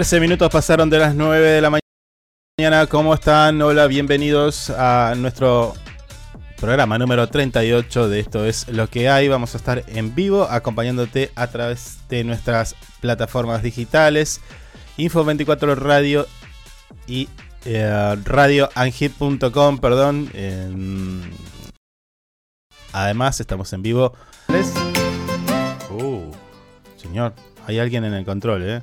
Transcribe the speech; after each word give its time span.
13 0.00 0.18
minutos 0.18 0.48
pasaron 0.48 0.88
de 0.88 0.98
las 0.98 1.14
9 1.14 1.46
de 1.46 1.60
la 1.60 1.68
mañana. 2.58 2.86
¿Cómo 2.86 3.12
están? 3.12 3.60
Hola, 3.60 3.86
bienvenidos 3.86 4.70
a 4.70 5.12
nuestro 5.14 5.74
programa 6.58 6.96
número 6.96 7.28
38 7.28 8.08
de 8.08 8.20
Esto 8.20 8.46
es 8.46 8.66
lo 8.68 8.88
que 8.88 9.10
hay. 9.10 9.28
Vamos 9.28 9.52
a 9.52 9.58
estar 9.58 9.84
en 9.88 10.14
vivo 10.14 10.44
acompañándote 10.44 11.30
a 11.34 11.48
través 11.48 11.98
de 12.08 12.24
nuestras 12.24 12.76
plataformas 13.02 13.62
digitales. 13.62 14.40
Info24 14.96 15.76
Radio 15.76 16.26
y 17.06 17.28
eh, 17.66 18.16
perdón. 19.82 20.30
Además, 22.94 23.38
estamos 23.38 23.70
en 23.74 23.82
vivo. 23.82 24.14
Uh, 25.90 26.32
señor, 26.96 27.34
hay 27.66 27.78
alguien 27.78 28.06
en 28.06 28.14
el 28.14 28.24
control, 28.24 28.62
¿eh? 28.62 28.82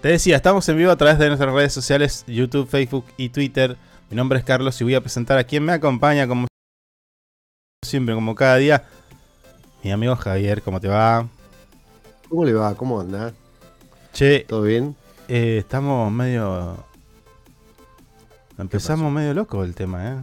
Te 0.00 0.08
decía, 0.08 0.36
estamos 0.36 0.68
en 0.68 0.76
vivo 0.76 0.90
a 0.92 0.96
través 0.96 1.18
de 1.18 1.26
nuestras 1.28 1.52
redes 1.52 1.72
sociales, 1.72 2.24
YouTube, 2.26 2.68
Facebook 2.68 3.04
y 3.16 3.30
Twitter. 3.30 3.76
Mi 4.10 4.16
nombre 4.16 4.38
es 4.38 4.44
Carlos 4.44 4.80
y 4.80 4.84
voy 4.84 4.94
a 4.94 5.00
presentar 5.00 5.38
a 5.38 5.44
quien 5.44 5.64
me 5.64 5.72
acompaña 5.72 6.26
como 6.28 6.46
siempre, 7.84 8.14
como 8.14 8.34
cada 8.34 8.56
día. 8.56 8.84
Mi 9.82 9.90
amigo 9.90 10.14
Javier, 10.16 10.62
¿cómo 10.62 10.80
te 10.80 10.88
va? 10.88 11.26
¿Cómo 12.28 12.44
le 12.44 12.52
va? 12.52 12.74
¿Cómo 12.74 13.00
anda? 13.00 13.32
Che, 14.12 14.40
¿Todo 14.48 14.62
bien? 14.62 14.94
eh, 15.28 15.58
estamos 15.58 16.10
medio... 16.12 16.84
Empezamos 18.56 19.12
medio 19.12 19.34
loco 19.34 19.62
el 19.62 19.74
tema, 19.74 20.08
¿eh? 20.10 20.16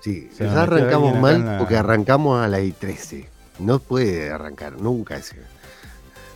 Sí, 0.00 0.28
Se 0.36 0.46
arrancamos 0.46 1.18
mal 1.18 1.44
la- 1.44 1.58
porque 1.58 1.76
arrancamos 1.76 2.42
a 2.42 2.48
las 2.48 2.60
I 2.62 2.72
13. 2.72 3.28
No 3.60 3.78
puede 3.78 4.30
arrancar 4.30 4.78
nunca 4.80 5.16
ese, 5.16 5.40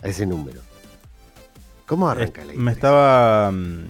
a 0.03 0.09
ese 0.09 0.25
número. 0.25 0.63
¿Cómo 1.91 2.09
arranca 2.09 2.43
Eh, 2.43 2.47
la 2.47 2.55
I 2.55 2.57
me 2.57 2.73
13? 2.73 2.79
estaba... 2.79 3.51
mm, 3.51 3.85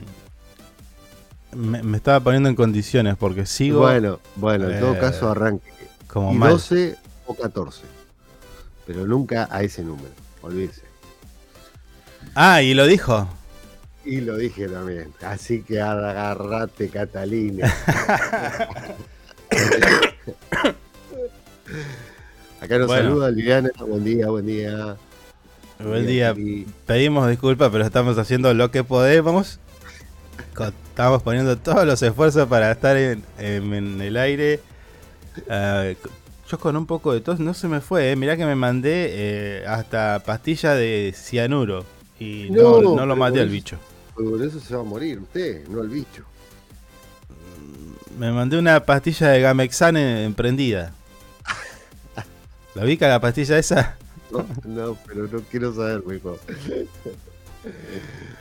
Me, 1.52 1.82
me 1.82 1.96
estaba 1.98 2.20
poniendo 2.20 2.48
en 2.48 2.54
condiciones 2.54 3.16
porque 3.18 3.44
sigo 3.44 3.80
Bueno, 3.80 4.20
bueno, 4.36 4.70
en 4.70 4.80
todo 4.80 4.94
Eh, 4.94 4.98
caso 4.98 5.28
arranque. 5.30 5.70
como 6.06 6.32
Y 6.32 6.36
mal. 6.38 6.52
12 6.52 6.96
o 7.26 7.34
14. 7.34 7.82
Pero 8.86 9.06
nunca 9.06 9.48
a 9.50 9.62
ese 9.62 9.82
número, 9.84 10.14
olvídese. 10.40 10.82
Ah, 12.34 12.62
y 12.62 12.72
lo 12.74 12.86
dijo. 12.86 13.28
Y 14.04 14.22
lo 14.22 14.36
dije 14.38 14.66
también. 14.68 15.12
Así 15.22 15.62
que 15.62 15.80
agarrate, 15.80 16.88
Catalina. 16.88 17.70
Acá 22.60 22.78
nos 22.78 22.86
Bueno. 22.86 23.08
saluda 23.08 23.30
Liliana. 23.30 23.70
Buen 23.86 24.04
día, 24.04 24.28
buen 24.28 24.46
día. 24.46 24.96
Buen 25.84 26.06
día. 26.06 26.34
Y- 26.36 26.66
Pedimos 26.86 27.28
disculpas, 27.28 27.70
pero 27.70 27.84
estamos 27.84 28.18
haciendo 28.18 28.52
lo 28.54 28.70
que 28.70 28.84
podemos. 28.84 29.58
Estamos 30.90 31.22
poniendo 31.22 31.56
todos 31.58 31.86
los 31.86 32.02
esfuerzos 32.02 32.46
para 32.48 32.70
estar 32.72 32.96
en, 32.96 33.22
en- 33.38 33.72
en 33.72 34.00
el 34.00 34.16
aire. 34.16 34.60
Ah, 35.48 35.84
yo 36.50 36.58
con 36.58 36.76
un 36.76 36.86
poco 36.86 37.12
de 37.12 37.20
tos 37.20 37.38
no 37.40 37.54
se 37.54 37.68
me 37.68 37.80
fue. 37.80 38.10
Eh. 38.10 38.16
Mirá 38.16 38.36
que 38.36 38.44
me 38.44 38.56
mandé 38.56 39.06
eh, 39.10 39.64
hasta 39.66 40.22
pastilla 40.24 40.74
de 40.74 41.14
cianuro. 41.16 41.84
Y 42.18 42.48
no, 42.50 42.82
No, 42.82 42.96
no 42.96 43.06
lo 43.06 43.16
maté 43.16 43.38
al 43.40 43.46
eso- 43.46 43.52
bicho. 43.52 43.76
Por 44.14 44.42
eso 44.42 44.60
se 44.60 44.74
va 44.74 44.80
a 44.82 44.84
morir 44.84 45.18
usted, 45.20 45.66
no 45.68 45.80
el 45.80 45.88
bicho. 45.88 46.24
Me 48.18 48.30
mandé 48.32 48.58
una 48.58 48.84
pastilla 48.84 49.28
de 49.28 49.40
Gamexan 49.40 49.96
en- 49.96 50.16
emprendida. 50.18 50.92
¿La 52.74 52.84
ubica 52.84 53.08
la 53.08 53.20
pastilla 53.20 53.58
esa? 53.58 53.96
No, 54.64 54.96
pero 55.06 55.26
no 55.26 55.40
quiero 55.50 55.74
saber 55.74 56.04
mejor. 56.06 56.38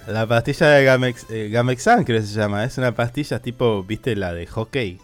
La 0.08 0.26
pastilla 0.28 0.68
de 0.70 0.86
Gamex, 0.86 1.26
eh, 1.30 1.50
Gamexan 1.50 2.04
creo 2.04 2.22
que 2.22 2.28
se 2.28 2.34
llama. 2.34 2.64
Es 2.64 2.78
una 2.78 2.96
pastilla 2.96 3.40
tipo, 3.40 3.84
viste, 3.84 4.16
la 4.16 4.34
de 4.34 4.48
hockey. 4.48 5.00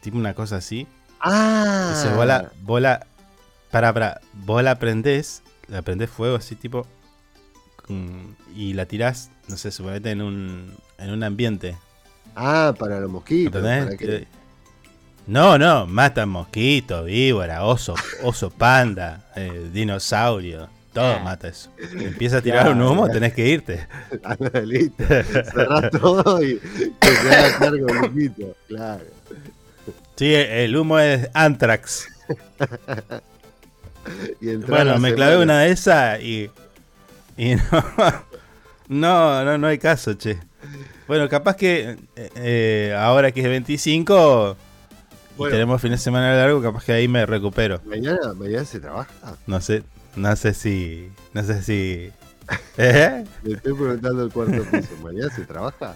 Tipo 0.00 0.16
una 0.18 0.34
cosa 0.34 0.56
así. 0.56 0.86
Ah, 1.20 1.92
Dice, 1.94 2.14
vos 2.14 2.26
la, 2.26 2.52
vos 2.62 2.80
la- 2.80 3.06
para, 3.70 3.92
para, 3.92 4.20
vos 4.32 4.62
la 4.62 4.78
prendés, 4.78 5.42
la 5.68 5.82
prendés 5.82 6.10
fuego 6.10 6.36
así 6.36 6.54
tipo, 6.56 6.86
y 8.54 8.72
la 8.74 8.86
tirás, 8.86 9.30
no 9.48 9.56
sé, 9.56 9.70
suponete 9.70 10.10
en 10.10 10.22
un, 10.22 10.74
en 10.98 11.10
un 11.10 11.22
ambiente. 11.22 11.76
ah, 12.36 12.74
para 12.78 13.00
los 13.00 13.10
mosquitos. 13.10 13.56
¿Entendés? 13.62 13.84
para 13.84 13.96
que- 13.96 14.16
Eh, 14.16 14.28
No, 15.26 15.58
no, 15.58 15.86
matan 15.86 16.28
mosquitos, 16.28 17.04
víbora, 17.06 17.64
oso, 17.64 17.94
oso 18.22 18.50
panda, 18.50 19.30
eh, 19.36 19.68
dinosaurio, 19.72 20.68
todo 20.92 21.20
mata 21.20 21.48
eso. 21.48 21.70
Empieza 21.92 22.38
a 22.38 22.42
tirar 22.42 22.68
un 22.70 22.82
humo, 22.82 23.08
tenés 23.08 23.32
que 23.32 23.46
irte. 23.48 23.86
Ah, 24.24 24.36
listo. 24.64 25.04
Cerrás 25.06 25.90
todo 25.92 26.42
y 26.42 26.58
que 27.00 27.16
se 27.16 27.34
haga 27.34 27.58
cargo 27.58 27.88
el 27.88 28.00
mosquito. 28.00 28.56
Claro. 28.68 29.04
Sí, 30.16 30.34
el 30.34 30.76
humo 30.76 30.98
es 30.98 31.28
Anthrax. 31.32 32.08
Y 34.40 34.50
entrar 34.50 34.80
a 34.80 34.84
Bueno, 34.84 34.98
me 34.98 35.14
clavé 35.14 35.32
semana. 35.34 35.52
una 35.54 35.60
de 35.62 35.70
esas 35.72 36.20
y. 36.20 36.50
Y 37.36 37.54
no. 37.72 37.84
No, 38.88 39.44
no, 39.44 39.58
no 39.58 39.66
hay 39.68 39.78
caso, 39.78 40.14
che. 40.14 40.38
Bueno, 41.06 41.28
capaz 41.28 41.56
que 41.56 41.96
eh, 42.16 42.30
eh, 42.36 42.96
ahora 42.98 43.30
que 43.32 43.40
es 43.40 43.48
25 43.48 44.56
y 44.56 44.69
Bueno. 45.40 45.54
tenemos 45.54 45.80
fin 45.80 45.90
de 45.92 45.98
semana 45.98 46.34
largo, 46.34 46.60
capaz 46.60 46.84
que 46.84 46.92
ahí 46.92 47.08
me 47.08 47.24
recupero. 47.24 47.80
Mañana, 47.86 48.34
mañana 48.34 48.64
se 48.64 48.78
trabaja. 48.78 49.36
No 49.46 49.60
sé, 49.60 49.82
no 50.16 50.36
sé 50.36 50.52
si. 50.52 51.10
No 51.32 51.42
sé 51.42 51.62
si. 51.62 52.12
¿Eh? 52.76 53.24
Le 53.42 53.54
estoy 53.54 53.72
preguntando 53.72 54.22
el 54.24 54.30
cuarto 54.30 54.62
piso. 54.70 54.96
¿Mañana 55.02 55.34
se 55.34 55.46
trabaja? 55.46 55.94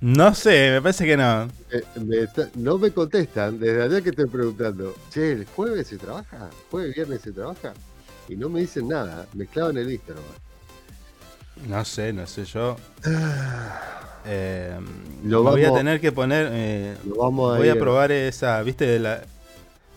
No 0.00 0.34
sé, 0.34 0.70
me 0.70 0.82
parece 0.82 1.04
que 1.04 1.16
no. 1.16 1.48
Eh, 1.70 1.82
me 2.04 2.18
está- 2.18 2.48
no 2.54 2.78
me 2.78 2.92
contestan 2.92 3.58
desde 3.58 3.82
allá 3.82 4.00
que 4.00 4.10
estoy 4.10 4.26
preguntando. 4.26 4.94
Che, 5.10 5.32
¿el 5.32 5.44
jueves 5.46 5.88
se 5.88 5.96
trabaja? 5.96 6.48
¿Jueves, 6.70 6.94
viernes 6.94 7.22
se 7.22 7.32
trabaja? 7.32 7.72
Y 8.28 8.36
no 8.36 8.48
me 8.48 8.60
dicen 8.60 8.86
nada. 8.86 9.26
Me 9.34 9.46
clavan 9.46 9.78
el 9.78 9.88
nomás. 9.88 11.68
No 11.68 11.84
sé, 11.84 12.12
no 12.12 12.26
sé 12.26 12.44
yo. 12.44 12.76
Eh, 14.24 14.78
Lo 15.24 15.42
voy 15.42 15.64
a 15.64 15.72
tener 15.74 16.00
que 16.00 16.12
poner. 16.12 16.48
eh, 16.52 16.96
Lo 17.06 17.16
vamos 17.16 17.54
a 17.54 17.58
voy 17.58 17.68
a 17.68 17.78
probar 17.78 18.12
esa. 18.12 18.62
¿Viste 18.62 18.86
de 18.86 18.98
la. 18.98 19.22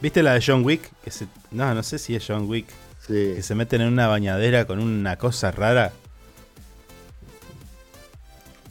¿Viste 0.01 0.21
la 0.23 0.33
de 0.33 0.43
John 0.45 0.63
Wick? 0.65 0.91
Que 1.03 1.11
se, 1.11 1.27
no, 1.51 1.73
no 1.73 1.81
sé 1.83 1.97
si 1.99 2.15
es 2.15 2.23
John 2.27 2.47
Wick. 2.49 2.67
Sí. 3.07 3.33
Que 3.35 3.41
se 3.43 3.55
meten 3.55 3.81
en 3.81 3.87
una 3.93 4.07
bañadera 4.07 4.65
con 4.65 4.79
una 4.79 5.15
cosa 5.17 5.51
rara. 5.51 5.91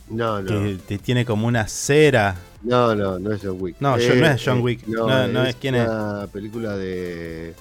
No, 0.09 0.43
no. 0.43 0.47
Que 0.49 0.79
te 0.87 0.99
tiene 0.99 1.25
como 1.25 1.47
una 1.47 1.67
cera. 1.67 2.37
No, 2.63 2.95
no, 2.95 3.19
no 3.19 3.33
es 3.33 3.41
John 3.43 3.57
Wick. 3.61 3.77
No, 3.81 3.99
yo- 3.99 4.15
no 4.15 4.27
es 4.27 4.43
John 4.45 4.61
Wick. 4.61 4.87
No, 4.87 5.27
no 5.29 5.45
es- 5.45 5.57
¿quién 5.57 5.75
es? 5.77 5.89
una 5.89 6.27
película 6.33 6.77
de. 6.77 7.55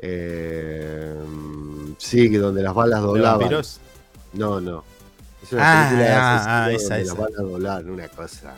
eh, 0.00 1.14
sí, 1.98 2.30
que 2.30 2.38
donde 2.38 2.62
las 2.62 2.74
balas 2.74 3.00
de 3.00 3.06
doblaban. 3.06 3.38
vampiros. 3.40 3.80
No, 4.34 4.60
no. 4.60 4.84
Es 5.42 5.52
una 5.52 5.62
Ah, 5.64 5.88
película 5.90 6.16
ah, 6.42 6.60
donde 6.62 6.74
esa, 6.76 6.94
las 6.98 7.02
esa. 7.06 7.14
balas 7.14 7.36
doblaban, 7.36 7.90
una 7.90 8.08
cosa 8.08 8.54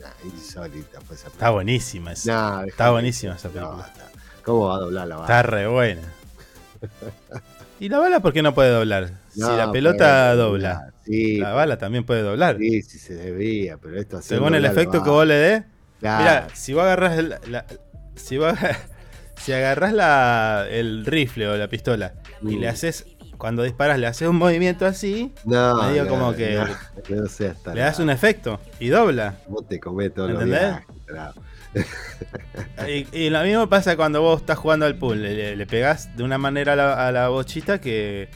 nah, 0.00 0.08
insólita. 0.24 1.00
Fue 1.00 1.16
esa 1.16 1.28
Está 1.28 1.50
buenísima 1.50 2.12
esa. 2.12 2.32
Nah, 2.32 2.64
Está 2.66 2.90
buenísima 2.90 3.34
esa 3.36 3.48
No, 3.48 3.54
película. 3.54 3.86
está- 3.86 4.08
¿Cómo 4.44 4.66
va 4.68 4.74
a 4.76 4.78
doblar 4.78 5.06
la 5.06 5.14
bala? 5.16 5.26
Está 5.26 5.42
re 5.42 5.66
buena. 5.68 6.02
¿Y 7.78 7.88
la 7.88 7.98
bala 7.98 8.20
por 8.20 8.32
qué 8.32 8.42
no 8.42 8.54
puede 8.54 8.70
doblar? 8.70 9.12
si 9.32 9.40
la 9.40 9.70
pelota 9.72 10.34
dobla, 10.34 10.88
Sí, 11.04 11.36
la 11.38 11.52
bala 11.52 11.78
también 11.78 12.04
puede 12.04 12.22
doblar. 12.22 12.56
sí, 12.58 12.82
sí 12.82 12.98
se 12.98 13.14
debía, 13.14 13.76
pero 13.78 13.98
esto 13.98 14.18
así 14.18 14.28
Según 14.28 14.54
el 14.54 14.62
doblar 14.62 14.72
efecto 14.72 14.98
la 14.98 15.04
que 15.04 15.10
vos 15.10 15.26
le 15.26 15.34
des. 15.34 15.62
Claro. 16.00 16.18
Mira, 16.22 16.48
si 16.54 16.74
vos 16.74 16.82
agarras 16.82 17.18
el, 17.18 17.36
la- 17.48 17.64
si 18.16 18.36
vos 18.38 18.54
si 19.36 19.52
agarras 19.52 19.92
la, 19.92 20.66
el 20.70 21.06
rifle 21.06 21.48
o 21.48 21.56
la 21.56 21.68
pistola 21.68 22.14
y 22.42 22.56
Mm. 22.56 22.60
le 22.60 22.68
haces 22.68 23.06
cuando 23.42 23.64
disparas 23.64 23.98
le 23.98 24.06
haces 24.06 24.28
un 24.28 24.36
movimiento 24.36 24.86
así, 24.86 25.32
no, 25.44 25.82
medio 25.82 26.04
no, 26.04 26.10
como 26.10 26.32
que 26.32 26.54
no, 26.54 27.16
no 27.22 27.26
seas 27.26 27.60
tan 27.60 27.74
le 27.74 27.80
das 27.80 27.98
un 27.98 28.08
efecto 28.08 28.60
y 28.78 28.86
dobla. 28.86 29.34
Vos 29.48 29.66
te 29.66 29.80
comés 29.80 30.14
todos 30.14 30.30
los 30.30 30.42
¿Entendés? 30.44 30.76
claro. 31.06 31.34
Y, 32.88 33.08
y 33.18 33.30
lo 33.30 33.42
mismo 33.42 33.68
pasa 33.68 33.96
cuando 33.96 34.22
vos 34.22 34.42
estás 34.42 34.58
jugando 34.58 34.86
al 34.86 34.94
pool, 34.94 35.22
le, 35.22 35.56
le 35.56 35.66
pegás 35.66 36.16
de 36.16 36.22
una 36.22 36.38
manera 36.38 36.74
a 36.74 36.76
la, 36.76 37.08
a 37.08 37.10
la 37.10 37.28
bochita 37.30 37.80
que 37.80 38.28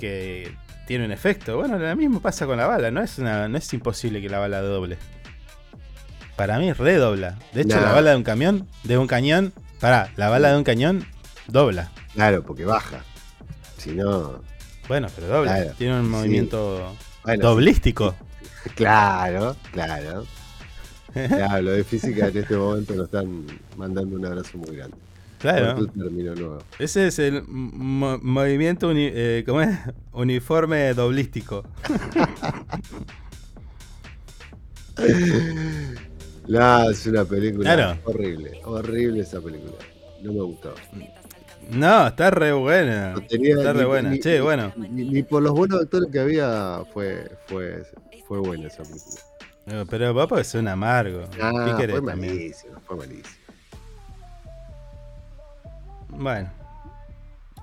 que 0.00 0.52
tiene 0.88 1.04
un 1.04 1.12
efecto. 1.12 1.56
Bueno, 1.56 1.78
lo 1.78 1.94
mismo 1.96 2.20
pasa 2.20 2.44
con 2.44 2.56
la 2.58 2.66
bala, 2.66 2.90
no 2.90 3.02
es, 3.02 3.18
una, 3.20 3.46
no 3.46 3.56
es 3.56 3.72
imposible 3.72 4.20
que 4.20 4.28
la 4.28 4.40
bala 4.40 4.60
doble. 4.62 4.98
Para 6.34 6.58
mí 6.58 6.72
redobla. 6.72 7.36
De 7.52 7.60
hecho, 7.60 7.76
No. 7.76 7.82
la 7.82 7.92
bala 7.92 8.10
de 8.10 8.16
un 8.16 8.24
camión, 8.24 8.68
de 8.82 8.98
un 8.98 9.06
cañón, 9.06 9.52
pará, 9.78 10.10
la 10.16 10.28
bala 10.28 10.50
de 10.50 10.56
un 10.56 10.64
cañón 10.64 11.06
dobla. 11.46 11.92
Claro, 12.14 12.42
porque 12.42 12.64
baja. 12.64 13.04
Si 13.84 13.92
no. 13.92 14.40
Bueno, 14.88 15.08
pero. 15.14 15.42
Claro, 15.44 15.70
Tiene 15.78 15.98
un 16.00 16.04
sí. 16.06 16.10
movimiento 16.10 16.94
Bueno, 17.24 17.48
doblístico. 17.50 18.14
Claro, 18.74 19.54
claro. 19.72 20.24
Claro, 21.12 21.62
lo 21.62 21.70
de 21.72 21.84
física 21.84 22.28
en 22.28 22.38
este 22.38 22.56
momento 22.56 22.94
nos 22.94 23.04
están 23.06 23.44
mandando 23.76 24.16
un 24.16 24.24
abrazo 24.24 24.56
muy 24.58 24.74
grande. 24.76 24.96
Claro. 25.38 25.76
Nuevo. 25.94 26.58
Ese 26.78 27.06
es 27.08 27.18
el 27.18 27.42
mo- 27.46 28.18
movimiento 28.22 28.88
uni- 28.88 29.10
eh, 29.12 29.44
¿cómo 29.46 29.60
es? 29.60 29.78
uniforme 30.12 30.94
doblístico. 30.94 31.62
No, 36.48 36.90
es 36.90 37.06
una 37.06 37.24
película 37.24 37.74
Claro. 37.74 38.00
horrible. 38.04 38.60
Horrible 38.64 39.20
esa 39.20 39.40
película. 39.40 39.74
No 40.22 40.32
me 40.32 40.40
gustó. 40.42 40.74
No, 41.70 42.06
está 42.08 42.30
re 42.30 42.52
buena. 42.52 43.14
Tenía 43.28 43.56
Está 43.56 43.72
ni- 43.72 43.78
re 43.80 43.84
buena. 43.86 44.10
ni- 44.10 44.20
Che, 44.20 44.40
bueno. 44.40 44.72
Ni, 44.76 45.04
ni 45.04 45.22
por 45.22 45.42
los 45.42 45.52
buenos 45.52 45.80
actores 45.82 46.10
que 46.12 46.20
había 46.20 46.82
fue, 46.92 47.30
fue, 47.46 47.84
fue 48.26 48.38
buena 48.38 48.66
esa 48.68 48.82
película. 48.82 49.20
No, 49.66 49.86
Pero 49.86 50.14
porque 50.28 50.42
es 50.42 50.54
un 50.54 50.68
amargo. 50.68 51.24
Ah, 51.40 51.64
¿Qué 51.66 51.76
querés 51.86 52.00
fue 52.00 52.14
malísimo, 52.14 52.80
fue 52.86 52.96
malísimo. 52.98 53.28
Bueno. 56.08 56.50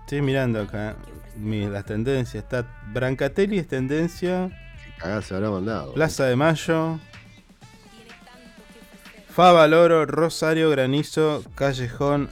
Estoy 0.02 0.22
mirando 0.22 0.62
acá 0.62 0.96
mi- 1.38 1.68
las 1.70 1.86
tendencias. 1.86 2.44
Está 2.44 2.66
Brancatelli 2.92 3.60
es 3.60 3.68
tendencia. 3.68 4.50
Cagada 4.98 5.22
se 5.22 5.36
habrá 5.36 5.50
mandado. 5.52 5.94
Plaza 5.94 6.26
de 6.26 6.36
Mayo. 6.36 7.00
Favaloro, 9.30 10.06
Rosario, 10.06 10.70
Granizo, 10.70 11.44
Callejón, 11.56 12.30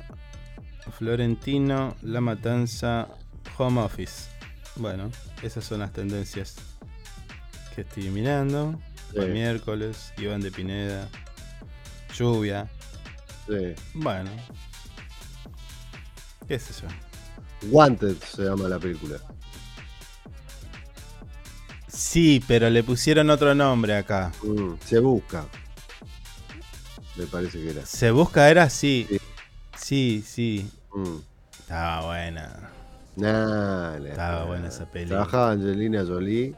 Florentino, 0.99 1.95
La 2.01 2.19
Matanza, 2.19 3.07
Home 3.57 3.79
Office. 3.81 4.29
Bueno, 4.75 5.09
esas 5.41 5.63
son 5.63 5.79
las 5.79 5.93
tendencias 5.93 6.55
que 7.73 7.81
estoy 7.81 8.09
mirando. 8.09 8.77
Sí, 9.13 9.19
El 9.19 9.31
miércoles, 9.31 10.13
Iván 10.17 10.41
de 10.41 10.51
Pineda, 10.51 11.07
lluvia. 12.15 12.69
sí. 13.47 13.73
Bueno, 13.93 14.29
qué 16.47 16.59
sé 16.59 16.73
yo. 16.81 16.87
Wanted 17.71 18.17
se 18.21 18.43
llama 18.43 18.67
la 18.67 18.77
película. 18.77 19.17
Sí, 21.87 22.43
pero 22.47 22.69
le 22.69 22.83
pusieron 22.83 23.29
otro 23.29 23.55
nombre 23.55 23.95
acá. 23.95 24.31
Mm, 24.43 24.73
se 24.85 24.99
busca. 24.99 25.45
Me 27.15 27.25
parece 27.25 27.57
que 27.61 27.71
era. 27.71 27.85
Se 27.85 28.11
busca, 28.11 28.49
era. 28.49 28.69
Sí. 28.69 29.07
Sí, 29.77 30.23
sí. 30.25 30.69
Mm. 30.93 31.17
Estaba 31.59 32.05
buena. 32.05 32.71
Nah, 33.15 33.97
Estaba 33.97 34.45
buena 34.45 34.67
esa 34.67 34.85
peli. 34.85 35.07
Trabajaba 35.09 35.51
Angelina 35.51 36.05
Jolie 36.05 36.55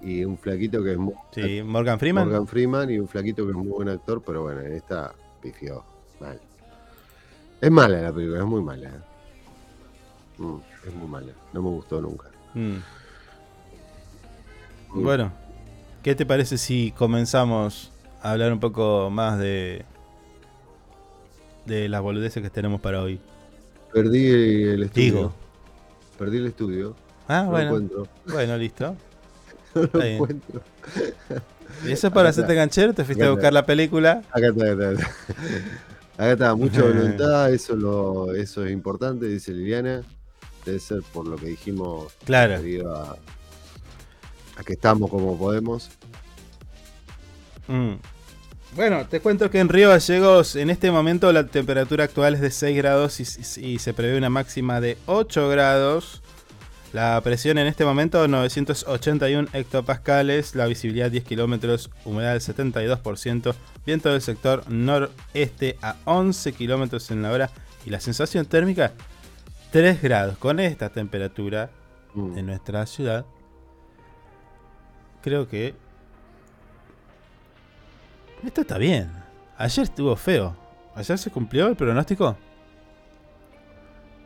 y 0.00 0.24
un 0.24 0.38
flaquito 0.38 0.82
que 0.82 0.92
es 0.92 0.98
muy 0.98 1.14
Sí, 1.32 1.62
Morgan 1.62 1.98
Freeman. 1.98 2.24
Morgan 2.28 2.46
Freeman 2.46 2.90
y 2.90 2.98
un 2.98 3.08
flaquito 3.08 3.44
que 3.44 3.50
es 3.50 3.56
muy 3.56 3.68
buen 3.68 3.88
actor, 3.88 4.22
pero 4.24 4.42
bueno, 4.42 4.60
en 4.60 4.72
esta 4.72 5.12
pifió 5.42 5.84
mal. 6.20 6.40
Es 7.60 7.70
mala 7.70 8.00
la 8.00 8.12
película, 8.12 8.40
es 8.40 8.46
muy 8.46 8.62
mala. 8.62 8.90
Mm, 10.38 10.56
es 10.86 10.94
muy 10.94 11.08
mala, 11.08 11.32
no 11.52 11.62
me 11.62 11.70
gustó 11.70 12.00
nunca. 12.00 12.28
Mm. 12.54 12.76
Bueno, 14.94 15.32
¿qué 16.02 16.14
te 16.14 16.24
parece 16.24 16.58
si 16.58 16.92
comenzamos 16.92 17.92
a 18.22 18.32
hablar 18.32 18.52
un 18.52 18.60
poco 18.60 19.10
más 19.10 19.38
de 19.38 19.84
de 21.66 21.88
las 21.88 22.00
boludeces 22.02 22.42
que 22.42 22.50
tenemos 22.50 22.80
para 22.80 23.02
hoy? 23.02 23.20
Perdí 23.92 24.26
el 24.26 24.82
estudio. 24.84 25.04
Digo. 25.04 25.34
Perdí 26.18 26.36
el 26.38 26.46
estudio. 26.46 26.96
Ah, 27.28 27.42
no 27.44 27.50
bueno, 27.50 27.66
encuentro. 27.68 28.08
bueno, 28.28 28.56
listo. 28.56 28.96
No 29.74 29.82
lo 29.92 30.02
encuentro. 30.02 30.62
¿Y 31.86 31.92
eso 31.92 32.06
es 32.06 32.12
para 32.12 32.28
Acá 32.28 32.30
hacerte 32.30 32.52
está. 32.52 32.62
canchero? 32.62 32.94
¿Te 32.94 33.04
fuiste 33.04 33.22
Acá 33.24 33.28
a 33.28 33.34
buscar 33.34 33.52
la 33.52 33.66
película? 33.66 34.22
Acá 34.30 34.46
está, 34.48 34.72
acá 34.72 34.92
está. 34.92 35.10
Acá 36.14 36.32
está, 36.32 36.54
mucha 36.54 36.82
voluntad, 36.82 37.52
eso, 37.52 37.76
lo, 37.76 38.32
eso 38.34 38.64
es 38.64 38.72
importante, 38.72 39.26
dice 39.26 39.52
Liliana. 39.52 40.02
Debe 40.64 40.78
ser 40.78 41.02
por 41.12 41.28
lo 41.28 41.36
que 41.36 41.46
dijimos 41.48 42.12
Claro. 42.24 42.54
a, 42.90 43.16
a 44.58 44.64
que 44.64 44.72
estamos 44.72 45.10
como 45.10 45.36
podemos. 45.38 45.90
Mm. 47.68 47.94
Bueno, 48.76 49.06
te 49.06 49.20
cuento 49.20 49.50
que 49.50 49.58
en 49.58 49.70
Río 49.70 49.88
Gallegos 49.88 50.54
en 50.54 50.68
este 50.68 50.90
momento 50.90 51.32
la 51.32 51.46
temperatura 51.46 52.04
actual 52.04 52.34
es 52.34 52.40
de 52.42 52.50
6 52.50 52.76
grados 52.76 53.20
y, 53.20 53.64
y 53.72 53.78
se 53.78 53.94
prevé 53.94 54.18
una 54.18 54.28
máxima 54.28 54.80
de 54.80 54.98
8 55.06 55.48
grados. 55.48 56.22
La 56.92 57.20
presión 57.22 57.58
en 57.58 57.66
este 57.66 57.84
momento 57.84 58.28
981 58.28 59.48
hectopascales, 59.52 60.54
la 60.54 60.66
visibilidad 60.66 61.10
10 61.10 61.24
kilómetros, 61.24 61.90
humedad 62.04 62.32
del 62.32 62.40
72%, 62.42 63.54
viento 63.84 64.10
del 64.10 64.20
sector 64.20 64.70
noreste 64.70 65.78
a 65.82 65.96
11 66.04 66.52
kilómetros 66.52 67.10
en 67.10 67.22
la 67.22 67.32
hora 67.32 67.50
y 67.84 67.90
la 67.90 68.00
sensación 68.00 68.46
térmica 68.46 68.92
3 69.72 70.02
grados. 70.02 70.38
Con 70.38 70.60
esta 70.60 70.90
temperatura 70.90 71.70
Mm. 72.16 72.38
en 72.38 72.46
nuestra 72.46 72.86
ciudad, 72.86 73.26
creo 75.22 75.48
que 75.48 75.74
esto 78.44 78.60
está 78.62 78.78
bien. 78.78 79.10
Ayer 79.58 79.84
estuvo 79.84 80.14
feo. 80.16 80.56
¿Ayer 80.94 81.18
se 81.18 81.30
cumplió 81.30 81.68
el 81.68 81.76
pronóstico? 81.76 82.36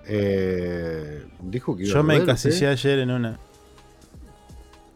Eh, 0.06 1.24
dijo 1.40 1.76
que 1.76 1.84
iba 1.84 1.92
Yo 1.94 2.00
a 2.00 2.02
me 2.02 2.16
encasillé 2.16 2.66
¿eh? 2.66 2.70
ayer 2.70 2.98
en 3.00 3.10
una. 3.10 3.38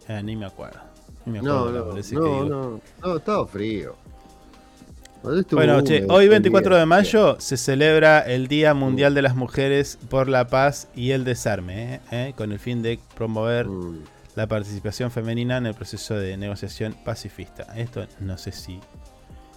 Eh, 0.09 0.23
ni 0.23 0.37
me 0.37 0.47
acuerdo. 0.47 0.81
Ni 1.27 1.33
me 1.33 1.39
acuerdo 1.39 1.95
No, 1.95 1.95
no, 2.13 2.45
no, 2.45 2.45
no, 2.49 2.81
no, 3.03 3.17
estaba 3.17 3.47
frío. 3.47 3.97
Bueno, 5.53 5.81
che, 5.81 6.05
hoy 6.11 6.27
fue 6.27 6.29
24 6.29 6.77
de 6.77 6.85
mayo 6.85 7.37
se 7.41 7.57
celebra 7.57 8.21
el 8.21 8.47
Día 8.47 8.75
Mundial 8.75 9.15
de 9.15 9.23
las 9.23 9.35
Mujeres 9.35 9.99
por 10.11 10.29
la 10.29 10.49
Paz 10.49 10.89
y 10.95 11.13
el 11.13 11.25
Desarme, 11.25 11.95
¿eh? 11.95 12.01
¿Eh? 12.11 12.35
con 12.37 12.53
el 12.53 12.59
fin 12.59 12.83
de 12.83 12.99
promover 13.17 13.67
Mm. 13.67 14.03
la 14.37 14.47
participación 14.47 15.11
femenina 15.11 15.57
en 15.57 15.65
el 15.65 15.73
proceso 15.75 16.15
de 16.15 16.37
negociación 16.37 16.95
pacifista. 17.07 17.63
Esto 17.75 18.07
no 18.21 18.37
sé 18.37 18.53
si 18.53 18.81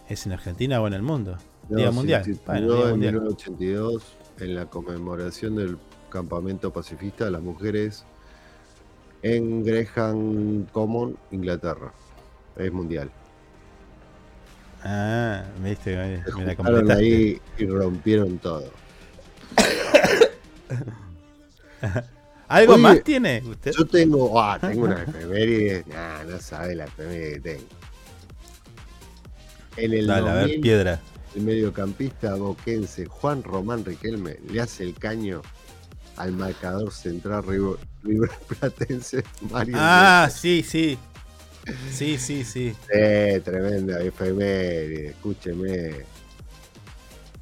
es 0.09 0.25
en 0.25 0.33
Argentina 0.33 0.81
o 0.81 0.87
en 0.87 0.93
el 0.93 1.01
mundo. 1.01 1.37
No, 1.69 1.77
Día 1.77 1.91
Mundial. 1.91 2.23
sí, 2.25 2.39
Bueno, 2.45 2.61
tiró 2.61 2.75
Día 2.75 2.83
en 2.85 2.89
Mundial. 2.91 3.13
1982, 3.15 4.03
en 4.39 4.55
la 4.55 4.65
conmemoración 4.67 5.55
del 5.55 5.77
campamento 6.09 6.71
pacifista 6.71 7.25
de 7.25 7.31
las 7.31 7.41
mujeres 7.41 8.05
en 9.21 9.63
Gresham 9.63 10.65
Common, 10.71 11.17
Inglaterra. 11.31 11.91
Es 12.55 12.71
mundial. 12.71 13.11
Ah, 14.83 15.43
viste, 15.61 15.95
me, 15.97 16.23
Se 16.23 16.33
me 16.35 16.45
la 16.45 16.55
completaste. 16.55 16.93
ahí 17.03 17.41
y 17.57 17.65
rompieron 17.65 18.37
todo. 18.37 18.71
¿Algo 22.47 22.73
Oye, 22.75 22.81
más 22.81 23.03
tiene 23.03 23.43
usted? 23.45 23.73
Yo 23.77 23.85
tengo, 23.85 24.41
ah, 24.41 24.57
tengo 24.59 24.85
una 24.85 25.03
efeméride. 25.07 25.83
Nah, 25.87 26.23
no 26.23 26.39
sabe 26.39 26.75
la 26.75 26.85
efeméride 26.85 27.33
que 27.33 27.39
tengo. 27.41 27.63
En 29.77 29.93
el 29.93 30.07
Dale, 30.07 30.29
a 30.29 30.33
ver, 30.33 30.41
2000, 30.43 30.61
piedra. 30.61 30.99
el 31.35 31.41
mediocampista 31.43 32.35
boquense 32.35 33.05
Juan 33.05 33.43
Román 33.43 33.85
Riquelme 33.85 34.37
le 34.51 34.61
hace 34.61 34.83
el 34.83 34.93
caño 34.95 35.41
al 36.15 36.31
marcador 36.33 36.91
central 36.91 37.43
River, 37.45 37.77
River 38.03 38.29
Platense 38.59 39.23
Mario 39.51 39.75
Ah, 39.77 40.29
sí, 40.33 40.63
sí. 40.67 40.97
Sí, 41.91 42.17
sí, 42.17 42.43
sí. 42.45 42.73
Eh, 42.93 43.41
tremenda 43.43 44.01
efeméride, 44.01 45.09
escúcheme. 45.09 46.05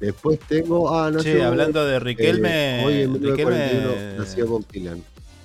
Después 0.00 0.40
tengo, 0.48 0.92
ah, 0.94 1.10
no 1.12 1.22
Che, 1.22 1.42
hablando 1.42 1.86
de 1.86 1.96
eh, 1.96 2.00
Riquelme. 2.00 2.82
hoy 2.84 3.02
en 3.02 3.12
1941 3.12 3.88
Riquelme. 3.94 4.18
nació 4.18 4.46
Bob 4.48 4.66
Dylan. 4.70 5.02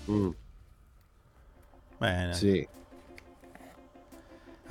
Mm, 0.08 0.30
Bueno, 2.00 2.34
sí, 2.34 2.66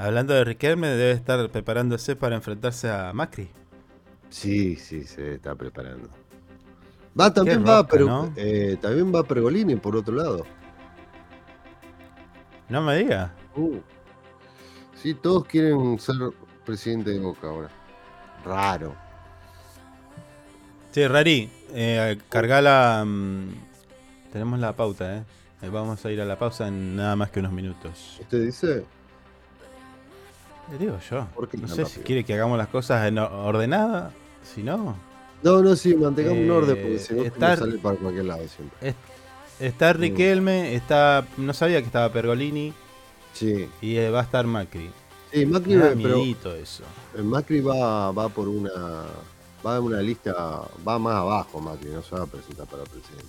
hablando 0.06 0.34
de 0.34 0.44
Riquelme, 0.44 0.88
debe 0.88 1.12
estar 1.12 1.50
preparándose 1.50 2.16
para 2.16 2.36
enfrentarse 2.36 2.90
a 2.90 3.12
Macri. 3.12 3.50
sí, 4.28 4.76
sí, 4.76 5.04
se 5.04 5.34
está 5.34 5.54
preparando. 5.54 6.08
Va, 7.18 7.32
también 7.34 7.64
va, 7.66 7.86
pero 7.86 8.06
¿no? 8.06 8.32
eh, 8.36 8.78
también 8.80 9.12
va 9.14 9.24
Pergolini 9.24 9.76
por 9.76 9.96
otro 9.96 10.14
lado. 10.14 10.46
No 12.68 12.82
me 12.82 12.96
diga. 12.96 13.34
Uh, 13.54 13.80
sí, 14.94 15.14
todos 15.14 15.44
quieren 15.46 15.98
ser 15.98 16.16
presidente 16.64 17.10
de 17.10 17.18
Boca 17.20 17.48
ahora. 17.48 17.70
Raro. 18.44 18.96
Che, 20.92 21.06
Rari, 21.08 21.50
eh, 21.72 22.18
cargá 22.28 22.60
la. 22.60 23.04
mm, 23.06 23.48
tenemos 24.32 24.58
la 24.58 24.74
pauta. 24.76 25.26
Eh, 25.62 25.68
Vamos 25.68 26.04
a 26.04 26.10
ir 26.10 26.20
a 26.20 26.24
la 26.24 26.38
pausa 26.38 26.68
en 26.68 26.96
nada 26.96 27.16
más 27.16 27.30
que 27.30 27.40
unos 27.40 27.52
minutos. 27.52 28.18
¿Usted 28.18 28.44
dice? 28.44 28.88
Le 30.70 30.78
digo 30.78 30.98
yo. 31.10 31.26
¿Por 31.34 31.48
qué 31.48 31.58
No 31.58 31.68
sé 31.68 31.84
si 31.86 32.00
quiere 32.00 32.24
que 32.24 32.34
hagamos 32.34 32.56
las 32.58 32.68
cosas 32.68 33.06
en 33.08 33.18
or- 33.18 33.32
ordenada. 33.32 34.12
Si 34.42 34.62
no, 34.62 34.96
No, 35.42 35.62
no, 35.62 35.74
sí, 35.74 35.94
mantengamos 35.94 36.38
un 36.40 36.48
Eh, 36.48 36.50
orden 36.50 36.76
porque 36.82 36.98
si 36.98 37.14
no 37.14 37.22
estar- 37.22 37.58
sale 37.58 37.78
para 37.78 37.96
cualquier 37.96 38.26
lado 38.26 38.42
siempre. 38.46 38.90
es- 38.90 38.94
está 39.58 39.92
Riquelme, 39.94 40.74
está. 40.74 41.26
No 41.38 41.54
sabía 41.54 41.80
que 41.80 41.86
estaba 41.86 42.12
Pergolini 42.12 42.74
Sí, 43.32 43.66
y 43.80 43.96
eh, 43.96 44.10
va 44.10 44.20
a 44.20 44.22
estar 44.24 44.46
Macri. 44.46 44.90
sí, 45.32 45.46
Macri, 45.46 45.76
da 45.76 45.94
pero 45.94 46.22
eso. 46.56 46.82
eh, 47.16 47.22
Macri 47.22 47.60
va, 47.60 48.10
va 48.12 48.28
por 48.28 48.48
una. 48.48 48.70
Va 49.64 49.76
en 49.76 49.82
una 49.82 50.00
lista, 50.02 50.32
va 50.86 50.98
más 50.98 51.14
abajo 51.16 51.60
Macri, 51.60 51.90
no 51.90 52.02
se 52.02 52.14
va 52.16 52.22
a 52.24 52.26
presentar 52.26 52.66
para 52.66 52.82
presidente. 52.84 53.24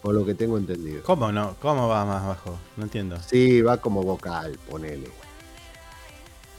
Por 0.00 0.14
lo 0.14 0.24
que 0.26 0.34
tengo 0.34 0.58
entendido. 0.58 1.02
¿Cómo 1.04 1.30
no? 1.30 1.54
¿Cómo 1.62 1.86
va 1.88 2.04
más 2.04 2.22
abajo? 2.24 2.58
No 2.76 2.82
entiendo. 2.84 3.16
Sí, 3.24 3.60
va 3.62 3.76
como 3.76 4.02
vocal, 4.02 4.58
ponele. 4.68 5.08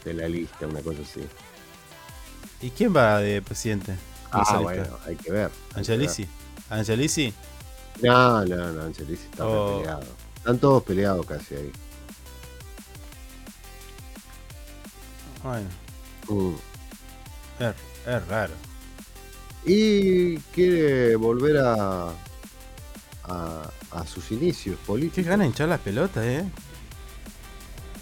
De 0.04 0.14
la 0.14 0.28
lista, 0.28 0.68
una 0.68 0.82
cosa 0.82 1.02
así. 1.02 1.22
¿Y 2.62 2.70
quién 2.72 2.96
va 2.96 3.20
de 3.20 3.42
presidente? 3.42 3.94
de 3.94 3.98
Ah, 4.32 4.58
bueno, 4.60 4.84
hay 5.06 5.16
que 5.16 5.32
ver. 5.32 5.52
Angelici. 5.76 6.28
Angelici. 6.70 7.34
No, 8.02 8.44
no, 8.46 8.72
no, 8.72 8.82
Angelici 8.84 9.24
está 9.26 9.46
Oh. 9.48 9.80
peleado. 9.80 10.04
Están 10.38 10.58
todos 10.60 10.84
peleados 10.84 11.26
casi 11.26 11.56
ahí. 11.56 11.72
Bueno, 15.44 15.68
Mm. 16.28 16.54
es, 17.60 17.76
es 18.08 18.28
raro. 18.28 18.54
Y 19.66 20.38
quiere 20.54 21.16
volver 21.16 21.58
a, 21.58 22.10
a, 23.26 23.72
a 23.92 24.08
sus 24.08 24.32
inicios 24.32 24.78
Qué 24.80 24.86
políticos. 24.86 25.26
gana 25.30 25.44
de 25.44 25.50
hinchar 25.50 25.70
las 25.70 25.80
pelotas, 25.82 26.24
eh. 26.26 26.46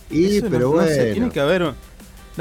Y, 0.09 0.37
Eso 0.37 0.47
pero 0.49 0.59
no 0.69 0.71
bueno. 0.73 1.13
tiene 1.13 1.29
que 1.29 1.39
haber 1.39 1.63
un. 1.63 1.75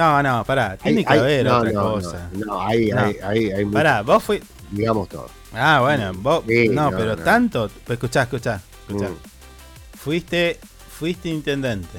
No, 0.01 0.23
no, 0.23 0.45
pará, 0.45 0.77
tiene 0.79 0.99
Hay- 1.01 1.05
que 1.05 1.13
hay- 1.13 1.19
haber 1.19 1.45
no, 1.47 1.59
otra 1.59 1.73
no, 1.73 1.83
no, 1.83 1.91
cosa. 1.93 2.31
No, 2.33 2.61
ahí, 2.63 2.91
No. 2.91 3.01
ahí, 3.01 3.17
ahí, 3.23 3.51
hay 3.53 3.65
mucho, 3.65 3.75
Pará, 3.75 4.03
vos 4.03 4.23
fui. 4.23 4.43
digamos 4.71 5.09
todo. 5.09 5.29
Ah, 5.53 5.81
bueno, 5.83 6.13
vos. 6.15 6.45
Sí, 6.49 6.69
no, 6.69 6.91
pero 6.91 7.17
tanto. 7.17 7.71
Escuchá, 7.89 8.23
escuchá, 8.23 8.61
escuchá. 8.89 9.09
Mm, 9.11 9.99
Fuiste. 9.99 10.59
Fuiste 10.99 11.29
intendente. 11.29 11.99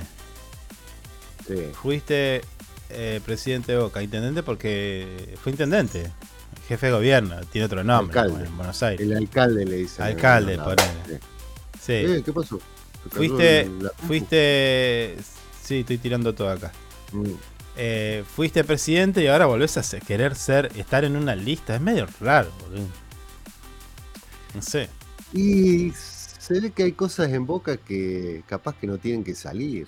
sí. 1.48 1.55
Fuiste 1.74 2.41
eh, 2.89 3.22
presidente 3.25 3.72
de 3.74 3.77
Boca. 3.79 4.01
Intendente 4.01 4.41
porque. 4.43 5.36
Fue 5.43 5.51
intendente. 5.51 6.12
Jefe 6.67 6.88
de 6.88 6.91
gobierno. 6.93 7.36
Tiene 7.51 7.65
otro 7.65 7.84
nombre. 7.84 8.20
Alcalde. 8.20 8.46
en 8.46 8.58
Buenos 8.58 8.81
Aires. 8.84 9.01
El 9.05 9.15
alcalde 9.17 9.65
le 9.65 9.75
dice. 9.77 10.01
Alcalde, 10.03 10.58
ponele. 10.58 11.20
Sí. 11.81 11.93
Eh, 11.93 12.22
¿Qué 12.24 12.31
pasó? 12.34 12.58
¿Te 12.58 13.10
cayó 13.10 13.15
Fuiste. 13.15 13.72
Fuiste. 14.08 15.17
Sí, 15.62 15.79
estoy 15.81 15.98
tirando 15.98 16.34
todo 16.34 16.50
acá. 16.50 16.72
Mm. 17.12 17.31
Eh, 17.77 18.23
fuiste 18.35 18.63
presidente 18.63 19.23
y 19.23 19.27
ahora 19.27 19.45
volvés 19.45 19.77
a 19.77 19.83
ser- 19.83 20.01
querer 20.03 20.35
ser, 20.35 20.71
estar 20.77 21.03
en 21.05 21.15
una 21.15 21.35
lista. 21.35 21.75
Es 21.75 21.81
medio 21.81 22.07
raro, 22.19 22.51
boludo. 22.61 22.87
No 24.53 24.61
sé. 24.61 24.89
Y 25.33 25.91
se 25.93 26.59
ve 26.59 26.71
que 26.71 26.83
hay 26.83 26.93
cosas 26.93 27.29
en 27.31 27.45
boca 27.45 27.77
que 27.77 28.43
capaz 28.47 28.75
que 28.77 28.87
no 28.87 28.97
tienen 28.97 29.23
que 29.23 29.35
salir. 29.35 29.87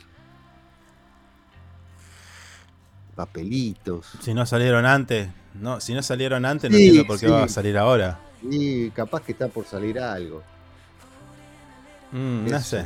Papelitos. 3.15 4.19
Si 4.19 4.33
no 4.33 4.45
salieron 4.45 4.85
antes, 4.85 5.29
no, 5.53 5.79
si 5.79 5.93
no 5.93 6.01
salieron 6.01 6.45
antes, 6.45 6.71
no 6.71 6.77
entiendo 6.77 7.05
por 7.05 7.19
qué 7.19 7.27
sí. 7.27 7.31
va 7.31 7.43
a 7.43 7.47
salir 7.47 7.77
ahora. 7.77 8.19
Y 8.41 8.91
capaz 8.91 9.21
que 9.23 9.31
está 9.33 9.47
por 9.49 9.65
salir 9.65 9.99
algo. 9.99 10.43
Mm, 12.11 12.49
no 12.49 12.61
sé 12.61 12.85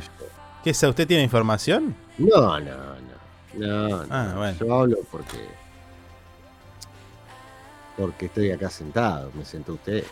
¿Qué 0.62 0.70
es? 0.70 0.82
¿Usted 0.82 1.06
tiene 1.06 1.22
información? 1.22 1.96
No, 2.18 2.58
no, 2.60 3.00
no. 3.00 3.07
No, 3.58 3.88
no. 3.88 4.06
Ah, 4.10 4.34
bueno. 4.36 4.58
Yo 4.58 4.74
hablo 4.80 4.96
porque. 5.10 5.46
Porque 7.96 8.26
estoy 8.26 8.50
acá 8.52 8.70
sentado, 8.70 9.30
me 9.34 9.44
sentó 9.44 9.74
usted. 9.74 10.04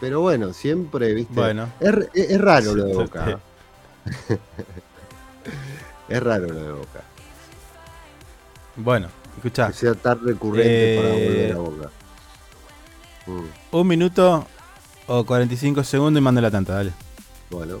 Pero 0.00 0.20
bueno, 0.20 0.52
siempre, 0.52 1.14
viste. 1.14 1.32
Bueno. 1.34 1.68
Es, 1.80 1.88
r- 1.88 2.08
es- 2.12 2.30
es 2.30 2.40
raro 2.40 2.74
lo 2.74 2.84
de 2.84 2.94
boca. 2.94 3.30
¿eh? 3.30 3.38
es 6.08 6.22
raro 6.22 6.46
lo 6.46 6.54
de 6.62 6.72
boca. 6.72 7.00
Bueno, 8.76 9.08
escuchá. 9.36 9.68
Que 9.68 9.72
sea 9.74 9.94
tan 9.94 10.24
recurrente 10.26 10.96
para 10.96 11.08
Eh, 11.14 11.26
volver 11.26 11.52
a 11.52 11.56
boca. 11.56 11.90
Mm, 13.26 13.76
Un 13.76 13.86
minuto 13.86 14.46
o 15.06 15.24
45 15.24 15.82
segundos 15.84 16.20
y 16.20 16.22
mande 16.22 16.42
la 16.42 16.50
tanta, 16.50 16.74
dale. 16.74 16.92
bueno. 17.50 17.80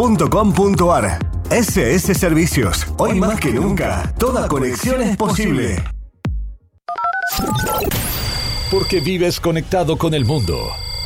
www.ssservicios.com.ar. 0.00 1.18
SS 1.50 2.14
Servicios. 2.14 2.86
Hoy 2.96 3.18
más 3.18 3.38
que 3.38 3.52
nunca, 3.52 4.14
toda 4.18 4.48
conexión 4.48 5.02
es 5.02 5.16
posible. 5.16 5.76
Porque 8.70 9.00
vives 9.00 9.40
conectado 9.40 9.98
con 9.98 10.14
el 10.14 10.24
mundo. 10.24 10.70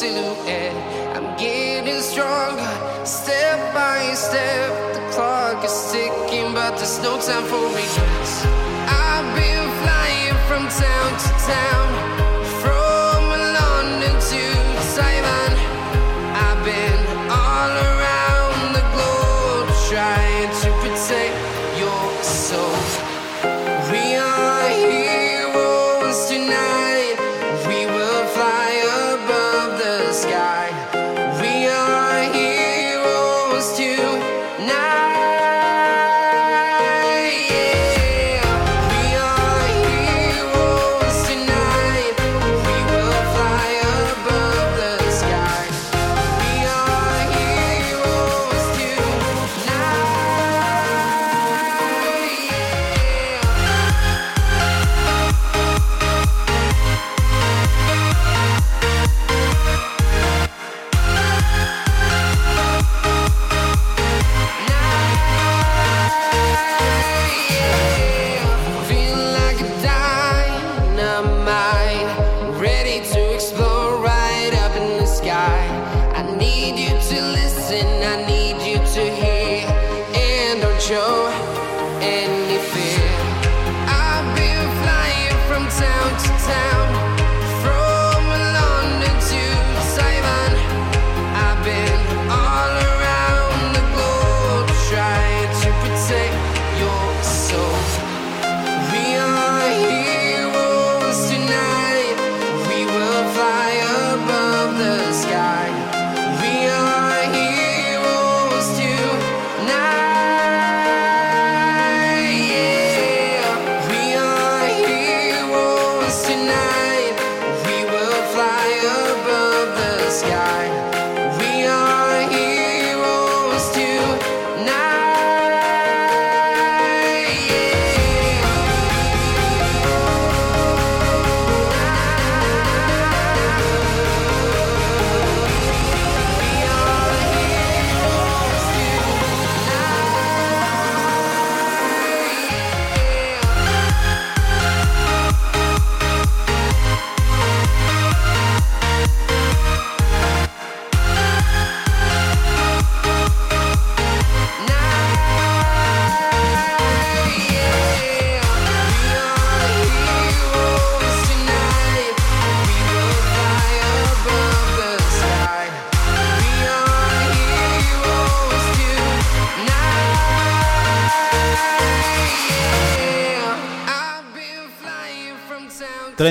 Silhouette. 0.00 0.74
I'm 1.14 1.28
getting 1.36 2.00
stronger, 2.00 2.72
step 3.04 3.58
by 3.74 4.14
step. 4.14 4.70
The 4.94 5.02
clock 5.12 5.62
is 5.62 5.76
ticking, 5.92 6.54
but 6.54 6.72
there's 6.78 6.98
no 7.02 7.20
time 7.20 7.44
for 7.50 7.60
regrets. 7.78 8.34
I've 8.88 9.28
been 9.36 9.66
flying 9.82 10.36
from 10.48 10.62
town 10.82 11.10
to 11.24 11.30
town, 11.52 11.79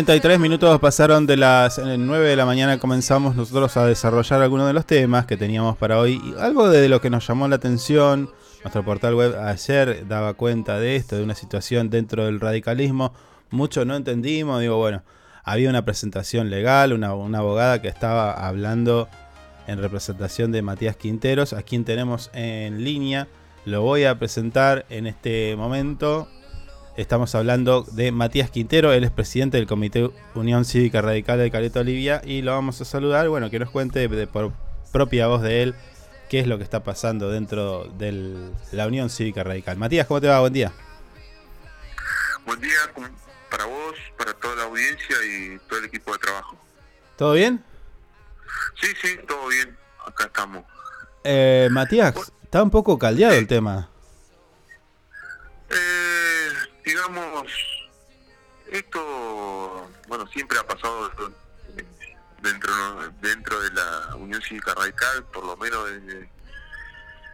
33 0.05 0.39
minutos 0.39 0.79
pasaron 0.79 1.27
de 1.27 1.35
las 1.35 1.77
9 1.77 2.29
de 2.29 2.35
la 2.38 2.45
mañana. 2.45 2.79
Comenzamos 2.79 3.35
nosotros 3.35 3.75
a 3.75 3.85
desarrollar 3.85 4.41
algunos 4.41 4.65
de 4.65 4.71
los 4.71 4.85
temas 4.85 5.25
que 5.25 5.35
teníamos 5.35 5.75
para 5.75 5.99
hoy. 5.99 6.21
Algo 6.39 6.69
de 6.69 6.88
lo 6.88 7.01
que 7.01 7.09
nos 7.09 7.27
llamó 7.27 7.49
la 7.49 7.57
atención, 7.57 8.29
nuestro 8.63 8.85
portal 8.85 9.13
web 9.15 9.38
ayer 9.38 10.07
daba 10.07 10.35
cuenta 10.35 10.79
de 10.79 10.95
esto, 10.95 11.17
de 11.17 11.23
una 11.23 11.35
situación 11.35 11.89
dentro 11.89 12.23
del 12.23 12.39
radicalismo. 12.39 13.12
Mucho 13.49 13.83
no 13.83 13.93
entendimos. 13.93 14.62
Digo, 14.62 14.77
bueno, 14.77 15.03
había 15.43 15.69
una 15.69 15.83
presentación 15.83 16.49
legal, 16.49 16.93
una, 16.93 17.13
una 17.13 17.39
abogada 17.39 17.81
que 17.81 17.89
estaba 17.89 18.31
hablando 18.31 19.09
en 19.67 19.81
representación 19.81 20.53
de 20.53 20.62
Matías 20.62 20.95
Quinteros, 20.95 21.51
a 21.51 21.63
quien 21.63 21.83
tenemos 21.83 22.31
en 22.33 22.85
línea. 22.85 23.27
Lo 23.65 23.81
voy 23.81 24.05
a 24.05 24.17
presentar 24.17 24.85
en 24.89 25.07
este 25.07 25.57
momento. 25.57 26.29
Estamos 26.99 27.33
hablando 27.33 27.83
de 27.83 28.12
Matías 28.12 28.51
Quintero, 28.51 28.91
él 28.91 29.05
es 29.05 29.12
presidente 29.12 29.55
del 29.55 29.67
Comité 29.67 30.12
Unión 30.35 30.65
Cívica 30.65 31.01
Radical 31.01 31.39
de 31.39 31.49
Caleta 31.49 31.79
Olivia 31.79 32.21
y 32.25 32.41
lo 32.41 32.51
vamos 32.51 32.81
a 32.81 32.83
saludar, 32.83 33.29
bueno, 33.29 33.49
que 33.49 33.57
nos 33.57 33.71
cuente 33.71 34.05
de, 34.09 34.27
por 34.27 34.51
propia 34.91 35.27
voz 35.27 35.41
de 35.41 35.63
él 35.63 35.75
qué 36.29 36.41
es 36.41 36.47
lo 36.47 36.57
que 36.57 36.65
está 36.65 36.83
pasando 36.83 37.31
dentro 37.31 37.85
de 37.85 38.51
la 38.73 38.85
Unión 38.85 39.09
Cívica 39.09 39.45
Radical. 39.45 39.77
Matías, 39.77 40.07
¿cómo 40.07 40.19
te 40.19 40.27
va? 40.27 40.41
Buen 40.41 40.51
día. 40.51 40.73
Buen 42.45 42.59
día 42.59 42.77
para 43.49 43.63
vos, 43.63 43.95
para 44.17 44.33
toda 44.33 44.57
la 44.57 44.63
audiencia 44.63 45.15
y 45.25 45.57
todo 45.69 45.79
el 45.79 45.85
equipo 45.85 46.12
de 46.12 46.19
trabajo. 46.19 46.57
¿Todo 47.15 47.31
bien? 47.31 47.63
Sí, 48.75 48.88
sí, 49.01 49.17
todo 49.25 49.47
bien. 49.47 49.73
Acá 50.05 50.25
estamos. 50.25 50.65
Eh, 51.23 51.69
Matías, 51.71 52.13
está 52.43 52.62
un 52.62 52.69
poco 52.69 52.99
caldeado 52.99 53.35
el 53.35 53.47
tema. 53.47 53.89
Eh, 55.69 56.09
digamos, 56.89 57.47
esto, 58.71 59.91
bueno, 60.08 60.28
siempre 60.28 60.58
ha 60.58 60.65
pasado 60.65 61.12
dentro 62.41 63.12
dentro 63.21 63.62
de 63.62 63.71
la 63.71 64.15
Unión 64.15 64.41
Cívica 64.41 64.73
Radical, 64.73 65.23
por 65.25 65.45
lo 65.45 65.56
menos 65.58 65.88
desde, 65.89 66.30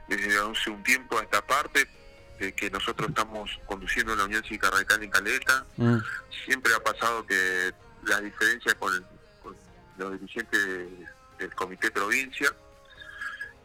desde 0.10 0.40
hace 0.40 0.70
un 0.70 0.84
tiempo 0.84 1.18
a 1.18 1.24
esta 1.24 1.46
parte, 1.46 1.88
de 2.40 2.54
que 2.54 2.70
nosotros 2.70 3.10
estamos 3.10 3.50
conduciendo 3.66 4.14
la 4.16 4.26
Unión 4.26 4.44
Cívica 4.44 4.70
Radical 4.70 5.04
en 5.04 5.10
Caleta. 5.10 5.66
Mm. 5.78 5.98
Siempre 6.46 6.74
ha 6.74 6.84
pasado 6.84 7.26
que 7.26 7.74
las 8.04 8.22
diferencias 8.22 8.76
con, 8.76 9.06
con 9.42 9.56
los 9.98 10.20
dirigentes 10.20 10.60
del 11.38 11.56
Comité 11.56 11.92
Provincia, 11.92 12.54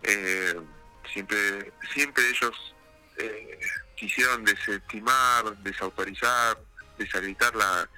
eh, 0.05 0.55
siempre, 1.13 1.73
siempre 1.93 2.29
ellos 2.29 2.75
eh, 3.19 3.61
quisieron 4.01 4.45
desestimar, 4.45 5.57
desautorizar, 5.59 6.59
deshabilitar 6.97 7.55
la, 7.55 7.89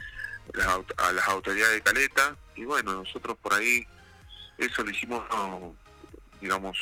la- 0.54 0.84
a 0.96 1.12
las 1.12 1.28
autoridades 1.28 1.74
de 1.74 1.80
Caleta 1.82 2.36
y 2.56 2.64
bueno, 2.64 2.92
nosotros 2.94 3.38
por 3.40 3.54
ahí 3.54 3.86
eso 4.58 4.82
lo 4.82 4.90
hicimos, 4.90 5.22
no, 5.30 5.76
digamos, 6.40 6.76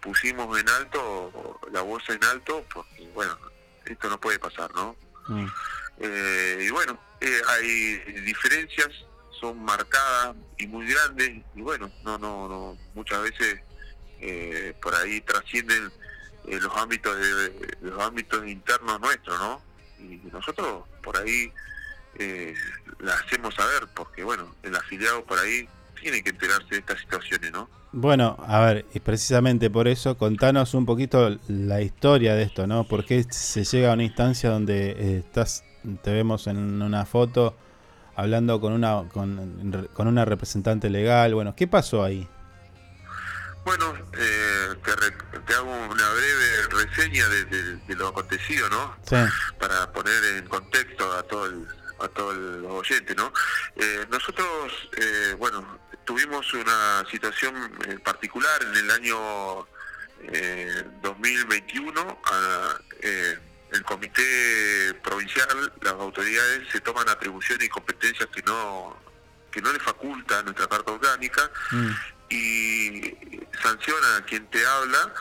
pusimos 0.00 0.58
en 0.58 0.68
alto, 0.68 1.60
la 1.72 1.80
voz 1.82 2.08
en 2.08 2.22
alto, 2.24 2.64
porque 2.72 3.08
bueno, 3.14 3.36
esto 3.84 4.08
no 4.08 4.18
puede 4.20 4.38
pasar, 4.38 4.72
¿no? 4.74 4.96
Mm. 5.28 5.46
Eh, 5.98 6.64
y 6.66 6.70
bueno, 6.70 6.98
eh, 7.20 7.40
hay 7.48 7.98
diferencias, 8.22 8.88
son 9.40 9.62
marcadas 9.64 10.34
y 10.58 10.66
muy 10.68 10.86
grandes, 10.86 11.42
y 11.54 11.60
bueno, 11.60 11.90
no, 12.04 12.16
no, 12.18 12.48
no, 12.48 12.78
muchas 12.94 13.22
veces 13.22 13.60
eh, 14.20 14.72
por 14.80 14.94
ahí 14.94 15.20
trascienden 15.20 15.92
eh, 16.46 16.58
los 16.60 16.76
ámbitos 16.76 17.16
de, 17.16 17.76
los 17.82 18.00
ámbitos 18.02 18.46
internos 18.46 19.00
nuestros, 19.00 19.38
¿no? 19.38 19.60
Y 20.00 20.20
nosotros 20.32 20.84
por 21.02 21.16
ahí 21.16 21.52
eh, 22.16 22.54
la 23.00 23.14
hacemos 23.14 23.54
saber, 23.54 23.88
porque 23.94 24.24
bueno, 24.24 24.54
el 24.62 24.74
afiliado 24.74 25.24
por 25.24 25.38
ahí 25.38 25.68
tiene 26.00 26.22
que 26.22 26.30
enterarse 26.30 26.68
de 26.70 26.78
estas 26.78 27.00
situaciones, 27.00 27.52
¿no? 27.52 27.68
Bueno, 27.92 28.36
a 28.46 28.60
ver, 28.60 28.86
y 28.94 29.00
precisamente 29.00 29.70
por 29.70 29.86
eso, 29.86 30.16
contanos 30.16 30.74
un 30.74 30.86
poquito 30.86 31.38
la 31.46 31.82
historia 31.82 32.34
de 32.34 32.42
esto, 32.42 32.66
¿no? 32.66 32.84
¿Por 32.84 33.04
qué 33.04 33.24
se 33.30 33.64
llega 33.64 33.90
a 33.90 33.94
una 33.94 34.04
instancia 34.04 34.50
donde 34.50 34.90
eh, 34.92 35.18
estás, 35.18 35.62
te 36.02 36.10
vemos 36.10 36.46
en 36.46 36.82
una 36.82 37.04
foto 37.04 37.54
hablando 38.16 38.60
con 38.60 38.72
una 38.72 39.08
con, 39.08 39.88
con 39.92 40.08
una 40.08 40.24
representante 40.24 40.90
legal? 40.90 41.34
Bueno, 41.34 41.54
¿qué 41.54 41.68
pasó 41.68 42.02
ahí? 42.02 42.26
Bueno, 43.64 43.94
eh, 44.18 44.74
te, 44.84 44.96
re- 44.96 45.16
te 45.46 45.54
hago 45.54 45.70
una 45.86 46.10
breve 46.10 46.62
reseña 46.70 47.28
de, 47.28 47.44
de- 47.44 47.76
de 47.76 47.94
lo 47.94 48.08
acontecido, 48.08 48.68
¿no? 48.68 48.96
Sí. 49.08 49.16
Para 49.58 49.92
poner 49.92 50.22
en 50.36 50.46
contexto 50.48 51.12
a 51.12 51.22
todo 51.22 51.46
el, 51.46 51.66
a 52.00 52.08
todo 52.08 52.32
el 52.32 52.64
oyente, 52.66 53.14
¿no? 53.14 53.32
Eh, 53.76 54.06
nosotros, 54.10 54.72
eh, 54.96 55.34
bueno, 55.38 55.78
tuvimos 56.04 56.52
una 56.54 57.04
situación 57.10 57.54
particular 58.04 58.62
en 58.62 58.76
el 58.76 58.90
año 58.90 59.66
eh, 60.24 60.84
2021. 61.02 62.20
ah, 62.24 62.74
eh, 63.00 63.38
el 63.72 63.82
comité 63.84 64.92
provincial, 65.02 65.72
las 65.80 65.94
autoridades 65.94 66.68
se 66.70 66.80
toman 66.80 67.08
atribuciones 67.08 67.64
y 67.66 67.70
competencias 67.70 68.28
que 68.34 68.42
no 68.42 69.00
que 69.50 69.60
no 69.62 69.70
le 69.72 69.78
faculta 69.80 70.38
a 70.38 70.42
nuestra 70.42 70.66
carta 70.66 70.92
orgánica 70.92 71.50
y 72.32 73.46
sanciona 73.62 74.16
a 74.16 74.24
quien 74.24 74.46
te 74.50 74.64
habla 74.64 75.12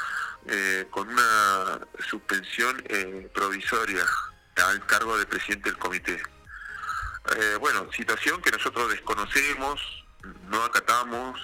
eh, 0.47 0.87
con 0.89 1.09
una 1.09 1.79
suspensión 2.09 2.81
eh, 2.87 3.29
provisoria 3.33 4.03
al 4.55 4.85
cargo 4.85 5.17
de 5.17 5.25
presidente 5.25 5.69
del 5.69 5.77
comité. 5.77 6.21
Eh, 7.35 7.57
bueno, 7.59 7.91
situación 7.91 8.41
que 8.41 8.51
nosotros 8.51 8.89
desconocemos, 8.89 9.79
no 10.49 10.63
acatamos, 10.63 11.39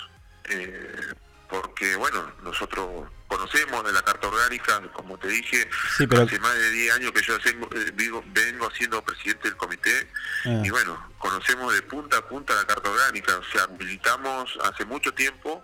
eh, 0.50 1.14
porque 1.50 1.96
bueno, 1.96 2.32
nosotros 2.44 3.10
conocemos 3.28 3.84
de 3.86 3.92
la 3.92 4.02
carta 4.02 4.28
orgánica, 4.28 4.82
como 4.94 5.18
te 5.18 5.28
dije, 5.28 5.70
Sí, 5.98 6.08
pero- 6.08 6.24
hace 6.24 6.40
más 6.40 6.56
de 6.56 6.72
10 6.72 6.94
años 6.96 7.12
que 7.12 7.22
yo 7.22 7.36
eh, 7.36 7.92
vivo- 7.94 8.24
vengo 8.28 8.70
siendo 8.72 9.04
presidente 9.04 9.50
del 9.50 9.58
comité 9.58 10.10
Ah. 10.46 10.62
y 10.64 10.70
bueno, 10.70 11.12
conocemos 11.18 11.74
de 11.74 11.82
punta 11.82 12.18
a 12.18 12.28
punta 12.28 12.56
la 12.56 12.66
carta 12.66 12.90
orgánica, 12.90 13.38
o 13.38 13.44
sea, 13.52 13.68
militamos 13.68 14.58
hace 14.64 14.86
mucho 14.86 15.14
tiempo 15.14 15.64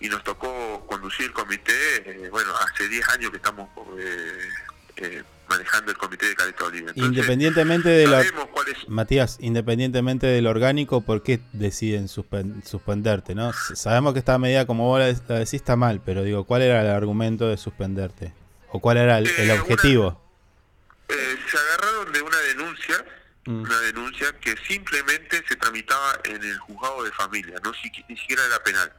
y 0.00 0.08
nos 0.08 0.22
tocó 0.24 0.86
conducir 0.86 1.26
el 1.26 1.32
comité, 1.32 2.24
eh, 2.26 2.28
bueno, 2.30 2.54
hace 2.56 2.88
10 2.88 3.08
años 3.08 3.30
que 3.30 3.36
estamos 3.38 3.68
eh, 3.98 4.48
eh, 4.96 5.22
manejando 5.48 5.90
el 5.92 5.98
comité 5.98 6.26
de. 6.26 6.32
Entonces, 6.32 6.92
Independientemente 6.96 7.88
de 7.88 8.06
la... 8.06 8.24
Matías, 8.88 9.38
independientemente 9.40 10.26
del 10.26 10.46
orgánico, 10.46 11.00
¿por 11.02 11.22
qué 11.22 11.40
deciden 11.52 12.06
suspen- 12.08 12.64
suspenderte? 12.64 13.34
¿no? 13.34 13.52
Sabemos 13.74 14.12
que 14.12 14.18
esta 14.18 14.38
medida, 14.38 14.66
como 14.66 14.86
vos 14.88 14.98
la 15.00 15.06
de- 15.06 15.18
la 15.28 15.36
decís, 15.40 15.54
está 15.54 15.76
mal, 15.76 16.00
pero 16.04 16.22
digo, 16.22 16.44
¿cuál 16.44 16.62
era 16.62 16.80
el 16.82 16.88
argumento 16.88 17.48
de 17.48 17.56
suspenderte? 17.56 18.34
¿O 18.70 18.80
cuál 18.80 18.96
era 18.96 19.18
el, 19.18 19.26
el 19.28 19.50
Eh, 19.50 19.60
objetivo? 19.60 20.20
Eh, 21.08 21.36
se 21.50 21.56
agarraron 21.58 22.12
de 22.12 22.22
una 22.22 22.38
denuncia, 22.38 23.04
Mm. 23.44 23.62
una 23.62 23.80
denuncia 23.80 24.32
que 24.40 24.54
simplemente 24.68 25.42
se 25.48 25.56
tramitaba 25.56 26.18
en 26.24 26.42
el 26.42 26.58
juzgado 26.60 27.02
de 27.02 27.10
familia, 27.12 27.56
no 27.64 27.72
si- 27.74 27.90
ni 28.08 28.16
siquiera 28.16 28.44
era 28.46 28.62
penal. 28.62 28.92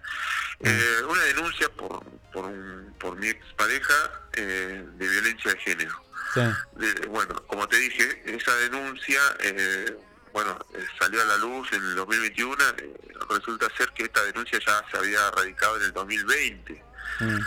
Mm. 0.60 0.67
Eh, 0.67 1.03
una 1.10 1.21
denuncia 1.23 1.69
por, 1.69 2.03
por, 2.34 2.45
un- 2.45 2.93
por 2.99 3.15
mi 3.17 3.27
expareja 3.29 3.93
eh, 4.34 4.86
de 4.97 5.08
violencia 5.08 5.51
de 5.53 5.58
género. 5.60 5.93
Sí. 6.34 6.41
De- 6.74 7.08
bueno, 7.08 7.36
como 7.48 7.67
te 7.67 7.78
dije, 7.78 8.24
esa 8.26 8.56
denuncia, 8.56 9.19
eh, 9.39 9.98
bueno, 10.34 10.58
eh, 10.74 10.86
salió 11.00 11.22
a 11.22 11.26
la 11.26 11.38
luz 11.38 11.72
en 11.74 11.84
el 11.84 11.96
2021, 11.96 12.63
eh, 12.78 12.93
resulta 13.30 13.67
ser 13.78 13.89
que 13.91 14.04
esta 14.04 14.24
denuncia 14.24 14.60
ya 14.65 14.84
se 14.91 14.98
había 14.98 15.30
radicado 15.32 15.78
en 15.78 15.84
el 15.84 15.93
2020 15.93 16.84
Mm. 17.19 17.38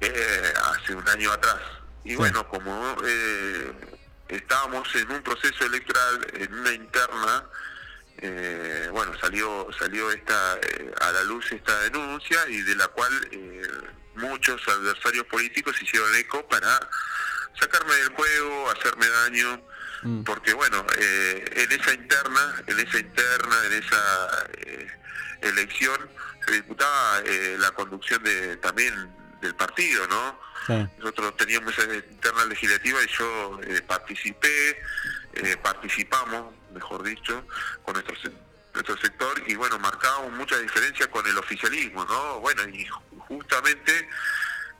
eh, 0.00 0.54
hace 0.72 0.94
un 0.94 1.08
año 1.08 1.32
atrás. 1.32 1.60
Y 2.04 2.14
bueno, 2.14 2.46
como 2.48 2.96
eh, 3.04 3.72
estábamos 4.28 4.94
en 4.94 5.10
un 5.10 5.22
proceso 5.22 5.64
electoral, 5.64 6.24
en 6.34 6.54
una 6.54 6.72
interna, 6.72 7.44
eh, 8.18 8.88
bueno, 8.92 9.12
salió 9.20 9.66
salió 9.78 10.10
esta 10.12 10.58
eh, 10.62 10.94
a 11.00 11.12
la 11.12 11.24
luz 11.24 11.50
esta 11.52 11.78
denuncia 11.80 12.48
y 12.48 12.62
de 12.62 12.76
la 12.76 12.86
cual 12.88 13.12
eh, 13.32 13.68
muchos 14.14 14.66
adversarios 14.68 15.26
políticos 15.26 15.74
hicieron 15.82 16.14
eco 16.14 16.46
para 16.48 16.78
sacarme 17.58 17.94
del 17.94 18.08
juego, 18.10 18.70
hacerme 18.70 19.08
daño, 19.08 19.60
Mm. 20.02 20.24
porque 20.24 20.52
bueno, 20.52 20.84
eh, 20.98 21.44
en 21.56 21.72
esa 21.80 21.92
interna, 21.94 22.62
en 22.66 22.78
esa 22.78 22.98
interna, 22.98 23.56
en 23.66 23.72
esa 23.82 24.46
eh, 24.58 24.86
elección 25.40 25.98
se 26.46 26.52
disputaba 26.52 27.20
eh, 27.24 27.56
la 27.58 27.70
conducción 27.72 28.22
de 28.22 28.56
también 28.58 28.94
del 29.40 29.54
partido, 29.54 30.06
¿no? 30.08 30.38
Sí. 30.66 30.86
Nosotros 30.98 31.36
teníamos 31.36 31.76
esa 31.78 31.92
interna 31.94 32.44
legislativa 32.44 33.02
y 33.02 33.06
yo 33.18 33.60
eh, 33.64 33.80
participé, 33.86 34.78
eh, 35.32 35.56
participamos, 35.62 36.54
mejor 36.72 37.02
dicho, 37.02 37.46
con 37.82 37.94
nuestro, 37.94 38.14
se- 38.16 38.32
nuestro 38.74 38.96
sector 38.98 39.42
y 39.46 39.54
bueno, 39.54 39.78
marcábamos 39.78 40.32
mucha 40.32 40.58
diferencia 40.58 41.10
con 41.10 41.26
el 41.26 41.38
oficialismo, 41.38 42.04
¿no? 42.04 42.40
Bueno, 42.40 42.62
y 42.68 42.86
ju- 42.86 43.02
justamente 43.28 44.08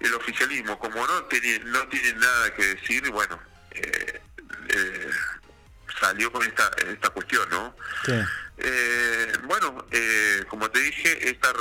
el 0.01 0.15
oficialismo, 0.15 0.79
como 0.79 1.07
no 1.07 1.25
tiene, 1.25 1.59
no 1.65 1.87
tiene 1.89 2.13
nada 2.15 2.55
que 2.55 2.65
decir, 2.75 3.09
bueno, 3.11 3.41
eh, 3.73 4.21
eh, 4.69 5.11
salió 6.01 6.31
con 6.31 6.43
esta, 6.47 6.71
esta 6.89 7.11
cuestión, 7.11 7.49
¿no? 7.51 7.75
Sí. 8.05 8.13
Eh, 8.59 9.33
bueno, 9.45 9.87
eh, 9.91 10.45
como 10.49 10.71
te 10.71 10.79
dije, 10.81 11.29
esta 11.31 11.53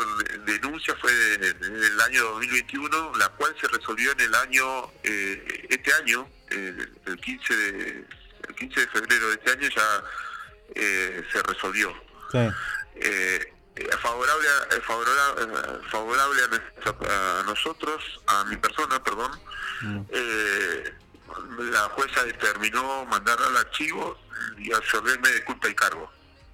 denuncia 0.45 0.95
fue 1.02 1.13
de- 1.13 1.38
de- 1.54 1.69
del 1.69 2.02
año 2.02 2.24
2021, 2.24 3.13
la 3.17 3.30
cual 3.30 3.54
se 3.60 3.67
resolvió 3.67 4.12
en 4.13 4.19
el 4.21 4.36
año, 4.36 4.91
eh, 5.04 5.67
este 5.69 5.93
año, 5.93 6.28
el 6.52 7.19
15 7.21 7.56
de 7.56 8.06
el 8.48 8.56
15 8.56 8.80
de 8.82 8.88
febrero 8.88 9.28
de 9.30 9.34
este 9.36 9.52
año 9.52 9.67
ya 9.76 10.04
eh, 10.76 11.24
se 11.34 11.41
resolvió. 11.43 11.93
Sí. 12.32 12.38
Eh, 12.98 13.54
favorable 14.01 14.47
a, 14.47 14.75
eh, 14.75 14.81
favorable, 14.81 15.43
eh, 15.43 15.79
favorable 15.89 16.41
a, 16.43 17.39
a 17.39 17.43
nosotros, 17.43 18.21
a 18.27 18.43
mi 18.45 18.55
persona, 18.57 19.03
perdón, 19.03 19.31
Mm. 19.81 20.01
eh, 20.09 20.93
la 21.59 21.81
jueza 21.89 22.23
determinó 22.23 23.05
mandar 23.05 23.38
al 23.41 23.57
archivo 23.57 24.17
y 24.57 24.71
absolverme 24.71 25.27
de 25.29 25.43
culpa 25.43 25.67
y 25.67 25.75
cargo. 25.75 26.09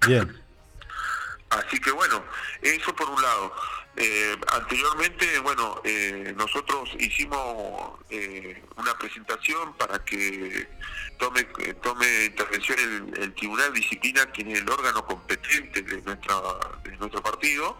Bien. 0.06 0.42
Así 1.50 1.78
que 1.80 1.92
bueno, 1.92 2.24
eso 2.62 2.94
por 2.96 3.08
un 3.08 3.22
lado. 3.22 3.54
Eh, 3.94 4.36
anteriormente, 4.54 5.38
bueno, 5.40 5.80
eh, 5.84 6.32
nosotros 6.34 6.88
hicimos 6.98 8.00
eh, 8.08 8.62
una 8.78 8.96
presentación 8.96 9.74
para 9.74 10.02
que 10.02 10.66
tome 11.18 11.44
tome 11.82 12.24
intervención 12.24 12.78
el, 12.78 13.22
el 13.22 13.34
Tribunal 13.34 13.72
Disciplina, 13.74 14.24
quien 14.32 14.50
es 14.50 14.60
el 14.60 14.70
órgano 14.70 15.04
competente 15.04 15.82
de, 15.82 16.00
nuestra, 16.00 16.34
de 16.84 16.96
nuestro 16.96 17.22
partido. 17.22 17.76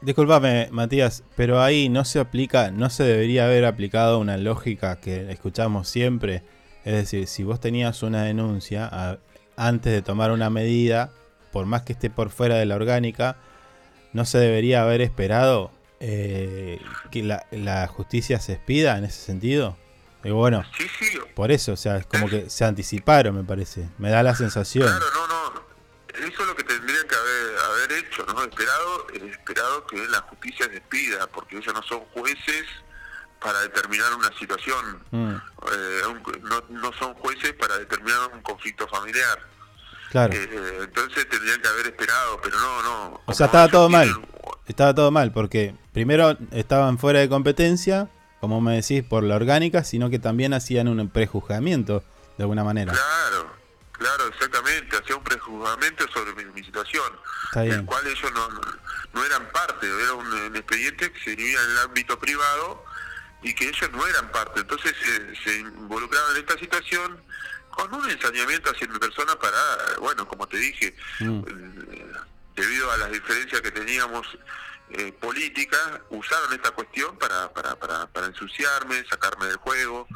Disculpame, 0.00 0.68
Matías, 0.72 1.22
pero 1.36 1.62
ahí 1.62 1.88
no 1.88 2.04
se 2.04 2.18
aplica, 2.18 2.72
no 2.72 2.90
se 2.90 3.04
debería 3.04 3.46
haber 3.46 3.64
aplicado 3.64 4.18
una 4.18 4.36
lógica 4.36 5.00
que 5.00 5.30
escuchamos 5.30 5.88
siempre. 5.88 6.42
Es 6.84 6.94
decir, 6.94 7.28
si 7.28 7.44
vos 7.44 7.60
tenías 7.60 8.02
una 8.02 8.24
denuncia 8.24 9.18
antes 9.56 9.92
de 9.92 10.02
tomar 10.02 10.32
una 10.32 10.50
medida, 10.50 11.12
por 11.52 11.64
más 11.64 11.82
que 11.82 11.92
esté 11.92 12.10
por 12.10 12.30
fuera 12.30 12.56
de 12.56 12.66
la 12.66 12.74
orgánica, 12.74 13.38
no 14.14 14.24
se 14.24 14.38
debería 14.38 14.82
haber 14.82 15.02
esperado 15.02 15.70
eh, 16.00 16.80
que 17.10 17.22
la, 17.22 17.46
la 17.50 17.86
justicia 17.88 18.40
se 18.40 18.54
expida 18.54 18.96
en 18.96 19.04
ese 19.04 19.20
sentido. 19.20 19.76
Y 20.22 20.30
bueno, 20.30 20.64
Sí, 20.78 20.86
sí, 20.98 21.18
por 21.34 21.52
eso, 21.52 21.72
o 21.72 21.76
sea, 21.76 21.96
es 21.98 22.06
como 22.06 22.28
que 22.30 22.48
se 22.48 22.64
anticiparon, 22.64 23.36
me 23.36 23.44
parece. 23.44 23.88
Me 23.98 24.08
da 24.10 24.22
la 24.22 24.34
sensación. 24.34 24.86
Claro, 24.88 25.04
no, 25.14 25.26
no. 25.28 25.64
Eso 26.14 26.42
es 26.42 26.46
lo 26.46 26.54
que 26.56 26.62
tendrían 26.64 27.06
que 27.06 27.14
haber, 27.14 27.58
haber 27.58 27.92
hecho, 28.04 28.24
¿no? 28.26 28.42
Esperado, 28.44 29.06
eh, 29.12 29.30
esperado 29.30 29.86
que 29.86 29.96
la 30.08 30.20
justicia 30.22 30.66
despida, 30.68 31.26
porque 31.26 31.58
ellos 31.58 31.74
no 31.74 31.82
son 31.82 32.00
jueces 32.14 32.64
para 33.40 33.60
determinar 33.60 34.14
una 34.14 34.30
situación, 34.38 35.02
Mm, 35.10 35.34
eh, 35.34 36.00
un- 36.08 36.42
no, 36.48 36.62
no 36.70 36.92
son 36.98 37.12
jueces 37.14 37.52
para 37.54 37.76
determinar 37.78 38.30
un 38.32 38.40
conflicto 38.42 38.86
familiar. 38.88 39.38
Claro. 40.14 40.32
Eh, 40.32 40.78
entonces 40.84 41.28
tendrían 41.28 41.60
que 41.60 41.66
haber 41.66 41.86
esperado, 41.86 42.40
pero 42.40 42.58
no, 42.60 42.82
no. 42.82 43.20
O 43.26 43.34
sea, 43.34 43.46
estaba 43.46 43.68
todo 43.68 43.88
mal. 43.88 44.08
Estaba 44.66 44.94
todo 44.94 45.10
mal, 45.10 45.32
porque 45.32 45.74
primero 45.92 46.38
estaban 46.52 46.98
fuera 46.98 47.18
de 47.18 47.28
competencia, 47.28 48.08
como 48.40 48.60
me 48.60 48.76
decís, 48.76 49.02
por 49.02 49.24
la 49.24 49.34
orgánica, 49.34 49.82
sino 49.82 50.08
que 50.10 50.20
también 50.20 50.54
hacían 50.54 50.86
un 50.86 51.10
prejuzgamiento, 51.10 52.04
de 52.38 52.44
alguna 52.44 52.62
manera. 52.62 52.92
Claro, 52.92 53.50
claro, 53.90 54.28
exactamente. 54.28 54.96
Hacía 54.96 55.16
un 55.16 55.24
prejuzgamiento 55.24 56.06
sobre 56.12 56.32
mi, 56.34 56.44
mi 56.52 56.64
situación, 56.64 57.12
del 57.54 57.84
cual 57.84 58.06
ellos 58.06 58.32
no, 58.32 58.48
no 59.14 59.24
eran 59.24 59.50
parte, 59.50 59.86
era 59.86 60.12
un, 60.12 60.26
un 60.26 60.56
expediente 60.56 61.10
que 61.10 61.20
se 61.20 61.34
vivía 61.34 61.58
en 61.60 61.70
el 61.72 61.78
ámbito 61.78 62.18
privado 62.18 62.84
y 63.42 63.52
que 63.52 63.68
ellos 63.68 63.90
no 63.92 64.06
eran 64.06 64.30
parte. 64.30 64.60
Entonces 64.60 64.94
se, 65.02 65.36
se 65.42 65.58
involucraban 65.58 66.36
en 66.36 66.38
esta 66.38 66.56
situación 66.58 67.20
con 67.74 67.92
un 67.94 68.08
ensañamiento 68.10 68.70
hacia 68.70 68.86
mi 68.88 68.98
persona 68.98 69.34
para, 69.36 69.58
bueno, 70.00 70.26
como 70.26 70.46
te 70.46 70.56
dije, 70.56 70.94
Mm, 71.20 71.42
eh, 71.46 72.06
debido 72.56 72.90
a 72.92 72.96
las 72.98 73.10
diferencias 73.12 73.60
que 73.60 73.70
teníamos 73.72 74.26
eh, 74.90 75.12
políticas, 75.12 75.80
usaron 76.10 76.52
esta 76.52 76.70
cuestión 76.70 77.16
para, 77.18 77.52
para, 77.52 77.74
para, 77.76 78.06
para 78.06 78.26
ensuciarme, 78.26 79.04
sacarme 79.08 79.46
del 79.46 79.56
juego. 79.56 80.06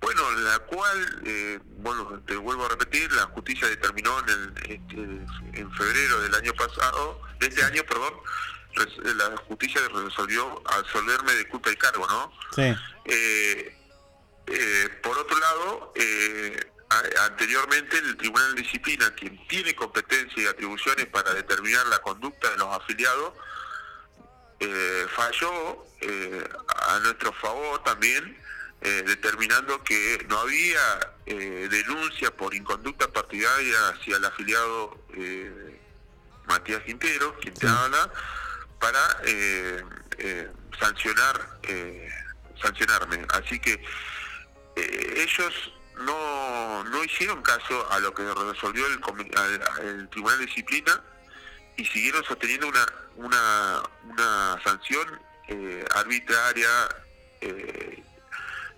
Bueno, 0.00 0.30
la 0.32 0.58
cual, 0.60 1.22
eh, 1.24 1.58
bueno, 1.78 2.20
te 2.26 2.36
vuelvo 2.36 2.66
a 2.66 2.68
repetir, 2.68 3.10
la 3.12 3.22
justicia 3.26 3.68
determinó 3.68 4.18
en, 4.20 4.28
el, 4.28 4.52
este, 4.58 5.60
en 5.60 5.72
febrero 5.72 6.20
del 6.22 6.34
año 6.34 6.52
pasado, 6.54 7.20
de 7.38 7.46
este 7.46 7.62
año, 7.64 7.82
perdón, 7.84 8.12
res- 8.74 9.14
la 9.16 9.36
justicia 9.48 9.80
resolvió 9.94 10.62
absolverme 10.66 11.32
de 11.34 11.48
culpa 11.48 11.70
y 11.70 11.76
cargo, 11.76 12.06
¿no? 12.08 12.32
sí, 12.54 12.74
Eh, 13.06 13.76
eh, 14.48 14.88
por 15.02 15.16
otro 15.18 15.38
lado, 15.38 15.92
eh, 15.96 16.71
a- 16.92 17.24
anteriormente 17.26 17.98
el 17.98 18.16
Tribunal 18.16 18.54
de 18.54 18.62
Disciplina, 18.62 19.10
quien 19.14 19.46
tiene 19.48 19.74
competencia 19.74 20.42
y 20.42 20.46
atribuciones 20.46 21.06
para 21.06 21.32
determinar 21.34 21.86
la 21.86 21.98
conducta 22.00 22.50
de 22.50 22.56
los 22.58 22.68
afiliados, 22.76 23.32
eh, 24.60 25.06
falló 25.14 25.86
eh, 26.00 26.48
a 26.88 26.98
nuestro 27.00 27.32
favor 27.32 27.82
también, 27.84 28.38
eh, 28.80 29.02
determinando 29.06 29.82
que 29.84 30.24
no 30.28 30.38
había 30.40 31.08
denuncia 31.24 32.30
por 32.36 32.52
inconducta 32.52 33.06
partidaria 33.12 33.88
hacia 33.90 34.16
el 34.16 34.24
afiliado 34.24 34.98
eh, 35.14 35.78
Matías 36.46 36.82
Quintero, 36.82 37.38
quien 37.40 37.54
te 37.54 37.66
habla, 37.68 38.10
para 38.80 39.00
sancionar 40.80 41.60
eh, 41.62 42.08
sancionarme. 42.60 43.24
Así 43.30 43.60
que 43.60 43.80
ellos 44.76 45.72
no, 46.04 46.84
no 46.84 47.04
hicieron 47.04 47.42
caso 47.42 47.90
a 47.90 47.98
lo 48.00 48.12
que 48.14 48.22
resolvió 48.22 48.86
el, 48.86 49.00
al- 49.36 50.08
Tribunal 50.10 50.38
de 50.38 50.46
Disciplina 50.46 51.00
y 51.76 51.84
siguieron 51.86 52.22
sosteniendo 52.24 52.68
una 52.68 52.86
una, 53.16 53.82
una 54.04 54.60
sanción 54.64 55.06
eh, 55.48 55.84
arbitraria, 55.94 56.68
eh, 57.42 58.02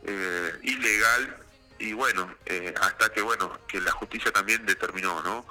eh, 0.05 0.53
ilegal 0.63 1.37
y 1.79 1.93
bueno, 1.93 2.35
eh, 2.47 2.75
hasta 2.81 3.13
que 3.13 3.23
bueno 3.23 3.59
que 3.69 3.81
la 3.81 3.93
justicia 3.93 4.33
también 4.33 4.65
determinó, 4.67 5.23
¿no? 5.23 5.45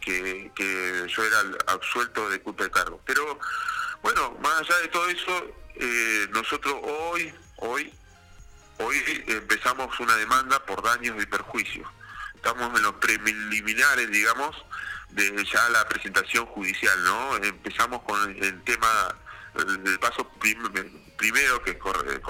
Que, 0.00 0.52
que 0.54 1.06
yo 1.08 1.24
era 1.24 1.40
el 1.40 1.58
absuelto 1.66 2.28
de 2.28 2.40
culpa 2.40 2.64
de 2.64 2.70
cargo. 2.70 3.00
Pero 3.04 3.38
bueno, 4.02 4.36
más 4.40 4.60
allá 4.60 4.76
de 4.78 4.88
todo 4.88 5.08
eso, 5.08 5.46
eh, 5.74 6.28
nosotros 6.30 6.74
hoy, 6.82 7.34
hoy, 7.56 7.92
hoy 8.78 8.96
empezamos 9.28 9.98
una 10.00 10.16
demanda 10.16 10.64
por 10.64 10.82
daños 10.82 11.22
y 11.22 11.26
perjuicios. 11.26 11.88
Estamos 12.34 12.76
en 12.76 12.82
los 12.84 12.94
preliminares, 12.94 14.10
digamos, 14.10 14.54
de 15.10 15.44
ya 15.44 15.68
la 15.70 15.88
presentación 15.88 16.46
judicial, 16.46 17.02
¿no? 17.04 17.36
Empezamos 17.36 18.02
con 18.02 18.30
el 18.42 18.62
tema, 18.64 19.14
el, 19.54 19.98
paso 19.98 20.28
prim- 20.38 20.62
primero 21.16 21.62
que 21.62 21.78
corre- 21.78 22.20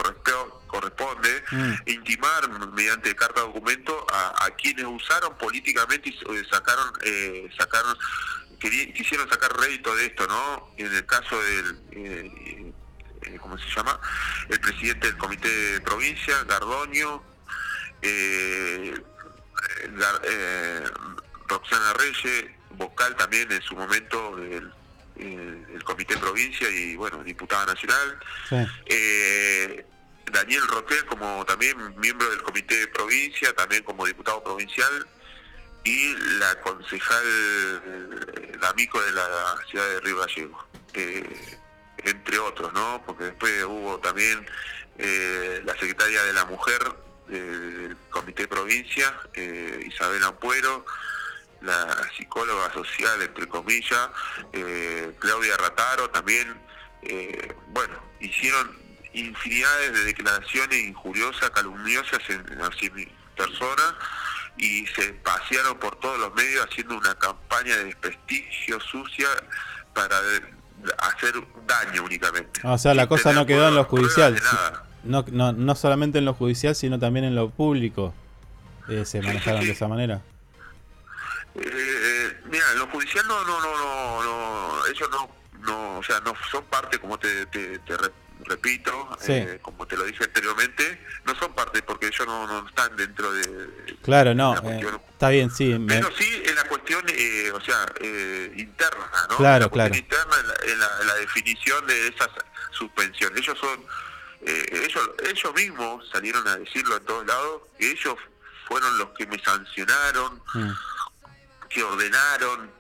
corresponde, 0.67 1.45
Mm. 1.51 1.73
intimar 1.87 2.49
mediante 2.73 3.15
carta 3.17 3.41
documento 3.41 4.07
a, 4.13 4.45
a 4.47 4.51
quienes 4.51 4.85
usaron 4.87 5.37
políticamente 5.39 6.11
y 6.11 6.13
eh, 6.13 6.47
sacaron, 6.51 6.93
eh, 7.03 7.51
sacaron 7.59 7.97
quisieron 8.59 9.29
sacar 9.29 9.53
rédito 9.59 9.95
de 9.97 10.07
esto, 10.07 10.27
¿no? 10.27 10.71
En 10.79 10.93
el 10.93 11.05
caso 11.07 11.41
del, 11.43 11.81
eh, 11.93 12.73
eh, 13.27 13.39
¿cómo 13.41 13.59
se 13.59 13.69
llama? 13.75 13.99
El 14.49 14.61
presidente 14.61 15.07
del 15.09 15.17
comité 15.19 15.49
de 15.49 15.81
provincia, 15.81 16.43
Gardoño, 16.45 17.23
eh, 18.03 18.95
eh, 18.95 19.91
Gar- 19.97 20.93
Roxana 21.49 21.93
Reyes, 21.95 22.47
vocal 22.71 23.15
también 23.17 23.51
en 23.53 23.63
su 23.63 23.75
momento 23.77 24.37
del, 24.37 24.73
eh, 25.17 25.79
comité 25.85 26.15
de 26.15 26.21
provincia 26.21 26.69
y, 26.71 26.97
bueno, 26.97 27.23
diputada 27.25 27.67
nacional. 27.67 28.19
sí. 28.49 28.57
Daniel 30.33 30.67
Rotel 30.67 31.05
como 31.07 31.45
también 31.47 31.77
miembro 32.01 32.29
del 32.29 32.43
comité 32.43 32.75
de 32.81 32.89
provincia, 32.89 33.55
también 33.55 33.85
como 33.85 34.05
diputado 34.07 34.43
provincial, 34.43 35.07
y 35.85 36.15
la 36.41 36.61
concejal 36.63 37.25
D'Amico 38.61 39.01
de 39.01 39.13
la 39.13 39.57
ciudad 39.71 39.89
de 39.89 40.01
Río 40.01 40.19
Gallego, 40.19 40.67
eh, 40.95 41.59
entre 42.07 42.39
otros, 42.39 42.73
¿no? 42.73 43.03
Porque 43.05 43.25
después 43.25 43.65
hubo 43.65 43.99
también 43.99 44.47
eh, 44.99 45.63
la 45.65 45.73
secretaria 45.75 46.23
de 46.23 46.33
la 46.33 46.45
mujer 46.47 46.79
del 47.29 47.97
comité 48.11 48.47
provincia, 48.47 49.15
eh, 49.35 49.85
Isabel 49.87 50.23
Ampuero, 50.25 50.85
la 51.61 52.09
psicóloga 52.17 52.73
social, 52.73 53.21
entre 53.23 53.49
comillas, 53.49 54.11
eh, 54.53 55.13
Claudia 55.19 55.57
Rataro 55.57 56.09
también, 56.11 56.55
eh, 57.03 57.55
bueno, 57.69 57.95
hicieron 58.21 58.77
infinidades 59.13 59.93
de 59.93 60.05
declaraciones 60.05 60.79
injuriosas, 60.79 61.51
calumniosas 61.51 62.21
en, 62.29 62.61
hacia 62.63 62.91
mi 62.93 63.07
persona 63.37 63.97
y 64.59 64.87
se 64.87 65.13
pasearon 65.15 65.79
por 65.79 65.97
todos 65.97 66.19
los 66.19 66.35
medios 66.35 66.67
haciendo 66.67 66.97
una 66.97 67.15
campaña 67.17 67.77
de 67.77 67.85
desprestigio 67.85 68.81
sucia 68.81 69.29
para 69.95 70.21
hacer 70.99 71.35
daño 71.67 72.05
únicamente. 72.05 72.61
Ah, 72.63 72.73
O 72.75 72.79
sea, 72.79 72.95
la 72.95 73.03
Sin 73.03 73.09
cosa 73.09 73.33
no 73.33 73.47
quedó 73.47 73.69
en 73.69 73.75
lo 73.75 73.85
judicial. 73.85 74.37
No, 75.05 75.25
no, 75.31 75.53
no 75.53 75.75
solamente 75.75 76.19
en 76.19 76.25
lo 76.25 76.35
judicial, 76.35 76.75
sino 76.75 76.99
también 76.99 77.25
en 77.25 77.35
lo 77.35 77.51
público. 77.51 78.13
eh, 78.89 79.05
se 79.05 79.21
manejaron 79.23 79.61
de 79.65 79.71
esa 79.71 79.89
manera. 79.89 80.21
Eh, 81.55 82.41
mira, 82.51 82.65
en 82.73 82.79
lo 82.79 82.87
judicial 82.89 83.25
no, 83.27 83.45
no, 83.45 83.61
no, 83.61 83.77
no, 83.79 84.23
no, 84.23 84.87
ellos 84.87 85.09
no, 85.11 85.29
no, 85.61 85.99
o 85.99 86.03
sea, 86.03 86.21
no 86.21 86.35
son 86.51 86.63
parte, 86.65 86.99
como 86.99 87.19
te, 87.19 87.47
te, 87.47 87.79
te 87.81 87.95
repito, 88.45 89.09
Sí. 89.21 89.33
eh, 89.33 89.59
como 89.63 89.87
te 89.87 89.97
lo 89.97 90.05
dije 90.05 90.25
anteriormente, 90.25 91.05
no 91.25 91.35
son 91.39 91.53
parte 91.55 91.83
porque 91.83 92.07
ellos 92.09 92.27
no, 92.27 92.47
no 92.47 92.69
están 92.69 92.95
dentro 92.97 93.33
de... 93.33 93.97
Claro, 94.03 94.35
no, 94.35 94.55
eh, 94.71 94.81
está 95.11 95.31
bien, 95.31 95.51
sí. 95.51 95.79
me- 95.79 95.95
Pero 95.95 96.11
sí 96.17 96.43
en 96.45 96.55
la 96.55 96.65
cuestión, 96.65 97.05
eh, 97.09 97.51
o 97.53 97.61
sea, 97.61 97.87
eh, 98.01 98.53
interna, 98.57 99.11
¿no? 99.31 99.37
Claro, 99.37 99.65
la 99.67 99.71
claro. 99.71 99.95
interna 99.97 100.37
en 100.41 100.47
la, 100.49 100.55
en 100.73 100.79
la- 100.79 101.01
en 101.01 101.07
la 101.09 101.15
definición 101.17 101.87
de 101.87 102.09
esas 102.09 102.29
suspensiones. 102.73 103.39
Ellos 103.41 103.59
son, 103.59 103.81
eh, 104.43 104.85
ellos, 104.87 105.11
ellos 105.29 105.55
mismos 105.55 106.09
salieron 106.13 106.47
a 106.47 106.57
decirlo 106.57 106.97
en 106.97 107.05
todos 107.05 107.27
lados, 107.27 107.63
que 107.79 107.91
ellos 107.91 108.15
fueron 108.69 108.99
los 108.99 109.09
que 109.11 109.27
me 109.27 109.39
sancionaron, 109.43 110.43
Mm. 110.55 110.71
que 111.69 111.83
ordenaron 111.83 112.71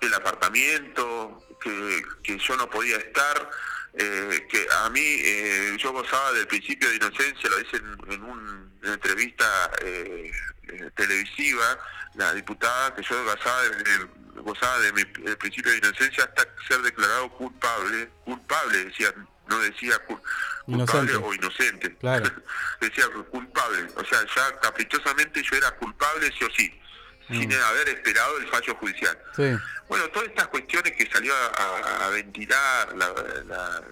el 0.00 0.14
apartamento, 0.14 1.42
que, 1.62 2.02
que 2.22 2.38
yo 2.38 2.56
no 2.56 2.68
podía 2.68 2.96
estar, 2.98 3.50
eh, 3.96 4.46
que 4.50 4.66
a 4.82 4.90
mí 4.90 5.00
eh, 5.02 5.76
yo 5.78 5.92
gozaba 5.92 6.32
del 6.32 6.46
principio 6.46 6.88
de 6.90 6.96
inocencia, 6.96 7.48
lo 7.50 7.56
dice 7.58 7.76
en, 7.76 8.12
en 8.12 8.22
un- 8.22 8.74
una 8.82 8.92
entrevista 8.94 9.70
eh, 9.82 10.30
eh, 10.68 10.90
televisiva, 10.96 11.78
la 12.14 12.32
diputada, 12.34 12.94
que 12.94 13.02
yo 13.02 13.24
gozaba 13.24 13.62
de, 13.62 13.70
de- 13.76 14.40
gozaba 14.42 14.78
de 14.80 14.92
mi 14.92 15.04
del 15.04 15.36
principio 15.38 15.70
de 15.72 15.78
inocencia 15.78 16.24
hasta 16.24 16.44
ser 16.68 16.82
declarado 16.82 17.28
culpable, 17.30 18.08
culpable 18.24 18.84
decía, 18.86 19.14
no 19.48 19.58
decía 19.60 19.94
cul- 20.06 20.20
culpable 20.66 21.12
Inocente. 21.12 21.16
o 21.28 21.34
inocente, 21.34 21.96
Claro. 21.98 22.30
decía 22.80 23.04
culpable, 23.30 23.86
o 23.96 24.04
sea, 24.04 24.20
ya 24.34 24.60
caprichosamente 24.60 25.42
yo 25.42 25.56
era 25.56 25.70
culpable 25.76 26.32
sí 26.38 26.44
o 26.44 26.50
sí, 26.56 26.80
sin 27.28 27.48
Mm. 27.48 27.62
haber 27.62 27.88
esperado 27.88 28.38
el 28.38 28.48
fallo 28.48 28.74
judicial. 28.76 29.18
Sí. 29.36 29.44
Bueno, 29.88 30.08
todas 30.08 30.28
estas 30.28 30.48
cuestiones 30.48 30.92
que 30.92 31.06
salió 31.10 31.32
a, 31.34 32.08
ventilar 32.10 32.94
la, 32.96 33.12
la- 33.46 33.82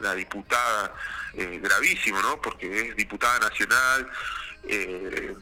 la 0.00 0.14
diputada, 0.14 0.94
eh, 1.34 1.60
gravísimo, 1.62 2.22
¿no? 2.22 2.40
Porque 2.40 2.88
es 2.88 2.96
diputada 2.96 3.38
nacional, 3.40 4.08
eh, 4.64 5.34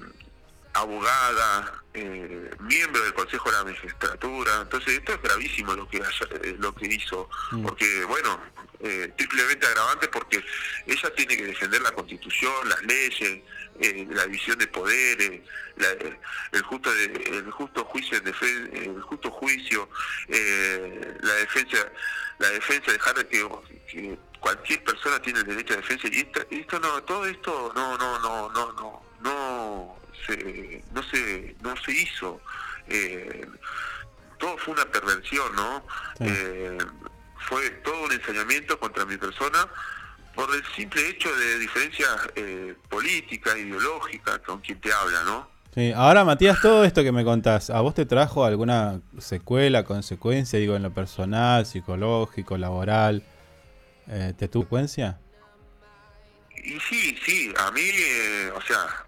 abogada, 0.75 1.73
eh, 1.95 2.51
miembro 2.61 3.03
del 3.03 3.15
Consejo 3.15 3.51
de 3.51 3.57
la 3.57 3.65
Magistratura. 3.65 4.61
Entonces, 4.63 4.95
esto 4.99 5.13
es 5.15 5.23
gravísimo 5.23 5.75
lo 5.75 5.89
que 5.89 6.03
lo 6.59 6.75
que 6.75 6.87
hizo, 6.87 7.29
Mm. 7.53 7.63
porque, 7.63 8.05
bueno, 8.05 8.41
eh, 8.81 9.13
triplemente 9.17 9.67
agravante 9.67 10.09
porque 10.09 10.45
ella 10.87 11.15
tiene 11.15 11.37
que 11.37 11.45
defender 11.47 11.81
la 11.83 11.91
Constitución, 11.93 12.69
las 12.69 12.83
leyes, 12.83 13.41
eh, 13.81 14.07
la 14.11 14.25
división 14.27 14.59
de 14.59 14.67
poderes, 14.67 15.41
la- 15.77 16.17
el 16.53 16.63
justo 16.63 16.93
de- 16.93 17.39
el 17.39 17.51
justo 17.51 17.85
juicio 17.85 18.19
en 18.19 18.25
defen- 18.25 18.73
el 18.97 19.01
justo 19.03 19.31
juicio, 19.31 19.89
eh, 20.29 21.17
la 21.21 21.35
defensa 21.35 21.79
la 22.39 22.49
defensa 22.51 22.93
dejar 22.93 23.15
de 23.17 23.27
que, 23.27 23.49
que 23.91 24.19
cualquier 24.39 24.85
persona 24.85 25.21
tiene 25.21 25.41
el 25.41 25.47
derecho 25.47 25.75
a 25.75 25.79
defensa 25.79 26.07
y 26.11 26.21
esta- 26.21 26.47
esto 26.51 26.79
no 26.79 27.03
todo 27.03 27.27
esto 27.27 27.73
no 27.75 27.99
no 27.99 28.19
no 28.21 28.49
no 28.51 28.73
no 28.73 29.03
no 29.21 29.97
se 30.27 30.83
no 30.93 31.03
se 31.03 31.57
no 31.63 31.77
se 31.77 31.93
hizo 31.93 32.41
Eh, 32.91 33.47
todo 34.39 34.57
fue 34.59 34.73
una 34.75 34.87
perversión 34.87 35.55
no 35.57 35.85
Eh, 36.21 36.79
fue 37.49 37.69
todo 37.85 38.05
un 38.05 38.13
ensañamiento 38.13 38.79
contra 38.79 39.05
mi 39.05 39.17
persona 39.17 39.67
por 40.39 40.55
el 40.55 40.63
simple 40.77 41.09
hecho 41.09 41.29
de 41.35 41.59
diferencias 41.59 42.11
eh, 42.37 42.73
políticas 42.89 43.57
ideológicas 43.57 44.39
con 44.47 44.61
quien 44.61 44.81
te 44.81 44.93
habla 44.93 45.25
no 45.25 45.51
Sí, 45.75 45.93
ahora 45.93 46.25
Matías, 46.25 46.61
todo 46.63 46.85
esto 46.85 47.03
que 47.03 47.11
me 47.11 47.25
contás, 47.25 47.71
¿a 47.71 47.81
vos 47.81 47.93
te 47.95 48.07
trajo 48.07 48.45
alguna 48.45 49.01
secuela, 49.19 49.85
consecuencia, 49.85 50.59
digo, 50.59 50.77
en 50.77 50.83
lo 50.83 50.93
personal, 50.93 51.67
psicológico, 51.67 52.57
laboral? 52.57 53.23
Eh, 54.07 54.33
¿Te 54.37 54.49
tuvo 54.49 54.63
consecuencia? 54.63 55.19
Y 56.57 56.79
sí, 56.81 57.19
sí, 57.25 57.53
a 57.59 57.71
mí, 57.73 57.83
eh, 57.83 58.51
o 58.57 58.61
sea, 58.63 59.08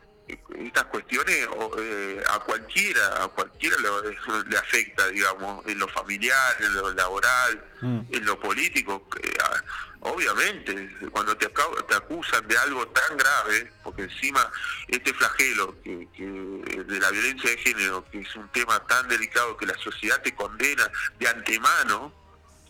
estas 0.60 0.84
cuestiones 0.84 1.46
o, 1.56 1.72
eh, 1.78 2.22
a 2.28 2.38
cualquiera, 2.40 3.24
a 3.24 3.28
cualquiera 3.28 3.76
le, 3.78 4.44
le 4.50 4.58
afecta, 4.58 5.08
digamos, 5.08 5.66
en 5.66 5.78
lo 5.78 5.88
familiar, 5.88 6.56
en 6.60 6.74
lo 6.74 6.92
laboral, 6.94 7.64
Mm. 7.82 8.00
en 8.10 8.24
lo 8.26 8.38
político. 8.38 9.06
obviamente, 10.00 10.96
cuando 11.12 11.36
te, 11.36 11.46
te 11.46 11.94
acusan 11.94 12.46
de 12.48 12.56
algo 12.58 12.86
tan 12.88 13.16
grave, 13.16 13.70
porque 13.82 14.02
encima 14.02 14.50
este 14.88 15.12
flagelo 15.12 15.76
que, 15.82 16.08
que 16.14 16.24
de 16.24 17.00
la 17.00 17.10
violencia 17.10 17.50
de 17.50 17.58
género, 17.58 18.04
que 18.10 18.20
es 18.20 18.36
un 18.36 18.48
tema 18.48 18.78
tan 18.86 19.08
delicado 19.08 19.56
que 19.56 19.66
la 19.66 19.76
sociedad 19.78 20.20
te 20.22 20.34
condena 20.34 20.90
de 21.18 21.28
antemano, 21.28 22.12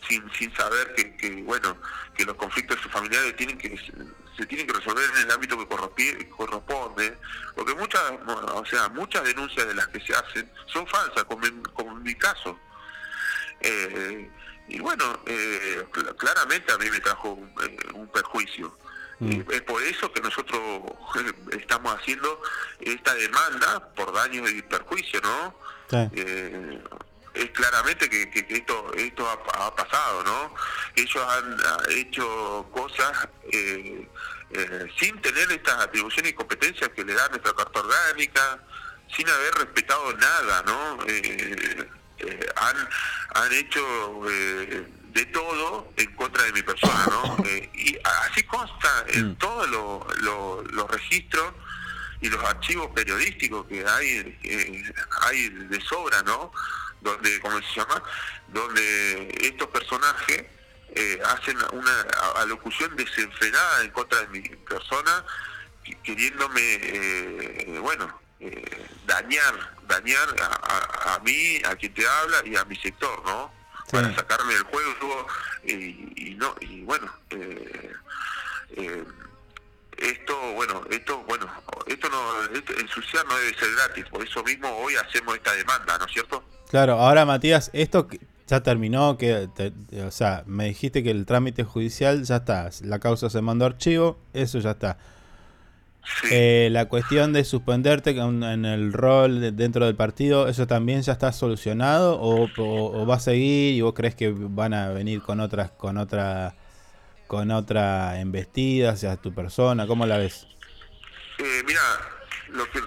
sin, 0.08 0.28
sin 0.32 0.54
saber 0.56 0.94
que, 0.94 1.16
que, 1.16 1.30
bueno 1.42 1.76
que 2.16 2.24
los 2.24 2.36
conflictos 2.36 2.78
familiares 2.90 3.36
tienen 3.36 3.58
que 3.58 3.68
se 4.40 4.46
tienen 4.46 4.66
que 4.66 4.72
resolver 4.72 5.04
en 5.14 5.22
el 5.22 5.30
ámbito 5.30 5.58
que 5.58 5.66
corresponde 6.30 7.16
porque 7.54 7.74
muchas 7.74 8.02
o 8.54 8.64
sea 8.64 8.88
muchas 8.88 9.22
denuncias 9.24 9.66
de 9.66 9.74
las 9.74 9.86
que 9.88 10.00
se 10.00 10.14
hacen 10.14 10.50
son 10.66 10.86
falsas 10.86 11.24
como 11.24 11.46
en, 11.46 11.62
como 11.62 11.92
en 11.92 12.02
mi 12.02 12.14
caso. 12.14 12.58
Eh, 13.60 14.30
y 14.68 14.78
bueno 14.80 15.04
eh, 15.26 15.84
cl- 15.92 16.16
claramente 16.16 16.72
a 16.72 16.78
mí 16.78 16.88
me 16.90 17.00
trajo 17.00 17.30
un, 17.32 17.48
eh, 17.62 17.76
un 17.94 18.08
perjuicio. 18.08 18.76
Eh, 19.22 19.44
es 19.52 19.60
por 19.62 19.82
eso 19.82 20.10
que 20.12 20.22
nosotros 20.22 20.60
estamos 21.52 21.94
haciendo 21.94 22.40
esta 22.80 23.14
demanda 23.14 23.92
por 23.94 24.14
daños 24.14 24.50
y 24.50 24.62
perjuicio 24.62 25.20
no 25.20 25.54
Sí. 25.90 25.96
eh, 26.14 26.82
es 27.44 27.50
claramente 27.50 28.08
que, 28.08 28.28
que- 28.30 28.46
que 28.46 28.54
esto 28.56 28.92
esto 28.96 29.28
ha, 29.28 29.66
ha 29.66 29.74
pasado, 29.74 30.22
¿no? 30.24 30.54
Ellos 30.96 31.16
han 31.28 31.56
ah, 31.66 31.78
hecho 31.90 32.68
cosas 32.72 33.28
eh, 33.52 34.08
eh, 34.50 34.86
sin 34.98 35.20
tener 35.22 35.50
estas 35.52 35.78
atribuciones 35.84 36.32
y 36.32 36.34
competencias 36.34 36.90
que 36.90 37.04
le 37.04 37.14
da 37.14 37.28
nuestra 37.28 37.52
carta 37.54 37.80
orgánica, 37.80 38.58
sin 39.16 39.28
haber 39.28 39.54
respetado 39.54 40.12
nada, 40.16 40.62
¿no? 40.66 40.98
Eh, 41.06 41.88
eh, 42.18 42.48
han, 42.56 42.76
han 43.34 43.52
hecho 43.52 43.82
eh, 44.28 44.86
de 45.12 45.26
todo 45.26 45.92
en 45.96 46.14
contra 46.14 46.44
de 46.44 46.52
mi 46.52 46.62
persona, 46.62 47.06
¿no? 47.06 47.44
Eh, 47.46 47.70
y 47.74 47.96
así 48.30 48.42
consta 48.44 49.04
en 49.08 49.36
todos 49.36 49.68
lo- 49.70 50.06
lo- 50.20 50.62
los 50.62 50.90
registros 50.90 51.52
y 52.20 52.28
los 52.28 52.44
archivos 52.44 52.88
periodísticos 52.94 53.66
que 53.66 53.84
hay 53.86 54.38
eh, 54.42 54.92
hay 55.22 55.48
de 55.48 55.80
sobra, 55.80 56.22
¿no? 56.22 56.52
Donde, 57.00 57.40
¿cómo 57.40 57.58
se 57.62 57.74
llama? 57.80 58.02
Donde 58.48 59.38
estos 59.42 59.68
personajes 59.68 60.44
eh, 60.94 61.20
hacen 61.24 61.56
una 61.72 62.00
alocución 62.36 62.94
desenfrenada 62.96 63.82
en 63.84 63.90
contra 63.90 64.20
de 64.20 64.28
mi 64.28 64.40
persona, 64.40 65.24
queriéndome, 66.02 66.60
eh, 66.62 67.78
bueno, 67.80 68.20
eh, 68.40 68.86
dañar, 69.06 69.76
dañar 69.86 70.28
a, 70.40 70.46
a- 70.46 71.14
a 71.14 71.18
mí, 71.20 71.60
a 71.64 71.76
quien 71.76 71.94
te 71.94 72.06
habla 72.06 72.42
y 72.44 72.56
a 72.56 72.64
mi 72.64 72.76
sector, 72.76 73.22
¿no? 73.24 73.52
Para 73.90 74.14
sacarme 74.14 74.52
del 74.54 74.62
juego 74.64 75.26
y, 75.64 75.74
y 76.30 76.34
no 76.36 76.54
y 76.60 76.82
bueno. 76.82 77.12
eh, 77.30 77.92
eh, 78.76 79.04
esto 79.96 80.38
bueno 80.52 80.82
esto 80.90 81.18
bueno 81.24 81.46
esto 81.86 82.08
no 82.08 82.44
esto- 82.56 82.72
ensuciar 82.78 83.26
no 83.26 83.36
debe 83.36 83.58
ser 83.58 83.70
gratis 83.72 84.04
por 84.06 84.22
eso 84.24 84.42
mismo 84.44 84.68
hoy 84.78 84.94
hacemos 84.96 85.34
esta 85.34 85.52
demanda 85.54 85.98
no 85.98 86.04
es 86.06 86.12
cierto 86.12 86.42
Claro, 86.70 86.94
ahora 87.00 87.26
Matías, 87.26 87.68
esto 87.72 88.06
ya 88.46 88.62
terminó, 88.62 89.18
que 89.18 89.48
te- 89.54 89.72
o 90.02 90.10
sea, 90.12 90.44
me 90.46 90.66
dijiste 90.66 91.02
que 91.02 91.10
el 91.10 91.26
trámite 91.26 91.64
judicial 91.64 92.22
ya 92.22 92.36
está, 92.36 92.70
la 92.82 92.98
causa 93.00 93.28
se 93.28 93.40
mandó 93.42 93.64
a 93.64 93.68
archivo, 93.68 94.18
eso 94.32 94.58
ya 94.60 94.70
está. 94.72 94.96
Eh, 96.30 96.68
la 96.72 96.86
cuestión 96.86 97.32
de 97.32 97.44
suspenderte 97.44 98.10
en 98.10 98.64
el 98.64 98.92
rol 98.92 99.40
de- 99.40 99.52
dentro 99.52 99.84
del 99.86 99.96
partido, 99.96 100.48
¿eso 100.48 100.66
también 100.66 101.02
ya 101.02 101.12
está 101.12 101.32
solucionado 101.32 102.20
o, 102.20 102.44
o- 102.56 103.00
o 103.02 103.06
va 103.06 103.16
a 103.16 103.20
seguir 103.20 103.74
y 103.74 103.80
vos 103.80 103.92
crees 103.94 104.14
que 104.14 104.30
van 104.32 104.72
a 104.72 104.88
venir 104.90 105.22
con 105.22 105.40
otras, 105.40 105.70
con 105.72 105.98
otra, 105.98 106.54
con 107.26 107.50
otra 107.50 108.20
embestida 108.20 108.90
hacia 108.92 109.16
tu 109.16 109.32
persona? 109.34 109.86
¿Cómo 109.86 110.06
la 110.06 110.16
ves? 110.18 110.46
Eh, 111.38 111.62
mira 111.66 111.80
lo 112.48 112.64
que 112.70 112.80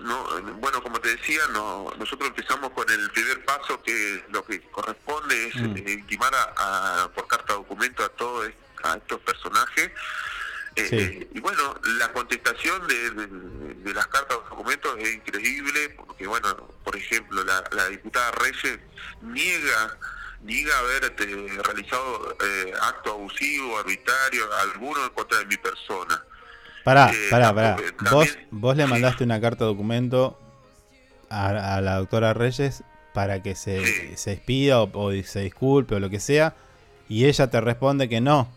no, 0.00 0.24
bueno 0.54 0.82
como 0.82 1.00
te 1.00 1.10
decía 1.16 1.40
no, 1.52 1.92
nosotros 1.98 2.28
empezamos 2.30 2.70
con 2.72 2.88
el 2.90 3.10
primer 3.10 3.44
paso 3.44 3.82
que 3.82 4.24
lo 4.30 4.44
que 4.44 4.60
corresponde 4.70 5.48
es 5.48 5.54
Mm. 5.56 5.76
eh, 5.76 5.90
intimar 5.92 6.32
a, 6.34 7.02
a- 7.04 7.08
por 7.12 7.26
carta 7.28 7.54
documento 7.54 8.04
a 8.04 8.08
todos 8.10 8.50
a 8.84 8.96
estos 8.96 9.20
personajes 9.22 9.90
Eh, 10.76 10.86
Sí. 10.90 10.96
eh, 10.96 11.28
y 11.34 11.40
bueno, 11.40 11.74
la 11.98 12.12
contestación 12.12 12.86
de, 12.86 13.10
de- 13.10 13.26
de 13.26 13.94
las 13.94 14.06
cartas 14.06 14.36
de 14.38 14.48
documentos 14.48 14.96
es 14.98 15.14
increíble, 15.14 15.88
porque 15.96 16.24
bueno, 16.28 16.54
por 16.84 16.94
ejemplo, 16.94 17.42
la, 17.42 17.64
la 17.72 17.88
diputada 17.88 18.30
Reyes 18.32 18.78
niega 19.22 19.98
niega 20.42 20.78
haber 20.78 21.16
realizado 21.64 22.36
acto 22.82 23.10
abusivo, 23.10 23.76
arbitrario, 23.78 24.52
alguno 24.54 25.02
en 25.04 25.10
contra 25.10 25.38
de 25.38 25.46
mi 25.46 25.56
persona. 25.56 26.22
Pará, 26.88 27.10
Eh, 27.12 27.26
pará, 27.30 27.54
pará. 27.54 27.76
Vos, 28.10 28.38
vos 28.50 28.76
le 28.76 28.86
mandaste 28.86 29.24
una 29.24 29.40
carta 29.40 29.64
documento 29.64 30.38
a, 31.28 31.76
a 31.76 31.80
la 31.80 31.96
doctora 31.96 32.32
Reyes 32.34 32.82
para 33.12 33.42
que 33.42 33.54
se, 33.54 34.16
se 34.16 34.30
despida 34.30 34.80
o, 34.82 34.90
o 34.92 35.12
se 35.22 35.40
disculpe 35.40 35.94
o 35.96 36.00
lo 36.00 36.08
que 36.08 36.20
sea, 36.20 36.54
y 37.08 37.26
ella 37.26 37.48
te 37.50 37.60
responde 37.60 38.08
que 38.08 38.20
no. 38.20 38.48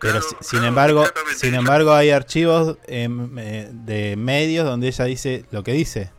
Pero 0.00 0.20
si- 0.20 0.34
sin 0.40 0.64
embargo, 0.64 1.04
sin 1.36 1.54
embargo 1.54 1.92
hay 1.92 2.10
archivos 2.10 2.76
em, 2.88 3.38
eh, 3.38 3.68
de 3.72 4.16
medios 4.16 4.64
donde 4.66 4.88
ella 4.88 5.04
dice 5.04 5.44
lo 5.52 5.62
que 5.62 5.72
dice. 5.72 6.10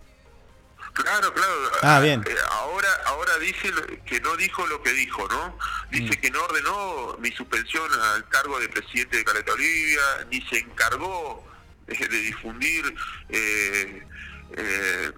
Claro, 0.94 1.34
claro. 1.34 1.54
Ah, 1.82 2.00
bien. 2.00 2.24
Eh, 2.28 2.36
ahora, 2.52 2.88
ahora 3.08 3.38
dice 3.40 3.72
que 4.06 4.20
no 4.22 4.36
dijo 4.38 4.66
lo 4.68 4.82
que 4.84 4.92
dijo, 4.94 5.28
¿no? 5.28 5.58
Mm. 5.90 5.96
Dice 5.96 6.18
que 6.20 6.30
no 6.32 6.44
ordenó 6.44 7.18
mi 7.20 7.32
suspensión 7.32 7.92
al 8.14 8.28
cargo 8.30 8.60
de 8.60 8.70
presidente 8.70 9.18
de 9.18 9.26
Caleta 9.26 9.54
Olivia, 9.54 10.02
ni 10.30 10.42
se 10.44 10.60
encargó 10.60 11.44
eh, 11.88 12.08
de 12.08 12.18
difundir 12.18 12.96
eh, 13.30 14.04
eh, 14.56 15.12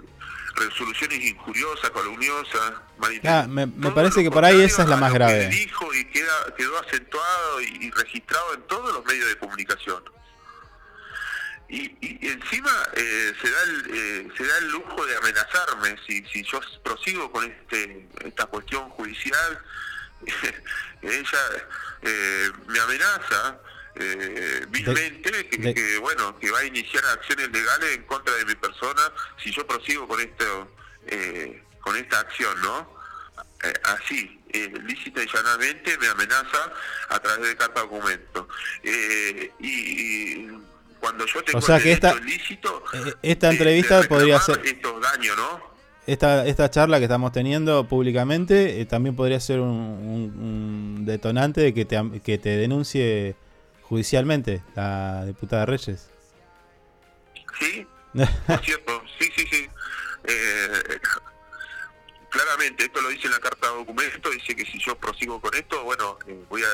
resoluciones 0.55 1.19
injuriosas, 1.25 1.89
calumniosas. 1.91 2.73
Ah, 3.25 3.45
me, 3.47 3.65
me 3.65 3.91
parece 3.91 4.23
que 4.23 4.31
por 4.31 4.45
ahí 4.45 4.61
esa 4.61 4.83
es 4.83 4.89
la 4.89 4.95
más 4.95 5.13
grave. 5.13 5.47
dijo 5.49 5.93
y 5.93 6.05
queda, 6.05 6.55
quedó 6.57 6.79
acentuado 6.79 7.61
y, 7.61 7.87
y 7.87 7.91
registrado 7.91 8.53
en 8.53 8.61
todos 8.63 8.93
los 8.93 9.05
medios 9.05 9.27
de 9.27 9.37
comunicación. 9.37 10.01
Y, 11.67 11.81
y- 11.99 12.19
y 12.21 12.27
encima 12.29 12.71
eh, 12.93 13.33
se 13.41 13.49
da 13.49 13.63
el, 13.63 13.85
eh, 13.93 14.27
se 14.37 14.45
da 14.45 14.57
el 14.59 14.67
lujo 14.69 15.05
de 15.05 15.17
amenazarme. 15.17 15.95
Si, 16.05 16.23
si 16.31 16.43
yo 16.43 16.59
prosigo 16.83 17.31
con 17.31 17.43
este 17.45 18.07
esta 18.23 18.45
cuestión 18.45 18.89
judicial 18.91 19.59
ella 21.01 21.39
eh, 22.01 22.51
me 22.67 22.79
amenaza. 22.79 23.59
Eh, 23.97 24.65
vilmente 24.71 25.47
que, 25.47 25.57
de- 25.57 25.73
que, 25.73 25.97
bueno 25.99 26.37
que 26.37 26.51
va 26.51 26.59
a 26.59 26.65
iniciar 26.65 27.05
acciones 27.05 27.49
legales 27.49 27.95
en 27.95 28.03
contra 28.03 28.35
de 28.35 28.43
mi 28.43 28.53
persona 28.55 29.09
si 29.41 29.51
yo 29.53 29.65
prosigo 29.65 30.05
con 30.05 30.19
esto 30.19 30.69
eh, 31.07 31.63
con 31.79 31.95
esta 31.95 32.19
acción 32.19 32.61
no 32.61 32.93
eh, 33.63 33.71
así, 33.85 34.43
eh, 34.49 34.69
lícita 34.83 35.23
y 35.23 35.27
llanamente 35.33 35.97
me 35.97 36.07
amenaza 36.09 36.73
a 37.07 37.19
través 37.21 37.47
de 37.47 37.55
carta 37.55 37.79
documento. 37.81 38.49
Eh, 38.83 39.49
y, 39.59 39.69
y 39.69 40.51
cuando 41.05 41.25
yo 41.27 41.43
tengo 41.43 41.59
O 41.59 41.61
sea 41.61 41.79
que 41.79 41.91
esta- 41.91 42.15
lícito, 42.15 42.83
Eh, 42.93 43.13
Esta 43.21 43.49
entrevista 43.51 44.01
podría 44.09 44.39
ser... 44.39 44.59
estos 44.65 44.99
daños, 45.01 45.37
¿no? 45.37 45.75
Esta, 46.07 46.45
esta 46.47 46.69
charla 46.71 46.97
que 46.97 47.03
estamos 47.05 47.31
teniendo 47.31 47.87
públicamente 47.87 48.81
eh, 48.81 48.85
también 48.85 49.15
podría 49.15 49.39
ser 49.39 49.59
un, 49.59 49.69
un- 49.69 50.97
un 50.97 51.05
detonante 51.05 51.61
de 51.61 51.73
que 51.75 51.85
te, 51.85 51.99
que 52.23 52.37
te 52.39 52.57
denuncie 52.57 53.35
judicialmente 53.83 54.63
la 54.75 55.25
diputada 55.25 55.65
Reyes. 55.67 56.09
Sí, 57.59 57.85
por 58.47 58.59
cierto, 58.65 59.01
sí, 59.19 59.29
sí, 59.35 59.45
sí. 59.51 59.67
Eh, 60.27 60.99
claramente, 62.29 62.85
esto 62.85 62.99
lo 63.01 63.09
dice 63.09 63.27
en 63.27 63.33
la 63.33 63.39
carta 63.39 63.69
de 63.71 63.75
documento, 63.77 64.29
dice 64.31 64.55
que 64.55 64.65
si 64.65 64.79
yo 64.79 64.95
prosigo 64.97 65.39
con 65.39 65.53
esto, 65.53 65.83
bueno, 65.83 66.17
eh, 66.27 66.43
voy 66.49 66.61
a 66.63 66.67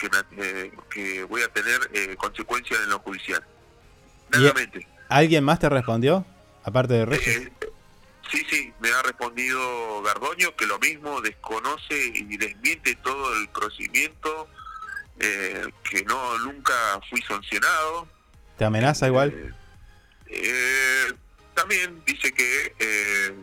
que, 0.00 0.08
me- 0.08 0.42
eh, 0.44 0.72
que 0.90 1.22
voy 1.24 1.42
a 1.42 1.48
tener 1.48 1.78
eh, 1.92 2.16
consecuencias 2.16 2.80
en 2.82 2.90
lo 2.90 2.98
judicial. 3.00 3.44
¿Y 4.28 4.32
Claramente. 4.32 4.86
¿Alguien 5.08 5.44
más 5.44 5.58
te 5.58 5.68
respondió? 5.68 6.24
Aparte 6.64 6.94
de 6.94 7.04
Reyes. 7.06 7.26
Eh, 7.36 7.52
sí, 8.30 8.44
sí, 8.50 8.72
me 8.80 8.90
ha 8.92 9.02
respondido 9.02 10.02
Gardoño 10.02 10.54
que 10.56 10.66
lo 10.66 10.78
mismo 10.78 11.20
desconoce 11.20 11.94
y 12.14 12.36
desmiente 12.36 12.94
todo 12.96 13.34
el 13.36 13.48
procedimiento, 13.48 14.48
eh, 15.18 15.64
que 15.84 16.02
no 16.04 16.38
nunca 16.38 16.72
fui 17.10 17.20
sancionado. 17.22 18.08
¿Te 18.56 18.64
amenaza 18.64 19.06
igual? 19.06 19.54
Eh, 20.26 21.12
también 21.54 22.02
dice 22.06 22.32
que 22.32 22.74
eh, 22.78 23.34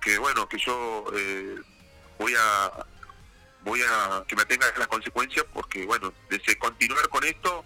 que 0.00 0.18
bueno 0.18 0.48
que 0.48 0.58
yo 0.58 1.04
eh, 1.14 1.56
voy 2.18 2.34
a 2.38 2.84
voy 3.66 3.80
a 3.82 4.24
que 4.26 4.34
me 4.36 4.44
tenga 4.46 4.66
las 4.78 4.86
consecuencias 4.88 5.44
porque 5.52 5.84
bueno 5.84 6.12
desde 6.30 6.56
continuar 6.56 7.06
con 7.10 7.22
esto 7.24 7.64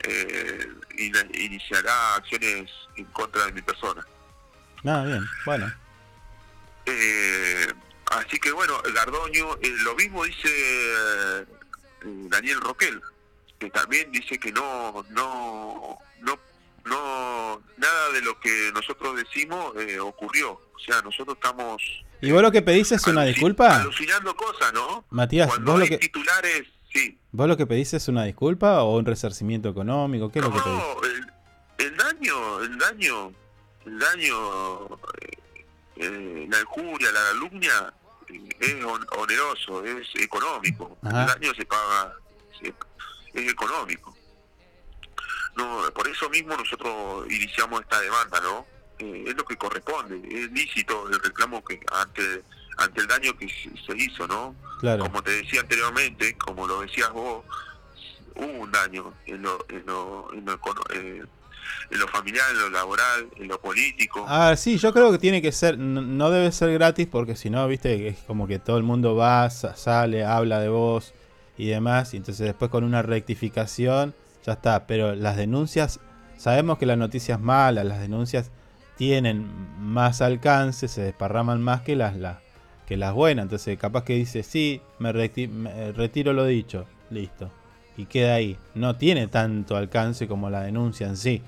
eh, 0.00 0.66
in- 0.98 1.30
iniciará 1.34 2.16
acciones 2.16 2.70
en 2.96 3.04
contra 3.06 3.46
de 3.46 3.52
mi 3.52 3.62
persona 3.62 4.04
Ah, 4.84 5.02
bien, 5.04 5.24
bueno. 5.44 5.72
Eh, 6.86 7.66
así 8.12 8.38
que 8.38 8.52
bueno, 8.52 8.80
Gardoño, 8.94 9.54
eh, 9.60 9.74
lo 9.82 9.94
mismo 9.96 10.24
dice 10.24 10.48
eh, 10.48 11.44
Daniel 12.02 12.60
Roquel, 12.60 13.02
que 13.58 13.70
también 13.70 14.10
dice 14.12 14.38
que 14.38 14.52
no, 14.52 15.04
no, 15.10 15.98
no, 16.20 16.38
no, 16.84 17.62
nada 17.76 18.10
de 18.12 18.22
lo 18.22 18.38
que 18.40 18.70
nosotros 18.72 19.16
decimos 19.16 19.74
eh, 19.76 19.98
ocurrió. 19.98 20.52
O 20.52 20.78
sea, 20.78 21.02
nosotros 21.02 21.36
estamos 21.36 21.82
¿Y 22.20 22.32
vos 22.32 22.42
lo 22.42 22.50
que 22.50 22.62
pedís 22.62 22.90
es 22.92 23.06
una 23.06 23.24
disculpa? 23.24 23.76
alucinando 23.80 24.34
cosas, 24.36 24.72
¿no? 24.72 25.04
Matías, 25.10 25.48
Cuando 25.48 25.72
vos 25.72 25.80
lo 25.80 25.86
que, 25.86 25.98
titulares, 25.98 26.64
sí. 26.92 27.18
¿vos 27.32 27.46
lo 27.48 27.56
que 27.56 27.66
pedís 27.66 27.94
es 27.94 28.08
una 28.08 28.24
disculpa 28.24 28.82
o 28.82 28.96
un 28.98 29.04
resarcimiento 29.06 29.68
económico? 29.68 30.30
¿Qué 30.32 30.40
es 30.40 30.44
lo 30.44 30.52
que 30.52 30.58
pedís? 30.60 30.78
No, 30.78 31.02
el, 31.04 31.86
el 31.86 31.96
daño, 31.96 32.60
el 32.62 32.78
daño, 32.78 33.32
el 33.86 33.98
daño, 33.98 34.86
eh, 34.86 35.30
eh, 35.96 36.46
la 36.50 36.60
injuria, 36.60 37.12
la 37.12 37.20
calumnia 37.32 37.94
eh, 38.28 38.48
es 38.60 38.84
on- 38.84 39.06
oneroso, 39.16 39.84
es 39.84 40.06
económico. 40.16 40.98
Ajá. 41.02 41.22
El 41.22 41.40
daño 41.40 41.54
se 41.54 41.64
paga, 41.66 42.14
se- 42.60 42.74
es 43.34 43.52
económico. 43.52 44.16
No, 45.56 45.82
por 45.94 46.06
eso 46.08 46.28
mismo 46.30 46.56
nosotros 46.56 47.26
iniciamos 47.30 47.80
esta 47.82 48.00
demanda, 48.00 48.40
¿no? 48.40 48.66
Eh, 49.00 49.24
es 49.28 49.36
lo 49.36 49.44
que 49.44 49.56
corresponde, 49.56 50.16
es 50.28 50.50
lícito 50.52 51.08
el 51.08 51.20
reclamo 51.20 51.62
que 51.64 51.78
ante 51.92 52.42
ante 52.78 53.00
el 53.00 53.06
daño 53.08 53.36
que 53.36 53.48
se- 53.48 53.96
hizo, 53.96 54.26
¿no? 54.28 54.54
Claro. 54.80 55.02
Como 55.04 55.20
te 55.22 55.32
decía 55.32 55.60
anteriormente, 55.60 56.36
como 56.38 56.66
lo 56.66 56.80
decías 56.82 57.10
vos, 57.12 57.44
hubo 58.36 58.46
un 58.62 58.70
daño 58.70 59.12
en 59.26 59.42
lo, 59.42 59.64
en 59.68 59.84
lo, 59.84 60.32
en 60.32 60.44
lo, 60.44 60.54
eh, 60.94 61.22
en 61.90 61.98
lo 61.98 62.06
familiar, 62.08 62.46
en 62.52 62.58
lo 62.60 62.70
laboral, 62.70 63.28
en 63.36 63.48
lo 63.48 63.60
político. 63.60 64.24
Ah, 64.28 64.54
sí, 64.56 64.78
yo 64.78 64.92
creo 64.92 65.10
que 65.10 65.18
tiene 65.18 65.42
que 65.42 65.50
ser, 65.50 65.76
no, 65.76 66.00
no 66.02 66.30
debe 66.30 66.52
ser 66.52 66.72
gratis 66.72 67.08
porque 67.10 67.34
si 67.34 67.50
no, 67.50 67.66
viste, 67.66 68.08
es 68.08 68.18
como 68.28 68.46
que 68.46 68.60
todo 68.60 68.76
el 68.76 68.84
mundo 68.84 69.16
va, 69.16 69.50
sa- 69.50 69.74
sale, 69.74 70.24
habla 70.24 70.60
de 70.60 70.68
vos 70.68 71.14
y 71.56 71.66
demás, 71.66 72.14
y 72.14 72.18
entonces 72.18 72.46
después 72.46 72.70
con 72.70 72.84
una 72.84 73.02
rectificación 73.02 74.14
ya 74.46 74.52
está, 74.52 74.86
pero 74.86 75.16
las 75.16 75.36
denuncias, 75.36 75.98
sabemos 76.36 76.78
que 76.78 76.86
las 76.86 76.96
noticias 76.98 77.40
malas, 77.40 77.84
las 77.84 78.00
denuncias 78.00 78.52
tienen 78.98 79.48
más 79.80 80.20
alcance, 80.20 80.88
se 80.88 81.00
desparraman 81.02 81.62
más 81.62 81.80
que 81.82 81.96
las, 81.96 82.16
las 82.16 82.38
que 82.86 82.96
las 82.96 83.14
buenas, 83.14 83.44
entonces 83.44 83.78
capaz 83.78 84.04
que 84.04 84.14
dice, 84.14 84.42
sí, 84.42 84.82
me, 84.98 85.12
recti- 85.14 85.48
me 85.48 85.92
retiro 85.92 86.32
lo 86.32 86.44
dicho, 86.44 86.86
listo, 87.10 87.50
y 87.96 88.06
queda 88.06 88.34
ahí, 88.34 88.58
no 88.74 88.96
tiene 88.96 89.28
tanto 89.28 89.76
alcance 89.76 90.26
como 90.26 90.50
la 90.50 90.62
denuncia 90.62 91.06
en 91.06 91.16
sí. 91.16 91.42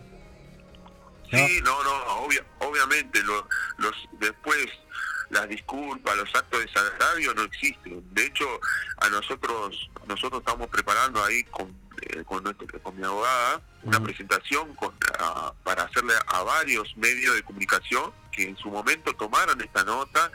Sí, 1.31 1.61
no, 1.65 1.83
no, 1.85 2.25
obvia- 2.25 2.45
obviamente 2.61 3.23
lo- 3.23 3.47
los 3.79 3.95
después 4.19 4.57
las 5.31 5.49
disculpas, 5.49 6.17
los 6.17 6.29
actos 6.35 6.59
de 6.59 6.67
desagravio 6.67 7.33
no 7.35 7.43
existen. 7.43 8.03
De 8.13 8.27
hecho, 8.27 8.45
a 9.01 9.09
nosotros 9.11 9.89
nosotros 10.09 10.41
estamos 10.41 10.67
preparando 10.69 11.23
ahí 11.25 11.45
con 11.45 11.73
eh, 12.03 12.25
con, 12.25 12.43
nuestro- 12.45 12.67
con 12.83 12.97
mi 12.97 13.05
abogada 13.05 13.61
una 13.83 13.99
presentación 14.03 14.77
para 15.65 15.85
hacerle 15.85 16.15
a 16.27 16.43
varios 16.43 16.95
medios 16.97 17.35
de 17.35 17.43
comunicación 17.43 18.13
que 18.33 18.43
en 18.45 18.57
su 18.59 18.69
momento 18.71 19.13
tomaron 19.15 19.61
esta 19.61 19.85
nota 19.85 20.31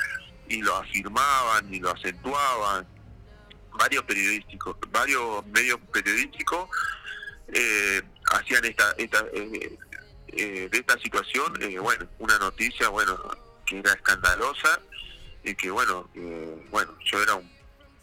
y 0.47 0.61
lo 0.61 0.75
afirmaban 0.77 1.73
y 1.73 1.79
lo 1.79 1.91
acentuaban. 1.91 2.87
Varios 3.77 4.03
periodísticos, 4.03 4.77
varios 4.89 5.45
medios 5.47 5.79
periodísticos 5.91 6.69
eh, 7.53 8.01
hacían 8.31 8.63
esta, 8.65 8.91
esta 8.97 9.19
eh, 9.33 9.77
eh, 10.29 10.69
de 10.71 10.77
esta 10.77 10.97
situación, 10.99 11.61
eh, 11.61 11.77
bueno, 11.79 12.07
una 12.19 12.37
noticia, 12.39 12.89
bueno, 12.89 13.17
que 13.65 13.79
era 13.79 13.93
escandalosa 13.93 14.79
y 15.43 15.53
que, 15.55 15.69
bueno, 15.71 16.09
eh, 16.15 16.67
bueno, 16.71 16.95
yo 17.05 17.21
era 17.21 17.35
un, 17.35 17.49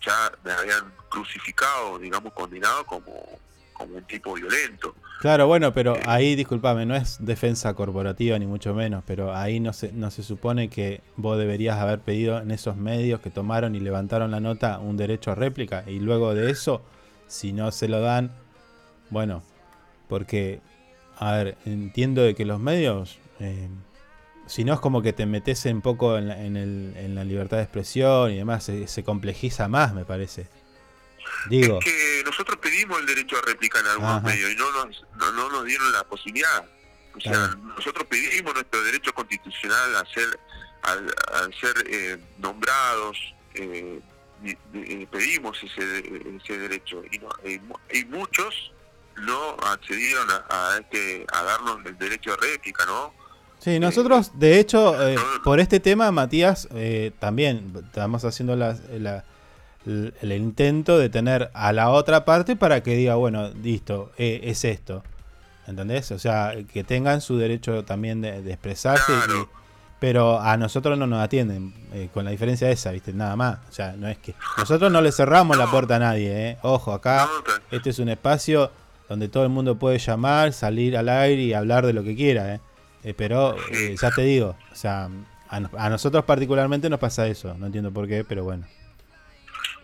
ya 0.04 0.30
me 0.44 0.52
habían 0.52 0.92
crucificado, 1.08 1.98
digamos, 1.98 2.32
condenado 2.32 2.84
como, 2.86 3.40
un 3.82 4.02
tipo 4.04 4.34
violento. 4.34 4.94
Claro, 5.20 5.46
bueno, 5.46 5.72
pero 5.72 5.96
ahí, 6.04 6.34
discúlpame, 6.34 6.84
no 6.84 6.96
es 6.96 7.18
defensa 7.24 7.74
corporativa 7.74 8.36
ni 8.40 8.46
mucho 8.46 8.74
menos, 8.74 9.04
pero 9.06 9.34
ahí 9.36 9.60
no 9.60 9.72
se, 9.72 9.92
no 9.92 10.10
se 10.10 10.22
supone 10.24 10.68
que 10.68 11.00
vos 11.16 11.38
deberías 11.38 11.78
haber 11.78 12.00
pedido 12.00 12.38
en 12.40 12.50
esos 12.50 12.76
medios 12.76 13.20
que 13.20 13.30
tomaron 13.30 13.76
y 13.76 13.80
levantaron 13.80 14.32
la 14.32 14.40
nota 14.40 14.80
un 14.80 14.96
derecho 14.96 15.30
a 15.30 15.36
réplica 15.36 15.84
y 15.86 16.00
luego 16.00 16.34
de 16.34 16.50
eso, 16.50 16.82
si 17.28 17.52
no 17.52 17.70
se 17.70 17.86
lo 17.86 18.00
dan, 18.00 18.32
bueno, 19.10 19.44
porque, 20.08 20.60
a 21.16 21.32
ver, 21.36 21.56
entiendo 21.66 22.22
de 22.22 22.34
que 22.34 22.44
los 22.44 22.58
medios, 22.58 23.18
eh, 23.38 23.68
si 24.46 24.64
no 24.64 24.74
es 24.74 24.80
como 24.80 25.02
que 25.02 25.12
te 25.12 25.24
metes 25.24 25.64
un 25.66 25.82
poco 25.82 26.18
en 26.18 26.26
la, 26.28 26.44
en 26.44 26.56
el- 26.56 26.94
en 26.96 27.14
la 27.14 27.22
libertad 27.24 27.58
de 27.58 27.62
expresión 27.62 28.32
y 28.32 28.36
demás, 28.38 28.68
se 28.86 29.04
complejiza 29.04 29.68
más, 29.68 29.94
me 29.94 30.04
parece. 30.04 30.48
Digo, 31.48 31.78
Es 31.78 31.84
que 31.84 32.22
nosotros 32.24 32.58
pedimos 32.60 33.00
el 33.00 33.06
derecho 33.06 33.36
a 33.36 33.42
réplica 33.42 33.80
en 33.80 33.86
algunos 33.86 34.16
Ajá. 34.18 34.26
medios 34.26 34.50
y 34.52 34.56
no 34.56 34.70
nos, 34.72 35.04
no, 35.16 35.32
no 35.32 35.50
nos 35.50 35.64
dieron 35.64 35.90
la 35.92 36.04
posibilidad. 36.04 36.64
O 37.14 37.20
sea, 37.20 37.32
Claro. 37.32 37.56
nosotros 37.76 38.06
pedimos 38.08 38.54
nuestro 38.54 38.82
derecho 38.84 39.12
constitucional 39.12 39.96
a 39.96 40.04
ser, 40.06 40.38
al 40.82 41.54
ser 41.60 41.74
eh, 41.88 42.18
nombrados, 42.38 43.16
eh, 43.54 44.00
y 44.44 45.06
pedimos 45.06 45.56
ese, 45.62 45.98
ese 46.42 46.58
derecho 46.58 47.02
y, 47.12 47.18
no- 47.18 47.28
y 47.44 47.60
y 47.98 48.04
muchos 48.06 48.72
no 49.16 49.56
accedieron 49.64 50.26
a, 50.30 50.44
a 50.74 50.78
este 50.78 51.24
a 51.32 51.42
darnos 51.44 51.78
el 51.86 51.96
derecho 51.96 52.30
de 52.32 52.36
réplica, 52.38 52.84
¿no? 52.86 53.14
Sí, 53.60 53.78
nosotros, 53.78 54.36
de 54.40 54.58
hecho, 54.58 55.00
eh, 55.08 55.16
por 55.44 55.60
este 55.60 55.78
tema, 55.78 56.10
Matías, 56.10 56.66
eh, 56.74 57.12
también 57.20 57.72
estamos 57.86 58.24
haciendo 58.24 58.56
la- 58.56 58.76
la- 58.98 59.24
el, 59.86 60.14
el 60.20 60.32
intento 60.32 60.98
de 60.98 61.08
tener 61.08 61.50
a 61.54 61.72
la 61.72 61.90
otra 61.90 62.24
parte 62.24 62.56
para 62.56 62.82
que 62.82 62.94
diga, 62.96 63.14
bueno, 63.16 63.50
listo, 63.62 64.12
eh, 64.18 64.40
es 64.44 64.64
esto. 64.64 65.02
¿Entendés? 65.66 66.10
O 66.10 66.18
sea, 66.18 66.54
que 66.72 66.82
tengan 66.84 67.20
su 67.20 67.36
derecho 67.38 67.84
también 67.84 68.20
de, 68.20 68.42
de 68.42 68.52
expresarse. 68.52 69.12
y- 69.12 69.62
pero 70.00 70.40
a 70.40 70.56
nosotros 70.56 70.98
no 70.98 71.06
nos 71.06 71.22
atienden, 71.22 71.72
eh, 71.92 72.08
con 72.12 72.24
la 72.24 72.32
diferencia 72.32 72.68
esa, 72.68 72.90
¿viste? 72.90 73.12
Nada 73.12 73.36
más. 73.36 73.58
O 73.68 73.72
sea, 73.72 73.92
no 73.96 74.08
es 74.08 74.18
que. 74.18 74.34
Nosotros 74.58 74.90
no 74.90 75.00
le 75.00 75.12
cerramos 75.12 75.56
la 75.56 75.70
puerta 75.70 75.94
a 75.94 75.98
nadie, 76.00 76.48
¿eh? 76.50 76.58
Ojo, 76.62 76.92
acá, 76.92 77.28
este 77.70 77.90
es 77.90 78.00
un 78.00 78.08
espacio 78.08 78.72
donde 79.08 79.28
todo 79.28 79.44
el 79.44 79.50
mundo 79.50 79.76
puede 79.78 79.98
llamar, 79.98 80.52
salir 80.52 80.96
al 80.96 81.08
aire 81.08 81.42
y 81.42 81.52
hablar 81.54 81.86
de 81.86 81.92
lo 81.92 82.02
que 82.02 82.16
quiera, 82.16 82.54
¿eh? 82.56 82.60
Eh, 83.04 83.14
pero 83.16 83.54
eh, 83.70 83.94
ya 84.00 84.10
te 84.10 84.22
digo, 84.22 84.56
o 84.72 84.74
sea, 84.74 85.08
a, 85.48 85.56
a 85.78 85.88
nosotros 85.88 86.24
particularmente 86.24 86.90
nos 86.90 86.98
pasa 86.98 87.28
eso, 87.28 87.54
no 87.56 87.66
entiendo 87.66 87.92
por 87.92 88.08
qué, 88.08 88.24
pero 88.24 88.42
bueno. 88.42 88.66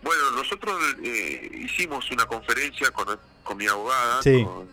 Bueno, 0.01 0.31
nosotros 0.31 0.79
eh, 1.03 1.49
hicimos 1.65 2.09
una 2.11 2.25
conferencia 2.25 2.91
con, 2.91 3.19
con 3.43 3.57
mi 3.57 3.67
abogada, 3.67 4.21
Sí. 4.23 4.43
con 4.43 4.69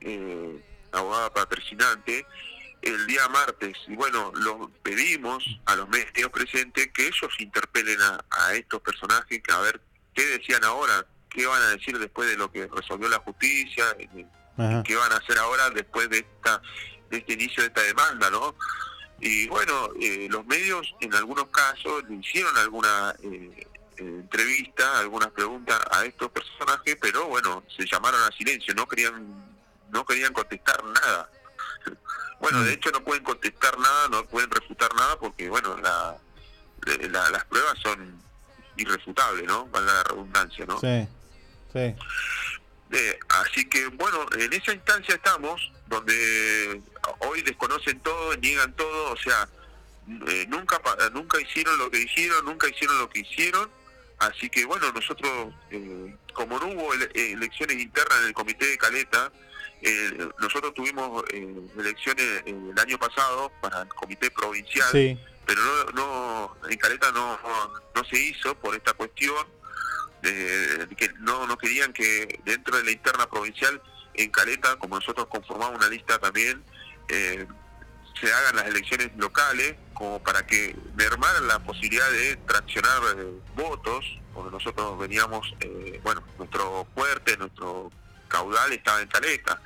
eh, 0.00 0.62
abogada 0.92 1.32
patrocinante, 1.32 2.24
el 2.82 3.06
día 3.06 3.28
martes. 3.28 3.76
Y 3.88 3.94
bueno, 3.96 4.32
lo 4.36 4.70
pedimos 4.82 5.44
a 5.66 5.74
los 5.76 5.88
medios 5.88 6.30
presentes 6.30 6.88
que 6.92 7.06
ellos 7.08 7.30
interpelen 7.38 8.00
a, 8.00 8.24
a 8.30 8.54
estos 8.54 8.80
personajes, 8.82 9.42
que 9.42 9.52
a 9.52 9.58
ver 9.60 9.80
qué 10.14 10.24
decían 10.26 10.62
ahora, 10.64 11.04
qué 11.28 11.46
van 11.46 11.60
a 11.62 11.68
decir 11.70 11.98
después 11.98 12.28
de 12.28 12.36
lo 12.36 12.50
que 12.50 12.66
resolvió 12.68 13.08
la 13.08 13.18
justicia, 13.18 13.84
Ajá. 14.56 14.82
qué 14.84 14.94
van 14.94 15.12
a 15.12 15.16
hacer 15.16 15.38
ahora 15.38 15.70
después 15.70 16.08
de 16.08 16.18
esta 16.18 16.62
de 17.10 17.18
este 17.18 17.34
inicio 17.34 17.62
de 17.62 17.68
esta 17.68 17.82
demanda, 17.82 18.30
¿no? 18.30 18.54
Y 19.20 19.46
bueno, 19.48 19.90
eh, 20.00 20.26
los 20.30 20.44
medios 20.46 20.92
en 21.00 21.14
algunos 21.14 21.46
casos 21.48 22.02
le 22.08 22.16
hicieron 22.16 22.56
alguna 22.56 23.14
eh, 23.22 23.66
entrevista, 23.98 24.98
algunas 25.00 25.30
preguntas 25.30 25.80
a 25.90 26.04
estos 26.04 26.30
personajes, 26.30 26.96
pero 27.00 27.26
bueno, 27.26 27.62
se 27.76 27.86
llamaron 27.86 28.20
a 28.22 28.30
silencio, 28.36 28.74
no 28.74 28.86
querían 28.86 29.44
no 29.90 30.04
querían 30.04 30.32
contestar 30.32 30.82
nada. 30.84 31.30
Bueno, 32.38 32.62
de 32.62 32.74
hecho 32.74 32.90
no 32.90 33.02
pueden 33.02 33.24
contestar 33.24 33.78
nada, 33.78 34.08
no 34.10 34.26
pueden 34.26 34.50
refutar 34.50 34.94
nada 34.94 35.18
porque 35.18 35.48
bueno, 35.48 35.74
la, 35.78 36.16
la- 37.08 37.30
las 37.30 37.44
pruebas 37.46 37.78
son 37.82 38.20
irrefutables, 38.76 39.44
¿no? 39.46 39.64
Valga 39.68 39.90
la 39.94 40.02
redundancia, 40.04 40.66
¿no? 40.66 40.78
Sí, 40.78 41.08
sí. 41.72 41.94
Eh, 42.92 43.18
así 43.30 43.66
que 43.70 43.86
bueno, 43.88 44.26
en 44.38 44.52
esa 44.52 44.72
instancia 44.74 45.14
estamos, 45.14 45.72
donde 45.86 46.82
hoy 47.20 47.40
desconocen 47.40 48.00
todo, 48.00 48.36
niegan 48.36 48.70
todo, 48.74 49.12
o 49.12 49.16
sea, 49.16 49.48
eh, 50.28 50.44
nunca 50.48 50.78
nunca 51.14 51.40
hicieron 51.40 51.78
lo 51.78 51.90
que 51.90 52.00
hicieron, 52.02 52.44
nunca 52.44 52.68
hicieron 52.68 52.98
lo 52.98 53.08
que 53.08 53.20
hicieron, 53.20 53.70
así 54.18 54.48
que 54.48 54.64
bueno, 54.64 54.90
nosotros, 54.92 55.54
eh, 55.70 56.14
como 56.32 56.58
no 56.58 56.66
hubo 56.68 56.94
ele- 56.94 57.10
eh, 57.14 57.32
elecciones 57.32 57.76
internas 57.78 58.18
en 58.22 58.26
el 58.28 58.32
comité 58.34 58.66
de 58.66 58.78
Caleta, 58.78 59.30
eh, 59.82 60.28
nosotros 60.38 60.72
tuvimos 60.74 61.22
eh, 61.32 61.54
elecciones 61.78 62.24
eh, 62.24 62.42
el 62.72 62.78
año 62.78 62.98
pasado 62.98 63.52
para 63.60 63.82
el 63.82 63.88
comité 63.88 64.30
provincial, 64.30 64.88
Sí. 64.92 65.18
pero 65.46 65.60
no, 65.94 66.56
no 66.62 66.68
en 66.70 66.78
Caleta 66.78 67.12
no, 67.12 67.38
no, 67.42 67.72
no 67.94 68.04
se 68.04 68.18
hizo 68.18 68.54
por 68.56 68.74
esta 68.74 68.94
cuestión 68.94 69.46
de, 70.22 70.86
de 70.86 70.96
que 70.96 71.10
no, 71.20 71.46
no 71.46 71.56
querían 71.58 71.92
que 71.92 72.40
dentro 72.44 72.76
de 72.78 72.84
la 72.84 72.90
interna 72.90 73.28
provincial 73.28 73.80
en 74.14 74.30
Caleta, 74.30 74.76
como 74.76 74.96
nosotros 74.96 75.26
conformamos 75.26 75.76
una 75.76 75.88
lista 75.88 76.18
también, 76.18 76.64
eh, 77.08 77.46
se 78.20 78.32
hagan 78.32 78.56
las 78.56 78.66
elecciones 78.66 79.10
locales 79.16 79.76
como 79.94 80.22
para 80.22 80.46
que 80.46 80.74
mermaran 80.94 81.46
la 81.46 81.58
posibilidad 81.60 82.10
de 82.10 82.36
traccionar 82.36 83.00
eh, 83.16 83.32
votos, 83.54 84.04
porque 84.34 84.50
nosotros 84.50 84.98
veníamos, 84.98 85.54
eh, 85.60 86.00
bueno, 86.02 86.22
nuestro 86.38 86.86
fuerte, 86.94 87.36
nuestro 87.36 87.90
caudal 88.28 88.72
estaba 88.72 89.00
en 89.00 89.08
Caleta, 89.08 89.60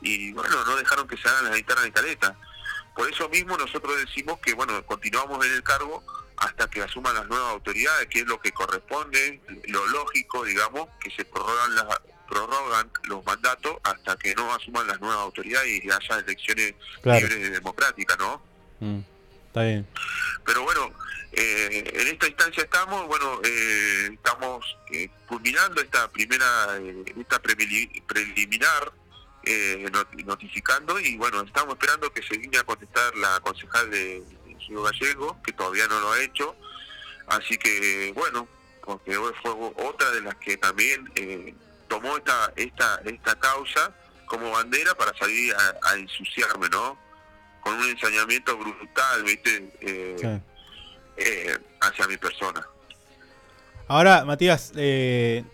y 0.00 0.32
bueno, 0.32 0.64
no 0.64 0.76
dejaron 0.76 1.08
que 1.08 1.16
se 1.16 1.28
hagan 1.28 1.46
las 1.46 1.58
internas 1.58 1.86
en 1.86 1.92
Caleta. 1.92 2.36
Por 2.94 3.10
eso 3.10 3.28
mismo 3.28 3.56
nosotros 3.56 3.96
decimos 3.98 4.38
que, 4.40 4.54
bueno, 4.54 4.84
continuamos 4.86 5.44
en 5.46 5.52
el 5.52 5.62
cargo 5.62 6.04
hasta 6.36 6.68
que 6.68 6.82
asuman 6.82 7.14
las 7.14 7.26
nuevas 7.26 7.52
autoridades, 7.52 8.06
que 8.08 8.20
es 8.20 8.26
lo 8.26 8.40
que 8.40 8.52
corresponde, 8.52 9.40
lo 9.68 9.86
lógico, 9.88 10.44
digamos, 10.44 10.88
que 11.00 11.10
se 11.10 11.24
prorrogan, 11.24 11.74
las, 11.74 11.86
prorrogan 12.28 12.87
los 13.08 13.24
mandatos 13.24 13.76
hasta 13.82 14.16
que 14.16 14.34
no 14.34 14.52
asuman 14.54 14.86
las 14.86 15.00
nuevas 15.00 15.18
autoridades 15.18 15.82
y 15.84 15.90
haya 15.90 16.18
elecciones 16.18 16.74
Claro. 17.02 17.26
libres 17.26 17.48
y 17.48 17.50
democráticas, 17.50 18.18
¿no? 18.18 18.42
Mm, 18.80 19.00
está 19.48 19.62
bien. 19.64 19.86
Pero 20.44 20.62
bueno, 20.62 20.92
eh, 21.32 21.90
en 21.94 22.06
esta 22.08 22.26
instancia 22.28 22.62
estamos, 22.62 23.06
bueno, 23.06 23.40
eh, 23.44 24.10
estamos 24.12 24.64
eh, 24.92 25.08
culminando 25.26 25.80
esta 25.80 26.10
primera, 26.10 26.46
eh, 26.78 27.04
esta 27.18 27.38
preliminar, 27.40 28.92
eh, 29.44 29.86
not- 29.92 30.12
notificando 30.24 30.98
y 31.00 31.16
bueno, 31.16 31.40
estamos 31.42 31.74
esperando 31.74 32.12
que 32.12 32.22
se 32.22 32.36
viniera 32.36 32.60
a 32.60 32.64
contestar 32.64 33.14
la 33.16 33.40
concejal 33.40 33.90
de, 33.90 34.20
de 34.20 34.56
Ciudad 34.64 34.90
Gallego, 34.92 35.40
que 35.42 35.52
todavía 35.52 35.86
no 35.88 36.00
lo 36.00 36.12
ha 36.12 36.20
hecho, 36.22 36.54
así 37.28 37.56
que 37.58 38.12
bueno, 38.14 38.48
porque 38.84 39.16
hoy 39.16 39.32
fue 39.42 39.52
otra 39.52 40.10
de 40.12 40.22
las 40.22 40.34
que 40.36 40.56
también 40.56 41.10
eh, 41.14 41.54
tomó 41.88 42.16
esta, 42.16 42.52
esta, 42.56 43.00
esta 43.04 43.34
causa 43.36 43.92
como 44.26 44.50
bandera 44.50 44.94
para 44.94 45.16
salir 45.16 45.54
a, 45.54 45.90
a 45.90 45.96
ensuciarme, 45.96 46.68
¿no? 46.70 46.98
Con 47.62 47.74
un 47.74 47.88
ensañamiento 47.88 48.56
brutal, 48.56 49.22
¿viste? 49.24 49.70
Eh, 49.80 50.16
Sí. 50.18 50.42
eh, 51.24 51.58
hacia 51.80 52.06
mi 52.06 52.16
persona. 52.16 52.66
Ahora, 53.88 54.24
Matías, 54.24 54.72
eh, 54.76 55.44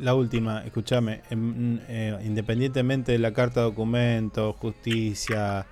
la 0.00 0.14
última, 0.14 0.62
escúchame, 0.64 1.22
em, 1.30 1.78
eh, 1.88 2.18
independientemente 2.24 3.12
de 3.12 3.18
la 3.18 3.32
carta 3.32 3.60
de 3.60 3.66
documento, 3.66 4.52
justicia, 4.54 5.66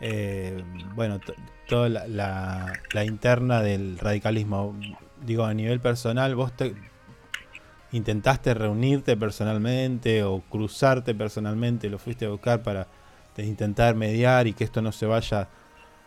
eh, 0.00 0.62
bueno, 0.94 1.20
toda 1.66 1.88
la, 1.88 2.06
la- 2.06 2.72
la 2.92 3.04
interna 3.04 3.60
del 3.62 3.98
radicalismo, 3.98 4.78
digo, 5.22 5.44
a 5.44 5.52
nivel 5.54 5.80
personal, 5.80 6.34
vos 6.36 6.56
te 6.56 6.74
intentaste 7.94 8.52
reunirte 8.54 9.16
personalmente 9.16 10.22
o 10.24 10.40
cruzarte 10.50 11.14
personalmente, 11.14 11.88
lo 11.88 11.98
fuiste 11.98 12.26
a 12.26 12.28
buscar 12.30 12.62
para 12.62 12.86
te- 13.34 13.44
intentar 13.44 13.94
mediar 13.94 14.46
y 14.46 14.52
que 14.52 14.64
esto 14.64 14.82
no 14.82 14.92
se 14.92 15.06
vaya 15.06 15.48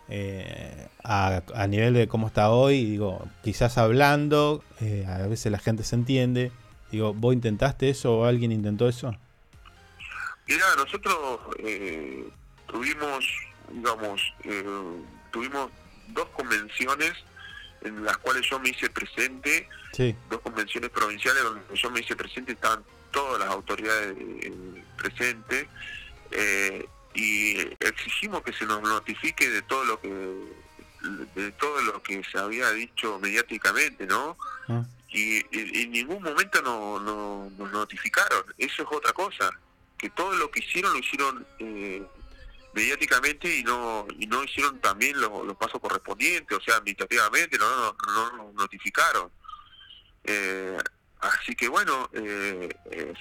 eh, 0.09 0.87
a, 1.03 1.41
a 1.55 1.67
nivel 1.67 1.93
de 1.93 2.07
cómo 2.07 2.27
está 2.27 2.49
hoy, 2.51 2.85
digo, 2.85 3.27
quizás 3.43 3.77
hablando, 3.77 4.63
eh, 4.81 5.05
a 5.07 5.25
veces 5.27 5.51
la 5.51 5.59
gente 5.59 5.83
se 5.83 5.95
entiende. 5.95 6.51
Digo, 6.91 7.13
¿vos 7.13 7.33
intentaste 7.33 7.89
eso 7.89 8.19
o 8.19 8.25
alguien 8.25 8.51
intentó 8.51 8.87
eso? 8.87 9.13
Mira, 10.47 10.63
nosotros 10.77 11.39
eh, 11.59 12.29
tuvimos, 12.67 13.25
digamos, 13.73 14.21
eh, 14.45 14.63
tuvimos 15.31 15.69
dos 16.09 16.27
convenciones 16.29 17.11
en 17.81 18.03
las 18.05 18.17
cuales 18.19 18.49
yo 18.49 18.57
me 18.59 18.69
hice 18.69 18.89
presente, 18.89 19.67
Sí. 19.97 20.15
dos 20.29 20.39
convenciones 20.41 20.91
provinciales 20.91 21.43
donde 21.43 21.61
yo 21.75 21.89
me 21.89 21.99
hice 22.01 22.15
presente, 22.15 22.51
estaban 22.53 22.83
todas 23.11 23.39
las 23.39 23.49
autoridades 23.49 24.15
eh, 24.19 24.83
presentes, 24.95 25.67
eh, 26.31 26.87
y 27.15 27.57
exigimos 27.79 28.43
que 28.43 28.53
se 28.53 28.65
nos 28.67 28.81
notifique 28.83 29.49
de 29.49 29.63
todo 29.63 29.83
lo 29.85 29.99
que 29.99 30.07
de 31.35 31.51
todo 31.53 31.81
lo 31.81 32.01
que 32.03 32.23
se 32.23 32.37
había 32.37 32.69
dicho 32.71 33.17
mediáticamente, 33.19 34.05
¿no? 34.05 34.37
Ah. 34.67 34.83
y 35.09 35.37
en, 35.57 35.75
en 35.75 35.91
ningún 35.91 36.21
momento 36.21 36.61
no, 36.61 36.99
no- 36.99 37.49
nos 37.57 37.71
notificaron. 37.71 38.43
Eso 38.57 38.83
es 38.83 38.87
otra 38.91 39.13
cosa, 39.13 39.49
que 39.97 40.09
todo 40.11 40.33
lo 40.35 40.51
que 40.51 40.59
hicieron 40.59 40.93
lo 40.93 40.99
hicieron 40.99 41.45
eh, 41.59 42.03
mediáticamente 42.73 43.57
y 43.57 43.63
no 43.63 44.05
y 44.19 44.27
no 44.27 44.43
hicieron 44.43 44.79
también 44.79 45.19
los, 45.19 45.45
los 45.45 45.55
pasos 45.57 45.79
correspondientes, 45.81 46.55
o 46.57 46.61
sea, 46.61 46.75
administrativamente, 46.75 47.57
no, 47.57 47.67
no, 47.75 47.95
no 48.07 48.37
nos 48.37 48.53
notificaron. 48.53 49.31
Eh, 50.27 50.77
así 51.21 51.55
que 51.55 51.67
bueno, 51.69 52.09
eh, 52.13 52.69
eh, 52.91 53.13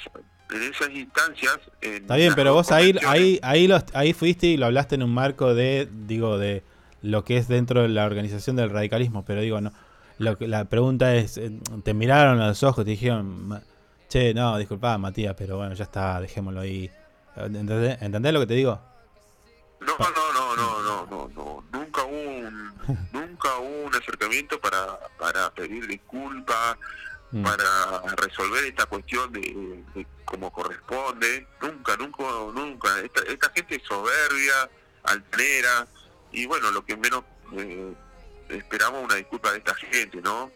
en 0.51 0.63
esas 0.63 0.91
instancias... 0.91 1.59
en 1.81 1.95
Está 2.03 2.17
bien, 2.17 2.35
pero 2.35 2.53
vos 2.55 2.71
ahí, 2.73 2.95
ahí, 3.07 3.39
ahí, 3.43 3.67
los- 3.67 3.85
ahí 3.95 4.13
fuiste 4.13 4.47
y 4.49 4.57
lo 4.57 4.67
hablaste 4.67 4.95
en 4.97 5.03
un 5.03 5.13
marco 5.15 5.55
de, 5.55 5.89
digo, 6.07 6.39
de 6.39 6.63
lo 7.03 7.25
que 7.25 7.37
es 7.37 7.49
dentro 7.49 7.83
de 7.83 7.89
la 7.89 8.05
organización 8.07 8.57
del 8.57 8.71
radicalismo, 8.71 9.25
pero 9.25 9.41
digo, 9.41 9.61
no. 9.61 9.73
Lo 10.19 10.39
que, 10.39 10.49
la 10.49 10.65
pregunta 10.65 11.15
es, 11.15 11.37
eh, 11.37 11.51
te 11.85 11.93
miraron 11.95 12.41
a 12.41 12.49
los 12.49 12.63
ojos, 12.63 12.85
te 12.85 12.93
dijeron, 12.93 13.49
"Ma- 13.49 13.61
che, 14.09 14.29
che, 14.29 14.35
no, 14.35 14.57
disculpa, 14.57 14.97
Matías, 14.99 15.35
pero 15.37 15.59
bueno, 15.59 15.75
ya 15.75 15.85
está, 15.85 16.21
dejémoslo 16.21 16.61
ahí. 16.61 16.91
¿Entendés, 17.37 18.01
¿Entendés 18.01 18.33
lo 18.33 18.41
que 18.41 18.47
te 18.47 18.55
digo? 18.55 18.81
No, 19.87 19.97
no, 19.99 20.33
no, 20.33 20.57
no, 20.57 20.83
no, 20.83 21.07
no, 21.07 21.31
no. 21.35 21.65
Nunca 21.73 22.03
hubo 22.05 22.21
un, 22.21 22.75
nunca 23.13 23.57
hubo 23.59 23.85
un 23.87 23.95
acercamiento 23.95 24.61
para, 24.61 24.99
para 25.19 25.51
pedir 25.55 25.87
disculpas, 25.87 26.77
Mm. 27.33 27.43
para 27.43 28.03
resolver 28.19 28.65
esta 28.67 28.87
cuestión 28.87 29.33
de, 29.33 29.41
de 29.95 30.07
como 30.25 30.53
corresponde. 30.53 31.45
Nunca, 31.61 31.97
nunca, 31.97 32.23
nunca. 32.55 33.01
Esta, 33.01 33.21
esta 33.23 33.51
gente 33.51 33.75
es 33.75 33.83
soberbia, 33.83 34.71
altanera, 35.03 35.89
y 36.31 36.47
bueno, 36.47 36.71
lo 36.71 36.85
que 36.85 36.97
menos 36.97 37.25
eh, 37.57 37.93
esperamos 38.51 39.03
una 39.05 39.17
disculpa 39.17 39.51
de 39.51 39.59
esta 39.59 39.75
gente, 39.75 40.23
¿no? 40.23 40.53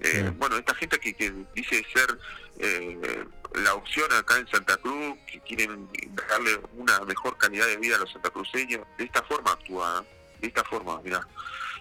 Eh, 0.00 0.30
Bueno, 0.36 0.56
esta 0.58 0.74
gente 0.74 1.00
que, 1.00 1.14
que 1.14 1.32
dice 1.54 1.82
ser 1.94 2.18
eh, 2.58 3.24
la 3.54 3.74
opción 3.74 4.10
acá 4.12 4.38
en 4.38 4.48
Santa 4.48 4.76
Cruz, 4.78 5.18
que 5.30 5.40
quieren 5.40 5.88
darle 6.28 6.60
una 6.76 7.00
mejor 7.00 7.36
calidad 7.38 7.66
de 7.66 7.76
vida 7.76 7.96
a 7.96 7.98
los 8.00 8.10
santacruceños, 8.12 8.86
de 8.98 9.04
esta 9.04 9.22
forma 9.24 9.52
actúa, 9.52 10.04
¿eh? 10.04 10.36
de 10.40 10.48
esta 10.48 10.64
forma, 10.64 11.00
mira 11.02 11.26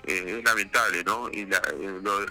es 0.04 0.44
lamentable, 0.44 1.04
¿no? 1.04 1.30
Y 1.30 1.46
la- 1.46 1.58
eh, 1.60 2.00
lo- 2.02 2.26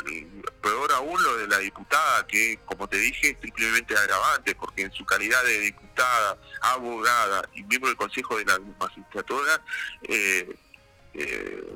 peor 0.61 0.91
aún 0.91 1.23
lo 1.23 1.37
de 1.37 1.47
la 1.47 1.59
diputada, 1.59 2.27
que 2.27 2.59
como 2.65 2.89
te 2.89 2.97
dije, 2.97 3.31
es 3.31 3.39
triplemente 3.41 3.97
agravante, 3.97 4.57
porque 4.57 4.83
en 4.83 4.93
su 4.93 5.05
calidad 5.05 5.41
de 5.45 5.61
diputada, 5.61 6.37
abogada 6.63 7.49
y 7.55 7.63
miembro 7.63 7.89
del 7.89 7.97
Consejo 7.97 8.37
de 8.39 8.45
la 8.45 8.59
Magistratura, 8.81 9.63
eh, 10.03 10.53
eh, 11.15 11.75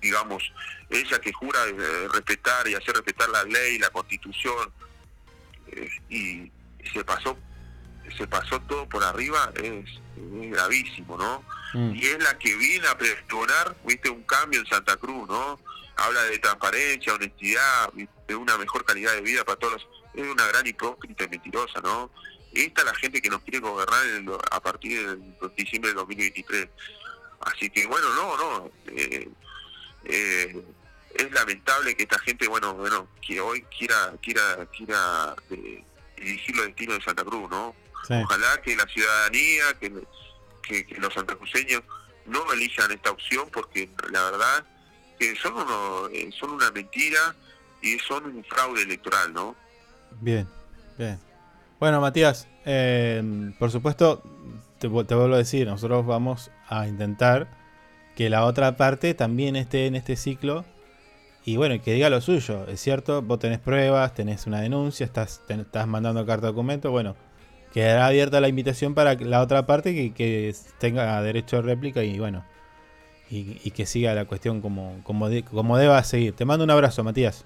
digamos, 0.00 0.44
ella 0.88 1.20
que 1.20 1.32
jura 1.32 1.58
eh, 1.66 2.08
respetar 2.12 2.68
y 2.68 2.74
hacer 2.76 2.94
respetar 2.94 3.28
la 3.30 3.42
ley, 3.42 3.78
la 3.80 3.90
constitución, 3.90 4.72
eh, 5.72 5.90
y 6.08 6.52
se 6.92 7.04
pasó 7.04 7.36
se 8.18 8.26
pasó 8.26 8.60
todo 8.62 8.86
por 8.88 9.02
arriba, 9.04 9.50
es, 9.56 9.84
es 9.88 10.50
gravísimo, 10.50 11.16
¿no? 11.16 11.42
Mm. 11.72 11.94
Y 11.94 12.04
es 12.06 12.22
la 12.22 12.36
que 12.38 12.54
viene 12.56 12.86
a 12.88 12.98
pregonar, 12.98 13.74
viste, 13.86 14.10
un 14.10 14.22
cambio 14.24 14.60
en 14.60 14.66
Santa 14.66 14.96
Cruz, 14.98 15.26
¿no? 15.28 15.58
Habla 15.96 16.22
de 16.24 16.38
transparencia, 16.38 17.14
honestidad, 17.14 17.90
de 18.26 18.34
una 18.36 18.58
mejor 18.58 18.84
calidad 18.84 19.12
de 19.14 19.22
vida 19.22 19.44
para 19.44 19.58
todos. 19.58 19.74
los- 19.74 19.88
Es 20.14 20.30
una 20.30 20.46
gran 20.48 20.66
hipócrita 20.66 21.24
y 21.24 21.28
mentirosa, 21.28 21.80
¿no? 21.80 22.10
Esta 22.52 22.82
es 22.82 22.86
la 22.86 22.94
gente 22.96 23.22
que 23.22 23.30
nos 23.30 23.40
quiere 23.42 23.60
gobernar 23.60 24.02
a 24.50 24.60
partir 24.60 25.06
del 25.08 25.34
diciembre 25.56 25.88
del 25.90 25.96
2023. 25.96 26.68
Así 27.40 27.70
que, 27.70 27.86
bueno, 27.86 28.12
no, 28.14 28.36
no. 28.36 28.70
eh, 28.88 29.28
eh, 30.04 30.62
es 31.14 31.32
lamentable 31.32 31.94
que 31.94 32.02
esta 32.02 32.18
gente, 32.18 32.46
bueno, 32.48 32.74
bueno, 32.74 33.08
que 33.26 33.40
hoy 33.40 33.62
quiera, 33.76 34.12
quiera, 34.20 34.66
quiera 34.76 35.34
eh, 35.50 35.82
dirigir 36.22 36.56
los 36.56 36.66
destinos 36.66 36.98
de 36.98 37.04
Santa 37.04 37.24
Cruz, 37.24 37.50
¿no? 37.50 37.74
Sí. 38.06 38.14
Ojalá 38.14 38.60
que 38.62 38.76
la 38.76 38.86
ciudadanía, 38.86 39.64
que, 39.80 39.92
que, 40.62 40.86
que 40.86 41.00
los 41.00 41.12
santacruceños 41.14 41.82
no 42.26 42.52
elijan 42.52 42.90
esta 42.90 43.10
opción 43.10 43.48
porque 43.52 43.88
la 44.10 44.22
verdad 44.30 44.64
que 45.18 45.36
son 45.36 45.54
uno, 45.54 46.08
eh, 46.12 46.30
son 46.38 46.50
una 46.50 46.70
mentira 46.70 47.34
y 47.80 47.98
son 47.98 48.24
un 48.26 48.44
fraude 48.44 48.82
electoral, 48.82 49.32
¿no? 49.32 49.56
Bien, 50.20 50.48
bien. 50.98 51.18
Bueno, 51.78 52.00
Matías, 52.00 52.48
eh, 52.64 53.52
por 53.58 53.70
supuesto, 53.70 54.22
te, 54.78 54.88
te 54.88 55.14
vuelvo 55.14 55.34
a 55.34 55.38
decir, 55.38 55.66
nosotros 55.66 56.06
vamos 56.06 56.50
a 56.68 56.86
intentar 56.86 57.48
que 58.16 58.30
la 58.30 58.44
otra 58.44 58.76
parte 58.76 59.14
también 59.14 59.56
esté 59.56 59.86
en 59.86 59.96
este 59.96 60.16
ciclo 60.16 60.64
y 61.44 61.56
bueno, 61.56 61.80
que 61.82 61.92
diga 61.94 62.08
lo 62.10 62.20
suyo. 62.20 62.66
Es 62.68 62.80
cierto, 62.80 63.22
vos 63.22 63.38
tenés 63.38 63.58
pruebas, 63.58 64.14
tenés 64.14 64.46
una 64.46 64.60
denuncia, 64.60 65.04
estás, 65.06 65.40
ten- 65.46 65.60
estás 65.60 65.86
mandando 65.86 66.24
carta 66.26 66.46
de 66.46 66.52
documento, 66.52 66.90
bueno, 66.90 67.16
quedará 67.72 68.06
abierta 68.06 68.40
la 68.40 68.48
invitación 68.48 68.94
para 68.94 69.14
la 69.14 69.40
otra 69.40 69.66
parte 69.66 69.94
que, 69.94 70.12
que 70.14 70.54
tenga 70.78 71.20
derecho 71.22 71.56
de 71.56 71.62
réplica 71.62 72.02
y 72.04 72.18
bueno, 72.18 72.44
y, 73.30 73.70
que 73.70 73.86
siga 73.86 74.12
la 74.14 74.26
cuestión 74.26 74.60
como, 74.60 75.00
como, 75.04 75.28
como 75.50 75.78
deba 75.78 76.02
seguir. 76.04 76.34
Te 76.36 76.44
mando 76.44 76.64
un 76.64 76.70
abrazo, 76.70 77.02
Matías. 77.02 77.44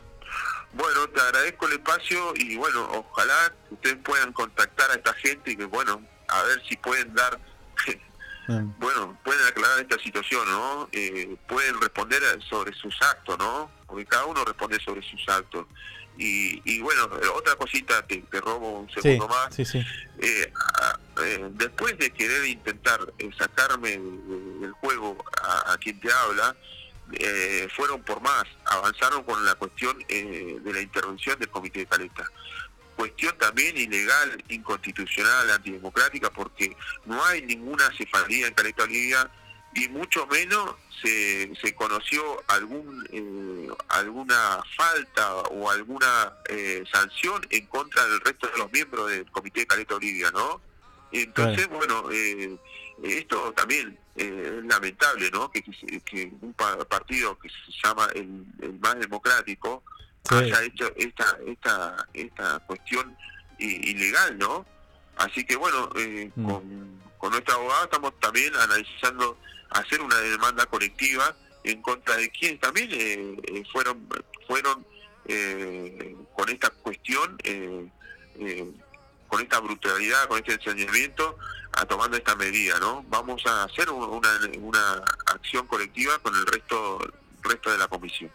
Bueno, 0.73 1.07
te 1.15 1.21
agradezco 1.21 1.67
el 1.69 1.75
espacio 1.75 2.19
y 2.35 2.57
bueno, 2.57 2.89
ojalá 2.93 3.53
ustedes 3.71 3.97
puedan 4.05 4.33
contactar 4.33 4.91
a 4.91 4.95
esta 4.95 5.13
gente 5.15 5.53
y 5.53 5.57
que 5.57 5.65
bueno, 5.65 6.03
a 6.29 6.43
ver 6.43 6.61
si 6.69 6.77
pueden 6.77 7.15
dar, 7.15 7.39
Mm. 8.49 8.75
bueno, 8.79 9.19
pueden 9.25 9.45
aclarar 9.47 9.81
esta 9.81 9.99
situación, 9.99 10.49
¿no? 10.49 10.89
Eh, 10.93 11.37
pueden 11.49 11.81
responder 11.81 12.23
sobre 12.49 12.73
sus 12.75 12.95
actos, 13.03 13.37
¿no? 13.39 13.71
Porque 13.87 14.05
cada 14.07 14.25
uno 14.27 14.45
responde 14.45 14.79
sobre 14.81 15.03
sus 15.03 15.29
actos. 15.29 15.67
Y, 16.19 16.63
y 16.65 16.81
bueno, 16.81 17.05
eh, 17.23 17.27
otra 17.35 17.57
cosita, 17.57 18.07
te, 18.07 18.19
te 18.23 18.41
robo 18.41 18.81
un 18.81 18.89
Sí, 18.91 19.01
segundo 19.03 19.29
más. 19.29 19.55
sí, 19.55 19.65
sí. 19.65 19.85
Eh, 20.19 20.53
a- 20.81 20.99
eh, 21.23 21.49
después 21.53 21.99
de 21.99 22.11
querer 22.11 22.45
intentar 22.47 23.01
sacarme 23.39 23.91
de- 23.91 23.99
de- 23.99 24.59
del 24.61 24.73
juego 24.73 25.17
a, 25.43 25.73
a 25.73 25.77
quien 25.79 26.01
te 26.01 26.11
habla, 26.11 26.57
eh, 27.13 27.69
fueron 27.77 28.03
por 28.03 28.21
más, 28.23 28.45
avanzaron 28.65 29.23
con 29.25 29.45
la 29.45 29.55
cuestión 29.57 29.97
eh, 30.09 30.57
de 30.61 30.73
la 30.73 30.81
intervención 30.81 31.39
del 31.39 31.49
Comité 31.51 31.81
de 31.81 31.87
Caleta. 31.87 32.25
Cuestión 32.97 33.37
también 33.39 33.77
ilegal, 33.77 34.43
inconstitucional, 34.49 35.51
antidemocrática, 35.51 36.31
porque 36.31 36.75
no 37.05 37.23
hay 37.27 37.43
ninguna 37.43 37.91
cefalía 37.97 38.47
en 38.47 38.55
Caleta 38.55 38.85
Olivia 38.85 39.31
y 39.75 39.89
mucho 39.89 40.27
menos 40.29 40.75
se, 41.03 41.55
se 41.61 41.75
conoció 41.75 42.43
algún 42.49 43.07
eh, 43.13 43.69
alguna 43.89 44.63
falta 44.75 45.35
o 45.37 45.71
alguna 45.71 46.33
eh, 46.49 46.83
sanción 46.91 47.47
en 47.51 47.67
contra 47.67 48.07
del 48.07 48.21
resto 48.23 48.47
de 48.49 48.57
los 48.59 48.73
miembros 48.73 49.11
del 49.11 49.31
Comité 49.31 49.61
de 49.61 49.67
Caleta 49.67 49.97
Olivia, 49.97 50.31
¿no? 50.33 50.63
Entonces, 51.13 51.69
bueno, 51.69 52.09
eh, 52.11 52.57
esto 53.03 53.53
también 53.53 53.99
eh, 54.17 54.59
es 54.59 54.65
lamentable, 54.65 55.31
¿no? 55.31 55.51
Que, 55.51 55.63
que, 55.63 56.01
que 56.01 56.33
un 56.41 56.55
pa- 56.55 56.83
partido 56.87 57.39
que 57.39 57.51
se 57.51 57.73
llama 57.85 58.09
el, 58.15 58.45
el 58.63 58.79
más 58.81 58.99
democrático 58.99 59.83
Sí. 60.29 60.35
haya 60.35 60.63
hecho 60.65 60.91
esta 60.97 61.39
esta 61.47 62.07
esta 62.15 62.59
cuestión 62.67 63.17
ilegal, 63.59 64.39
¿no? 64.39 64.67
Así 65.17 65.45
que 65.45 65.57
bueno, 65.57 65.91
eh, 65.97 66.31
Mm. 66.37 66.45
con, 66.47 67.01
con 67.19 67.31
nuestra 67.33 67.55
abogada 67.55 67.85
estamos 67.85 68.19
también 68.21 68.55
analizando 68.57 69.39
hacer 69.71 70.01
una 70.01 70.17
demanda 70.19 70.67
colectiva 70.67 71.35
en 71.65 71.81
contra 71.83 72.17
de 72.17 72.31
quienes 72.31 72.61
también 72.61 72.89
eh, 72.93 73.37
eh, 73.45 73.65
fueron 73.73 74.07
fueron 74.47 74.87
eh, 75.27 76.15
con 76.35 76.49
esta 76.51 76.71
cuestión 76.71 77.37
eh, 77.43 77.89
eh, 78.39 78.71
con 79.29 79.41
esta 79.43 79.59
brutalidad, 79.59 80.29
con 80.29 80.39
este 80.39 80.53
ensañamiento, 80.53 81.37
a 81.73 81.85
tomando 81.85 82.17
esta 82.17 82.37
medida, 82.37 82.79
¿no? 82.79 83.05
Vamos 83.09 83.45
a 83.47 83.65
hacer 83.65 83.91
un- 83.91 84.05
una, 84.05 84.31
una 84.61 85.05
acción 85.27 85.67
colectiva 85.67 86.17
con 86.21 86.33
el 86.37 86.47
resto, 86.47 86.99
resto 87.43 87.73
de 87.73 87.79
la 87.79 87.89
comisión. 87.89 88.31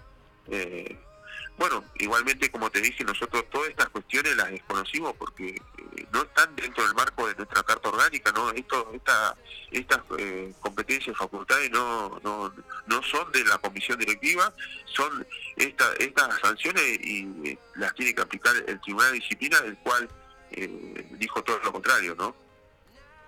Bueno, 1.61 1.83
igualmente, 1.99 2.49
como 2.49 2.71
te 2.71 2.81
dije, 2.81 3.03
nosotros 3.03 3.45
todas 3.51 3.69
estas 3.69 3.87
cuestiones 3.89 4.35
las 4.35 4.49
desconocimos 4.49 5.13
porque 5.15 5.49
eh, 5.49 6.05
no 6.11 6.23
están 6.23 6.55
dentro 6.55 6.83
del 6.83 6.95
marco 6.95 7.27
de 7.27 7.35
nuestra 7.35 7.61
carta 7.61 7.89
orgánica, 7.89 8.31
¿no? 8.31 8.49
Esto, 8.49 8.89
esta, 8.95 9.35
estas 9.69 9.99
eh, 10.17 10.51
competencias 10.59 11.15
facultades 11.15 11.69
no, 11.69 12.19
no, 12.23 12.51
no 12.87 13.03
son 13.03 13.31
de 13.31 13.43
la 13.45 13.59
comisión 13.59 13.99
directiva, 13.99 14.51
son 14.85 15.23
esta, 15.55 15.85
estas 15.99 16.39
sanciones 16.39 16.83
y 16.99 17.27
eh, 17.45 17.57
las 17.75 17.93
tiene 17.93 18.15
que 18.15 18.23
aplicar 18.23 18.53
el 18.65 18.81
Tribunal 18.81 19.11
de 19.11 19.19
Disciplina, 19.19 19.57
el 19.63 19.77
cual 19.77 20.09
eh, 20.53 21.05
dijo 21.11 21.43
todo 21.43 21.59
lo 21.63 21.71
contrario, 21.71 22.15
¿no? 22.17 22.35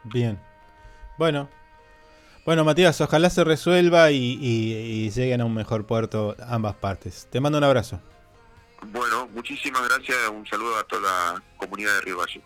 Bien. 0.06 0.40
Bueno. 1.20 1.52
Bueno, 2.48 2.66
Matías, 2.66 3.00
ojalá 3.00 3.30
se 3.30 3.44
resuelva 3.44 4.10
y- 4.10 4.40
y 4.42 5.12
lleguen 5.12 5.42
a 5.42 5.46
un 5.46 5.54
mejor 5.54 5.86
puerto 5.86 6.36
ambas 6.48 6.74
partes. 6.78 7.28
Te 7.30 7.40
mando 7.40 7.60
un 7.60 7.64
abrazo. 7.64 8.02
Bueno, 8.92 9.28
muchísimas 9.34 9.88
gracias, 9.88 10.18
un 10.32 10.46
saludo 10.46 10.78
a 10.78 10.84
toda 10.84 11.02
la 11.02 11.44
comunidad 11.58 11.96
de 11.96 12.02
Río 12.02 12.18
Valle. 12.18 12.42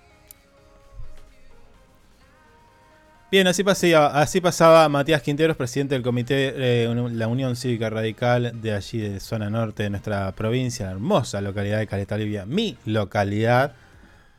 Bien, 3.29 3.45
así 3.47 3.61
pasaba, 3.61 4.07
así 4.21 4.39
pasaba 4.39 4.87
Matías 4.87 5.21
Quinteros, 5.21 5.57
presidente 5.57 5.95
del 5.95 6.03
comité 6.03 6.53
de 6.53 7.09
la 7.11 7.27
Unión 7.27 7.57
Cívica 7.57 7.89
Radical 7.89 8.61
de 8.61 8.73
allí 8.73 8.99
de 8.99 9.19
zona 9.19 9.49
norte 9.49 9.83
de 9.83 9.89
nuestra 9.89 10.31
provincia, 10.31 10.85
la 10.85 10.93
hermosa 10.93 11.41
localidad 11.41 11.79
de 11.79 11.87
Caleta 11.87 12.15
mi 12.45 12.77
localidad, 12.85 13.73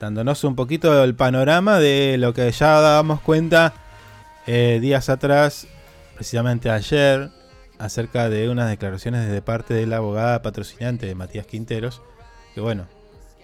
dándonos 0.01 0.43
un 0.45 0.57
poquito 0.57 1.05
el 1.05 1.15
panorama 1.15 1.79
de 1.79 2.17
lo 2.17 2.33
que 2.33 2.51
ya 2.51 2.81
dábamos 2.81 3.21
cuenta 3.21 3.75
eh, 4.47 4.79
días 4.81 5.11
atrás, 5.11 5.67
precisamente 6.15 6.71
ayer, 6.71 7.31
acerca 7.79 8.29
de 8.29 8.49
unas 8.49 8.69
declaraciones 8.69 9.31
de 9.31 9.43
parte 9.43 9.75
de 9.75 9.87
la 9.87 9.99
abogada 9.99 10.43
patrocinante 10.43 11.07
de 11.07 11.15
Matías 11.15 11.47
Quinteros, 11.47 12.03
que 12.55 12.61
bueno, 12.61 12.87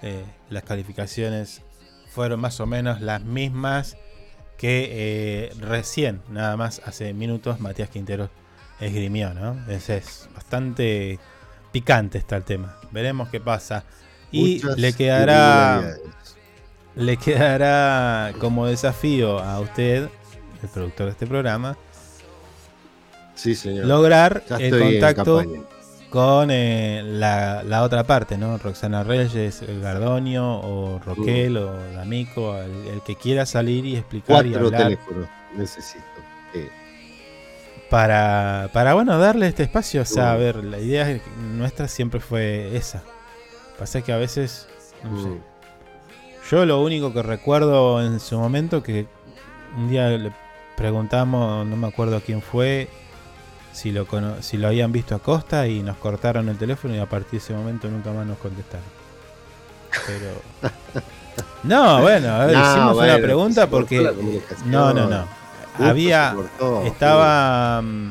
eh, 0.03 0.25
las 0.51 0.65
calificaciones 0.65 1.63
fueron 2.09 2.41
más 2.41 2.61
o 2.61 2.67
menos 2.67 3.01
las 3.01 3.23
mismas 3.23 3.97
que 4.57 4.89
eh, 4.91 5.53
recién, 5.61 6.23
nada 6.29 6.57
más 6.57 6.81
hace 6.85 7.13
minutos, 7.15 7.61
Matías 7.61 7.91
Quinteros 7.91 8.31
esgrimió, 8.81 9.35
¿no? 9.35 9.57
Es, 9.69 9.89
es 9.91 10.29
bastante 10.35 11.19
picante 11.75 12.19
está 12.19 12.37
el 12.37 12.45
tema. 12.45 12.77
Veremos 12.93 13.29
qué 13.31 13.41
pasa. 13.41 13.83
Y 14.31 14.61
Muchas 14.63 14.79
le 14.79 14.93
quedará. 14.93 15.97
le 16.95 17.17
quedará 17.17 18.33
como 18.39 18.67
desafío 18.67 19.41
a 19.41 19.59
usted, 19.59 20.09
el 20.63 20.69
productor 20.69 21.07
de 21.07 21.13
este 21.13 21.27
programa, 21.27 21.77
Sí, 23.35 23.55
señor. 23.55 23.87
lograr 23.87 24.43
Ya 24.49 24.57
el 24.57 24.79
contacto 24.79 25.43
con 26.11 26.49
eh, 26.53 27.03
la, 27.05 27.65
la 27.65 27.83
otra 27.83 28.05
parte, 28.05 28.39
¿no? 28.39 28.57
Roxana 28.59 29.03
Reyes, 29.03 29.63
el 29.63 29.81
Gardonio, 29.81 30.61
o 30.61 31.01
Roquel, 31.01 31.57
o 31.57 31.73
D'Amico, 31.93 32.57
el, 32.57 32.87
el 32.87 33.03
que 33.03 33.17
quiera 33.17 33.47
salir 33.47 33.85
y 33.85 33.97
explicar 33.97 34.47
y 34.47 34.51
Cuatro 34.51 34.67
hablar 34.67 34.83
teléfonos 34.85 35.29
necesito. 35.57 36.05
Eh, 36.55 36.71
para, 37.91 38.71
para, 38.73 38.95
bueno, 38.95 39.19
darle 39.19 39.49
este 39.49 39.65
espacio. 39.65 40.03
O 40.03 40.05
sea, 40.05 40.33
a 40.33 40.37
ver, 40.37 40.65
la 40.65 40.79
idea 40.79 41.21
nuestra 41.39 41.89
siempre 41.89 42.21
fue 42.21 42.77
esa. 42.77 43.03
Pasa 43.79 44.03
que 44.03 44.13
a 44.13 44.17
veces, 44.17 44.69
no 45.03 45.23
sé. 45.23 45.29
Yo 46.51 46.67
lo 46.67 46.83
único 46.83 47.13
que 47.13 47.23
recuerdo 47.23 48.05
en 48.05 48.21
su 48.21 48.39
momento 48.39 48.83
que 48.83 49.07
un 49.77 49.89
día 49.89 50.11
le 50.11 50.33
preguntamos, 50.77 51.67
no 51.67 51.77
me 51.77 51.89
acuerdo 51.89 52.17
a 52.17 52.21
quién 52.21 52.43
fue, 52.43 52.89
si 53.75 53.93
lo, 53.93 54.07
si 54.41 54.57
lo 54.57 54.69
habían 54.69 54.91
visto 54.93 55.15
a 55.15 55.19
Costa 55.19 55.67
y 55.69 55.83
nos 55.83 55.99
cortaron 55.99 56.49
el 56.49 56.57
teléfono 56.57 56.95
y 56.95 56.99
a 56.99 57.07
partir 57.07 57.33
de 57.33 57.37
ese 57.45 57.53
momento 57.53 57.89
nunca 57.91 58.11
más 58.13 58.25
nos 58.27 58.39
contestaron. 58.39 58.87
Pero... 60.07 60.73
No, 61.65 62.01
bueno, 62.03 62.29
a 62.29 62.47
ver, 62.47 62.57
No, 62.57 62.63
hicimos 62.71 62.95
bueno, 62.95 63.15
una 63.15 63.23
pregunta 63.23 63.67
porque... 63.67 64.01
la. 64.03 64.13
No, 64.67 64.93
no, 64.93 65.09
no. 65.09 65.27
Justo 65.77 65.85
Había... 65.91 66.33
cortó, 66.35 66.83
Estaba... 66.85 67.81
mm, 67.83 68.11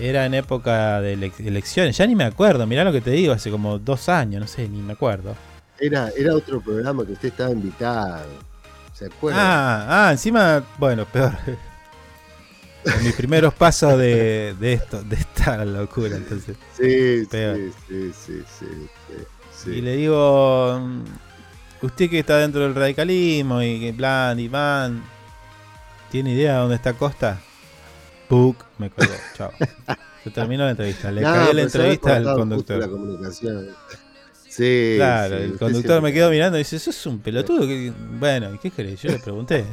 Era 0.00 0.24
en 0.26 0.34
época 0.34 1.00
de 1.02 1.12
ele- 1.12 1.32
elecciones, 1.38 1.96
ya 1.96 2.06
ni 2.06 2.16
me 2.16 2.24
acuerdo, 2.24 2.66
mirá 2.66 2.82
lo 2.82 2.92
que 2.92 3.00
te 3.02 3.10
digo, 3.10 3.32
hace 3.34 3.50
como 3.50 3.78
dos 3.78 4.08
años, 4.08 4.40
no 4.40 4.46
sé, 4.48 4.68
ni 4.68 4.80
me 4.80 4.94
acuerdo. 4.94 5.36
Era, 5.78 6.08
era 6.16 6.34
otro 6.34 6.60
programa 6.60 7.04
que 7.06 7.12
usted 7.12 7.28
estaba 7.28 7.50
invitado. 7.50 8.26
¿Se 8.94 9.04
acuerda? 9.06 9.38
Ah, 9.40 10.08
ah, 10.08 10.12
encima, 10.12 10.62
bueno, 10.78 11.04
peor. 11.04 11.32
En 12.98 13.04
mis 13.04 13.14
primeros 13.14 13.52
pasos 13.54 13.98
de, 13.98 14.54
de 14.58 14.72
esto, 14.74 15.02
de 15.02 15.16
esta 15.16 15.64
locura, 15.64 16.16
entonces. 16.16 16.56
sí, 16.76 17.24
sí, 17.26 17.72
sí, 17.88 18.12
sí, 18.14 18.42
sí. 19.52 19.70
Y 19.70 19.80
le 19.82 19.96
digo, 19.96 20.78
mm, 20.80 21.84
usted 21.84 22.08
que 22.08 22.20
está 22.20 22.38
dentro 22.38 22.62
del 22.62 22.74
radicalismo 22.74 23.60
y 23.62 23.80
que 23.80 23.88
en 23.88 23.96
plan, 23.96 24.38
Iván, 24.38 25.02
¿tiene 26.10 26.32
idea 26.32 26.54
de 26.54 26.58
dónde 26.60 26.76
está 26.76 26.92
Costa? 26.94 27.40
Puk, 28.28 28.64
me 28.78 28.90
colgó, 28.90 29.12
chao. 29.36 29.50
Se 30.22 30.30
terminó 30.30 30.64
la 30.64 30.70
entrevista, 30.70 31.10
le 31.10 31.22
No, 31.22 31.34
la 31.34 31.44
había 31.46 31.62
entrevista 31.64 32.16
al 32.16 32.24
conductor. 32.24 32.78
La 32.78 32.88
comunicación. 32.88 33.68
Sí, 34.48 34.94
Claro, 34.96 35.36
sí, 35.38 35.42
el 35.44 35.58
conductor 35.58 36.02
me 36.02 36.12
quedó 36.12 36.30
mirando 36.30 36.56
y 36.58 36.60
dice, 36.60 36.76
eso 36.76 36.90
es 36.90 37.06
un 37.06 37.18
pelotudo. 37.20 37.60
que-". 37.66 37.92
Bueno, 38.18 38.54
¿y 38.54 38.58
qué 38.58 38.70
querés? 38.70 39.00
Yo 39.02 39.10
le 39.10 39.18
pregunté. 39.18 39.64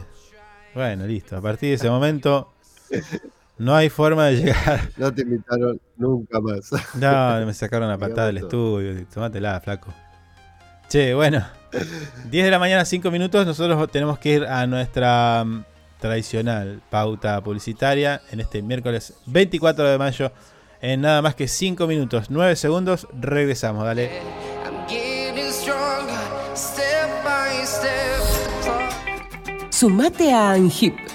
Bueno, 0.73 1.05
listo. 1.07 1.37
A 1.37 1.41
partir 1.41 1.69
de 1.69 1.75
ese 1.75 1.89
momento 1.89 2.54
no 3.57 3.75
hay 3.75 3.89
forma 3.89 4.27
de 4.27 4.38
llegar. 4.38 4.89
No 4.97 5.13
te 5.13 5.21
invitaron 5.21 5.79
nunca 5.97 6.39
más. 6.39 6.71
No, 6.95 7.45
me 7.45 7.53
sacaron 7.53 7.89
la 7.89 7.97
patada 7.97 8.27
del 8.27 8.38
estudio. 8.38 9.05
Tomátela, 9.13 9.59
flaco. 9.61 9.93
Che, 10.89 11.13
bueno. 11.13 11.45
10 12.29 12.45
de 12.45 12.51
la 12.51 12.59
mañana, 12.59 12.86
5 12.86 13.11
minutos. 13.11 13.45
Nosotros 13.45 13.91
tenemos 13.91 14.19
que 14.19 14.33
ir 14.33 14.45
a 14.45 14.65
nuestra 14.67 15.43
mm, 15.45 15.63
tradicional 15.99 16.81
pauta 16.89 17.41
publicitaria 17.41 18.21
en 18.31 18.39
este 18.39 18.61
miércoles 18.61 19.13
24 19.25 19.89
de 19.89 19.97
mayo. 19.97 20.31
En 20.81 21.01
nada 21.01 21.21
más 21.21 21.36
que 21.36 21.47
5 21.47 21.88
minutos, 21.88 22.29
9 22.29 22.55
segundos. 22.55 23.07
Regresamos, 23.19 23.86
dale. 23.86 24.11
Sumate 29.71 30.31
a 30.31 30.51
ANGIP. 30.51 31.14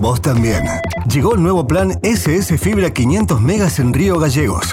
Vos 0.00 0.22
también. 0.22 0.64
Llegó 1.12 1.34
el 1.34 1.42
nuevo 1.42 1.66
plan 1.66 1.98
SS 2.02 2.56
Fibra 2.56 2.90
500 2.90 3.42
megas 3.42 3.78
en 3.78 3.92
Río 3.92 4.18
Gallegos. 4.18 4.72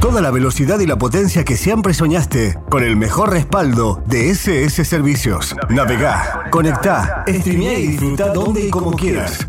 Toda 0.00 0.20
la 0.20 0.30
velocidad 0.30 0.80
y 0.80 0.86
la 0.86 0.98
potencia 0.98 1.44
que 1.44 1.56
siempre 1.56 1.94
soñaste 1.94 2.58
con 2.68 2.84
el 2.84 2.96
mejor 2.96 3.30
respaldo 3.30 4.02
de 4.06 4.28
SS 4.30 4.84
Servicios. 4.84 5.56
Navegá, 5.70 6.50
conectá, 6.50 7.24
streamea 7.26 7.78
y 7.78 7.86
disfruta 7.86 8.28
donde 8.34 8.66
y 8.66 8.70
como 8.70 8.92
quieras. 8.92 9.48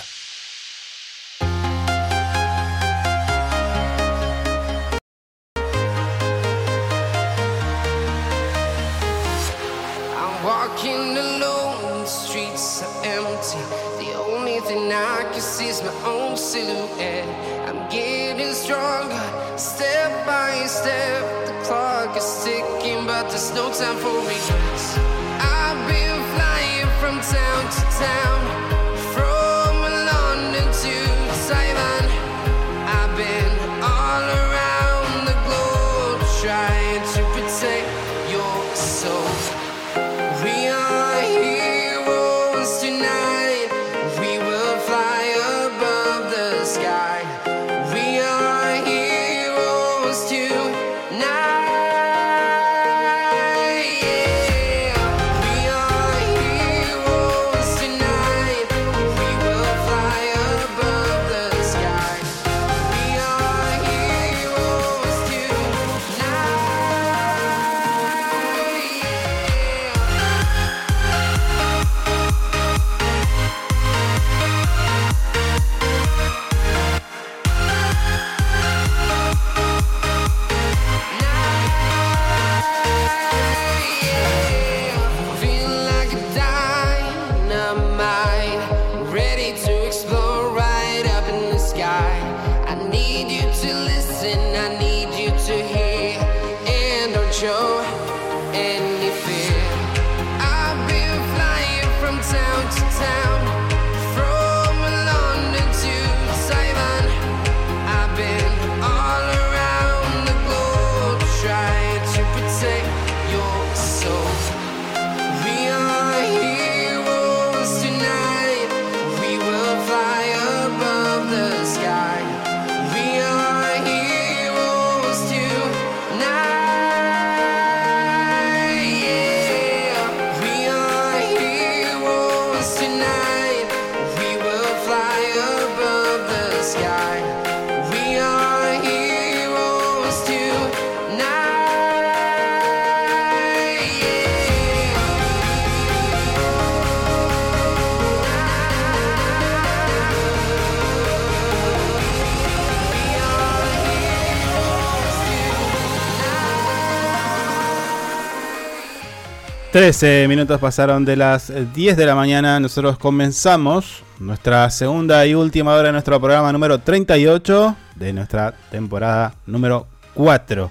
13 159.71 160.27
minutos 160.27 160.59
pasaron 160.59 161.05
de 161.05 161.15
las 161.15 161.49
eh, 161.49 161.65
10 161.73 161.95
de 161.95 162.05
la 162.05 162.13
mañana. 162.13 162.59
Nosotros 162.59 162.97
comenzamos 162.97 164.03
nuestra 164.19 164.69
segunda 164.69 165.25
y 165.25 165.33
última 165.33 165.73
hora 165.73 165.83
de 165.83 165.91
nuestro 165.93 166.19
programa 166.19 166.51
número 166.51 166.79
38 166.79 167.77
de 167.95 168.11
nuestra 168.11 168.53
temporada 168.69 169.33
número 169.45 169.87
4. 170.13 170.69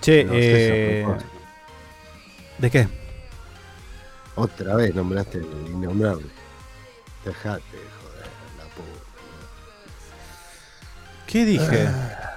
Che, 0.00 0.24
no, 0.24 0.32
eh, 0.34 1.06
¿de 2.56 2.70
qué? 2.70 2.88
Otra 4.36 4.76
vez 4.76 4.94
nombraste 4.94 5.38
el 5.38 5.70
innombrable. 5.70 6.28
Dejate, 7.26 7.60
joder, 8.00 8.26
la 8.56 8.64
puta. 8.74 9.04
¿Qué 11.26 11.44
dije? 11.44 11.88
Ah. 11.88 12.28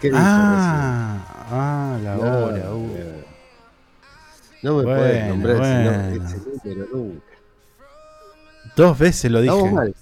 ¿Qué 0.00 0.10
dije? 0.10 0.22
Ah, 0.22 1.46
ah, 1.50 1.98
la 2.00 2.16
hora, 2.18 3.23
no 4.64 4.78
me 4.78 4.84
Bueno, 4.84 4.98
puedes 4.98 5.28
nombrar 5.28 5.56
bueno. 5.58 6.24
ese 6.24 6.38
número 6.38 6.88
nunca. 6.90 7.26
Dos 8.74 8.98
veces 8.98 9.30
lo 9.30 9.42
dije. 9.42 9.70
Mal. 9.70 9.94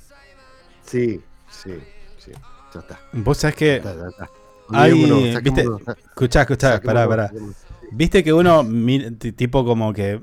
Sí, 0.85 1.21
sí, 1.51 1.73
sí. 2.17 2.31
Ya 2.73 2.81
está. 2.81 3.01
Vos 3.13 3.39
sabés 3.39 3.57
que. 3.57 3.67
Ya 3.67 3.91
está, 3.91 3.95
ya 3.97 4.09
está. 4.09 4.31
Hay, 4.69 4.93
Olvidémonos, 4.93 5.43
viste, 5.43 5.65
escuchá, 6.11 6.43
escuchá, 6.43 6.81
pará, 6.81 7.09
pará. 7.09 7.33
Viste 7.91 8.23
que 8.23 8.33
uno, 8.33 8.65
tipo 9.19 9.65
como 9.65 9.93
que 9.93 10.23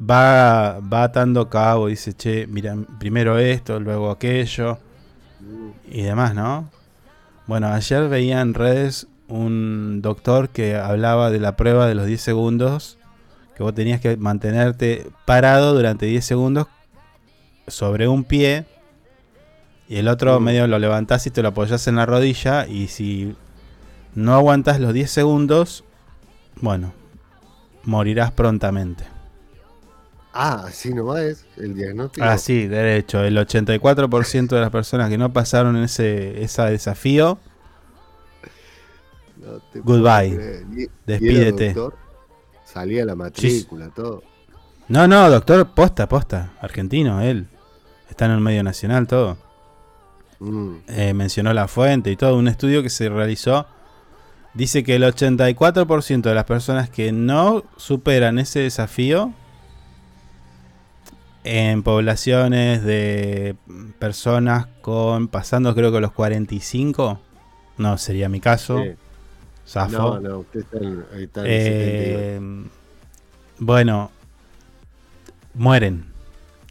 va, 0.00 0.80
va 0.80 1.04
atando 1.04 1.48
cabo, 1.48 1.86
dice, 1.86 2.14
che, 2.14 2.48
mira, 2.48 2.76
primero 2.98 3.38
esto, 3.38 3.78
luego 3.78 4.10
aquello 4.10 4.78
y 5.88 6.02
demás, 6.02 6.34
¿no? 6.34 6.68
Bueno, 7.46 7.68
ayer 7.68 8.08
veía 8.08 8.40
en 8.40 8.54
redes 8.54 9.06
un 9.28 10.02
doctor 10.02 10.48
que 10.48 10.74
hablaba 10.74 11.30
de 11.30 11.38
la 11.38 11.56
prueba 11.56 11.86
de 11.86 11.94
los 11.94 12.06
10 12.06 12.20
segundos, 12.20 12.95
que 13.56 13.62
vos 13.62 13.74
tenías 13.74 14.00
que 14.00 14.16
mantenerte 14.16 15.08
parado 15.24 15.74
durante 15.74 16.06
10 16.06 16.24
segundos 16.24 16.66
sobre 17.66 18.06
un 18.06 18.22
pie 18.24 18.66
y 19.88 19.96
el 19.96 20.08
otro 20.08 20.38
Mm. 20.38 20.44
medio 20.44 20.66
lo 20.66 20.78
levantás 20.78 21.26
y 21.26 21.30
te 21.30 21.42
lo 21.42 21.48
apoyás 21.48 21.86
en 21.88 21.96
la 21.96 22.06
rodilla 22.06 22.66
y 22.66 22.88
si 22.88 23.34
no 24.14 24.34
aguantas 24.34 24.78
los 24.80 24.92
10 24.92 25.10
segundos, 25.10 25.84
bueno, 26.60 26.92
morirás 27.84 28.30
prontamente. 28.32 29.04
Ah, 30.38 30.64
así 30.66 30.92
nomás 30.92 31.20
es 31.20 31.46
el 31.56 31.74
diagnóstico. 31.74 32.26
Ah, 32.26 32.36
sí, 32.36 32.66
derecho. 32.66 33.24
El 33.24 33.38
84% 33.38 34.54
de 34.54 34.60
las 34.60 34.70
personas 34.70 35.08
que 35.08 35.16
no 35.16 35.32
pasaron 35.32 35.76
ese 35.78 36.42
ese 36.44 36.62
desafío, 36.62 37.38
No 39.38 39.60
Goodbye. 39.82 40.62
Y- 40.76 40.88
Salía 42.66 43.04
la 43.04 43.14
matrícula, 43.14 43.88
todo. 43.88 44.22
No, 44.88 45.06
no, 45.06 45.30
doctor, 45.30 45.68
posta, 45.68 46.08
posta. 46.08 46.52
Argentino, 46.60 47.20
él. 47.20 47.46
Está 48.10 48.26
en 48.26 48.32
el 48.32 48.40
medio 48.40 48.62
nacional, 48.62 49.06
todo. 49.06 49.38
Mm. 50.40 50.74
Eh, 50.88 51.14
mencionó 51.14 51.54
la 51.54 51.68
fuente 51.68 52.10
y 52.10 52.16
todo. 52.16 52.36
Un 52.36 52.48
estudio 52.48 52.82
que 52.82 52.90
se 52.90 53.08
realizó 53.08 53.66
dice 54.54 54.82
que 54.82 54.96
el 54.96 55.04
84% 55.04 56.22
de 56.22 56.34
las 56.34 56.44
personas 56.44 56.90
que 56.90 57.12
no 57.12 57.64
superan 57.76 58.38
ese 58.38 58.60
desafío 58.60 59.32
en 61.44 61.84
poblaciones 61.84 62.82
de 62.82 63.54
personas 64.00 64.66
con 64.80 65.28
pasando 65.28 65.74
creo 65.74 65.92
que 65.92 66.00
los 66.00 66.10
45, 66.12 67.20
no 67.78 67.98
sería 67.98 68.28
mi 68.28 68.40
caso. 68.40 68.82
Sí. 68.82 68.90
Zafo. 69.66 69.90
No, 69.92 70.20
no, 70.20 70.38
usted 70.40 70.60
está 70.60 70.78
en, 70.78 71.04
ahí 71.14 71.22
está 71.24 71.40
en 71.40 71.46
el 71.46 71.62
72. 71.62 72.20
Eh, 72.22 72.70
bueno, 73.58 74.10
mueren. 75.54 76.04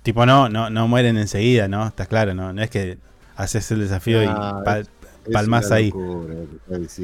Tipo, 0.03 0.25
no, 0.25 0.49
no, 0.49 0.69
no 0.69 0.87
mueren 0.87 1.17
enseguida, 1.17 1.67
¿no? 1.67 1.87
Está 1.87 2.05
claro, 2.05 2.33
¿no? 2.35 2.53
No 2.53 2.61
es 2.61 2.69
que 2.69 2.97
haces 3.35 3.69
el 3.71 3.79
desafío 3.79 4.19
Ah, 4.29 4.63
y 4.77 4.79
es 4.81 4.87
palmas 5.33 5.71
ahí. 5.71 5.87
locura. 5.89 6.35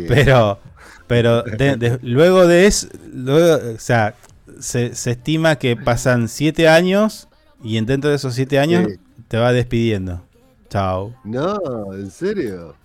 Pero, 0.08 0.60
pero 1.08 1.42
de- 1.58 1.76
de- 1.78 2.00
luego 2.04 2.46
de 2.48 2.68
eso, 2.68 2.88
luego, 3.12 3.74
o 3.76 3.80
sea, 3.80 4.14
se, 4.60 4.94
se 4.94 5.12
estima 5.12 5.56
que 5.56 5.76
pasan 5.76 6.28
siete 6.28 6.68
años 6.70 7.28
y 7.64 7.78
en 7.78 7.86
dentro 7.88 8.12
de 8.12 8.16
esos 8.18 8.36
siete 8.36 8.60
años 8.60 8.86
Sí. 8.88 9.00
te 9.28 9.38
va 9.38 9.52
despidiendo. 9.52 10.22
Chao. 10.70 11.14
No, 11.24 11.58
¿en 11.94 12.12
serio? 12.12 12.76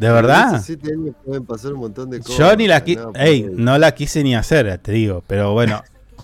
¿De 0.00 0.10
verdad? 0.10 0.54
esos 0.54 0.64
siete 0.64 0.94
años 0.94 1.14
pueden 1.22 1.44
pasar 1.44 1.74
un 1.74 1.80
montón 1.80 2.08
de 2.08 2.20
cosas. 2.20 2.38
Yo 2.38 2.56
ni 2.56 2.66
la 2.66 2.82
quise, 2.82 3.00
no, 3.00 3.12
ey, 3.16 3.50
no 3.52 3.76
la 3.76 3.94
quise 3.94 4.24
ni 4.24 4.34
hacer, 4.34 4.78
te 4.78 4.92
digo, 4.92 5.22
pero 5.26 5.52
bueno, 5.52 5.82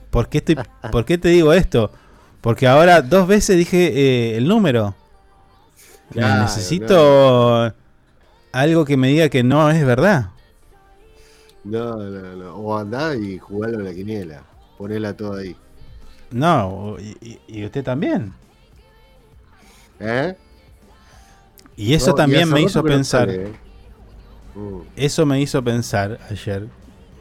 ¿por 0.09 0.31
qué, 0.31 0.39
estoy, 0.39 0.57
¿por 0.91 1.05
qué 1.05 1.19
te 1.19 1.29
digo 1.29 1.53
esto? 1.53 1.91
Porque 2.41 2.67
ahora 2.67 3.03
dos 3.03 3.29
veces 3.29 3.59
dije 3.59 3.89
eh, 3.89 4.37
el 4.39 4.49
número. 4.49 4.95
Claro, 6.11 6.45
necesito 6.45 7.71
algo 8.51 8.87
que 8.87 8.97
me 8.97 9.09
diga 9.09 9.29
que 9.29 9.43
no 9.43 9.69
es 9.69 9.85
verdad. 9.85 10.31
No, 11.63 11.97
no, 11.97 12.35
no. 12.35 12.55
O 12.57 12.79
andá 12.79 13.15
y 13.15 13.37
jugalo 13.37 13.81
a 13.81 13.83
la 13.83 13.93
quiniela. 13.93 14.43
Ponela 14.79 15.15
toda 15.15 15.41
ahí. 15.41 15.55
No, 16.31 16.97
y, 16.99 17.63
usted 17.63 17.85
también. 17.85 18.33
¿Eh? 20.01 20.35
Y 21.77 21.93
eso 21.93 22.13
No, 22.13 22.15
también 22.15 22.49
me 22.49 22.63
hizo 22.63 22.83
pensar. 22.83 23.29
sale, 23.29 23.49
¿eh? 23.49 23.66
Mm. 24.57 24.81
Eso 24.97 25.27
me 25.27 25.41
hizo 25.41 25.63
pensar 25.63 26.19
ayer, 26.31 26.67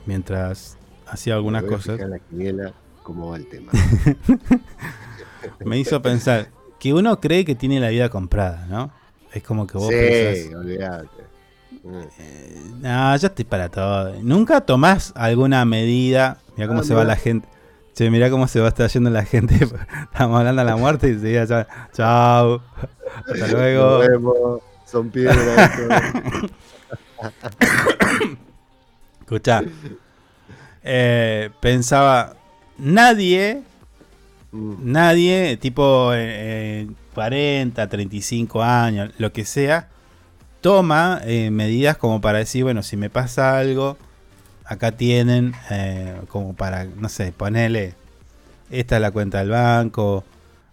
mientras 0.05 0.77
hacía 1.05 1.35
algunas 1.35 1.63
Me 1.63 1.67
voy 1.67 1.75
a 1.75 1.77
cosas. 1.77 1.95
fijar 1.97 2.09
la 2.09 2.19
quiniela 2.19 2.73
cómo 3.03 3.29
va 3.31 3.37
el 3.37 3.47
tema. 3.47 3.71
me 5.65 5.77
hizo 5.77 6.01
pensar 6.01 6.47
que 6.79 6.93
uno 6.93 7.19
cree 7.19 7.45
que 7.45 7.55
tiene 7.55 7.79
la 7.79 7.89
vida 7.89 8.09
comprada, 8.09 8.65
¿no? 8.67 8.91
Es 9.33 9.43
como 9.43 9.67
que 9.67 9.77
vos 9.77 9.89
sí, 9.89 9.95
pensás, 9.95 10.55
olvídate. 10.55 11.25
Mm. 11.83 12.81
no, 12.81 13.15
ya 13.17 13.27
estoy 13.27 13.45
para 13.45 13.69
todo. 13.69 14.13
Nunca 14.23 14.61
tomás 14.61 15.11
alguna 15.15 15.65
medida. 15.65 16.39
Mira 16.55 16.67
cómo 16.69 16.79
Ah, 16.79 16.83
se 16.83 16.93
va 16.95 17.03
la 17.03 17.15
gente. 17.17 17.47
Che, 17.93 18.09
mirá 18.09 18.29
cómo 18.29 18.47
se 18.47 18.59
va 18.59 18.69
está 18.69 18.87
yendo 18.87 19.09
la 19.09 19.23
gente. 19.25 19.55
Estamos 20.11 20.39
hablando 20.39 20.61
de 20.61 20.65
la 20.65 20.75
muerte 20.77 21.09
y 21.09 21.19
seguía 21.19 21.45
ya. 21.45 21.67
Chao. 21.93 22.61
Hasta 23.27 23.47
luego. 23.47 23.99
Nos 23.99 24.07
vemos. 24.07 24.61
Son 24.85 25.09
piedras. 25.09 25.71
Escucha. 29.21 29.63
Eh, 30.83 31.49
pensaba, 31.59 32.35
nadie, 32.77 33.63
Mm. 34.51 34.91
nadie, 34.93 35.57
tipo 35.57 36.13
eh, 36.13 36.83
eh, 36.83 36.87
40, 37.13 37.89
35 37.89 38.63
años, 38.63 39.11
lo 39.17 39.33
que 39.33 39.43
sea, 39.43 39.89
toma 40.61 41.19
eh, 41.25 41.49
medidas 41.51 41.97
como 41.97 42.21
para 42.21 42.37
decir, 42.39 42.63
bueno, 42.63 42.81
si 42.81 42.95
me 42.95 43.09
pasa 43.09 43.57
algo, 43.57 43.97
acá 44.63 44.93
tienen, 44.93 45.53
eh, 45.71 46.21
como 46.29 46.53
para, 46.53 46.85
no 46.85 47.09
sé, 47.09 47.33
ponerle, 47.33 47.95
esta 48.69 48.95
es 48.95 49.01
la 49.01 49.11
cuenta 49.11 49.39
del 49.39 49.49
banco, 49.49 50.23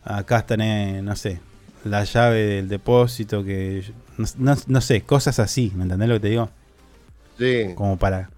acá 0.04 0.38
están, 0.38 0.60
eh, 0.60 1.00
no 1.02 1.16
sé, 1.16 1.40
la 1.84 2.04
llave 2.04 2.38
del 2.46 2.68
depósito, 2.68 3.42
que 3.42 3.82
no, 4.18 4.26
no- 4.38 4.56
no 4.66 4.80
sé, 4.80 5.02
cosas 5.02 5.38
así, 5.38 5.72
¿me 5.74 5.84
entendés 5.84 6.08
lo 6.08 6.14
que 6.16 6.20
te 6.20 6.28
digo? 6.28 6.50
Sí. 7.38 7.74
Como 7.74 7.98
para... 7.98 8.30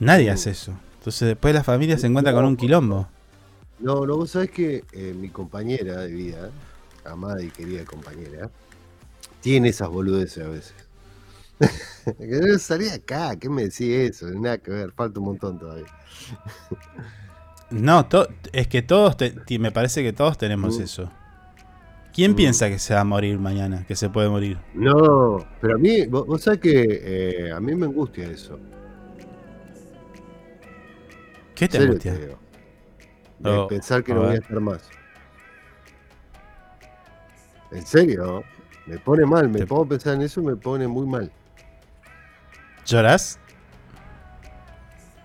Nadie 0.00 0.30
hace 0.30 0.50
eso. 0.50 0.72
Entonces 0.98 1.28
después 1.28 1.54
la 1.54 1.64
familia 1.64 1.98
se 1.98 2.06
encuentra 2.06 2.32
con 2.32 2.44
un 2.44 2.56
quilombo. 2.56 3.08
No, 3.78 4.06
no, 4.06 4.16
vos 4.16 4.30
sabés 4.30 4.50
que 4.50 4.84
eh, 4.92 5.14
mi 5.14 5.28
compañera 5.28 6.00
de 6.02 6.08
vida, 6.12 6.50
amada 7.04 7.42
y 7.42 7.50
querida 7.50 7.84
compañera, 7.84 8.50
tiene 9.40 9.68
esas 9.70 9.88
boludeces 9.88 10.44
a 10.44 10.48
veces. 10.48 10.74
que 12.18 12.26
no 12.40 12.58
salí 12.58 12.88
acá, 12.88 13.36
¿qué 13.36 13.48
me 13.48 13.62
decís 13.64 13.88
eso? 13.90 14.28
Nada 14.30 14.58
que 14.58 14.70
ver, 14.70 14.92
falta 14.92 15.20
un 15.20 15.26
montón 15.26 15.58
todavía. 15.58 15.86
No, 17.70 18.06
to- 18.06 18.28
es 18.52 18.68
que 18.68 18.82
todos, 18.82 19.16
te- 19.16 19.34
me 19.58 19.72
parece 19.72 20.02
que 20.02 20.12
todos 20.12 20.38
tenemos 20.38 20.78
Mm. 20.78 20.82
eso. 20.82 21.10
¿Quién 22.16 22.32
Mm. 22.32 22.36
piensa 22.36 22.68
que 22.70 22.78
se 22.78 22.94
va 22.94 23.00
a 23.00 23.04
morir 23.04 23.38
mañana? 23.38 23.84
Que 23.86 23.94
se 23.94 24.08
puede 24.08 24.30
morir. 24.30 24.56
No, 24.72 25.46
pero 25.60 25.74
a 25.74 25.78
mí, 25.78 26.06
vos, 26.06 26.26
vos 26.26 26.40
sabés 26.40 26.60
que 26.60 27.00
eh, 27.02 27.52
a 27.52 27.60
mí 27.60 27.74
me 27.74 27.84
angustia 27.84 28.24
eso. 28.30 28.58
¿Qué 31.54 31.68
te 31.68 31.76
angustia? 31.76 32.14
te 32.14 32.34
Oh, 33.44 33.68
pensar 33.68 34.02
que 34.02 34.14
no 34.14 34.22
voy 34.22 34.30
a 34.30 34.38
estar 34.38 34.58
más. 34.60 34.88
En 37.70 37.84
serio, 37.84 38.42
me 38.86 38.98
pone 38.98 39.26
mal, 39.26 39.50
me 39.50 39.58
Te- 39.58 39.66
pongo 39.66 39.82
a 39.84 39.88
pensar 39.88 40.14
en 40.14 40.22
eso 40.22 40.40
y 40.40 40.44
me 40.46 40.56
pone 40.56 40.88
muy 40.88 41.06
mal. 41.06 41.30
¿Llorás? 42.86 43.38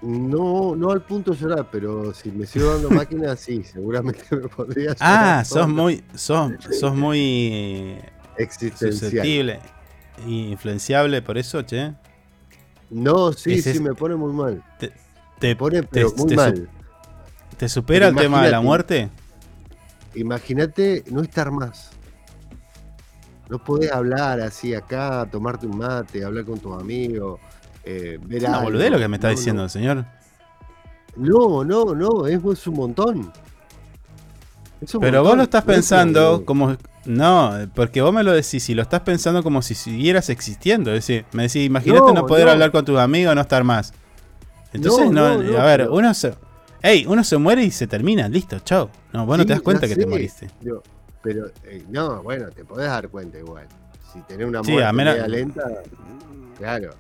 No, 0.02 0.76
no 0.76 0.90
al 0.92 1.04
punto 1.04 1.32
de 1.32 1.38
llorar, 1.38 1.70
pero 1.72 2.14
si 2.14 2.32
me 2.32 2.46
sigo 2.48 2.74
dando 2.74 2.90
máquina, 2.92 3.36
sí, 3.36 3.64
seguramente 3.64 4.24
me 4.32 4.48
podría 4.48 4.94
llorar. 4.94 4.98
Ah, 5.00 5.44
sos 5.46 5.68
muy, 5.68 6.04
sos, 6.16 6.52
sos 6.80 6.96
muy 6.96 7.98
susceptible 8.76 9.60
y 10.26 10.52
influenciable 10.52 11.22
por 11.22 11.38
eso, 11.38 11.62
che. 11.64 11.94
No, 12.90 13.32
sí, 13.32 13.62
sí, 13.62 13.70
es- 13.70 13.82
me 13.82 13.94
pone 13.94 14.16
muy 14.16 14.34
mal. 14.34 14.64
Te, 15.40 15.56
pone, 15.56 15.82
te- 15.82 15.88
pero 15.88 16.12
muy 16.18 16.28
te 16.28 16.30
su- 16.30 16.36
mal. 16.36 16.70
¿Te 17.58 17.70
supera 17.70 18.08
el 18.08 18.16
tema 18.16 18.44
de 18.44 18.52
la 18.52 18.62
muerte? 18.62 19.10
imagínate 20.16 21.04
no 21.12 21.22
estar 21.22 21.52
más. 21.52 21.92
No 23.50 23.64
podés 23.64 23.92
hablar 23.92 24.40
así 24.42 24.74
acá, 24.74 25.28
tomarte 25.30 25.68
un 25.68 25.78
mate, 25.78 26.24
hablar 26.24 26.46
con 26.46 26.60
tus 26.60 26.80
amigos, 26.80 27.40
eh, 27.84 28.20
Es 28.30 28.44
una 28.44 28.60
boludez 28.60 28.92
lo 28.92 28.98
que 29.00 29.08
me 29.08 29.18
está 29.18 29.28
No, 29.28 29.36
diciendo 29.36 29.64
el 29.64 29.70
señor. 29.70 30.06
No, 31.16 31.64
no, 31.64 31.94
no, 31.96 32.28
es, 32.28 32.44
es 32.44 32.68
un 32.68 32.76
montón. 32.76 33.32
Es 34.80 34.96
un 34.96 35.02
Pero 35.02 35.24
vos 35.24 35.36
lo 35.38 35.44
estás 35.44 35.66
No 35.66 35.72
es 35.74 35.78
pensando 35.78 36.46
como. 36.46 36.78
No, 37.06 37.52
porque 37.76 38.02
vos 38.02 38.14
me 38.14 38.24
lo 38.24 38.32
decís 38.32 38.70
y 38.70 38.76
lo 38.76 38.82
estás 38.84 39.02
pensando 39.02 39.44
como 39.44 39.62
si 39.62 39.76
siguieras 39.76 40.30
existiendo. 40.30 40.92
Es 40.92 41.06
decir, 41.08 41.26
me 41.34 41.44
decís, 41.44 41.66
imagínate 41.66 42.14
no, 42.14 42.22
No, 42.22 42.26
poder 42.28 42.46
no. 42.46 42.52
hablar 42.52 42.72
con 42.72 42.86
tus 42.86 42.98
amigos, 43.00 43.34
no 43.36 43.42
estar 43.42 43.64
más. 43.64 43.94
Entonces, 44.74 45.12
no, 45.12 45.38
No, 45.38 45.44
no, 45.44 45.52
no, 45.52 45.58
a 45.60 45.66
ver, 45.66 45.90
uno 45.90 46.14
se. 46.14 46.34
Ey, 46.84 47.06
uno 47.06 47.24
se 47.24 47.38
muere 47.38 47.64
y 47.64 47.72
se 47.72 47.86
termina, 47.88 48.28
listo, 48.28 48.60
chao. 48.60 48.90
No, 49.14 49.26
vos 49.26 49.38
no 49.38 49.46
te 49.46 49.54
das 49.54 49.62
cuenta 49.62 49.88
que 49.88 49.96
te 49.96 50.06
moriste. 50.06 50.50
yo- 50.62 50.82
pero, 51.22 51.52
eh, 51.66 51.84
no, 51.90 52.24
bueno, 52.24 52.50
te 52.50 52.66
podés 52.66 52.88
dar 52.88 53.08
cuenta 53.10 53.38
igual. 53.38 53.68
Si 54.12 54.20
tenés 54.22 54.48
una 54.48 54.64
muerte 54.64 54.92
media 54.94 55.28
lenta, 55.28 55.62
claro. 56.58 56.96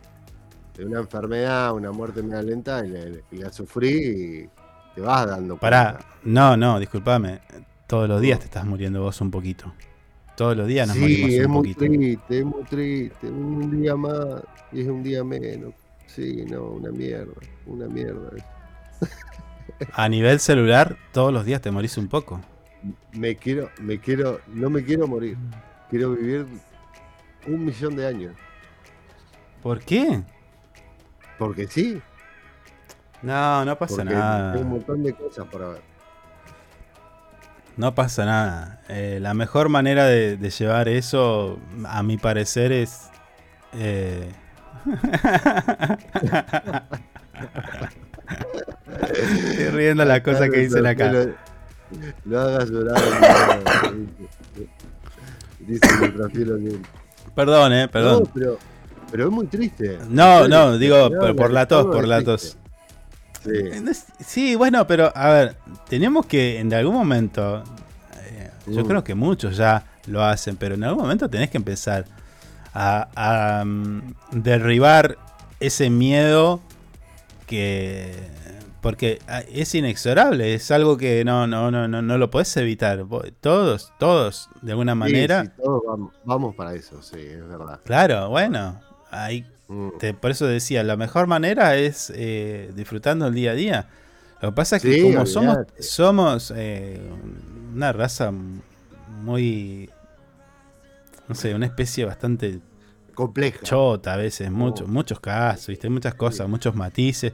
De 0.75 0.85
una 0.85 0.99
enfermedad, 0.99 1.73
una 1.73 1.91
muerte 1.91 2.23
media 2.23 2.41
lenta, 2.43 2.85
y 2.85 2.89
la, 2.89 2.99
y 3.31 3.37
la 3.37 3.51
sufrí 3.51 3.89
y 4.45 4.49
te 4.95 5.01
vas 5.01 5.27
dando 5.27 5.57
Pará, 5.59 5.83
cuenta. 5.89 6.05
no, 6.23 6.57
no, 6.57 6.79
disculpame. 6.79 7.41
Todos 7.87 8.07
los 8.09 8.19
días 8.21 8.39
te 8.39 8.45
estás 8.45 8.65
muriendo 8.65 9.01
vos 9.01 9.21
un 9.21 9.31
poquito. 9.31 9.73
Todos 10.35 10.57
los 10.57 10.67
días 10.67 10.87
nos 10.87 10.97
morimos 10.97 11.31
Sí, 11.31 11.37
es 11.37 11.45
un 11.45 11.47
muy 11.47 11.63
poquito. 11.73 11.85
triste, 11.85 12.39
es 12.39 12.45
muy 12.45 12.63
triste. 12.65 13.29
Un 13.29 13.71
día 13.81 13.95
más 13.95 14.43
y 14.71 14.81
es 14.81 14.87
un 14.87 15.03
día 15.03 15.23
menos. 15.23 15.73
Sí, 16.05 16.45
no, 16.45 16.65
una 16.71 16.91
mierda, 16.91 17.33
una 17.65 17.87
mierda. 17.87 18.31
A 19.93 20.09
nivel 20.09 20.39
celular, 20.39 20.97
todos 21.11 21.31
los 21.33 21.45
días 21.45 21.61
te 21.61 21.71
morís 21.71 21.97
un 21.97 22.07
poco. 22.09 22.41
Me 23.11 23.35
quiero, 23.37 23.69
me 23.79 23.99
quiero, 23.99 24.41
no 24.47 24.69
me 24.69 24.83
quiero 24.83 25.07
morir. 25.07 25.37
Quiero 25.89 26.11
vivir 26.15 26.47
un 27.47 27.65
millón 27.65 27.95
de 27.95 28.07
años. 28.07 28.35
¿Por 29.61 29.79
qué? 29.83 30.23
Porque 31.41 31.65
sí. 31.65 31.99
No, 33.23 33.65
no 33.65 33.75
pasa 33.75 33.95
porque 33.95 34.13
nada. 34.13 34.53
Tengo 34.53 34.65
un 34.65 34.71
montón 34.73 35.01
de 35.01 35.11
cosas 35.11 35.47
para 35.47 35.69
ver. 35.69 35.81
No 37.77 37.95
pasa 37.95 38.25
nada. 38.25 38.81
Eh, 38.89 39.17
la 39.19 39.33
mejor 39.33 39.67
manera 39.67 40.05
de, 40.05 40.37
de 40.37 40.49
llevar 40.51 40.87
eso, 40.87 41.57
a 41.87 42.03
mi 42.03 42.17
parecer, 42.19 42.71
es. 42.71 43.09
eh, 43.73 44.31
Estoy 49.09 49.69
riendo 49.69 50.05
la 50.05 50.21
cosa 50.21 50.47
que 50.47 50.59
dicen 50.59 50.85
acá. 50.85 51.11
Lo, 51.11 51.33
lo 52.25 52.39
hagas 52.39 52.69
llorar. 52.69 53.01
dice 55.59 55.87
oriente. 56.53 56.87
Perdón, 57.33 57.73
eh, 57.73 57.87
perdón. 57.87 58.23
No, 58.25 58.31
pero, 58.31 58.59
pero 59.11 59.25
es 59.25 59.31
muy 59.31 59.45
triste. 59.47 59.99
No, 60.09 60.47
no, 60.47 60.77
digo 60.77 61.09
por, 61.09 61.35
por 61.35 61.51
la 61.51 61.67
tos, 61.67 61.85
por 61.85 62.07
la 62.07 62.23
tos. 62.23 62.57
Sí. 63.43 63.49
Es- 63.89 64.05
Sí, 64.25 64.55
bueno, 64.55 64.85
pero 64.87 65.11
a 65.15 65.29
ver, 65.29 65.57
tenemos 65.89 66.25
que 66.25 66.59
en 66.59 66.73
algún 66.73 66.93
momento, 66.95 67.63
eh, 68.23 68.51
yo 68.67 68.83
Mm. 68.83 68.87
creo 68.87 69.03
que 69.03 69.15
muchos 69.15 69.57
ya 69.57 69.83
lo 70.07 70.23
hacen, 70.23 70.55
pero 70.57 70.75
en 70.75 70.83
algún 70.83 71.03
momento 71.03 71.29
tenés 71.29 71.49
que 71.49 71.57
empezar 71.57 72.05
a, 72.73 73.09
a, 73.59 73.65
mm, 73.65 74.13
derribar 74.31 75.17
ese 75.59 75.89
miedo 75.89 76.61
que 77.47 78.13
porque 78.81 79.19
ah, 79.27 79.41
es 79.51 79.75
inexorable, 79.75 80.55
es 80.55 80.71
algo 80.71 80.97
que 80.97 81.23
no 81.23 81.45
no 81.45 81.69
no 81.69 81.87
no, 81.87 82.01
no 82.01 82.17
lo 82.17 82.31
podés 82.31 82.55
evitar. 82.57 83.05
Todos, 83.41 83.91
todos 83.99 84.49
de 84.61 84.71
alguna 84.71 84.93
Sí, 84.93 84.97
manera. 84.99 85.43
sí, 85.45 85.51
todos 85.61 85.81
vamos, 85.85 86.13
vamos 86.23 86.55
para 86.55 86.73
eso, 86.73 87.01
sí, 87.03 87.19
es 87.19 87.47
verdad. 87.47 87.79
Claro, 87.85 88.29
bueno, 88.29 88.79
Mm. 89.67 89.89
te- 89.99 90.13
por 90.13 90.31
eso 90.31 90.47
decía, 90.47 90.83
la 90.83 90.97
mejor 90.97 91.27
manera 91.27 91.75
es 91.77 92.11
eh, 92.15 92.71
disfrutando 92.75 93.27
el 93.27 93.33
día 93.33 93.51
a 93.51 93.55
día. 93.55 93.87
Lo 94.41 94.49
que 94.49 94.55
pasa 94.55 94.77
es 94.77 94.81
que 94.83 94.93
Sí, 94.93 95.01
como 95.01 95.25
somos, 95.25 95.57
olvidate. 95.57 95.83
somos 95.83 96.53
eh, 96.55 96.99
una 97.73 97.93
raza 97.93 98.31
muy, 99.23 99.89
no 101.27 101.35
sé, 101.35 101.53
una 101.53 101.65
especie 101.67 102.05
bastante 102.05 102.59
Compleja. 103.13 103.59
chota 103.63 104.13
a 104.13 104.17
veces, 104.17 104.49
muchos, 104.51 104.87
muchos 104.87 105.19
casos, 105.19 105.67
¿viste? 105.67 105.89
muchas 105.89 106.15
cosas, 106.15 106.47
muchos 106.49 106.75
matices. 106.75 107.33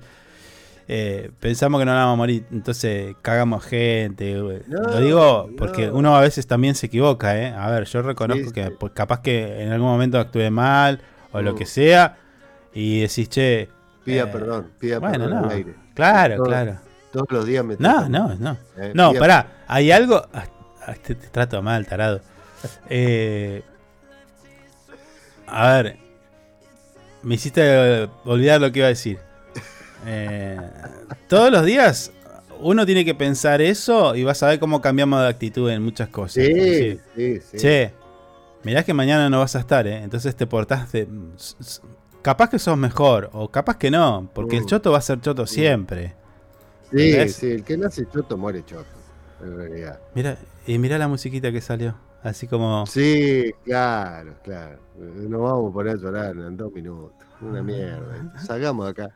Eh, 0.89 1.31
pensamos 1.39 1.79
que 1.81 1.85
no 1.85 1.91
vamos 1.93 2.13
a 2.13 2.15
morir, 2.17 2.45
entonces 2.51 3.15
cagamos 3.21 3.63
gente. 3.65 4.33
No, 4.67 4.81
Lo 4.83 4.99
digo 5.01 5.47
no. 5.49 5.55
porque 5.57 5.89
uno 5.89 6.15
a 6.15 6.21
veces 6.21 6.47
también 6.47 6.75
se 6.75 6.85
equivoca, 6.87 7.37
¿eh? 7.41 7.47
A 7.53 7.69
ver, 7.71 7.85
yo 7.85 8.01
reconozco 8.01 8.45
Sí, 8.47 8.51
que 8.53 8.71
pues, 8.71 8.93
capaz 8.93 9.21
que 9.21 9.63
en 9.63 9.71
algún 9.71 9.89
momento 9.89 10.17
actué 10.19 10.49
mal 10.49 11.01
o 11.37 11.41
lo 11.41 11.53
Mm. 11.53 11.55
que 11.57 11.65
sea 11.65 12.17
y 12.73 13.01
decís, 13.01 13.29
che. 13.29 13.69
Pida 14.03 14.23
eh, 14.23 14.27
perdón, 14.27 14.71
pida 14.79 14.99
bueno, 14.99 15.25
perdón 15.25 15.41
no. 15.41 15.45
al 15.49 15.51
aire. 15.55 15.75
Claro, 15.93 16.35
Todos- 16.37 16.47
claro. 16.49 16.77
Todos 17.11 17.27
los 17.31 17.45
días 17.45 17.63
me 17.65 17.75
No, 17.79 18.07
no, 18.09 18.35
no. 18.35 18.57
Eh, 18.77 18.91
No, 18.93 19.13
pará, 19.13 19.63
hay 19.67 19.91
algo. 19.91 20.25
ah, 20.33 20.45
ah, 20.85 20.93
Te, 21.01 21.15
te 21.15 21.27
trato 21.27 21.61
mal, 21.61 21.85
tarado. 21.87 22.21
Eh, 22.89 23.61
a 25.47 25.71
ver. 25.81 25.97
Me 27.23 27.35
hiciste 27.35 28.07
olvidar 28.25 28.61
lo 28.61 28.71
que 28.71 28.79
iba 28.79 28.85
a 28.87 28.89
decir. 28.89 29.17
Eh, 30.05 30.59
todos 31.27 31.51
los 31.51 31.65
días 31.65 32.11
uno 32.59 32.85
tiene 32.85 33.03
que 33.03 33.13
pensar 33.15 33.61
eso 33.61 34.15
y 34.15 34.23
vas 34.23 34.41
a 34.43 34.47
ver 34.47 34.59
cómo 34.59 34.81
cambiamos 34.81 35.21
de 35.21 35.27
actitud 35.27 35.69
en 35.69 35.83
muchas 35.83 36.09
cosas. 36.09 36.43
Sí, 36.45 36.99
sí, 37.15 37.39
sí. 37.41 37.57
Che, 37.57 37.93
mirá 38.63 38.83
que 38.83 38.93
mañana 38.93 39.29
no 39.29 39.39
vas 39.39 39.55
a 39.55 39.59
estar, 39.59 39.87
¿eh? 39.87 40.03
Entonces 40.03 40.35
te 40.35 40.47
portás 40.47 40.91
de. 40.91 41.07
s- 41.35 41.55
s- 41.59 41.81
Capaz 42.21 42.49
que 42.49 42.59
sos 42.59 42.77
mejor, 42.77 43.29
o 43.33 43.49
capaz 43.49 43.77
que 43.77 43.89
no, 43.89 44.29
porque 44.33 44.57
el 44.57 44.63
Mm. 44.63 44.67
choto 44.67 44.91
va 44.91 44.97
a 44.97 45.01
ser 45.01 45.21
choto 45.21 45.47
siempre. 45.47 46.13
Sí, 46.91 47.11
¿Entendés? 47.11 47.35
sí, 47.35 47.51
el 47.51 47.63
que 47.63 47.77
nace 47.77 48.05
choto 48.09 48.37
muere 48.37 48.65
choto, 48.65 48.85
en 49.41 49.55
realidad. 49.55 49.99
Mira, 50.13 50.37
y 50.65 50.77
mira 50.77 50.97
la 50.97 51.07
musiquita 51.07 51.51
que 51.51 51.61
salió. 51.61 51.95
Así 52.23 52.47
como. 52.47 52.85
Sí, 52.87 53.53
claro, 53.63 54.33
claro. 54.43 54.79
Nos 54.97 55.41
vamos 55.41 55.71
a 55.71 55.73
poner 55.73 55.93
a 55.93 55.97
llorar 55.97 56.35
en 56.35 56.57
dos 56.57 56.73
minutos. 56.73 57.13
Una 57.39 57.61
mierda. 57.63 58.33
Salgamos 58.45 58.85
de 58.85 58.91
acá. 58.91 59.15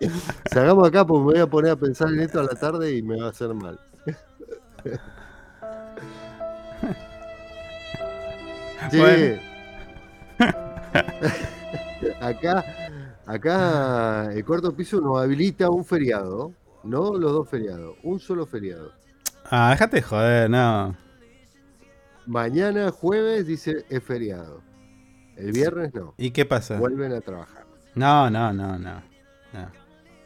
Salgamos 0.52 0.82
de 0.82 0.88
acá 0.88 1.06
porque 1.06 1.24
me 1.24 1.32
voy 1.32 1.40
a 1.40 1.46
poner 1.46 1.70
a 1.70 1.76
pensar 1.76 2.08
en 2.08 2.20
esto 2.20 2.40
a 2.40 2.42
la 2.42 2.54
tarde 2.60 2.94
y 2.94 3.02
me 3.02 3.18
va 3.20 3.28
a 3.28 3.30
hacer 3.30 3.54
mal. 3.54 3.78
Sí. 8.90 8.98
Bueno. 8.98 9.40
acá, 12.20 12.64
acá 13.26 14.32
el 14.32 14.44
cuarto 14.44 14.74
piso 14.74 15.00
nos 15.00 15.20
habilita 15.20 15.68
un 15.68 15.84
feriado, 15.84 16.52
no 16.84 17.14
los 17.14 17.32
dos 17.32 17.48
feriados, 17.48 17.96
un 18.02 18.20
solo 18.20 18.46
feriado. 18.46 18.92
Ah, 19.50 19.70
déjate 19.70 19.96
de 19.96 20.02
joder, 20.02 20.50
no. 20.50 20.96
Mañana 22.26 22.90
jueves 22.90 23.46
dice 23.46 23.84
es 23.88 24.02
feriado. 24.02 24.62
El 25.36 25.52
viernes 25.52 25.94
no. 25.94 26.14
¿Y 26.18 26.30
qué 26.32 26.44
pasa? 26.44 26.78
Vuelven 26.78 27.12
a 27.12 27.20
trabajar. 27.20 27.64
No, 27.94 28.28
no, 28.28 28.52
no, 28.52 28.78
no. 28.78 29.02
no. 29.52 29.70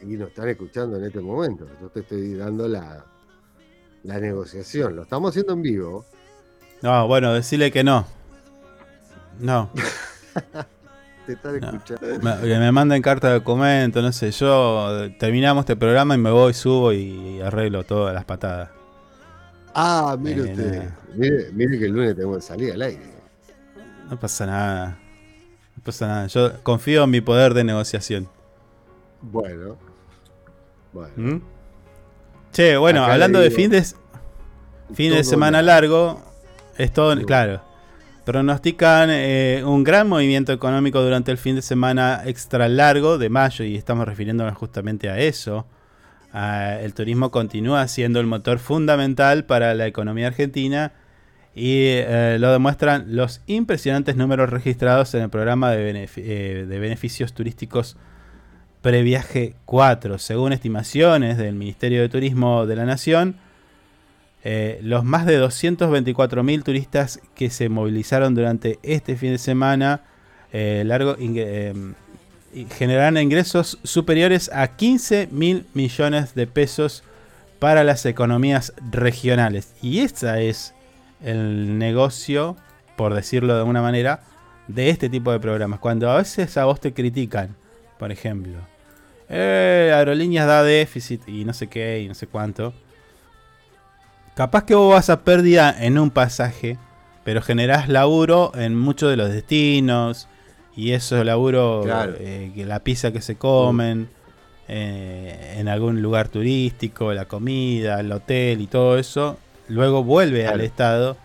Y 0.01 0.17
nos 0.17 0.29
están 0.29 0.49
escuchando 0.49 0.97
en 0.97 1.05
este 1.05 1.21
momento. 1.21 1.65
Yo 1.79 1.87
te 1.89 2.01
estoy 2.01 2.33
dando 2.33 2.67
la, 2.67 3.05
la 4.03 4.19
negociación. 4.19 4.95
Lo 4.95 5.03
estamos 5.03 5.29
haciendo 5.29 5.53
en 5.53 5.61
vivo. 5.61 6.05
No, 6.81 7.07
bueno, 7.07 7.33
decirle 7.33 7.71
que 7.71 7.83
no. 7.83 8.05
No. 9.39 9.69
Te 11.25 11.33
están 11.33 11.59
No. 11.59 11.67
escuchando. 11.69 12.07
Me, 12.21 12.59
me 12.59 12.71
manden 12.71 13.01
carta 13.01 13.27
de 13.29 13.35
documento, 13.35 14.01
no 14.01 14.11
sé. 14.11 14.31
Yo 14.31 15.03
eh, 15.05 15.15
terminamos 15.17 15.61
este 15.63 15.75
programa 15.75 16.15
y 16.15 16.17
me 16.17 16.31
voy, 16.31 16.53
subo 16.53 16.91
y 16.91 17.39
arreglo 17.41 17.83
todas 17.85 18.13
las 18.13 18.25
patadas. 18.25 18.69
Ah, 19.73 20.17
mire 20.19 20.41
Eh, 20.41 20.51
usted. 20.51 20.89
Mire, 21.15 21.49
mire 21.53 21.79
que 21.79 21.85
el 21.85 21.91
lunes 21.93 22.15
tenemos 22.15 22.37
que 22.37 22.41
salir 22.43 22.73
al 22.73 22.81
aire. 22.81 23.13
No 24.09 24.19
pasa 24.19 24.45
nada. 24.45 24.99
No 25.77 25.83
pasa 25.83 26.07
nada. 26.07 26.27
Yo 26.27 26.61
confío 26.61 27.05
en 27.05 27.09
mi 27.09 27.21
poder 27.21 27.53
de 27.53 27.63
negociación. 27.63 28.27
Bueno. 29.21 29.77
Bueno. 30.91 31.13
¿Mm? 31.15 31.41
Che, 32.51 32.75
bueno, 32.77 33.03
Acá 33.03 33.13
hablando 33.13 33.39
de 33.39 33.45
digo, 33.49 33.55
fin 33.61 33.71
de, 33.71 33.81
fin 34.93 35.09
de 35.11 35.21
todo 35.21 35.23
semana 35.23 35.61
la- 35.61 35.73
largo, 35.73 36.21
es 36.77 36.91
todo, 36.91 37.15
claro. 37.25 37.61
Pronostican 38.25 39.09
eh, 39.11 39.63
un 39.65 39.83
gran 39.83 40.07
movimiento 40.07 40.53
económico 40.53 41.01
durante 41.01 41.29
el 41.31 41.37
fin 41.37 41.55
de 41.55 41.61
semana 41.61 42.21
extra 42.25 42.69
largo 42.69 43.17
de 43.17 43.29
mayo 43.29 43.65
y 43.65 43.75
estamos 43.75 44.07
refiriéndonos 44.07 44.55
justamente 44.55 45.09
a 45.09 45.19
eso. 45.19 45.67
Ah, 46.31 46.77
el 46.81 46.93
turismo 46.93 47.31
continúa 47.31 47.85
siendo 47.89 48.21
el 48.21 48.25
motor 48.25 48.59
fundamental 48.59 49.43
para 49.43 49.73
la 49.73 49.87
economía 49.87 50.27
argentina 50.27 50.93
y 51.53 51.85
eh, 51.87 52.37
lo 52.39 52.51
demuestran 52.51 53.15
los 53.15 53.41
impresionantes 53.45 54.15
números 54.15 54.49
registrados 54.49 55.13
en 55.15 55.23
el 55.23 55.29
programa 55.29 55.71
de, 55.71 56.09
eh, 56.15 56.65
de 56.67 56.79
beneficios 56.79 57.33
turísticos 57.33 57.97
Previaje 58.81 59.55
4. 59.65 60.17
Según 60.17 60.53
estimaciones 60.53 61.37
del 61.37 61.55
Ministerio 61.55 62.01
de 62.01 62.09
Turismo 62.09 62.65
de 62.65 62.75
la 62.77 62.85
Nación, 62.85 63.35
eh, 64.43 64.79
los 64.81 65.05
más 65.05 65.25
de 65.25 65.41
224.000 65.41 66.63
turistas 66.63 67.21
que 67.33 67.49
se 67.49 67.69
movilizaron 67.69 68.35
durante 68.35 68.77
este 68.83 69.15
fin 69.15 69.31
de 69.31 69.37
semana 69.37 70.01
eh, 70.51 70.83
y 72.53 72.65
generarán 72.65 73.17
ingresos 73.17 73.79
superiores 73.83 74.51
a 74.53 74.75
15 74.75 75.29
mil 75.31 75.65
millones 75.73 76.35
de 76.35 76.45
pesos 76.45 77.03
para 77.59 77.83
las 77.85 78.05
economías 78.05 78.73
regionales. 78.91 79.73
Y 79.81 79.99
ese 79.99 80.49
es 80.49 80.73
el 81.23 81.77
negocio, 81.79 82.57
por 82.97 83.13
decirlo 83.13 83.53
de 83.53 83.59
alguna 83.59 83.81
manera, 83.81 84.21
de 84.67 84.89
este 84.89 85.09
tipo 85.09 85.31
de 85.31 85.39
programas. 85.39 85.79
Cuando 85.79 86.11
a 86.11 86.17
veces 86.17 86.57
a 86.57 86.65
vos 86.65 86.81
te 86.81 86.93
critican, 86.93 87.55
por 87.97 88.11
ejemplo, 88.11 88.59
eh, 89.29 89.91
aerolíneas 89.95 90.45
da 90.45 90.63
déficit 90.63 91.27
y 91.27 91.45
no 91.45 91.53
sé 91.53 91.67
qué 91.67 92.01
y 92.01 92.07
no 92.07 92.13
sé 92.13 92.27
cuánto. 92.27 92.73
Capaz 94.35 94.63
que 94.65 94.75
vos 94.75 94.91
vas 94.93 95.09
a 95.09 95.21
pérdida 95.23 95.75
en 95.79 95.97
un 95.99 96.09
pasaje, 96.09 96.77
pero 97.23 97.41
generás 97.41 97.87
laburo 97.87 98.51
en 98.55 98.75
muchos 98.77 99.09
de 99.09 99.17
los 99.17 99.29
destinos. 99.31 100.27
Y 100.75 100.91
eso 100.93 101.23
laburo, 101.23 101.81
Claro. 101.83 102.15
eh, 102.17 102.51
que 102.55 102.65
la 102.65 102.79
pizza 102.79 103.11
que 103.11 103.21
se 103.21 103.35
comen, 103.35 104.09
eh, 104.67 105.57
en 105.59 105.67
algún 105.67 106.01
lugar 106.01 106.29
turístico, 106.29 107.13
la 107.13 107.25
comida, 107.25 107.99
el 107.99 108.11
hotel 108.11 108.59
y 108.59 108.65
todo 108.67 108.97
eso, 108.97 109.37
luego 109.67 110.03
vuelve 110.03 110.47
al. 110.47 110.61
Estado 110.61 111.15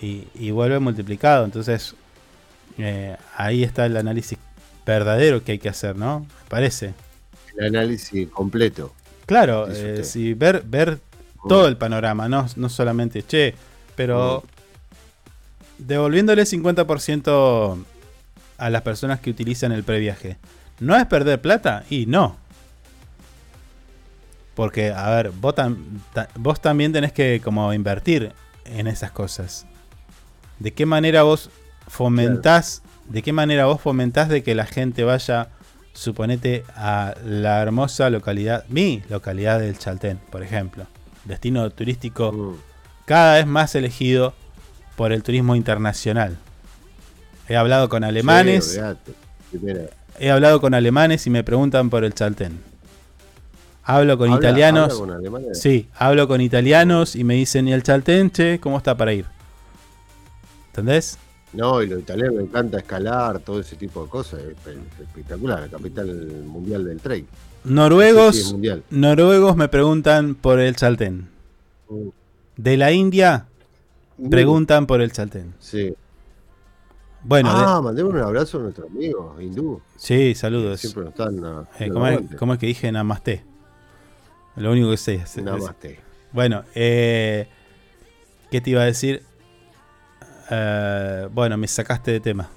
y, 0.00 0.28
y 0.36 0.52
vuelve 0.52 0.78
multiplicado. 0.78 1.44
Entonces, 1.44 1.96
eh, 2.78 3.16
ahí 3.36 3.64
está 3.64 3.86
el 3.86 3.96
análisis 3.96 4.38
verdadero 4.86 5.42
que 5.42 5.52
hay 5.52 5.58
que 5.58 5.68
hacer, 5.68 5.96
¿no? 5.96 6.20
Me 6.20 6.48
parece. 6.48 6.94
El 7.56 7.66
análisis 7.74 8.28
completo. 8.28 8.92
Claro, 9.26 9.66
sí, 10.04 10.34
ver, 10.34 10.62
ver 10.64 11.00
todo 11.48 11.68
el 11.68 11.76
panorama, 11.76 12.28
no, 12.28 12.46
no 12.56 12.68
solamente, 12.68 13.22
che, 13.24 13.54
pero 13.94 14.42
devolviéndole 15.78 16.44
50% 16.44 17.84
a 18.58 18.70
las 18.70 18.82
personas 18.82 19.20
que 19.20 19.30
utilizan 19.30 19.72
el 19.72 19.84
previaje. 19.84 20.36
¿No 20.80 20.96
es 20.96 21.06
perder 21.06 21.40
plata? 21.40 21.84
Y 21.90 22.06
no. 22.06 22.36
Porque, 24.54 24.90
a 24.90 25.10
ver, 25.10 25.30
vos, 25.32 25.54
tam- 25.54 25.76
ta- 26.14 26.28
vos 26.34 26.60
también 26.60 26.92
tenés 26.92 27.12
que 27.12 27.40
como 27.44 27.72
invertir 27.74 28.32
en 28.64 28.86
esas 28.86 29.10
cosas. 29.10 29.66
¿De 30.58 30.72
qué 30.72 30.86
manera 30.86 31.22
vos 31.22 31.50
fomentás, 31.88 32.82
de 33.08 33.22
qué 33.22 33.32
manera 33.32 33.66
vos 33.66 33.80
fomentás 33.80 34.28
de 34.30 34.42
que 34.42 34.54
la 34.54 34.64
gente 34.64 35.04
vaya, 35.04 35.50
suponete, 35.92 36.64
a 36.74 37.14
la 37.24 37.60
hermosa 37.60 38.08
localidad, 38.08 38.64
mi 38.68 39.02
localidad 39.10 39.60
del 39.60 39.78
Chaltén, 39.78 40.18
por 40.30 40.42
ejemplo? 40.42 40.86
Destino 41.26 41.68
turístico 41.70 42.56
cada 43.04 43.34
vez 43.34 43.46
más 43.46 43.74
elegido 43.74 44.34
por 44.96 45.12
el 45.12 45.22
turismo 45.22 45.54
internacional. 45.56 46.36
He 47.48 47.56
hablado 47.56 47.88
con 47.88 48.02
alemanes, 48.04 48.78
Sí, 49.52 49.58
he 50.18 50.30
hablado 50.30 50.60
con 50.60 50.74
alemanes 50.74 51.26
y 51.26 51.30
me 51.30 51.44
preguntan 51.44 51.90
por 51.90 52.04
el 52.04 52.14
Chaltén. 52.14 52.58
Hablo 53.84 54.18
con 54.18 54.30
Habla- 54.32 54.48
italianos. 54.48 54.92
habla 54.94 54.98
con 54.98 55.10
alemanes. 55.12 55.60
Sí, 55.60 55.88
hablo 55.94 56.26
con 56.26 56.40
italianos 56.40 57.14
y 57.14 57.22
me 57.22 57.34
dicen, 57.34 57.68
¿y 57.68 57.72
el 57.72 57.82
Chaltén, 57.84 58.30
che, 58.32 58.58
cómo 58.58 58.78
está 58.78 58.96
para 58.96 59.12
ir? 59.12 59.26
¿Entendés? 60.68 61.18
No, 61.52 61.80
y 61.82 61.86
los 61.86 62.00
italianos 62.00 62.34
les 62.34 62.44
encanta 62.48 62.78
escalar, 62.78 63.38
todo 63.38 63.60
ese 63.60 63.76
tipo 63.76 64.02
de 64.04 64.10
cosas. 64.10 64.40
Es 64.40 64.56
es 64.66 65.00
espectacular, 65.06 65.60
la 65.60 65.68
capital 65.68 66.06
mundial 66.44 66.84
del 66.84 67.00
trail. 67.00 67.26
Noruegos, 67.66 68.36
Sí, 68.36 68.42
sí, 68.62 68.82
noruegos 68.90 69.56
me 69.56 69.68
preguntan 69.68 70.34
por 70.34 70.60
el 70.60 70.76
Chaltén. 70.76 71.28
Mm. 71.88 72.08
De 72.56 72.76
la 72.76 72.92
India 72.92 73.46
Mm. 74.18 74.30
preguntan 74.30 74.86
por 74.86 75.00
el 75.00 75.12
Chaltén. 75.12 75.54
Sí. 75.58 75.94
Bueno, 77.22 77.48
de- 77.58 77.64
ah, 77.66 77.80
mandemos 77.82 78.14
un 78.14 78.20
abrazo 78.20 78.58
a 78.58 78.62
nuestros 78.62 78.88
amigos 78.88 79.42
hindú. 79.42 79.80
sí, 79.96 80.34
saludos. 80.34 80.80
Siempre 80.80 81.02
nos 81.04 81.10
están. 81.12 81.44
ah, 81.44 81.64
Eh, 81.78 81.88
¿cómo, 81.90 82.06
es, 82.06 82.12
aguante. 82.12 82.36
cómo 82.36 82.52
es 82.54 82.58
que 82.60 82.66
dije 82.66 82.90
Namaste? 82.92 83.42
Lo 84.56 84.70
único 84.72 84.90
que 84.90 84.96
sé 84.96 85.14
es. 85.16 85.36
es- 85.36 85.42
Namaste. 85.44 85.98
Bueno, 86.32 86.62
eh, 86.74 87.48
¿qué 88.50 88.60
te 88.60 88.70
iba 88.70 88.82
a 88.82 88.84
decir? 88.86 89.22
Eh, 90.50 91.28
bueno, 91.32 91.56
me 91.56 91.66
sacaste 91.66 92.12
de 92.12 92.20
tema. 92.20 92.48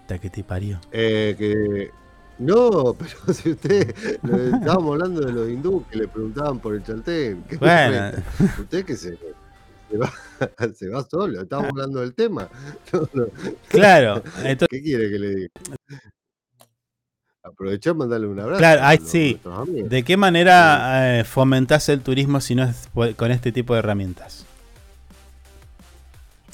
Hasta 0.00 0.18
que 0.18 0.30
te 0.30 0.42
parió. 0.42 0.80
Eh, 0.90 1.34
que. 1.38 1.90
No, 2.38 2.94
pero 2.98 3.32
si 3.34 3.50
usted. 3.50 3.94
Estábamos 4.22 4.92
hablando 4.92 5.20
de 5.20 5.32
los 5.32 5.48
hindúes 5.48 5.86
que 5.90 5.96
le 5.98 6.08
preguntaban 6.08 6.58
por 6.60 6.74
el 6.74 6.82
chaltén. 6.84 7.42
¿Qué 7.48 7.56
Bueno. 7.56 8.12
Usted 8.60 8.84
que 8.84 8.96
se, 8.96 9.18
se, 9.90 9.96
va, 9.96 10.12
se 10.74 10.88
va 10.88 11.04
solo. 11.04 11.42
Estábamos 11.42 11.70
hablando 11.70 12.00
del 12.00 12.14
tema. 12.14 12.48
No, 12.92 13.08
no. 13.12 13.26
Claro, 13.68 14.22
entonces- 14.44 14.68
¿Qué 14.70 14.82
quiere 14.82 15.10
que 15.10 15.18
le 15.18 15.34
diga? 15.34 15.48
Aprovechar 17.42 17.94
mandarle 17.94 18.26
un 18.26 18.38
abrazo. 18.40 18.58
Claro, 18.58 18.80
ahí 18.84 18.98
sí. 19.02 19.40
¿De 19.88 20.02
qué 20.02 20.16
manera 20.16 21.18
eh, 21.20 21.24
fomentás 21.24 21.88
el 21.88 22.00
turismo 22.02 22.40
si 22.40 22.54
no 22.54 22.64
es 22.64 22.88
con 23.16 23.30
este 23.30 23.52
tipo 23.52 23.72
de 23.72 23.78
herramientas? 23.78 24.44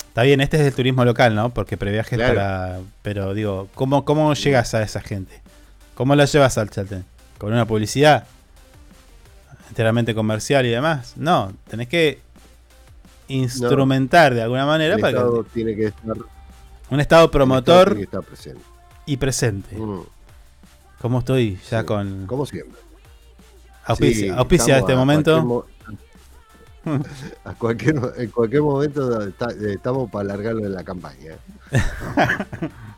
Está 0.09 0.23
bien, 0.23 0.41
este 0.41 0.57
es 0.59 0.63
el 0.63 0.73
turismo 0.75 1.05
local, 1.05 1.35
¿no? 1.35 1.51
Porque 1.53 1.77
previajes 1.77 2.17
Claro. 2.17 2.35
para. 2.35 2.81
Pero 3.03 3.35
digo, 3.35 3.69
¿cómo, 3.75 4.05
¿cómo 4.05 4.33
llegas 4.35 4.73
a 4.75 4.83
esa 4.83 5.01
gente? 5.01 5.43
¿Cómo 5.95 6.15
la 6.15 6.25
llevas 6.25 6.59
al 6.59 6.71
Chaltén? 6.71 7.05
¿Con 7.39 7.53
una 7.53 7.67
publicidad? 7.67 8.27
¿Enteramente 9.69 10.15
comercial 10.15 10.67
y 10.67 10.71
demás? 10.71 11.15
No, 11.17 11.53
tenés 11.69 11.89
que 11.89 12.21
instrumentar 13.29 14.35
de 14.35 14.43
alguna 14.43 14.67
manera 14.67 14.95
El 14.95 15.01
para 15.01 15.19
Estado 15.19 15.45
que. 15.45 15.51
tiene 15.51 15.75
que 15.77 15.87
estar. 15.87 16.17
Un 16.91 17.01
Estado 17.01 17.31
promotor 17.31 17.87
tiene 17.89 18.01
que 18.01 18.05
estar 18.05 18.23
presente. 18.23 18.61
y 19.07 19.17
presente. 19.17 19.77
Mm. 19.77 20.01
¿Cómo 21.01 21.19
estoy 21.21 21.59
ya 21.71 21.85
con. 21.85 22.27
Como 22.27 22.47
siempre. 22.47 22.79
Auspicia, 23.87 24.33
Sí, 24.33 24.39
auspicia 24.39 24.79
este 24.79 24.93
a 24.93 24.97
momento. 24.97 25.45
cualquier 25.45 25.47
mo- 25.47 25.65
a 27.45 27.55
cualquier, 27.55 27.95
mo- 28.01 28.11
en 28.17 28.31
cualquier 28.31 28.63
momento 28.63 29.23
está- 29.27 29.51
estamos 29.69 30.11
para 30.11 30.25
alargarlo 30.33 30.65
en 30.67 30.75
la 30.75 30.85
campaña. 30.85 31.33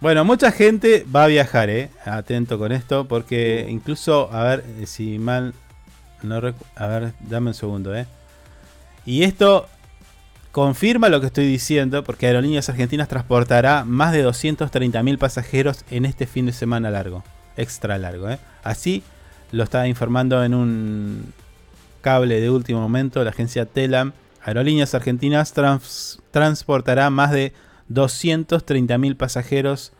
Bueno, 0.00 0.24
mucha 0.24 0.52
gente 0.52 1.04
va 1.14 1.24
a 1.24 1.26
viajar, 1.26 1.70
¿eh? 1.70 1.90
Atento 2.04 2.58
con 2.58 2.70
esto, 2.70 3.08
porque 3.08 3.66
incluso, 3.68 4.32
a 4.32 4.44
ver, 4.44 4.64
eh, 4.78 4.86
si 4.86 5.18
mal 5.18 5.54
no 6.22 6.36
A 6.76 6.86
ver, 6.86 7.12
dame 7.20 7.48
un 7.48 7.54
segundo, 7.54 7.94
¿eh? 7.96 8.06
Y 9.04 9.24
esto 9.24 9.68
confirma 10.52 11.08
lo 11.08 11.20
que 11.20 11.26
estoy 11.26 11.46
diciendo, 11.46 12.04
porque 12.04 12.26
Aerolíneas 12.26 12.68
Argentinas 12.68 13.08
transportará 13.08 13.84
más 13.84 14.12
de 14.12 14.22
230.000 14.24 15.18
pasajeros 15.18 15.84
en 15.90 16.04
este 16.04 16.26
fin 16.26 16.46
de 16.46 16.52
semana 16.52 16.90
largo, 16.90 17.24
extra 17.56 17.98
largo, 17.98 18.30
¿eh? 18.30 18.38
Así 18.62 19.02
lo 19.50 19.64
está 19.64 19.88
informando 19.88 20.44
en 20.44 20.54
un 20.54 21.32
cable 22.02 22.40
de 22.40 22.50
último 22.50 22.80
momento 22.80 23.24
la 23.24 23.30
agencia 23.30 23.66
Telam. 23.66 24.12
Aerolíneas 24.44 24.94
Argentinas 24.94 25.52
trans- 25.52 26.20
transportará 26.30 27.10
más 27.10 27.32
de 27.32 27.52
230.000 27.90 29.16
pasajeros 29.16 29.92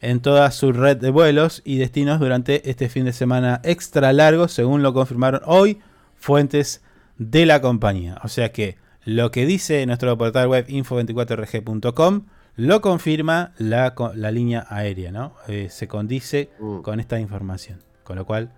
en 0.00 0.20
toda 0.20 0.50
su 0.50 0.72
red 0.72 0.96
de 0.96 1.10
vuelos 1.10 1.60
y 1.64 1.78
destinos 1.78 2.20
durante 2.20 2.70
este 2.70 2.88
fin 2.88 3.04
de 3.04 3.12
semana 3.12 3.60
extra 3.64 4.12
largo, 4.12 4.48
según 4.48 4.82
lo 4.82 4.94
confirmaron 4.94 5.42
hoy 5.44 5.80
fuentes 6.16 6.82
de 7.18 7.44
la 7.46 7.60
compañía. 7.60 8.18
O 8.24 8.28
sea 8.28 8.50
que 8.52 8.76
lo 9.04 9.30
que 9.30 9.44
dice 9.46 9.84
nuestro 9.86 10.16
portal 10.16 10.48
web 10.48 10.66
info24rg.com 10.68 12.26
lo 12.56 12.80
confirma 12.80 13.52
la, 13.58 13.94
la 14.14 14.30
línea 14.30 14.66
aérea, 14.68 15.12
¿no? 15.12 15.34
Eh, 15.48 15.68
se 15.70 15.88
condice 15.88 16.50
con 16.82 17.00
esta 17.00 17.18
información. 17.20 17.82
Con 18.04 18.16
lo 18.16 18.26
cual... 18.26 18.52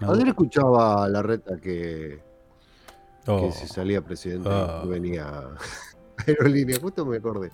Ayer 0.00 0.28
escuchaba 0.28 1.04
a 1.04 1.08
la 1.08 1.22
reta 1.22 1.56
que, 1.58 2.20
Oh. 3.28 3.40
que 3.40 3.66
salía 3.66 4.02
presidente 4.02 4.48
Oh. 4.48 4.86
venía 4.86 5.26
aerolínea, 6.26 6.78
justo 6.80 7.04
me 7.06 7.16
acordé. 7.18 7.50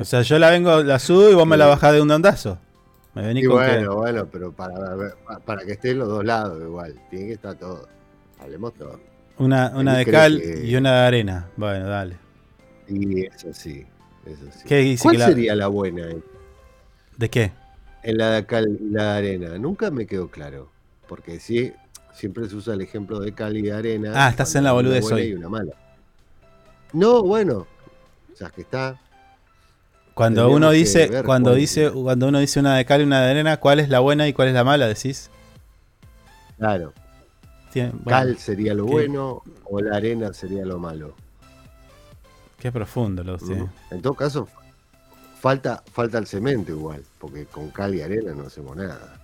O 0.00 0.04
sea, 0.04 0.22
yo 0.22 0.38
la 0.38 0.50
vengo, 0.50 0.82
la 0.82 0.98
subo 0.98 1.30
y 1.30 1.34
vos 1.34 1.46
me 1.46 1.56
la 1.56 1.66
bajás 1.66 1.92
de 1.92 2.00
un 2.02 2.08
dondazo. 2.08 2.58
Me 3.14 3.22
venís 3.26 3.44
Y 3.44 3.46
con 3.46 3.56
bueno, 3.56 3.90
que- 3.90 3.96
bueno, 3.96 4.26
pero 4.32 4.52
para, 4.52 4.96
para 5.44 5.64
que 5.64 5.72
estén 5.72 5.98
los 5.98 6.08
dos 6.08 6.24
lados 6.24 6.60
igual, 6.62 6.94
tiene 7.10 7.26
que 7.26 7.32
estar 7.34 7.54
todo. 7.56 7.88
Hablemos 8.40 8.74
todo. 8.74 8.98
una, 9.38 9.70
una 9.74 9.96
de 9.96 10.06
cal 10.06 10.40
que- 10.40 10.66
y 10.66 10.76
una 10.76 10.92
de 10.92 11.06
arena. 11.06 11.48
Bueno, 11.56 11.86
dale. 11.88 12.16
Y 12.88 13.26
eso 13.26 13.52
sí, 13.52 13.84
eso 14.26 14.44
sí. 14.52 14.64
¿Qué 14.66 14.78
dice 14.78 15.02
¿Cuál 15.02 15.18
la- 15.18 15.26
sería 15.26 15.54
la 15.54 15.66
buena 15.68 16.10
en, 16.10 16.24
¿De 17.16 17.28
qué? 17.28 17.52
en 18.02 18.18
la 18.18 18.30
de 18.30 18.46
cal 18.46 18.78
y 18.80 18.90
la 18.90 19.02
de 19.14 19.18
arena? 19.18 19.58
Nunca 19.58 19.90
me 19.90 20.06
quedó 20.06 20.28
claro. 20.30 20.70
Porque 21.06 21.38
sí, 21.38 21.72
siempre 22.14 22.48
se 22.48 22.56
usa 22.56 22.74
el 22.74 22.80
ejemplo 22.80 23.20
de 23.20 23.32
cal 23.32 23.56
y 23.56 23.62
de 23.62 23.72
arena. 23.72 24.12
Ah, 24.14 24.30
estás 24.30 24.54
en 24.54 24.64
la 24.64 24.72
boludez 24.72 25.04
hoy. 25.12 25.22
y 25.22 25.34
una 25.34 25.48
mala. 25.50 25.72
No, 26.92 27.22
bueno, 27.22 27.66
o 28.32 28.36
sea, 28.36 28.50
que 28.50 28.62
está. 28.62 28.98
Cuando 30.14 30.50
uno 30.50 30.70
dice, 30.70 31.22
cuando 31.24 31.50
cuál- 31.50 31.60
dice, 31.60 31.90
cuando 31.90 32.28
uno 32.28 32.38
dice 32.38 32.60
una 32.60 32.76
de 32.76 32.84
cal 32.84 33.00
y 33.00 33.04
una 33.04 33.22
de 33.22 33.30
arena, 33.30 33.56
¿cuál 33.58 33.80
es 33.80 33.88
la 33.88 34.00
buena 34.00 34.28
y 34.28 34.32
cuál 34.34 34.48
es 34.48 34.54
la 34.54 34.62
mala? 34.64 34.86
Decís. 34.86 35.30
Claro. 36.58 36.92
Tiene- 37.72 37.90
bueno, 37.92 38.04
cal 38.10 38.38
sería 38.38 38.74
lo 38.74 38.84
qué- 38.84 38.92
bueno 38.92 39.42
o 39.64 39.80
la 39.80 39.96
arena 39.96 40.34
sería 40.34 40.66
lo 40.66 40.78
malo. 40.78 41.14
Qué 42.58 42.70
profundo 42.70 43.24
lo 43.24 43.36
usted. 43.36 43.56
¿no? 43.56 43.72
En 43.90 44.02
todo 44.02 44.12
caso, 44.14 44.46
falta, 45.40 45.82
falta 45.92 46.18
el 46.18 46.26
cemento 46.26 46.72
igual, 46.72 47.02
porque 47.18 47.46
con 47.46 47.70
cal 47.70 47.94
y 47.94 48.02
arena 48.02 48.34
no 48.34 48.46
hacemos 48.46 48.76
nada. 48.76 49.18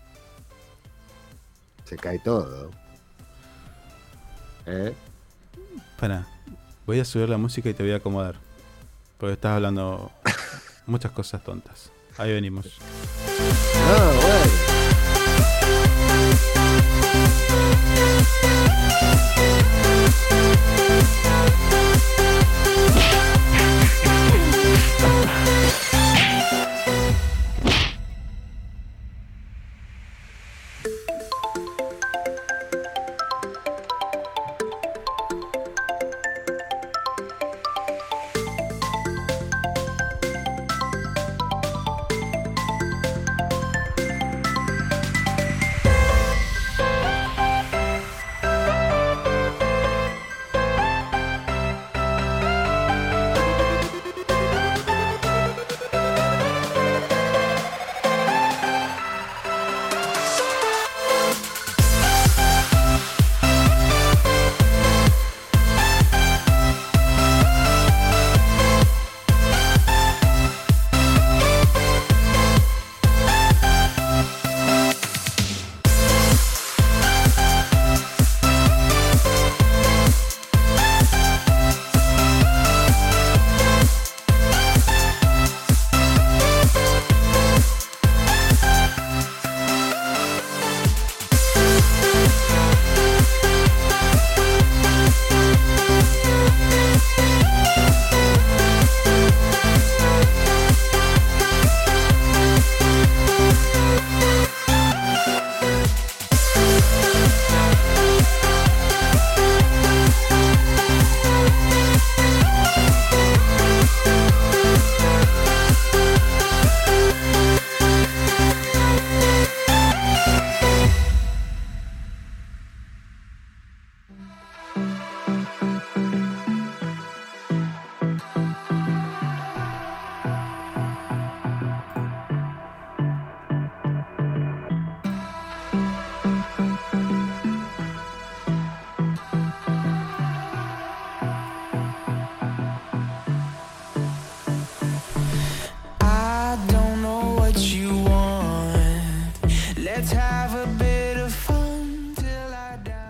Se 1.84 1.96
cae 1.96 2.18
todo. 2.18 2.70
¿Eh? 4.66 4.94
Para, 6.00 6.26
voy 6.88 7.00
a 7.00 7.04
subir 7.04 7.28
la 7.28 7.36
música 7.36 7.68
y 7.68 7.74
te 7.74 7.82
voy 7.82 7.92
a 7.92 7.96
acomodar. 7.96 8.36
Porque 9.18 9.34
estás 9.34 9.52
hablando 9.52 10.10
muchas 10.86 11.12
cosas 11.12 11.44
tontas. 11.44 11.92
Ahí 12.16 12.32
venimos. 12.32 12.66
Ah. 13.76 14.78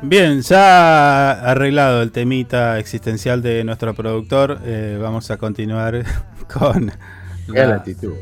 Bien, 0.09 0.41
ya 0.41 1.33
arreglado 1.33 2.01
el 2.01 2.11
temita 2.13 2.79
existencial 2.79 3.43
de 3.43 3.63
nuestro 3.63 3.93
productor, 3.95 4.59
eh, 4.65 4.99
vamos 5.01 5.31
a 5.31 5.37
continuar 5.37 6.03
con 6.53 6.91
la 7.49 7.67
la- 7.67 7.75
actitud. 7.77 8.15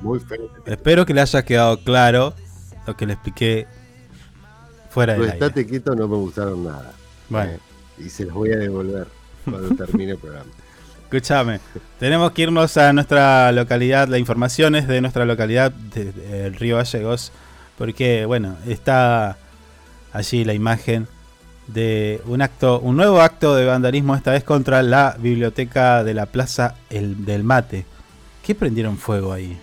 Muy 0.00 0.18
fea. 0.18 0.38
Espero 0.66 1.06
que 1.06 1.14
le 1.14 1.20
haya 1.20 1.44
quedado 1.44 1.78
claro 1.84 2.34
lo 2.86 2.96
que 2.96 3.06
le 3.06 3.12
expliqué 3.12 3.66
fuera 4.90 5.12
del 5.12 5.22
Pues 5.22 5.32
aire. 5.34 5.46
estate 5.46 5.66
quieto, 5.66 5.94
no 5.94 6.08
me 6.08 6.16
gustaron 6.16 6.64
nada. 6.64 6.92
Bueno. 7.28 7.52
Eh, 7.52 7.58
y 7.98 8.08
se 8.08 8.24
los 8.24 8.34
voy 8.34 8.52
a 8.52 8.56
devolver 8.56 9.06
cuando 9.44 9.74
termine 9.76 10.12
el 10.12 10.18
programa. 10.18 10.50
Escúchame, 11.04 11.60
tenemos 12.00 12.32
que 12.32 12.42
irnos 12.42 12.76
a 12.76 12.92
nuestra 12.92 13.50
localidad, 13.52 14.08
la 14.08 14.18
información 14.18 14.74
es 14.74 14.88
de 14.88 15.00
nuestra 15.00 15.24
localidad, 15.24 15.70
de- 15.70 16.12
de- 16.12 16.46
el 16.46 16.54
Río 16.54 16.76
Gallegos, 16.78 17.30
porque 17.76 18.24
bueno, 18.26 18.56
está 18.66 19.36
allí 20.12 20.44
la 20.44 20.54
imagen 20.54 21.06
de 21.68 22.20
un 22.26 22.42
acto, 22.42 22.80
un 22.80 22.96
nuevo 22.96 23.20
acto 23.20 23.54
de 23.54 23.64
vandalismo, 23.66 24.14
esta 24.16 24.32
vez 24.32 24.42
contra 24.42 24.82
la 24.82 25.16
biblioteca 25.18 26.02
de 26.02 26.14
la 26.14 26.26
Plaza 26.26 26.74
El- 26.90 27.24
del 27.24 27.44
Mate. 27.44 27.84
¿Qué 28.42 28.54
prendieron 28.54 28.96
fuego 28.96 29.32
ahí? 29.32 29.56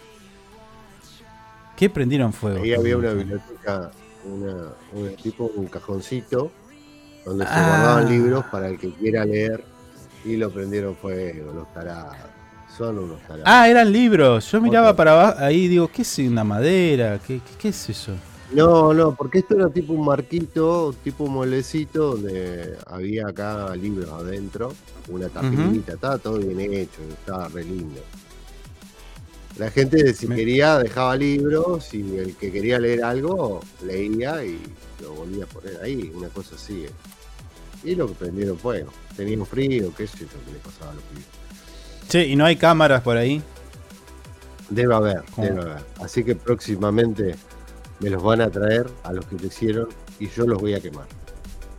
¿Qué 1.75 1.89
prendieron 1.89 2.31
fuego? 2.31 2.63
Ahí 2.63 2.73
había 2.73 2.97
una 2.97 3.11
biblioteca, 3.11 3.91
una, 4.23 4.55
un 4.93 5.15
tipo, 5.21 5.51
un 5.55 5.67
cajoncito, 5.67 6.51
donde 7.25 7.45
se 7.45 7.51
Ah. 7.53 7.67
guardaban 7.67 8.09
libros 8.09 8.45
para 8.45 8.67
el 8.69 8.77
que 8.79 8.91
quiera 8.93 9.25
leer 9.25 9.63
y 10.23 10.37
lo 10.37 10.49
prendieron 10.51 10.95
fuego, 10.95 11.51
los 11.53 11.73
tarados. 11.73 12.15
Son 12.77 12.97
unos 12.99 13.19
tarados. 13.21 13.43
Ah, 13.45 13.67
eran 13.67 13.91
libros. 13.91 14.51
Yo 14.51 14.61
miraba 14.61 14.95
para 14.95 15.11
abajo, 15.13 15.39
ahí 15.43 15.67
digo, 15.67 15.87
¿qué 15.87 16.03
es 16.03 16.19
una 16.19 16.43
madera? 16.43 17.19
¿Qué, 17.25 17.39
qué, 17.39 17.51
qué 17.57 17.69
es 17.69 17.89
eso? 17.89 18.13
No, 18.53 18.93
no, 18.93 19.15
porque 19.15 19.39
esto 19.39 19.55
era 19.55 19.69
tipo 19.69 19.93
un 19.93 20.05
marquito, 20.05 20.93
tipo 21.03 21.23
un 21.23 21.33
molecito, 21.33 22.11
donde 22.11 22.77
había 22.85 23.27
acá 23.27 23.75
libros 23.75 24.09
adentro, 24.11 24.73
una 25.09 25.29
tapita, 25.29 25.93
estaba 25.93 26.17
todo 26.19 26.37
bien 26.37 26.59
hecho, 26.73 27.01
estaba 27.09 27.47
re 27.49 27.63
lindo. 27.63 28.01
La 29.57 29.71
gente, 29.71 30.13
si 30.13 30.27
Me- 30.27 30.35
quería, 30.35 30.77
dejaba 30.79 31.15
libros 31.15 31.93
y 31.93 32.17
el 32.17 32.35
que 32.35 32.51
quería 32.51 32.77
leer 32.77 33.03
algo, 33.03 33.61
leía 33.83 34.43
y 34.45 34.59
lo 35.01 35.13
volvía 35.13 35.45
a 35.45 35.47
poner 35.47 35.79
ahí, 35.81 36.11
una 36.13 36.27
cosa 36.29 36.55
así. 36.55 36.83
eh. 36.85 36.91
Y 37.83 37.95
lo 37.95 38.07
que 38.07 38.13
prendieron 38.15 38.57
fuego. 38.59 38.91
Tenían 39.15 39.45
frío, 39.45 39.91
qué 39.95 40.05
sé 40.07 40.19
yo, 40.19 40.25
qué 40.45 40.51
le 40.53 40.59
pasaba 40.59 40.91
a 40.91 40.95
los 40.95 41.03
pibes. 41.03 41.25
Che, 42.09 42.27
¿y 42.27 42.35
no 42.35 42.45
hay 42.45 42.57
cámaras 42.57 43.01
por 43.01 43.15
ahí? 43.17 43.41
Debe 44.69 44.93
haber, 44.93 45.23
debe 45.37 45.61
haber. 45.61 45.83
Así 46.01 46.23
que 46.23 46.35
próximamente 46.35 47.35
me 47.99 48.09
los 48.09 48.21
van 48.23 48.41
a 48.41 48.49
traer 48.49 48.87
a 49.03 49.13
los 49.13 49.25
que 49.25 49.35
lo 49.37 49.45
hicieron 49.47 49.87
y 50.19 50.27
yo 50.29 50.45
los 50.45 50.59
voy 50.59 50.73
a 50.73 50.79
quemar. 50.79 51.05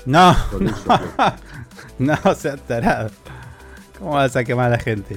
No, 0.04 0.34
soplo. 0.34 0.70
no, 1.98 2.16
sea 2.34 2.56
tarado. 2.56 3.10
¿Cómo 3.98 4.12
vas 4.12 4.36
a 4.36 4.44
quemar 4.44 4.66
a 4.66 4.76
la 4.76 4.78
gente? 4.78 5.16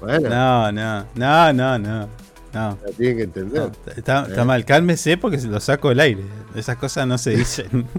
Bueno, 0.00 0.28
No, 0.28 0.72
no, 0.72 1.06
no, 1.14 1.52
no, 1.52 1.78
no. 1.78 2.08
No, 2.54 2.78
la 2.82 2.92
tienen 2.96 3.16
que 3.18 3.22
entender. 3.24 3.60
no, 3.62 3.72
está, 3.94 4.22
está 4.22 4.42
Eh. 4.42 4.44
mal, 4.44 4.64
cálmese 4.64 5.18
porque 5.18 5.38
se 5.38 5.48
lo 5.48 5.60
saco 5.60 5.90
del 5.90 6.00
aire. 6.00 6.22
Esas 6.54 6.76
cosas 6.76 7.06
no 7.06 7.18
se 7.18 7.30
dicen. 7.30 7.86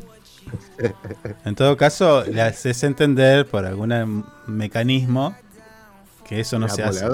En 1.46 1.54
todo 1.54 1.78
caso, 1.78 2.24
le 2.24 2.42
haces 2.42 2.82
entender 2.84 3.46
por 3.46 3.66
algún 3.68 4.26
mecanismo 4.48 5.36
que 6.28 6.40
eso 6.40 6.58
no 6.58 6.66
La 6.66 6.74
se 6.74 6.82
hace. 6.84 7.06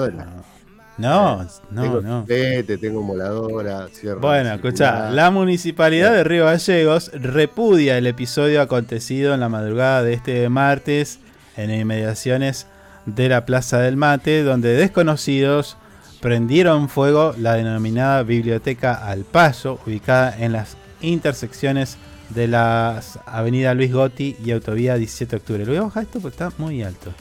No, 0.98 1.46
no, 1.70 1.82
tengo 1.82 2.00
no. 2.00 2.20
chupete, 2.22 2.78
tengo 2.78 3.02
moladora, 3.02 3.86
cierro 3.92 4.20
Bueno, 4.20 4.54
escucha, 4.54 5.10
la 5.10 5.30
municipalidad 5.30 6.12
de 6.12 6.24
Río 6.24 6.46
Gallegos 6.46 7.10
repudia 7.12 7.98
el 7.98 8.06
episodio 8.06 8.62
acontecido 8.62 9.34
en 9.34 9.40
la 9.40 9.50
madrugada 9.50 10.02
de 10.02 10.14
este 10.14 10.48
martes 10.48 11.18
en 11.58 11.70
inmediaciones 11.70 12.66
de 13.04 13.28
la 13.28 13.44
Plaza 13.44 13.78
del 13.78 13.96
Mate, 13.96 14.42
donde 14.42 14.74
desconocidos 14.74 15.76
prendieron 16.22 16.88
fuego 16.88 17.34
la 17.38 17.54
denominada 17.54 18.22
Biblioteca 18.22 18.94
Al 18.94 19.24
Paso, 19.24 19.78
ubicada 19.86 20.34
en 20.38 20.52
las 20.52 20.76
intersecciones 21.02 21.98
de 22.30 22.48
la 22.48 23.00
avenida 23.26 23.74
Luis 23.74 23.92
Gotti 23.92 24.34
y 24.42 24.50
autovía 24.50 24.96
17 24.96 25.30
de 25.30 25.36
octubre. 25.36 25.64
Lo 25.64 25.72
voy 25.72 25.76
a 25.78 25.82
bajar 25.82 26.02
esto 26.04 26.20
porque 26.20 26.34
está 26.42 26.50
muy 26.58 26.82
alto. 26.82 27.12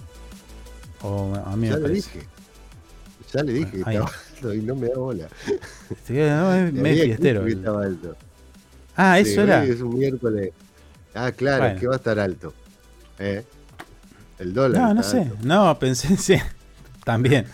O 1.02 1.34
a 1.46 1.56
mí 1.56 1.68
Ya 1.68 1.76
me 1.76 1.82
parece. 1.82 2.10
dije. 2.20 2.28
Ya 3.36 3.44
le 3.44 3.54
dije 3.54 3.72
que 3.72 3.78
estaba 3.80 4.12
alto 4.36 4.54
y 4.54 4.62
no 4.62 4.76
me 4.76 4.88
da 4.88 4.98
bola. 4.98 5.28
Sí, 6.06 6.14
no, 6.14 6.54
es 6.54 6.74
medio 6.74 7.04
fiestero. 7.04 7.46
estaba 7.48 7.84
alto. 7.84 8.16
Ah, 8.96 9.20
Sí, 9.24 9.32
eso 9.32 9.42
era. 9.42 9.62
hoy 9.62 9.70
Es 9.72 9.82
un 9.82 9.98
miércoles. 9.98 10.52
Ah, 11.14 11.32
claro, 11.32 11.64
Bueno. 11.66 11.80
que 11.80 11.88
va 11.88 11.94
a 11.94 11.98
estar 11.98 12.20
alto. 12.20 12.54
¿Eh? 13.20 13.44
El 14.40 14.54
dólar. 14.54 14.82
No, 14.82 14.94
no 14.94 15.04
sé. 15.04 15.20
alto. 15.22 15.38
No, 15.44 15.78
pensé, 15.80 16.16
sí. 16.18 16.36
También. 17.04 17.46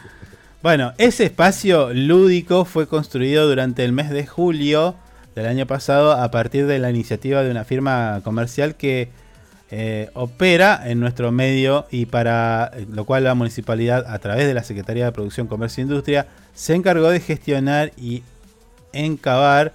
Bueno, 0.61 0.93
ese 0.99 1.23
espacio 1.25 1.91
lúdico 1.93 2.65
fue 2.65 2.87
construido 2.87 3.47
durante 3.47 3.83
el 3.83 3.91
mes 3.91 4.09
de 4.11 4.27
julio 4.27 4.95
del 5.35 5.47
año 5.47 5.65
pasado 5.65 6.11
a 6.11 6.29
partir 6.29 6.67
de 6.67 6.77
la 6.77 6.89
iniciativa 6.91 7.41
de 7.43 7.49
una 7.49 7.63
firma 7.63 8.21
comercial 8.23 8.75
que 8.75 9.09
eh, 9.73 10.09
opera 10.15 10.81
en 10.83 10.99
nuestro 10.99 11.31
medio 11.31 11.87
y 11.89 12.05
para 12.05 12.71
eh, 12.73 12.85
lo 12.91 13.05
cual 13.05 13.23
la 13.23 13.35
municipalidad 13.35 14.05
a 14.05 14.19
través 14.19 14.45
de 14.45 14.53
la 14.53 14.63
Secretaría 14.63 15.05
de 15.05 15.11
Producción, 15.13 15.47
Comercio 15.47 15.81
e 15.81 15.87
Industria 15.87 16.27
se 16.53 16.75
encargó 16.75 17.09
de 17.09 17.21
gestionar 17.21 17.93
y 17.95 18.21
encavar 18.91 19.71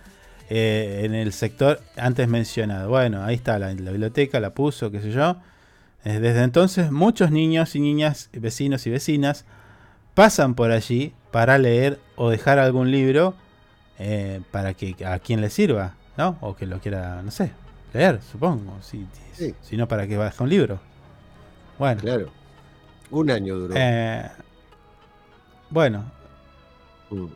eh, 0.50 1.00
en 1.04 1.14
el 1.14 1.32
sector 1.32 1.80
antes 1.96 2.28
mencionado. 2.28 2.90
Bueno, 2.90 3.24
ahí 3.24 3.36
está 3.36 3.58
la, 3.58 3.72
biblioteca, 3.72 4.38
la 4.38 4.50
puso, 4.50 4.90
qué 4.90 5.00
sé 5.00 5.10
yo. 5.12 5.38
Eh, 6.04 6.20
Desde 6.20 6.42
entonces 6.42 6.90
muchos 6.92 7.30
niños 7.30 7.74
y 7.74 7.80
niñas, 7.80 8.28
vecinos 8.34 8.86
y 8.86 8.90
vecinas 8.90 9.46
pasan 10.12 10.54
por 10.54 10.72
allí 10.72 11.14
para 11.30 11.56
leer 11.56 11.98
o 12.16 12.28
dejar 12.28 12.58
algún 12.58 12.90
libro 12.90 13.34
para 14.50 14.74
que 14.74 14.94
a 15.06 15.18
quien 15.20 15.40
le 15.40 15.48
sirva, 15.48 15.94
¿no? 16.18 16.36
O 16.42 16.54
que 16.54 16.66
lo 16.66 16.80
quiera, 16.80 17.22
no 17.22 17.30
sé, 17.30 17.52
leer, 17.96 18.20
supongo. 18.30 18.74
Si, 18.82 19.06
Sí. 19.32 19.54
si 19.62 19.76
no, 19.76 19.86
¿para 19.88 20.06
qué 20.06 20.16
va 20.16 20.24
a 20.24 20.30
dejar 20.30 20.42
un 20.44 20.50
libro? 20.50 20.80
Bueno. 21.78 22.00
Claro. 22.00 22.28
Un 23.10 23.30
año 23.30 23.56
duró. 23.56 23.74
Eh, 23.76 24.28
bueno, 25.70 26.04
Mm. 27.10 27.26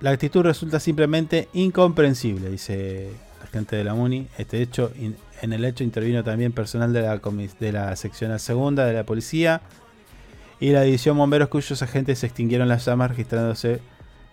la 0.00 0.10
actitud 0.10 0.42
resulta 0.42 0.80
simplemente 0.80 1.48
incomprensible, 1.52 2.50
dice 2.50 3.10
la 3.40 3.46
gente 3.48 3.76
de 3.76 3.84
la 3.84 3.94
MUNI. 3.94 4.28
Este 4.38 4.62
hecho, 4.62 4.92
in- 4.98 5.16
en 5.42 5.52
el 5.52 5.64
hecho 5.64 5.84
intervino 5.84 6.22
también 6.24 6.52
personal 6.52 6.92
de 6.92 7.02
la, 7.02 7.20
de 7.60 7.72
la 7.72 7.96
seccional 7.96 8.38
segunda 8.40 8.84
de 8.86 8.92
la 8.94 9.04
policía 9.04 9.60
y 10.58 10.70
la 10.72 10.82
división 10.82 11.16
bomberos 11.16 11.48
cuyos 11.48 11.80
agentes 11.82 12.22
extinguieron 12.24 12.68
las 12.68 12.84
llamas 12.84 13.10
registrándose, 13.10 13.80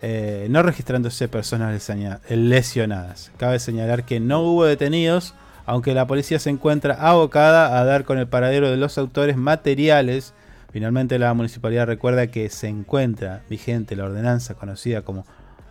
eh, 0.01 0.47
no 0.49 0.61
registrándose 0.63 1.27
personas 1.29 1.89
lesionadas. 2.29 3.31
Cabe 3.37 3.59
señalar 3.59 4.03
que 4.05 4.19
no 4.19 4.41
hubo 4.41 4.65
detenidos, 4.65 5.33
aunque 5.67 5.93
la 5.93 6.07
policía 6.07 6.39
se 6.39 6.49
encuentra 6.49 6.95
abocada 6.95 7.77
a 7.77 7.83
dar 7.85 8.03
con 8.05 8.17
el 8.17 8.27
paradero 8.27 8.71
de 8.71 8.77
los 8.77 8.97
autores 8.97 9.37
materiales. 9.37 10.33
Finalmente 10.71 11.19
la 11.19 11.33
municipalidad 11.33 11.85
recuerda 11.85 12.27
que 12.27 12.49
se 12.49 12.67
encuentra 12.69 13.43
vigente 13.49 13.95
la 13.95 14.05
ordenanza 14.05 14.55
conocida 14.55 15.01
como 15.03 15.25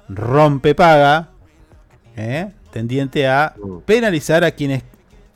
rompepaga, 0.09 1.31
¿eh? 2.17 2.51
tendiente 2.71 3.27
a 3.27 3.55
penalizar 3.87 4.45
a 4.45 4.51
quienes 4.53 4.83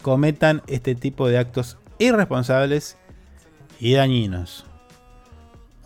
cometan 0.03 0.63
este 0.67 0.95
tipo 0.95 1.29
de 1.29 1.39
actos 1.39 1.77
irresponsables 1.99 2.97
y 3.79 3.95
dañinos. 3.95 4.67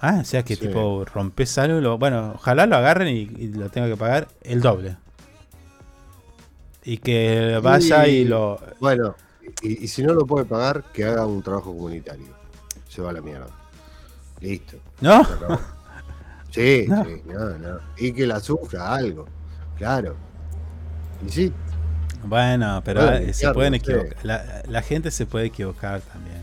Ah, 0.01 0.19
o 0.21 0.25
sea 0.25 0.43
que 0.43 0.57
Sí. 0.57 0.67
tipo 0.67 1.05
rompes 1.05 1.57
algo, 1.59 1.97
bueno, 1.99 2.33
ojalá 2.35 2.67
lo 2.67 2.77
agarren 2.77 3.09
y, 3.09 3.21
y 3.39 3.49
lo 3.55 3.71
tenga 3.71 3.89
que 3.89 3.97
pagar 3.97 4.29
el 4.43 4.61
doble. 4.61 4.97
Y 6.85 6.99
que 6.99 7.59
vaya 7.63 8.07
y, 8.07 8.25
lo... 8.25 8.61
Bueno, 8.81 9.15
y, 9.63 9.85
y 9.85 9.89
si 9.89 10.03
no 10.03 10.13
lo 10.13 10.27
puede 10.27 10.45
pagar, 10.45 10.85
que 10.93 11.05
haga 11.05 11.27
un 11.27 11.43
trabajo 11.43 11.73
comunitario. 11.75 12.27
Se 12.89 13.01
va 13.03 13.11
a 13.11 13.13
la 13.15 13.21
mierda. 13.23 13.47
Listo. 14.41 14.77
¿No? 15.01 15.23
Sí, 16.51 16.85
No. 16.89 17.05
sí, 17.05 17.21
no, 17.27 17.59
no. 17.59 17.81
Y 17.99 18.13
que 18.13 18.29
la 18.29 18.39
sufra 18.39 18.95
algo. 18.95 19.27
Claro. 19.77 20.15
Y 21.27 21.29
sí. 21.29 21.53
Bueno, 22.23 22.81
pero 22.85 23.01
Bueno, 23.03 23.17
eh, 23.17 23.33
se 23.35 23.41
claro, 23.41 23.55
pueden 23.55 23.75
equivocar. 23.75 24.17
La, 24.23 24.63
la 24.69 24.83
gente 24.83 25.11
se 25.11 25.27
puede 25.27 25.47
equivocar 25.47 26.01
también. 26.03 26.43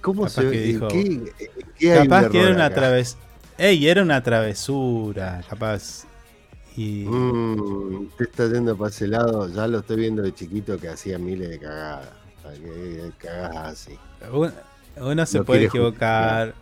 ¿Cómo 0.00 0.22
Capaz 0.22 0.34
se 0.34 0.50
que 0.52 0.60
dijo- 0.60 0.86
¿Qué, 0.86 1.32
qué 1.76 1.92
hay 1.92 2.06
capaz 2.08 2.28
que 2.30 2.40
era 2.40 2.54
una 2.54 2.66
acá? 2.66 2.74
traves 2.76 3.18
Ey, 3.58 3.88
era 3.88 4.02
una 4.02 4.22
travesura, 4.22 5.42
capaz. 5.50 6.04
Y. 6.76 7.04
Mm, 7.06 8.08
te 8.16 8.24
está 8.24 8.46
yendo 8.48 8.76
para 8.76 8.90
ese 8.90 9.06
lado. 9.08 9.48
Ya 9.48 9.66
lo 9.66 9.80
estoy 9.80 9.96
viendo 9.96 10.22
de 10.22 10.32
chiquito 10.32 10.78
que 10.78 10.88
hacía 10.88 11.18
miles 11.18 11.50
de 11.50 11.58
cagadas. 11.58 12.08
Así. 13.54 13.98
un- 14.32 14.52
uno 14.96 15.26
se 15.26 15.42
puede 15.42 15.64
equivocar. 15.66 16.54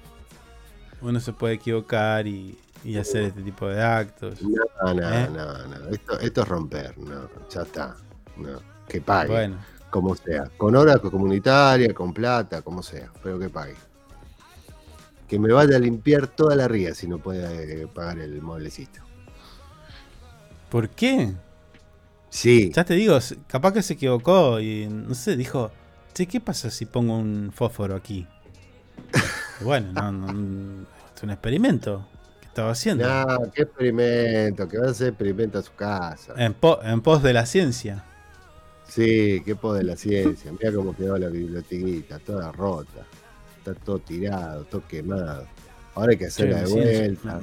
Uno 1.01 1.21
se 1.21 1.33
puede 1.33 1.55
equivocar 1.55 2.27
y, 2.27 2.59
y 2.85 2.97
hacer 2.97 3.23
este 3.25 3.43
tipo 3.43 3.69
de 3.69 3.81
actos. 3.83 4.43
No, 4.43 4.95
no, 4.95 5.13
¿Eh? 5.13 5.29
no, 5.33 5.67
no. 5.67 5.89
Esto, 5.91 6.19
esto 6.19 6.43
es 6.43 6.49
romper. 6.49 6.99
No, 6.99 7.29
ya 7.51 7.63
está. 7.63 7.97
No. 8.37 8.61
Que 8.89 9.01
pague. 9.01 9.31
Bueno. 9.31 9.57
Como 9.91 10.15
sea. 10.17 10.51
Con 10.57 10.77
hora 10.77 10.99
comunitaria, 10.99 11.95
con 11.95 12.13
plata, 12.13 12.61
como 12.63 12.83
sea. 12.83 13.11
Pero 13.23 13.39
que 13.39 13.49
pague. 13.49 13.75
Que 15.27 15.39
me 15.39 15.53
vaya 15.53 15.77
a 15.77 15.79
limpiar 15.79 16.27
toda 16.27 16.57
la 16.57 16.67
ría 16.69 16.95
si 16.95 17.07
no 17.07 17.19
puede 17.19 17.83
eh, 17.83 17.87
pagar 17.87 18.19
el 18.19 18.41
mueblecito. 18.43 19.01
¿Por 20.71 20.91
qué? 20.91 21.33
Sí. 22.31 22.71
Ya 22.75 22.85
te 22.85 22.95
digo, 22.95 23.19
capaz 23.47 23.73
que 23.73 23.83
se 23.83 23.95
equivocó 23.95 24.61
y 24.61 24.87
no 24.89 25.15
sé, 25.15 25.37
dijo, 25.37 25.71
che, 26.15 26.27
¿qué 26.27 26.41
pasa 26.41 26.71
si 26.71 26.87
pongo 26.87 27.17
un 27.17 27.53
fósforo 27.55 27.95
aquí? 27.97 28.27
Bueno, 29.61 29.93
no, 29.93 30.13
no, 30.13 30.87
es 31.17 31.23
un 31.25 31.31
experimento 31.31 32.07
que 32.41 32.47
estaba 32.47 32.71
haciendo. 32.71 33.09
No, 33.09 33.51
qué 33.53 33.63
experimento. 33.63 34.69
Que 34.69 34.79
va 34.79 34.87
a 34.87 34.91
hacer 34.91 35.09
experimento 35.09 35.59
a 35.59 35.63
su 35.63 35.75
casa. 35.75 36.35
En, 36.37 36.55
po- 36.55 36.81
en 36.83 37.01
pos 37.01 37.23
de 37.25 37.33
la 37.33 37.45
ciencia. 37.45 38.05
Sí, 38.89 39.43
qué 39.45 39.55
poder 39.57 39.85
de 39.85 39.91
la 39.91 39.97
ciencia. 39.97 40.51
Mira 40.53 40.73
cómo 40.73 40.95
quedó 40.97 41.19
la 41.19 41.29
bibliotequita, 41.29 42.19
toda 42.21 42.53
rota. 42.53 43.05
Está 43.59 43.75
todo 43.75 43.99
tirado, 43.99 44.65
todo 44.65 44.87
quemado. 44.87 45.47
Ahora 45.95 46.13
hay 46.13 46.19
que 46.19 46.27
hacerla 46.27 46.63
de 46.63 46.67
vuelta. 46.67 47.41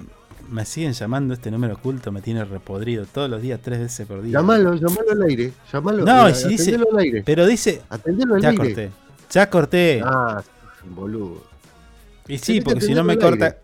Me 0.50 0.66
siguen 0.66 0.94
llamando 0.94 1.34
este 1.34 1.50
número 1.52 1.76
oculto, 1.76 2.12
me 2.12 2.22
tiene 2.22 2.44
repodrido 2.46 3.06
todos 3.06 3.30
los 3.30 3.42
días, 3.42 3.60
tres 3.64 3.80
veces 3.80 4.08
por 4.08 4.22
día. 4.22 4.40
Llamalo, 4.40 4.74
llamalo 4.76 5.12
al 5.12 5.24
aire. 5.24 5.52
Llamalo, 5.72 6.06
No, 6.06 6.28
eh, 6.28 6.34
si 6.36 6.48
dice. 6.50 6.76
al 6.76 6.98
aire. 7.00 7.24
Pero 7.26 7.46
dice. 7.46 7.82
Atendelo 7.90 8.36
al 8.36 8.42
Ya 8.42 8.50
aire. 8.50 8.64
corté. 8.64 8.92
Ya 9.32 9.50
corté. 9.50 10.02
Ah, 10.06 10.42
boludo. 10.90 11.44
y 12.28 12.38
sí, 12.38 12.62
porque 12.62 12.82
si 12.82 12.94
no 12.94 13.04
me 13.04 13.18
corta. 13.18 13.58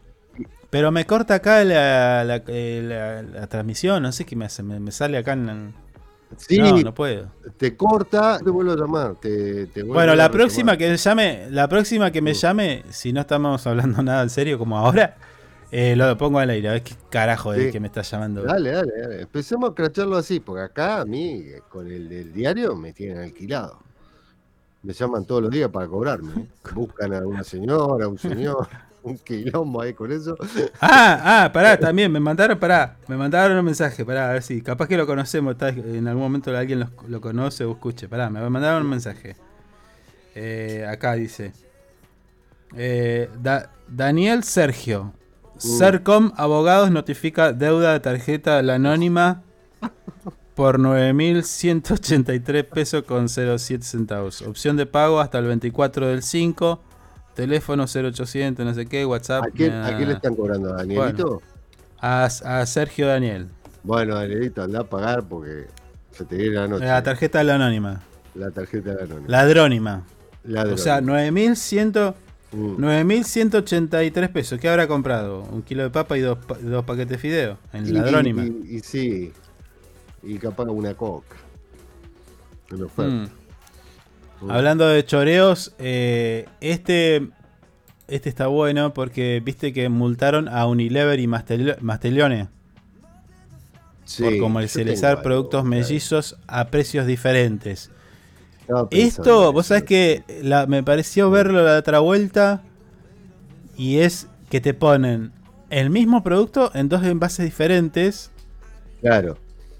Pero 0.70 0.92
me 0.92 1.06
corta 1.06 1.36
acá 1.36 1.64
la, 1.66 2.24
la- 2.24 2.44
eh, 2.48 2.82
la- 2.84 3.22
la 3.42 3.48
transmisión, 3.48 4.02
no 4.04 4.12
sé 4.12 4.24
qué 4.26 4.36
me 4.38 4.46
hace, 4.46 4.64
me, 4.64 4.80
me 4.80 4.92
sale 4.92 5.18
acá 5.18 5.34
en. 5.34 5.74
Sí, 6.38 6.60
No, 6.60 6.78
no 6.78 6.94
puedo. 6.94 7.28
te 7.58 7.76
corta, 7.76 8.40
te 8.40 8.50
vuelvo 8.50 8.72
a 8.72 8.78
llamar. 8.78 9.16
Te, 9.22 9.66
te 9.68 9.82
vuelvo 9.82 9.96
Bueno, 9.96 10.14
a 10.14 10.16
la 10.16 10.24
llamar. 10.24 10.32
próxima 10.32 10.78
que 10.78 10.96
llame, 10.96 11.48
la 11.50 11.68
próxima 11.68 12.10
que 12.12 12.22
me 12.22 12.34
llame, 12.34 12.84
si 12.90 13.12
no 13.12 13.20
estamos 13.22 13.68
hablando 13.68 14.02
nada 14.02 14.24
en 14.24 14.30
serio 14.30 14.58
como 14.58 14.78
ahora, 14.78 15.18
eh, 15.72 15.96
lo 15.96 16.18
pongo 16.18 16.40
al 16.40 16.50
aire, 16.50 16.70
a 16.70 16.72
ver 16.74 16.84
qué 16.84 16.96
carajo 17.10 17.54
es 17.54 17.66
Sí. 17.66 17.72
que 17.72 17.80
me 17.80 17.88
está 17.88 18.02
llamando. 18.02 18.44
Dale, 18.44 18.72
dale, 18.72 18.92
dale. 19.02 19.22
Empecemos 19.22 19.72
a 19.72 19.74
cracharlo 19.74 20.18
así, 20.18 20.40
porque 20.40 20.64
acá 20.64 21.02
a 21.02 21.06
mí, 21.06 21.46
con 21.70 21.90
el 21.90 22.10
del 22.10 22.34
diario, 22.34 22.76
me 22.76 22.94
tienen 22.94 23.20
alquilado. 23.20 23.80
Me 24.84 24.94
llaman 24.94 25.26
todos 25.26 25.44
los 25.44 25.52
días 25.52 25.70
para 25.70 25.88
cobrarme. 25.88 26.32
¿eh? 26.42 26.48
Buscan 26.74 27.14
a 27.14 27.20
una 27.26 27.44
señora, 27.44 28.08
un 28.08 28.18
señor, 28.18 28.68
un 29.04 29.18
quilombo 29.20 29.82
ahí 29.82 29.94
con 29.94 30.12
eso. 30.12 30.36
Ah, 30.82 31.44
ah, 31.46 31.52
pará, 31.54 31.78
también, 31.80 32.12
me 32.12 32.20
mandaron, 32.20 32.58
pará, 32.60 32.98
me 33.08 33.16
mandaron 33.16 33.58
un 33.58 33.66
mensaje, 33.66 34.04
pará, 34.04 34.30
a 34.30 34.34
ver 34.34 34.42
si, 34.44 34.62
capaz 34.62 34.88
que 34.88 34.98
lo 34.98 35.06
conocemos, 35.08 35.56
tal- 35.58 35.78
en 35.78 36.08
algún 36.08 36.24
momento 36.24 36.56
alguien 36.58 36.80
lo, 36.80 36.90
lo 37.08 37.22
conoce 37.22 37.64
o 37.64 37.72
escuche, 37.72 38.08
pará, 38.10 38.30
me 38.30 38.42
mandaron 38.50 38.84
un 38.84 38.90
mensaje. 38.90 39.36
Eh, 40.34 40.86
acá 40.90 41.14
dice, 41.14 41.54
eh, 42.76 43.30
Da- 43.42 43.70
Daniel 43.88 44.44
Sergio, 44.44 45.14
Sercom 45.62 46.32
Abogados 46.38 46.90
notifica 46.90 47.54
deuda 47.54 47.94
de 47.94 48.00
tarjeta 48.00 48.62
la 48.64 48.76
anónima 48.76 49.44
por 50.56 50.80
9.183 50.80 52.64
pesos 52.66 53.04
con 53.04 53.30
07 53.30 53.84
centavos. 53.84 54.42
Opción 54.42 54.76
de 54.76 54.88
pago 54.88 55.20
hasta 55.20 55.38
el 55.38 55.46
24 55.46 56.08
del 56.08 56.24
5. 56.24 56.82
Teléfono 57.36 57.86
0800, 57.86 58.66
no 58.66 58.74
sé 58.74 58.88
qué, 58.88 59.06
WhatsApp. 59.06 59.44
¿A 59.44 59.50
quién, 59.52 59.70
nah. 59.72 59.88
a 59.88 59.98
quién 59.98 60.10
le 60.10 60.16
están 60.16 60.36
cobrando? 60.36 60.74
¿A 60.74 60.78
Danielito? 60.78 61.26
Bueno, 61.26 61.42
a, 62.00 62.26
a 62.26 62.66
Sergio 62.66 63.08
Daniel. 63.08 63.48
Bueno, 63.84 64.16
Danielito, 64.16 64.64
anda 64.64 64.82
a 64.82 64.84
pagar 64.84 65.24
porque 65.28 65.68
se 66.12 66.26
te 66.26 66.38
viene 66.38 66.56
la 66.56 66.68
noche. 66.68 66.86
La 66.86 67.04
tarjeta 67.04 67.38
de 67.38 67.44
la 67.46 67.56
anónima. 67.56 68.02
La 68.34 68.50
tarjeta 68.52 68.90
de 68.92 68.96
la 68.96 69.04
anónima. 69.04 69.28
Ladrónima. 69.30 70.04
Ladrónima. 70.44 70.76
O 70.76 70.78
sea, 70.78 71.02
9.100 71.02 72.16
Mm. 72.54 72.76
9.183 72.84 74.30
pesos. 74.30 74.60
¿Qué 74.60 74.68
habrá 74.68 74.88
comprado? 74.88 75.44
Un 75.52 75.62
kilo 75.62 75.84
de 75.84 75.90
papa 75.90 76.18
y 76.18 76.22
dos, 76.22 76.38
pa- 76.38 76.58
dos 76.58 76.84
paquetes 76.86 77.10
de 77.10 77.18
fideo. 77.18 77.58
En 77.74 77.86
Y- 77.88 77.92
Ladrónima. 77.92 78.46
Y, 78.46 78.76
y 78.76 78.80
sí. 78.80 79.32
Y 80.24 80.38
capaz 80.38 80.66
una 80.66 80.94
coca. 80.94 81.36
En 82.72 82.84
oferta. 82.84 83.12
Mm. 84.42 84.50
Hablando 84.52 84.88
de 84.88 85.06
choreos, 85.06 85.74
eh, 85.80 86.48
este, 86.62 87.30
este 88.08 88.28
está 88.30 88.48
bueno 88.48 88.94
porque 88.94 89.42
viste 89.44 89.72
que 89.72 89.88
multaron 89.90 90.48
a 90.48 90.66
Unilever 90.66 91.20
y 91.20 91.28
Mastel- 91.28 91.78
Mastellone 91.80 92.50
Sí, 94.04 94.24
por 94.24 94.38
comercializar 94.40 95.22
productos 95.22 95.64
mellizos 95.64 96.38
a 96.48 96.68
precios 96.68 97.06
diferentes. 97.06 97.92
Esto, 98.92 99.52
vos 99.54 99.68
sabés 99.68 99.84
que 99.84 100.24
la- 100.44 100.66
me 100.66 100.84
pareció 100.84 101.30
verlo 101.30 101.64
la 101.64 101.78
otra 101.78 102.00
vuelta 102.00 102.62
y 103.78 103.98
es 104.00 104.28
que 104.50 104.62
te 104.62 104.74
ponen 104.74 105.32
el 105.70 105.90
mismo 105.90 106.24
producto 106.24 106.72
en 106.74 106.88
dos 106.90 107.04
envases 107.04 107.46
diferentes 107.46 108.32
Claro. 109.02 109.38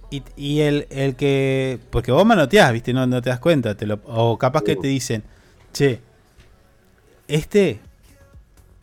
y, 0.10 0.24
y 0.36 0.62
el, 0.62 0.88
el 0.90 1.16
que. 1.16 1.80
Porque 1.90 2.12
vos 2.12 2.26
manoteás, 2.26 2.74
¿viste? 2.74 2.92
No, 2.94 3.06
no 3.08 3.22
te 3.22 3.30
das 3.30 3.40
cuenta. 3.40 3.76
Te 3.76 3.86
lo, 3.86 4.00
o 4.06 4.38
capaz 4.38 4.64
que 4.64 4.76
te 4.76 4.88
dicen, 4.88 5.24
che, 5.74 6.00
este. 7.28 7.80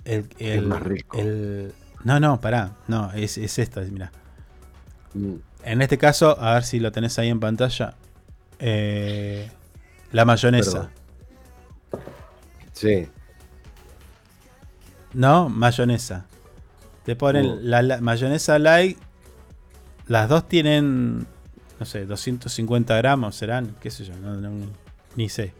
El, 0.04 0.26
el, 0.38 0.66
más 0.66 0.82
rico. 0.82 1.18
el- 1.18 1.72
no, 2.04 2.20
no, 2.20 2.40
pará. 2.40 2.72
No, 2.86 3.12
es, 3.12 3.36
es 3.36 3.58
esta, 3.58 3.80
mira. 3.82 4.10
Mm. 5.14 5.34
En 5.64 5.82
este 5.82 5.98
caso, 5.98 6.38
a 6.40 6.54
ver 6.54 6.64
si 6.64 6.78
lo 6.80 6.92
tenés 6.92 7.18
ahí 7.18 7.28
en 7.28 7.40
pantalla. 7.40 7.94
eh, 8.60 9.50
la 10.12 10.24
mayonesa. 10.24 10.90
Perdón. 11.90 12.04
Sí. 12.72 13.08
No, 15.14 15.48
mayonesa. 15.48 16.26
Te 17.04 17.16
ponen 17.16 17.46
Mm. 17.46 17.58
la, 17.62 17.82
la- 17.82 18.00
mayonesa 18.00 18.58
light. 18.58 18.98
Las 20.06 20.28
dos 20.28 20.46
tienen, 20.48 21.26
no 21.80 21.86
sé, 21.86 22.06
250 22.06 22.96
gramos 22.96 23.34
serán, 23.36 23.74
qué 23.80 23.90
sé 23.90 24.04
yo, 24.04 24.14
no, 24.16 24.34
no- 24.34 24.66
ni 25.16 25.28
sé. 25.28 25.52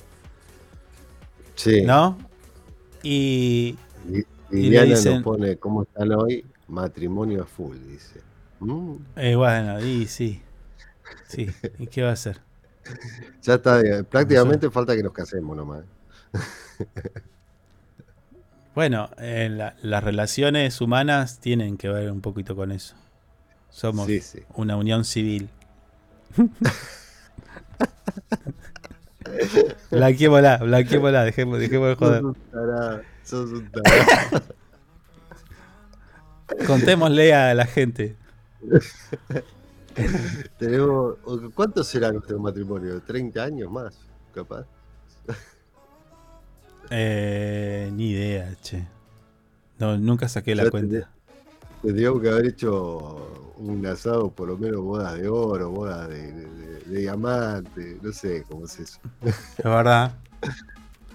Sí. 1.54 1.82
¿No? 1.82 2.16
Y, 3.02 3.76
y 4.50 4.70
dicen- 4.70 5.14
nos 5.16 5.22
pone 5.22 5.56
cómo 5.56 5.82
están 5.82 6.12
hoy. 6.12 6.44
Matrimonio 6.68 7.42
a 7.44 7.46
full, 7.46 7.76
dice. 7.88 8.20
Mm, 8.60 8.96
eh, 9.16 9.34
bueno, 9.36 9.80
y 9.84 10.06
sí. 10.06 10.42
Sí, 11.26 11.48
¿y 11.78 11.86
qué 11.86 12.02
va 12.02 12.10
a 12.10 12.12
hacer? 12.12 12.40
Ya 13.42 13.54
está, 13.54 13.80
eh, 13.80 14.04
prácticamente 14.04 14.70
falta 14.70 14.94
que 14.96 15.02
nos 15.02 15.12
casemos 15.12 15.56
nomás. 15.56 15.84
Bueno, 18.74 19.10
eh, 19.18 19.48
la- 19.50 19.74
las 19.82 20.04
relaciones 20.04 20.80
humanas 20.80 21.40
tienen 21.40 21.76
que 21.76 21.88
ver 21.88 22.12
un 22.12 22.20
poquito 22.20 22.54
con 22.54 22.70
eso. 22.70 22.94
Somos 23.70 24.06
Sí, 24.06 24.20
sí. 24.20 24.38
una 24.54 24.76
unión 24.76 25.04
civil. 25.04 25.48
blanquémosla, 29.90 30.58
blanquémosla, 30.58 31.24
dejemos, 31.24 31.58
dejemos 31.58 31.88
de 31.88 31.94
joder. 31.96 32.22
Sos 32.22 32.30
un 32.30 32.34
tarado, 32.52 33.02
sos 33.24 33.50
un 33.50 33.70
tarado. 33.70 34.42
Contémosle 36.66 37.34
a 37.34 37.54
la 37.54 37.66
gente. 37.66 38.16
Tenemos, 40.58 41.16
¿Cuánto 41.54 41.82
será 41.84 42.12
nuestro 42.12 42.38
matrimonio? 42.38 43.00
¿30 43.04 43.38
años 43.40 43.70
más? 43.70 43.98
Capaz. 44.34 44.64
Eh, 46.90 47.90
ni 47.92 48.10
idea, 48.10 48.54
che. 48.62 48.86
No, 49.78 49.96
nunca 49.98 50.28
saqué 50.28 50.54
la 50.54 50.70
cuenta. 50.70 51.10
Tendríamos 51.82 52.20
que 52.22 52.28
haber 52.30 52.46
hecho 52.46 53.54
un 53.58 53.84
asado, 53.86 54.30
por 54.30 54.48
lo 54.48 54.56
menos 54.56 54.80
boda 54.82 55.14
de 55.14 55.28
oro, 55.28 55.70
boda 55.70 56.08
de, 56.08 56.32
de- 56.32 56.46
de- 56.48 56.78
de 56.80 56.98
diamante, 57.00 57.98
no 58.02 58.12
sé 58.12 58.44
cómo 58.48 58.64
es 58.64 58.78
eso. 58.80 58.98
Es 59.22 59.64
verdad. 59.64 60.12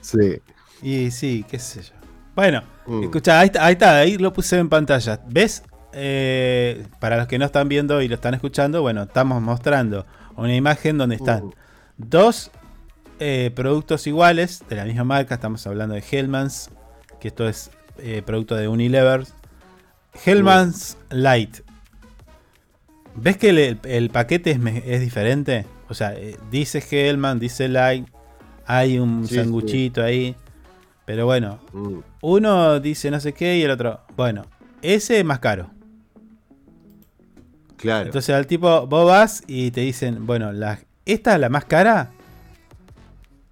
Sí. 0.01 0.41
Y 0.81 1.11
sí, 1.11 1.45
qué 1.49 1.57
sé 1.57 1.81
yo. 1.81 1.93
Bueno, 2.35 2.61
Mm. 2.85 3.03
escucha, 3.03 3.39
ahí 3.39 3.47
está, 3.47 3.95
ahí 3.99 4.17
lo 4.17 4.33
puse 4.33 4.57
en 4.59 4.67
pantalla. 4.67 5.17
¿Ves? 5.29 5.63
Eh, 5.93 6.85
para 6.99 7.17
los 7.17 7.27
que 7.27 7.37
no 7.37 7.45
están 7.45 7.69
viendo 7.69 8.01
y 8.01 8.07
lo 8.07 8.15
están 8.15 8.33
escuchando, 8.33 8.81
bueno, 8.81 9.03
estamos 9.03 9.41
mostrando 9.41 10.05
una 10.35 10.55
imagen 10.55 10.97
donde 10.97 11.15
están 11.15 11.45
Mm. 11.45 11.51
dos 11.97 12.51
eh, 13.19 13.51
productos 13.55 14.05
iguales 14.07 14.63
de 14.67 14.75
la 14.75 14.85
misma 14.85 15.03
marca. 15.03 15.35
Estamos 15.35 15.65
hablando 15.67 15.95
de 15.95 16.03
Hellmann's, 16.09 16.71
que 17.19 17.27
esto 17.29 17.47
es 17.47 17.69
eh, 17.99 18.21
producto 18.25 18.55
de 18.55 18.67
Unilever. 18.67 19.23
Hellmann's 20.25 20.97
Light. 21.09 21.59
¿Ves 23.15 23.37
que 23.37 23.49
el, 23.49 23.79
el 23.83 24.09
paquete 24.09 24.59
es, 24.85 24.99
diferente? 25.01 25.65
O 25.89 25.93
sea, 25.93 26.13
dice 26.49 26.83
Hellman, 26.89 27.39
dice 27.39 27.67
Light, 27.67 28.07
hay 28.65 28.97
un 28.97 29.27
Sí, 29.27 29.35
sanguchito 29.35 30.03
ahí. 30.03 30.35
Pero 31.05 31.25
bueno, 31.25 31.59
Mm. 31.73 31.99
uno 32.21 32.79
dice 32.79 33.11
no 33.11 33.19
sé 33.19 33.33
qué 33.33 33.57
y 33.57 33.61
el 33.63 33.71
otro, 33.71 34.01
bueno, 34.15 34.45
ese 34.81 35.19
es 35.19 35.25
más 35.25 35.39
caro. 35.39 35.69
Claro. 37.83 38.05
Entonces 38.07 38.33
al 38.33 38.47
tipo, 38.47 38.87
vos 38.87 39.05
vas 39.05 39.43
y 39.45 39.69
te 39.71 39.81
dicen, 39.81 40.25
bueno, 40.25 40.51
la, 40.53 40.79
esta 41.05 41.33
es 41.35 41.39
la 41.39 41.49
más 41.49 41.65
cara. 41.65 42.11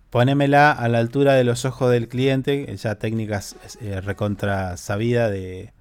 Ponémela 0.09 0.71
a 0.71 0.87
la 0.89 0.99
altura 0.99 1.33
de 1.33 1.43
los 1.43 1.63
ojos 1.65 1.91
del 1.91 2.07
cliente, 2.07 2.73
ya 2.77 2.95
técnicas 2.95 3.55
eh, 3.81 4.01
recontra 4.01 4.75
sabida 4.77 5.29
de, 5.29 5.71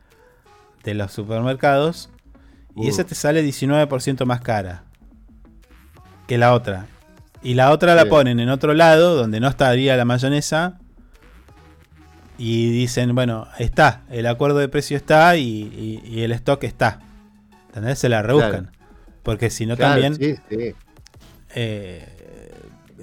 de 0.85 0.94
los 0.94 1.12
supermercados. 1.12 2.10
Y 2.77 2.89
esa 2.89 3.05
te 3.05 3.14
sale 3.14 3.44
19% 3.44 4.24
más 4.27 4.40
cara 4.40 4.85
que 6.28 6.39
la 6.39 6.52
otra. 6.55 6.86
Y 7.43 7.55
la 7.55 7.70
otra 7.72 7.94
la 7.94 8.02
Sí. 8.02 8.09
ponen 8.09 8.39
en 8.40 8.48
otro 8.51 8.74
lado, 8.74 9.16
donde 9.16 9.40
no 9.40 9.48
estaría 9.48 9.97
la 9.97 10.05
mayonesa. 10.05 10.78
Y 12.39 12.70
dicen, 12.70 13.14
bueno, 13.14 13.47
está, 13.59 14.02
el 14.10 14.27
acuerdo 14.27 14.59
de 14.59 14.68
precio 14.68 14.97
está 14.97 15.36
y, 15.36 15.43
y- 15.44 16.02
y 16.09 16.22
el 16.22 16.32
stock 16.32 16.62
está. 16.64 17.01
¿Entendés? 17.70 17.98
Se 17.98 18.09
la 18.09 18.22
rebuscan. 18.22 18.70
Porque 19.22 19.51
si 19.51 19.66
no 19.66 19.76
Claro, 19.76 20.01
también 20.02 20.14
sí, 20.14 20.36
sí. 20.48 20.74
eh, 21.55 22.06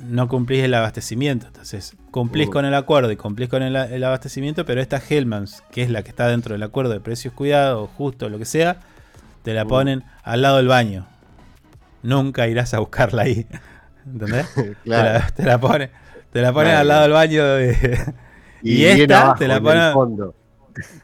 no 0.02 0.28
cumplís 0.28 0.64
el 0.64 0.74
abastecimiento. 0.74 1.48
Entonces, 1.48 1.96
cumplís 2.12 2.48
Mm. 2.48 2.52
con 2.52 2.66
el 2.66 2.74
acuerdo 2.74 3.12
y 3.12 3.16
cumplís 3.16 3.50
con 3.50 3.64
el, 3.64 3.76
el 3.76 4.04
abastecimiento, 4.04 4.66
pero 4.66 4.82
esta 4.82 5.02
Hellmann's, 5.10 5.64
que 5.72 5.84
es 5.84 5.90
la 5.90 6.04
que 6.04 6.10
está 6.10 6.28
dentro 6.28 6.54
del 6.54 6.64
acuerdo 6.64 6.92
de 6.92 7.00
precios 7.00 7.34
cuidados, 7.34 7.90
justo, 7.98 8.30
lo 8.30 8.38
que 8.38 8.46
sea, 8.46 8.78
te 9.44 9.54
la 9.54 9.66
Mm. 9.66 9.68
ponen 9.68 10.04
al 10.24 10.42
lado 10.42 10.58
del 10.58 10.68
baño. 10.68 11.06
Nunca 12.04 12.48
irás 12.48 12.74
a 12.74 12.80
buscarla 12.80 13.24
ahí. 13.24 13.48
¿Entendés? 14.06 14.48
Claro. 14.84 15.20
Te 15.20 15.20
la, 15.20 15.32
te 15.32 15.44
la 15.44 15.60
ponen, 15.60 15.90
te 16.32 16.42
la 16.42 16.54
ponen 16.54 16.76
al 16.76 16.88
lado 16.88 17.02
del 17.04 17.12
baño 17.12 17.44
de- 17.46 18.14
y, 18.64 18.84
esta 18.86 19.36
te 19.36 19.48
la 19.48 19.62
ponen. 19.62 19.94
fondo. 19.94 20.36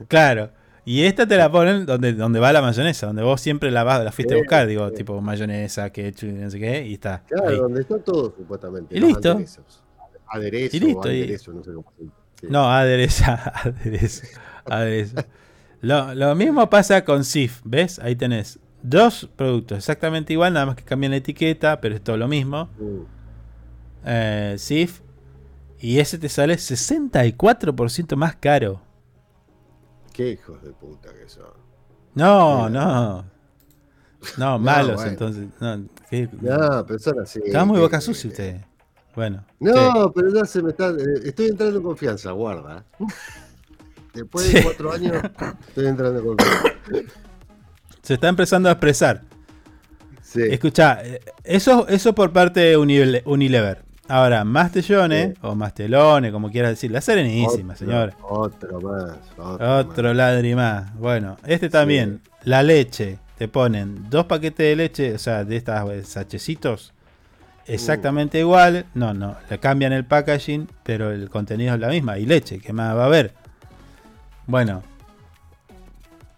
Claro. 0.08 0.52
Y 0.86 1.04
esta 1.04 1.26
te 1.26 1.38
la 1.38 1.50
ponen 1.52 1.86
donde, 1.86 2.14
donde 2.14 2.40
va 2.40 2.52
la 2.52 2.62
mayonesa, 2.62 3.08
donde 3.08 3.24
vos 3.24 3.40
siempre 3.40 3.72
la, 3.72 3.84
vas, 3.84 4.04
la 4.04 4.12
fuiste 4.12 4.34
a 4.34 4.38
buscar, 4.38 4.68
digo, 4.68 4.92
tipo 4.92 5.22
mayonesa, 5.22 5.90
ketchup, 5.92 6.30
no 6.30 6.50
sé 6.50 6.60
qué, 6.60 6.86
y 6.86 6.94
está. 6.96 7.24
Claro, 7.28 7.50
ahí. 7.50 7.58
donde 7.58 7.82
está 7.82 8.00
todo, 8.00 8.34
supuestamente. 8.36 8.96
Y 8.98 9.00
listo. 9.00 9.32
Aderezos. 9.32 9.84
Aderezo, 10.28 10.76
Y 10.76 10.80
listo, 10.82 11.12
y- 11.12 11.22
aderezo, 11.22 11.54
no 11.54 11.64
sé 11.64 11.72
cómo. 11.74 11.94
Sí. 12.40 12.48
No, 12.50 12.70
adereza, 12.70 13.34
aderezo, 13.64 14.28
aderezo. 14.66 15.16
Lo, 15.82 16.14
lo 16.16 16.36
mismo 16.36 16.70
pasa 16.70 17.06
con 17.06 17.24
Sif, 17.24 17.62
¿ves? 17.64 18.00
Ahí 18.00 18.16
tenés 18.16 18.60
dos 18.82 19.30
productos 19.38 19.78
exactamente 19.78 20.34
igual, 20.34 20.54
nada 20.54 20.66
más 20.66 20.76
que 20.76 20.84
cambian 20.84 21.12
la 21.12 21.18
etiqueta, 21.18 21.80
pero 21.80 21.96
es 21.96 22.02
todo 22.02 22.18
lo 22.18 22.28
mismo. 22.28 22.70
Mm. 22.78 23.00
Eh, 24.06 24.56
Sif. 24.58 25.00
Y 25.80 26.00
ese 26.00 26.18
te 26.18 26.28
sale 26.30 26.56
64% 26.56 28.16
más 28.16 28.36
caro. 28.38 28.82
Qué 30.14 30.30
hijos 30.30 30.62
de 30.64 30.72
puta 30.72 31.10
que 31.14 31.28
son. 31.28 31.52
No, 32.16 32.70
no. 32.70 33.26
No, 34.38 34.58
malos 34.58 34.96
bueno. 34.96 35.12
entonces. 35.12 35.48
No, 35.60 35.86
¿qué? 36.10 36.30
No, 36.40 36.86
pero 36.88 36.98
son 36.98 37.20
así. 37.20 37.42
Está 37.46 37.66
muy 37.66 37.78
boca 37.78 38.00
sucia 38.00 38.30
usted. 38.30 38.62
Bueno. 39.14 39.44
sí. 39.60 39.66
No, 39.66 40.14
pero 40.14 40.34
ya 40.34 40.46
se 40.46 40.64
me 40.64 40.70
está. 40.70 40.92
eh, 40.92 41.20
Estoy 41.26 41.48
entrando 41.48 41.76
en 41.78 41.84
confianza, 41.84 42.32
guarda. 42.32 42.86
Después 44.14 44.54
de 44.54 44.64
cuatro 44.64 44.94
años, 44.94 45.18
estoy 45.68 45.88
entrando 45.88 46.20
en 46.20 46.26
confianza. 46.26 46.64
Se 48.02 48.14
está 48.14 48.30
empezando 48.30 48.70
a 48.70 48.72
expresar. 48.72 49.24
Sí. 50.22 50.42
Escucha, 50.44 51.04
eh, 51.04 51.20
eso, 51.44 51.86
eso 51.90 52.16
por 52.16 52.32
parte 52.32 52.62
de 52.62 52.78
Unile- 52.78 53.24
Unilever. 53.26 53.84
Ahora, 54.10 54.44
Mastellone, 54.44 55.34
o 55.42 55.56
Mastelone, 55.56 56.32
como 56.32 56.52
quieras 56.52 56.72
decir, 56.72 56.92
la 56.92 57.00
serenísima, 57.00 57.76
señor. 57.76 58.14
Otro 58.22 58.82
más. 58.82 59.18
Otro, 59.38 59.78
Otro 59.78 60.14
ladri 60.14 60.56
más. 60.56 60.94
Bueno, 60.96 61.38
este 61.46 61.70
también, 61.70 62.22
la 62.44 62.64
leche. 62.64 63.20
Te 63.38 63.48
ponen 63.48 64.10
dos 64.10 64.26
paquetes 64.26 64.68
de 64.68 64.76
leche, 64.76 65.16
o 65.16 65.18
sea, 65.18 65.44
de 65.44 65.56
estas 65.56 65.90
eh, 65.90 66.04
sachecitos, 66.04 66.94
exactamente 67.66 68.40
igual. 68.40 68.86
No, 68.94 69.14
no, 69.14 69.36
le 69.50 69.60
cambian 69.60 69.92
el 69.92 70.06
packaging, 70.06 70.70
pero 70.84 71.12
el 71.12 71.30
contenido 71.30 71.74
es 71.74 71.80
la 71.80 71.88
misma. 71.88 72.20
Y 72.20 72.26
leche, 72.26 72.60
¿qué 72.60 72.74
más 72.74 72.96
va 72.96 73.04
a 73.04 73.06
haber? 73.08 73.34
Bueno. 74.46 74.84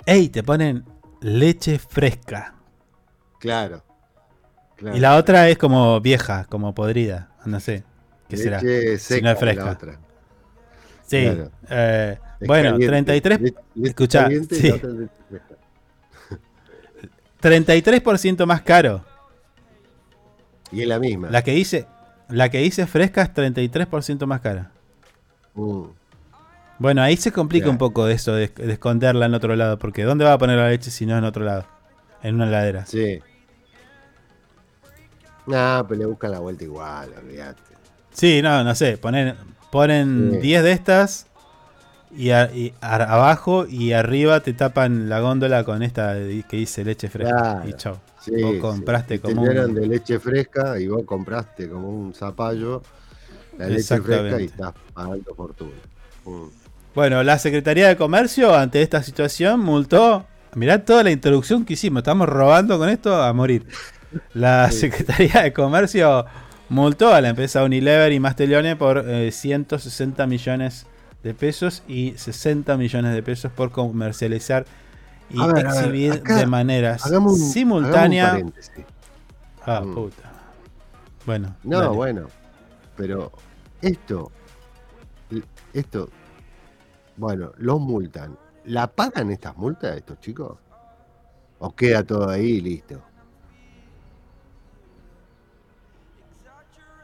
Ey, 0.06 0.30
te 0.30 0.44
ponen 0.44 0.86
leche 1.20 1.80
fresca. 1.80 2.54
Claro. 3.40 3.84
claro. 4.76 4.96
Y 4.96 5.00
la 5.00 5.18
otra 5.18 5.50
es 5.50 5.58
como 5.58 6.00
vieja, 6.00 6.46
como 6.46 6.74
podrida. 6.74 7.35
No 7.46 7.60
sé. 7.60 7.84
¿Qué 8.30 8.38
será? 8.38 8.62
Leche 8.62 8.98
Si 8.98 9.14
no 9.14 9.18
seca 9.18 9.18
es 9.18 9.24
la 9.24 9.36
fresca. 9.36 9.72
otra. 9.72 10.00
Sí. 11.06 11.22
Claro. 11.24 11.52
eh, 11.70 12.18
Es 12.42 12.48
bueno, 12.48 12.72
caliente. 12.72 12.88
33. 12.88 13.42
Le- 13.42 13.54
leche 13.76 13.90
escuchá, 13.90 14.24
caliente 14.24 14.56
y 14.56 14.60
sí, 14.60 14.70
la 14.70 14.76
otra 14.76 14.90
leche 14.90 15.12
fresca. 15.30 15.56
33% 17.42 18.46
más 18.46 18.62
caro. 18.62 19.04
Y 20.72 20.82
es 20.82 20.88
la 20.88 21.00
misma. 21.00 21.30
La 21.30 21.44
que 21.44 21.52
dice, 21.52 21.86
la 22.30 22.50
que 22.50 22.58
dice 22.60 22.88
fresca 22.88 23.22
es 23.22 23.34
33% 23.34 24.26
más 24.26 24.42
cara. 24.42 24.72
Mm. 25.54 25.84
Bueno, 26.80 27.02
ahí 27.04 27.16
se 27.18 27.32
complica 27.32 27.66
Claro. 27.66 27.72
un 27.74 27.78
poco 27.78 28.08
eso 28.10 28.34
de, 28.34 28.48
de 28.50 28.74
esconderla 28.74 29.28
en 29.28 29.34
otro 29.34 29.56
lado, 29.56 29.78
porque 29.80 30.04
¿dónde 30.04 30.26
va 30.26 30.34
a 30.34 30.38
poner 30.38 30.58
la 30.58 30.70
leche 30.70 30.92
si 30.92 31.06
no 31.06 31.18
en 31.18 31.24
otro 31.24 31.46
lado? 31.46 31.66
En 32.24 32.36
una 32.36 32.48
heladera. 32.48 32.86
Sí. 32.86 33.20
Nah, 35.48 35.84
pero 35.84 36.00
le 36.00 36.06
buscan 36.06 36.32
la 36.32 36.40
vuelta 36.40 36.64
igual, 36.64 37.10
olvídate. 37.24 37.62
Sí, 38.12 38.42
no, 38.42 38.64
no 38.64 38.74
sé, 38.76 38.98
ponen, 38.98 39.36
ponen 39.72 40.32
Sí. 40.34 40.38
10 40.40 40.64
de 40.64 40.72
estas 40.72 41.28
y, 42.16 42.32
a- 42.32 42.50
y 42.54 42.74
a- 42.82 42.96
abajo 43.14 43.66
y 43.68 43.92
arriba 43.92 44.40
te 44.40 44.54
tapan 44.54 45.10
la 45.10 45.20
góndola 45.20 45.64
con 45.64 45.84
esta 45.84 46.14
que 46.16 46.58
dice 46.58 46.84
leche 46.86 47.10
fresca 47.10 47.38
Claro. 47.38 47.70
y 47.70 47.74
chao. 47.74 48.00
Sí, 48.22 48.32
Vos 48.42 48.54
sí. 48.54 48.60
compraste 48.60 49.16
Y 49.16 49.20
te 49.20 49.28
como 49.34 49.44
un- 49.44 49.76
de 49.76 49.86
leche 49.88 50.18
fresca 50.20 50.80
y 50.80 50.88
vos 50.88 51.04
compraste 51.06 51.70
como 51.70 51.90
un 51.90 52.14
zapallo 52.14 52.82
la 53.58 53.68
leche 53.68 54.02
fresca 54.02 54.42
y 54.42 54.46
estás 54.46 54.74
pagando 54.94 55.36
fortuna. 55.36 55.72
Mm. 56.26 56.46
Bueno, 56.96 57.22
la 57.24 57.38
Secretaría 57.38 57.90
de 57.90 57.98
Comercio 57.98 58.56
ante 58.56 58.82
esta 58.82 59.04
situación 59.04 59.60
multó. 59.60 60.26
Mirá 60.56 60.86
toda 60.86 61.04
la 61.04 61.12
introducción 61.12 61.66
que 61.66 61.74
hicimos, 61.74 62.00
estamos 62.00 62.30
robando 62.30 62.78
con 62.80 62.88
esto 62.90 63.22
a 63.22 63.32
morir. 63.34 63.68
La. 64.34 64.72
Secretaría 64.72 65.44
de 65.44 65.54
Comercio 65.54 66.26
multó 66.70 67.14
a 67.14 67.22
la 67.22 67.30
empresa 67.30 67.64
Unilever 67.64 68.12
y 68.12 68.20
Mastellone 68.20 68.76
por 68.76 69.04
eh, 69.08 69.32
160 69.32 70.26
millones 70.28 70.86
de 71.24 71.34
pesos 71.34 71.84
y 71.88 72.14
60 72.18 72.78
millones 72.78 73.14
de 73.14 73.24
pesos 73.24 73.52
por 73.52 73.72
comercializar 73.72 74.66
y 75.30 75.38
ver, 75.40 75.54
ver, 75.56 75.66
exhibir 75.68 76.14
acá 76.14 76.36
de 76.38 76.46
maneras 76.48 77.06
un- 77.06 77.52
paréntesis. 78.32 78.86
Ah, 79.66 79.82
Mm. 79.84 79.94
puta. 79.96 80.32
Bueno, 81.26 81.56
No, 81.64 81.80
dale. 81.80 81.90
bueno, 81.96 82.28
pero 82.96 83.32
esto, 83.82 84.32
esto, 85.74 86.10
bueno, 87.18 87.52
los 87.58 87.80
multan. 87.80 88.38
¿La 88.66 88.88
pagan 88.88 89.32
estas 89.32 89.56
multas 89.58 89.96
estos 89.98 90.20
chicos? 90.20 90.58
¿O 91.60 91.74
queda 91.76 92.04
todo 92.04 92.30
ahí 92.30 92.46
y 92.46 92.62
listo? 92.62 93.02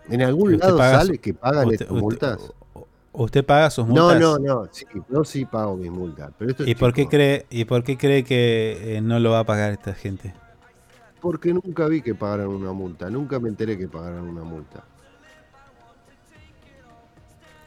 ¿En 0.09 0.21
algún 0.21 0.53
¿Usted 0.53 0.59
lado 0.67 0.77
paga 0.77 0.99
sale 1.01 1.17
que 1.19 1.33
pagan 1.33 1.67
usted- 1.67 1.81
estas 1.85 1.97
multas? 1.97 2.53
¿Usted 3.13 3.45
paga 3.45 3.69
sus 3.69 3.85
No, 3.87 3.93
multas? 4.09 4.19
no, 4.21 4.37
no, 4.39 4.69
sí, 4.71 4.85
yo 5.09 5.23
sí 5.25 5.45
pago 5.45 5.75
mis 5.75 5.91
multas. 5.91 6.31
Pero 6.37 6.53
¿Y 6.65 6.75
por 6.75 6.93
qué 6.93 7.07
cree, 7.07 7.45
y 7.49 7.65
por 7.65 7.83
qué 7.83 7.97
cree 7.97 8.23
que 8.23 8.97
eh, 8.97 9.01
no 9.01 9.19
lo 9.19 9.31
va 9.31 9.39
a 9.39 9.43
pagar 9.45 9.71
esta 9.73 9.93
gente? 9.93 10.33
Porque 11.19 11.53
nunca 11.53 11.87
vi 11.87 12.01
que 12.01 12.15
pagaran 12.15 12.47
una 12.47 12.71
multa, 12.71 13.09
nunca 13.09 13.39
me 13.39 13.49
enteré 13.49 13.77
que 13.77 13.87
pagaran 13.87 14.23
una 14.23 14.43
multa. 14.43 14.83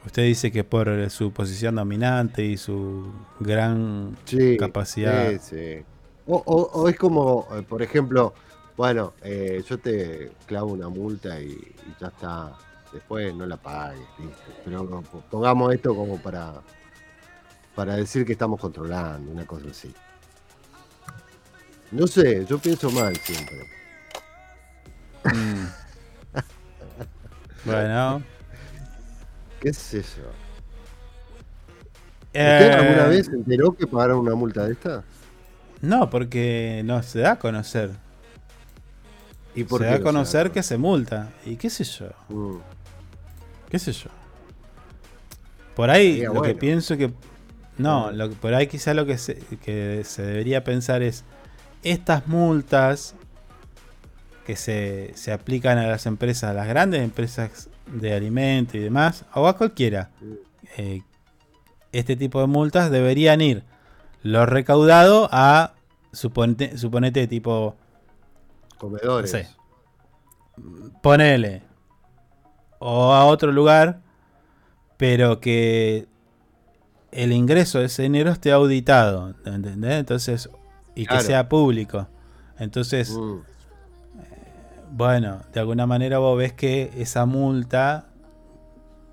Usted 0.05 0.23
dice 0.25 0.51
que 0.53 0.65
por 0.65 0.89
eh, 0.89 1.09
su 1.09 1.33
posición 1.33 1.77
dominante 1.77 2.45
y 2.45 2.57
su 2.57 3.11
gran 3.41 4.17
Sí, 4.25 4.57
capacidad. 4.59 5.31
sí, 5.33 5.39
sí. 5.39 5.85
O, 6.27 6.37
o- 6.45 6.71
o 6.83 6.89
es 6.89 6.97
como, 6.97 7.47
eh, 7.57 7.63
por 7.63 7.83
ejemplo, 7.83 8.35
bueno, 8.77 9.15
eh, 9.23 9.63
yo 9.69 9.79
te 9.79 10.33
clavo 10.47 10.73
una 10.73 10.89
multa 10.89 11.41
y, 11.41 11.51
y 11.51 11.95
ya 12.01 12.09
está. 12.09 12.53
Después 12.93 13.35
no 13.35 13.47
la 13.47 13.57
pagues, 13.57 14.07
listo. 14.19 14.43
Pero 14.65 15.03
pongamos 15.31 15.75
esto 15.75 15.95
como 15.95 16.19
para, 16.21 16.55
para 17.75 17.97
decir 17.97 18.25
que 18.25 18.33
estamos 18.33 18.61
controlando, 18.61 19.33
una 19.33 19.47
cosa 19.47 19.67
así. 19.71 19.93
No 21.91 22.07
sé, 22.07 22.45
yo 22.47 22.59
pienso 22.59 22.91
mal 22.91 23.17
siempre. 23.17 23.57
Mm. 25.25 25.67
bueno. 27.65 28.23
¿Qué 29.61 29.69
es 29.71 29.95
eso? 29.95 30.21
Eh, 32.33 32.59
¿Usted 32.61 32.71
alguna 32.73 33.07
vez 33.07 33.27
se 33.27 33.33
enteró 33.33 33.73
que 33.73 33.87
pagaron 33.87 34.19
una 34.19 34.35
multa 34.35 34.67
de 34.67 34.73
esta? 34.73 35.05
No, 35.81 36.11
porque 36.11 36.83
no 36.85 37.03
se 37.03 37.21
da 37.21 37.33
a 37.33 37.39
conocer. 37.39 37.91
¿Y 39.55 39.65
por 39.65 39.81
se 39.81 39.87
qué 39.87 39.91
da 39.93 39.97
a 39.97 40.01
conocer 40.03 40.51
que 40.51 40.63
se 40.63 40.79
multa. 40.79 41.31
¿Y 41.45 41.57
qué 41.57 41.71
sé 41.71 41.85
yo? 41.85 42.07
Mm. 42.29 42.59
¿Qué 43.71 43.79
sé 43.79 43.93
yo? 43.93 44.11
Por 45.75 45.91
ahí 45.91 46.23
lo 46.23 46.43
que 46.43 46.55
pienso 46.55 46.97
que... 46.97 47.13
No, 47.79 48.13
lo 48.13 48.29
que- 48.29 48.37
por 48.37 48.55
ahí 48.55 48.67
quizá 48.69 48.95
lo 48.95 49.07
que 49.07 49.19
se, 49.19 49.37
que 49.63 50.03
se 50.05 50.23
debería 50.23 50.63
pensar 50.63 51.03
es 51.03 51.25
estas 51.83 52.27
multas 52.29 53.15
que 54.47 54.57
se, 54.57 55.13
se 55.17 55.33
aplican 55.33 55.79
a 55.79 55.87
las 55.87 56.07
empresas, 56.07 56.51
a 56.51 56.55
las 56.55 56.69
grandes 56.69 57.03
empresas 57.03 57.69
de 57.87 58.15
alimentos 58.15 58.75
y 58.77 58.79
demás, 58.79 59.25
o 59.35 59.49
a 59.49 59.57
cualquiera. 59.57 60.11
eh, 60.77 61.03
este 61.93 62.17
tipo 62.17 62.41
de 62.41 62.47
multas 62.49 62.91
deberían 62.91 63.41
ir 63.41 63.63
lo 64.23 64.47
recaudado 64.47 65.29
a 65.33 65.75
suponete, 66.13 66.77
suponete 66.79 67.27
tipo 67.29 67.77
Comedores. 68.79 69.33
no 69.33 69.39
sé, 69.39 70.93
ponele 71.03 71.63
o 72.79 73.13
a 73.13 73.25
otro 73.25 73.51
lugar, 73.53 74.01
pero 74.97 75.41
que 75.41 76.07
el 77.13 77.33
ingreso 77.33 77.79
de 77.79 77.87
ese 77.87 78.03
dinero 78.03 78.31
esté 78.31 78.53
auditado, 78.53 79.35
¿entendés? 79.45 79.95
Entonces, 79.95 80.51
y 80.95 81.07
que 81.07 81.21
sea 81.21 81.49
público. 81.49 82.07
Entonces, 82.59 83.11
Mm. 83.11 83.39
bueno, 84.93 85.41
de 85.53 85.61
alguna 85.61 85.87
manera 85.87 86.19
vos 86.19 86.37
ves 86.39 86.53
que 86.53 86.91
esa 86.97 87.27
multa 87.27 88.07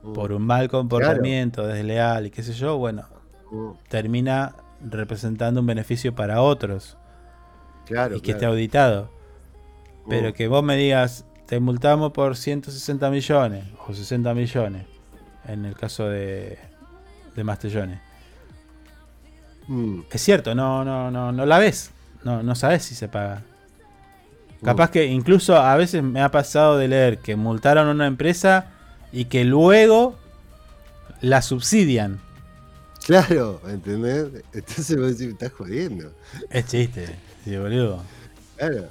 Mm. 0.03 0.13
por 0.13 0.31
un 0.31 0.41
mal 0.43 0.67
comportamiento 0.69 1.65
desleal 1.67 2.25
y 2.27 2.31
qué 2.31 2.43
sé 2.43 2.53
yo, 2.53 2.77
bueno, 2.77 3.03
Mm. 3.51 3.71
termina 3.89 4.55
representando 4.83 5.59
un 5.61 5.67
beneficio 5.67 6.13
para 6.15 6.41
otros 6.41 6.97
Claro, 7.85 8.15
y 8.15 8.21
que 8.21 8.31
esté 8.31 8.45
auditado. 8.45 9.09
Pero 10.09 10.29
Mm. 10.29 10.33
que 10.33 10.47
vos 10.47 10.63
me 10.63 10.75
digas, 10.77 11.25
te 11.47 11.59
multamos 11.59 12.11
por 12.11 12.35
160 12.37 13.09
millones 13.09 13.65
o 13.87 13.93
60 13.93 14.33
millones, 14.33 14.85
en 15.47 15.65
el 15.65 15.75
caso 15.75 16.07
de, 16.09 16.57
de 17.35 17.43
Mastellones. 17.43 17.99
Mm. 19.67 20.01
Es 20.11 20.21
cierto, 20.21 20.55
no, 20.55 20.83
no, 20.83 21.11
no, 21.11 21.31
no 21.31 21.45
la 21.45 21.59
ves, 21.59 21.91
no, 22.23 22.41
no 22.43 22.55
sabes 22.55 22.83
si 22.83 22.95
se 22.95 23.07
paga. 23.07 23.43
Capaz 24.63 24.89
Mm. 24.89 24.91
que 24.93 25.05
incluso 25.05 25.55
a 25.57 25.75
veces 25.75 26.03
me 26.03 26.21
ha 26.21 26.29
pasado 26.29 26.77
de 26.77 26.87
leer 26.87 27.17
que 27.19 27.35
multaron 27.35 27.87
a 27.87 27.91
una 27.91 28.07
empresa 28.07 28.67
y 29.11 29.25
que 29.25 29.43
luego 29.43 30.15
la 31.21 31.41
subsidian. 31.41 32.19
Claro, 33.05 33.61
¿entendés? 33.67 34.27
Entonces 34.53 34.95
vos 34.97 35.17
decís, 35.17 35.33
estás 35.33 35.51
jodiendo. 35.51 36.11
Es 36.49 36.65
chiste, 36.67 37.07
sí, 37.43 37.57
boludo. 37.57 38.03
Claro. 38.57 38.85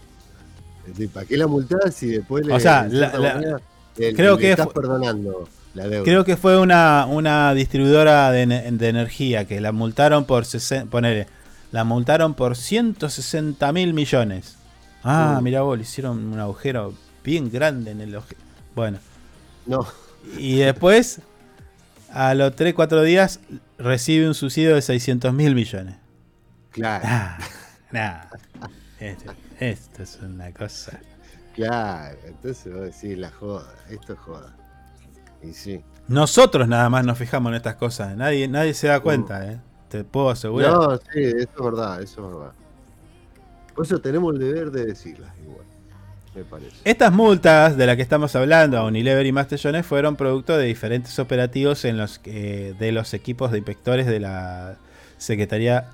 ¿Para 1.13 1.27
qué 1.27 1.37
la 1.37 1.47
multás 1.47 1.95
si 1.95 2.09
después 2.09 2.47
le, 2.47 2.53
O 2.55 2.61
sea, 2.61 2.87
la- 2.89 3.17
la- 3.19 3.35
manera, 3.35 3.61
le- 3.97 4.15
creo 4.15 4.37
que 4.39 4.51
estás 4.51 4.69
perdonando 4.69 5.49
la 5.75 5.87
deuda? 5.89 6.05
Creo 6.05 6.25
que 6.25 6.37
fue 6.37 6.59
una, 6.59 7.07
una 7.07 7.53
distribuidora 7.55 8.31
de, 8.31 8.47
de 8.47 8.89
energía 8.89 9.45
que 9.47 9.61
la 9.61 9.73
multaron 9.73 10.25
por 10.25 10.45
ponele, 10.91 11.27
la 11.73 11.85
multaron 11.85 12.35
por 12.35 12.57
160 12.57 13.73
mil 13.73 13.95
millones. 13.95 14.57
Ah, 15.03 15.37
Mm. 15.41 15.45
mirá 15.45 15.63
vos, 15.63 15.77
le 15.79 15.85
hicieron 15.85 16.33
un 16.33 16.39
agujero 16.39 16.93
bien 17.25 17.51
grande 17.51 17.91
en 17.93 18.01
el 18.01 18.15
oje- 18.17 18.37
Bueno. 18.75 18.99
No. 19.67 19.87
Y 20.37 20.57
después, 20.59 21.21
a 22.13 22.35
los 22.35 22.55
3-4 22.57 23.03
días, 23.03 23.41
recibe 23.79 24.27
un 24.29 24.35
subsidio 24.35 24.75
de 24.75 24.83
600 24.83 25.33
mil 25.33 25.55
millones. 25.55 25.95
Claro. 26.73 27.05
Ah, 27.09 27.39
nah. 27.91 28.21
Esto, 29.01 29.33
esto 29.61 30.03
es 30.03 30.19
una 30.23 30.53
cosa. 30.53 30.99
Claro, 31.55 32.19
entonces 32.25 32.73
vos 32.73 32.83
decís 32.83 33.19
la 33.19 33.31
joda, 33.31 33.73
esto 33.91 34.15
es 34.15 34.19
joda. 34.19 34.57
Y 35.43 35.53
sí. 35.53 35.83
Nosotros 36.09 36.67
nada 36.67 36.89
más 36.91 37.05
nos 37.05 37.19
fijamos 37.19 37.51
en 37.51 37.57
estas 37.57 37.77
cosas. 37.77 38.17
Nadie, 38.17 38.49
nadie 38.49 38.75
se 38.75 38.89
da 38.89 39.01
cuenta, 39.01 39.47
¿eh? 39.47 39.61
Te 39.89 40.05
puedo 40.05 40.31
asegurar. 40.31 40.73
No, 40.73 40.97
sí, 40.97 41.23
eso 41.23 41.39
es 41.39 41.65
verdad, 41.65 42.03
eso 42.03 42.27
es 42.27 42.35
verdad. 42.35 42.53
Por 43.75 43.87
eso 43.87 43.99
tenemos 44.01 44.35
el 44.35 44.41
deber 44.41 44.71
de 44.71 44.87
decirlas 44.87 45.33
igual, 45.43 45.65
me 46.35 46.45
parece. 46.45 46.77
Estas 46.85 47.13
multas 47.13 47.77
de 47.77 47.87
las 47.87 47.97
que 47.97 48.03
estamos 48.03 48.35
hablando 48.37 48.79
a 48.79 48.85
Unilever 48.85 49.25
y 49.25 49.33
Mastellones 49.33 49.87
fueron 49.87 50.17
producto 50.17 50.57
de 50.57 50.67
diferentes 50.67 51.19
operativos 51.19 51.85
en 51.85 51.97
los 51.97 52.19
que 52.19 52.75
de 52.79 52.93
los 52.93 53.15
equipos 53.15 53.53
de 53.53 53.59
inspectores 53.59 54.07
de 54.07 54.21
la 54.21 54.77
Secretaría 55.19 55.91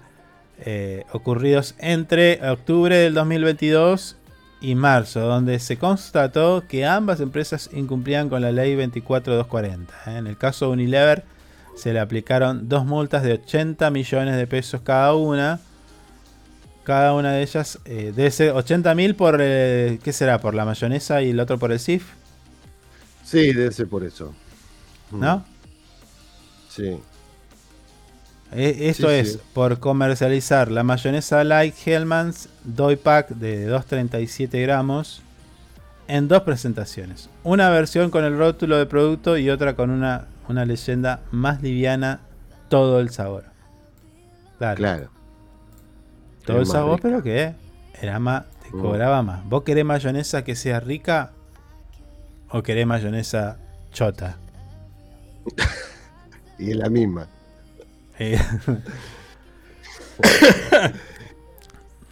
eh, 0.64 1.04
ocurridos 1.12 1.74
entre 1.78 2.40
octubre 2.48 2.96
del 2.96 3.14
2022 3.14 4.16
y 4.60 4.74
marzo, 4.74 5.20
donde 5.20 5.58
se 5.58 5.76
constató 5.76 6.64
que 6.66 6.86
ambas 6.86 7.20
empresas 7.20 7.70
incumplían 7.72 8.28
con 8.28 8.42
la 8.42 8.52
ley 8.52 8.74
24240. 8.74 9.94
¿eh? 10.06 10.18
En 10.18 10.26
el 10.26 10.36
caso 10.36 10.66
de 10.66 10.72
Unilever 10.72 11.24
se 11.76 11.92
le 11.92 12.00
aplicaron 12.00 12.68
dos 12.68 12.86
multas 12.86 13.22
de 13.22 13.34
80 13.34 13.90
millones 13.90 14.36
de 14.36 14.46
pesos 14.46 14.80
cada 14.82 15.14
una. 15.14 15.60
Cada 16.84 17.14
una 17.14 17.32
de 17.32 17.42
ellas 17.42 17.80
eh, 17.84 18.12
debe 18.14 18.30
ser 18.30 18.52
80 18.52 18.94
mil 18.94 19.14
por, 19.14 19.38
eh, 19.40 19.98
¿qué 20.02 20.12
será? 20.12 20.40
¿Por 20.40 20.54
la 20.54 20.64
mayonesa 20.64 21.20
y 21.20 21.30
el 21.30 21.40
otro 21.40 21.58
por 21.58 21.72
el 21.72 21.80
SIF? 21.80 22.04
Sí, 23.24 23.52
debe 23.52 23.72
ser 23.72 23.88
por 23.88 24.04
eso. 24.04 24.34
¿No? 25.10 25.44
Sí. 26.68 26.96
Eh, 28.56 28.88
esto 28.88 29.08
Sí, 29.08 29.14
es 29.14 29.32
sí. 29.34 29.40
por 29.52 29.78
comercializar 29.78 30.70
la 30.70 30.82
mayonesa 30.82 31.44
Light 31.44 31.74
Hellmann's 31.86 32.48
Doy 32.64 32.96
Pack 32.96 33.28
de 33.30 33.66
237 33.66 34.60
gramos 34.62 35.20
en 36.08 36.26
dos 36.28 36.42
presentaciones. 36.42 37.28
Una 37.44 37.68
versión 37.70 38.10
con 38.10 38.24
el 38.24 38.38
rótulo 38.38 38.78
de 38.78 38.86
producto 38.86 39.36
y 39.36 39.50
otra 39.50 39.74
con 39.76 39.90
una, 39.90 40.26
una 40.48 40.64
leyenda 40.64 41.20
más 41.32 41.60
liviana, 41.62 42.20
todo 42.70 43.00
el 43.00 43.10
sabor. 43.10 43.44
Claro. 44.58 44.76
Claro. 44.76 45.10
Todo 46.46 46.60
el 46.60 46.66
sabor, 46.66 47.00
pero 47.02 47.22
que 47.22 47.54
era 48.00 48.18
más, 48.18 48.44
te 48.62 48.70
Mm. 48.74 48.80
cobraba 48.80 49.20
más. 49.22 49.44
¿Vos 49.48 49.64
querés 49.64 49.84
mayonesa 49.84 50.44
que 50.44 50.56
sea 50.56 50.80
rica 50.80 51.32
o 52.50 52.62
querés 52.62 52.86
mayonesa 52.86 53.58
chota? 53.92 54.38
Y 56.58 56.70
es 56.70 56.76
la 56.76 56.88
misma. 56.88 57.28
Eh, 58.18 58.38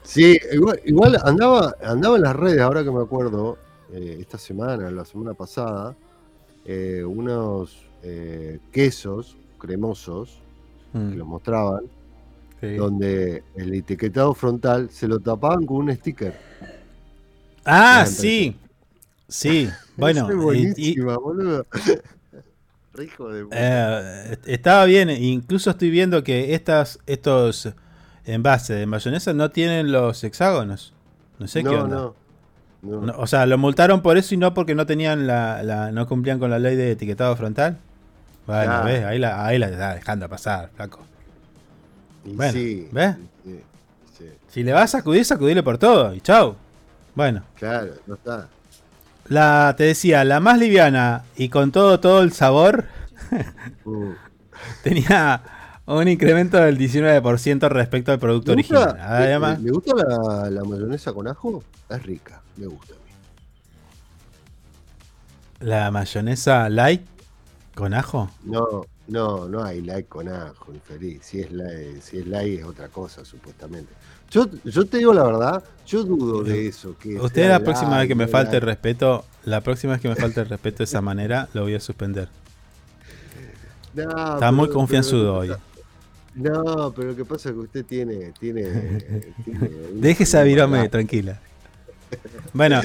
Sí, 0.02 0.38
igual, 0.52 0.80
igual 0.84 1.18
andaba, 1.24 1.74
andaba 1.82 2.16
en 2.16 2.22
las 2.22 2.36
redes, 2.36 2.60
ahora 2.60 2.84
que 2.84 2.90
me 2.90 3.00
acuerdo, 3.02 3.58
eh, 3.92 4.18
esta 4.20 4.38
semana, 4.38 4.90
la 4.90 5.04
semana 5.04 5.34
pasada, 5.34 5.96
eh, 6.64 7.02
unos 7.04 7.82
quesos 8.70 9.36
cremosos 9.58 10.38
que 10.92 10.98
Mm. 10.98 11.14
los 11.16 11.26
mostraban, 11.26 11.84
Sí. 12.60 12.74
donde 12.76 13.42
el 13.56 13.72
etiquetado 13.74 14.34
frontal 14.34 14.90
se 14.90 15.08
lo 15.08 15.18
tapaban 15.20 15.64
con 15.66 15.78
un 15.78 15.96
sticker. 15.96 16.34
Ah, 17.64 18.04
sí. 18.06 18.56
Sí. 19.26 19.68
Bueno, 19.96 20.28
y- 20.52 20.96
hijo 23.02 23.28
de 23.30 23.44
puta. 23.44 23.56
Eh, 23.58 24.36
estaba 24.46 24.84
bien, 24.84 25.10
incluso 25.10 25.70
estoy 25.70 25.90
viendo 25.90 26.22
que 26.22 26.54
estas, 26.54 26.98
estos 27.06 27.68
envases 28.24 28.78
de 28.78 28.86
mayonesa 28.86 29.32
no 29.32 29.50
tienen 29.50 29.92
los 29.92 30.22
hexágonos. 30.24 30.92
No 31.38 31.48
sé 31.48 31.62
qué 31.62 31.68
onda. 31.70 31.96
no, 31.96 32.14
no. 32.82 33.00
No, 33.00 33.14
o 33.16 33.26
sea, 33.26 33.46
lo 33.46 33.56
multaron 33.56 34.02
por 34.02 34.18
eso 34.18 34.34
y 34.34 34.36
no 34.38 34.52
porque 34.52 34.74
no 34.74 34.84
tenían 34.84 35.26
la, 35.26 35.62
la- 35.62 35.90
no 35.90 36.06
cumplían 36.06 36.38
con 36.38 36.50
la 36.50 36.58
ley 36.58 36.76
de 36.76 36.90
etiquetado 36.92 37.34
frontal. 37.34 37.78
Bueno, 38.46 38.84
ves, 38.84 39.02
ahí 39.04 39.18
la, 39.18 39.46
ahí 39.46 39.58
la 39.58 39.68
está 39.70 39.94
dejando 39.94 40.28
pasar, 40.28 40.68
flaco. 40.76 41.00
Bueno, 42.26 42.52
sí, 42.52 42.88
¿ves? 42.92 43.16
sí, 43.42 43.60
sí, 44.18 44.24
Si 44.48 44.62
le 44.62 44.72
vas 44.74 44.94
a 44.94 44.98
sacudir, 44.98 45.24
sacudile 45.24 45.62
por 45.62 45.78
todo 45.78 46.14
y 46.14 46.20
chau. 46.20 46.56
Bueno, 47.14 47.42
claro, 47.56 47.94
no 48.06 48.14
está. 48.16 48.48
La 49.28 49.74
te 49.76 49.84
decía, 49.84 50.24
la 50.24 50.40
más 50.40 50.58
liviana 50.58 51.24
y 51.36 51.48
con 51.48 51.72
todo 51.72 52.00
todo 52.00 52.22
el 52.22 52.32
sabor 52.32 52.86
Mm. 53.84 54.12
tenía 54.82 55.42
un 55.86 56.08
incremento 56.08 56.58
del 56.58 56.78
19% 56.78 57.68
respecto 57.68 58.12
al 58.12 58.18
producto 58.18 58.54
¿Le 58.54 58.62
gusta, 58.62 58.76
original. 58.92 59.00
Además, 59.00 59.58
le- 59.60 59.64
le 59.66 59.70
gusta 59.72 59.92
la, 59.96 60.50
la 60.50 60.64
mayonesa 60.64 61.12
con 61.12 61.26
ajo? 61.28 61.62
Es 61.88 62.02
rica, 62.02 62.42
me 62.56 62.66
gusta 62.66 62.94
a 62.94 62.98
mí. 62.98 63.10
la 65.60 65.90
mayonesa 65.90 66.68
light 66.68 67.02
con 67.74 67.94
ajo. 67.94 68.30
No, 68.44 68.82
no, 69.08 69.48
no 69.48 69.64
hay 69.64 69.80
like 69.82 70.08
con 70.08 70.28
ajo, 70.28 70.72
infeliz. 70.72 71.20
Si 71.24 71.40
es 71.40 71.50
like, 71.52 72.00
si 72.02 72.18
es 72.18 72.26
like 72.26 72.60
es 72.60 72.64
otra 72.64 72.88
cosa, 72.88 73.24
supuestamente. 73.24 73.92
Yo, 74.34 74.48
yo 74.64 74.84
te 74.84 74.98
digo 74.98 75.14
la 75.14 75.22
verdad, 75.22 75.62
yo 75.86 76.02
dudo 76.02 76.42
de 76.42 76.66
eso. 76.66 76.96
Que 76.98 77.14
Usted 77.20 77.48
la 77.48 77.60
próxima 77.60 77.98
vez 77.98 78.08
que 78.08 78.16
me 78.16 78.26
falte 78.26 78.56
el 78.56 78.62
respeto, 78.62 79.24
la 79.44 79.60
próxima 79.60 79.92
vez 79.92 80.02
que 80.02 80.08
me 80.08 80.16
falte 80.16 80.40
el 80.40 80.48
respeto 80.48 80.78
de 80.78 80.84
esa 80.84 81.00
manera, 81.00 81.48
lo 81.54 81.62
voy 81.62 81.76
a 81.76 81.80
suspender. 81.80 82.28
No, 83.94 84.34
Está 84.34 84.50
muy 84.50 84.66
pero 84.66 84.78
confianzudo 84.80 85.36
hoy. 85.36 85.52
No, 86.34 86.92
pero 86.96 87.10
lo 87.10 87.16
que 87.16 87.24
pasa 87.24 87.50
es 87.50 87.54
que 87.54 87.60
usted 87.60 87.84
tiene. 87.86 88.32
tiene, 88.40 88.62
Deje 89.94 90.24
esa 90.24 90.42
virome 90.42 90.88
tranquila. 90.88 91.38
Bueno, 92.52 92.80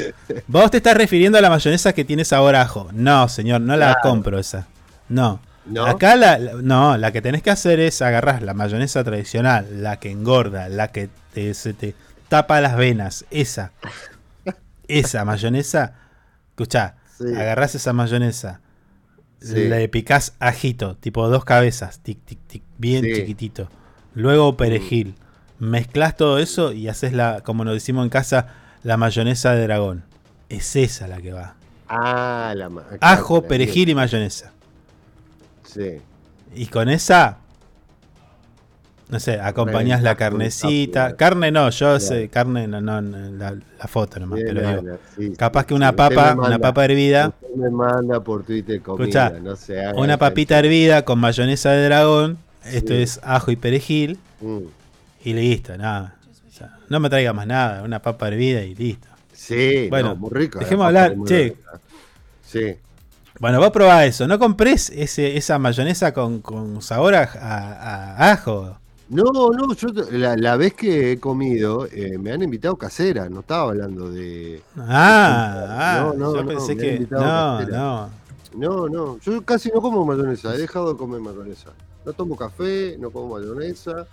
vos 0.45 0.69
te 0.69 0.77
estás 0.77 0.95
refiriendo 0.95 1.39
a 1.39 1.41
la 1.41 1.49
mayonesa 1.49 1.93
que 1.93 2.05
tiene 2.05 2.25
sabor 2.25 2.55
a 2.55 2.61
ajo. 2.61 2.89
No, 2.93 3.27
señor, 3.27 3.61
no 3.61 3.75
la 3.75 3.93
Claro. 3.93 3.99
compro 4.03 4.37
esa. 4.37 4.67
No. 5.07 5.39
¿No? 5.65 5.85
Acá 5.85 6.15
la, 6.15 6.37
no, 6.39 6.97
la 6.97 7.11
que 7.11 7.21
tenés 7.21 7.43
que 7.43 7.51
hacer 7.51 7.79
es 7.79 8.01
agarrar 8.01 8.41
la 8.41 8.53
mayonesa 8.53 9.03
tradicional, 9.03 9.83
la 9.83 9.99
que 9.99 10.09
engorda, 10.11 10.67
la 10.69 10.87
que 10.91 11.09
te, 11.33 11.53
se 11.53 11.73
te 11.73 11.93
tapa 12.27 12.59
las 12.61 12.75
venas, 12.75 13.25
esa. 13.29 13.71
Esa 14.87 15.25
mayonesa, 15.25 15.93
escuchá, 16.51 16.95
Sí. 17.17 17.25
agarrás 17.35 17.75
esa 17.75 17.93
mayonesa, 17.93 18.61
Sí. 19.41 19.67
le 19.67 19.87
picás 19.89 20.33
ajito, 20.39 20.95
tipo 20.95 21.27
dos 21.29 21.45
cabezas, 21.45 21.99
tic, 21.99 22.19
tic, 22.25 22.39
tic, 22.47 22.63
bien 22.77 23.03
Sí. 23.03 23.13
chiquitito. 23.13 23.69
Luego 24.15 24.57
perejil. 24.57 25.15
Mezclas 25.59 26.15
todo 26.17 26.39
eso 26.39 26.71
y 26.71 26.87
haces 26.87 27.13
la, 27.13 27.41
como 27.41 27.63
nos 27.65 27.73
decimos 27.75 28.03
en 28.03 28.09
casa, 28.09 28.47
la 28.83 28.97
mayonesa 28.97 29.53
de 29.53 29.63
dragón. 29.63 30.03
Es 30.49 30.75
esa 30.75 31.07
la 31.07 31.17
que 31.21 31.31
va. 31.33 31.55
Ah, 31.87 32.53
la 32.55 32.69
Ajo, 33.01 33.43
perejil 33.43 33.89
y 33.89 33.95
mayonesa. 33.95 34.51
Sí. 35.71 36.01
Y 36.55 36.65
con 36.65 36.89
esa, 36.89 37.37
no 39.09 39.19
sé, 39.19 39.39
acompañás 39.39 40.01
la 40.01 40.15
carnecita. 40.15 41.15
Carne 41.15 41.51
no, 41.51 41.69
yo 41.69 41.99
sé, 41.99 42.29
carne 42.29 42.67
no, 42.67 42.81
no, 42.81 43.01
la, 43.01 43.51
la 43.51 43.87
foto 43.87 44.19
nomás. 44.19 44.39
Digo, 44.39 44.97
sí, 45.15 45.33
capaz 45.37 45.65
que 45.65 45.73
una 45.75 45.95
papa, 45.95 46.35
una 46.35 46.57
papa 46.57 46.85
hervida, 46.85 47.33
me 47.55 47.69
manda 47.69 48.19
por 48.19 48.43
Twitter 48.43 48.81
comida, 48.81 49.27
Escuchá, 49.27 49.39
no 49.39 49.55
se 49.55 49.79
haga 49.85 49.99
una 49.99 50.17
papita 50.17 50.57
hervida 50.57 51.05
con 51.05 51.19
mayonesa 51.19 51.71
de 51.71 51.85
dragón. 51.85 52.37
Esto 52.65 52.93
es 52.93 53.19
ajo 53.23 53.51
y 53.51 53.55
perejil. 53.55 54.19
Mm. 54.41 54.59
Y 55.23 55.33
listo, 55.33 55.77
nada. 55.77 56.15
O 56.47 56.51
sea, 56.51 56.77
no 56.89 56.99
me 56.99 57.09
traiga 57.09 57.33
más 57.33 57.47
nada, 57.47 57.83
una 57.83 58.01
papa 58.01 58.27
hervida 58.27 58.63
y 58.63 58.73
listo. 58.75 59.07
Sí, 59.33 59.87
Bueno, 59.89 60.09
no, 60.09 60.15
muy 60.15 60.29
rico. 60.31 60.59
dejemos 60.59 60.91
la 60.91 61.05
hablar, 61.05 61.25
che. 61.27 61.55
Sí. 62.45 62.75
Bueno, 63.39 63.59
vos 63.59 63.71
probá 63.71 64.05
eso. 64.05 64.27
No 64.27 64.37
compres 64.39 64.89
ese, 64.89 65.37
esa 65.37 65.57
mayonesa 65.59 66.13
con, 66.13 66.41
con 66.41 66.81
sabor 66.81 67.15
a, 67.15 67.23
a- 67.23 68.15
a 68.27 68.31
ajo. 68.33 68.77
No, 69.09 69.23
no, 69.51 69.73
yo 69.73 69.87
la, 70.11 70.35
la 70.37 70.55
vez 70.55 70.75
que 70.75 71.13
he 71.13 71.19
comido 71.19 71.87
eh, 71.91 72.17
me 72.19 72.31
han 72.31 72.43
invitado 72.43 72.75
casera, 72.77 73.27
no 73.27 73.39
estaba 73.39 73.63
hablando 73.71 74.11
de. 74.11 74.61
Ah, 74.77 75.65
ah, 75.69 76.13
No, 76.13 76.13
no, 76.13 76.33
yo 76.35 76.43
no, 76.43 76.47
pensé 76.47 76.71
han 76.73 76.77
que. 76.77 77.07
No, 77.09 77.17
casera. 77.57 77.77
no. 77.77 78.09
No, 78.53 78.87
no, 78.89 79.19
yo 79.19 79.43
casi 79.45 79.69
no 79.71 79.81
como 79.81 80.05
mayonesa, 80.05 80.53
he 80.55 80.57
dejado 80.59 80.91
de 80.93 80.97
comer 80.97 81.21
mayonesa. 81.21 81.71
No 82.05 82.13
tomo 82.13 82.35
café, 82.35 82.97
no 82.99 83.11
como 83.11 83.35
mayonesa, 83.39 84.07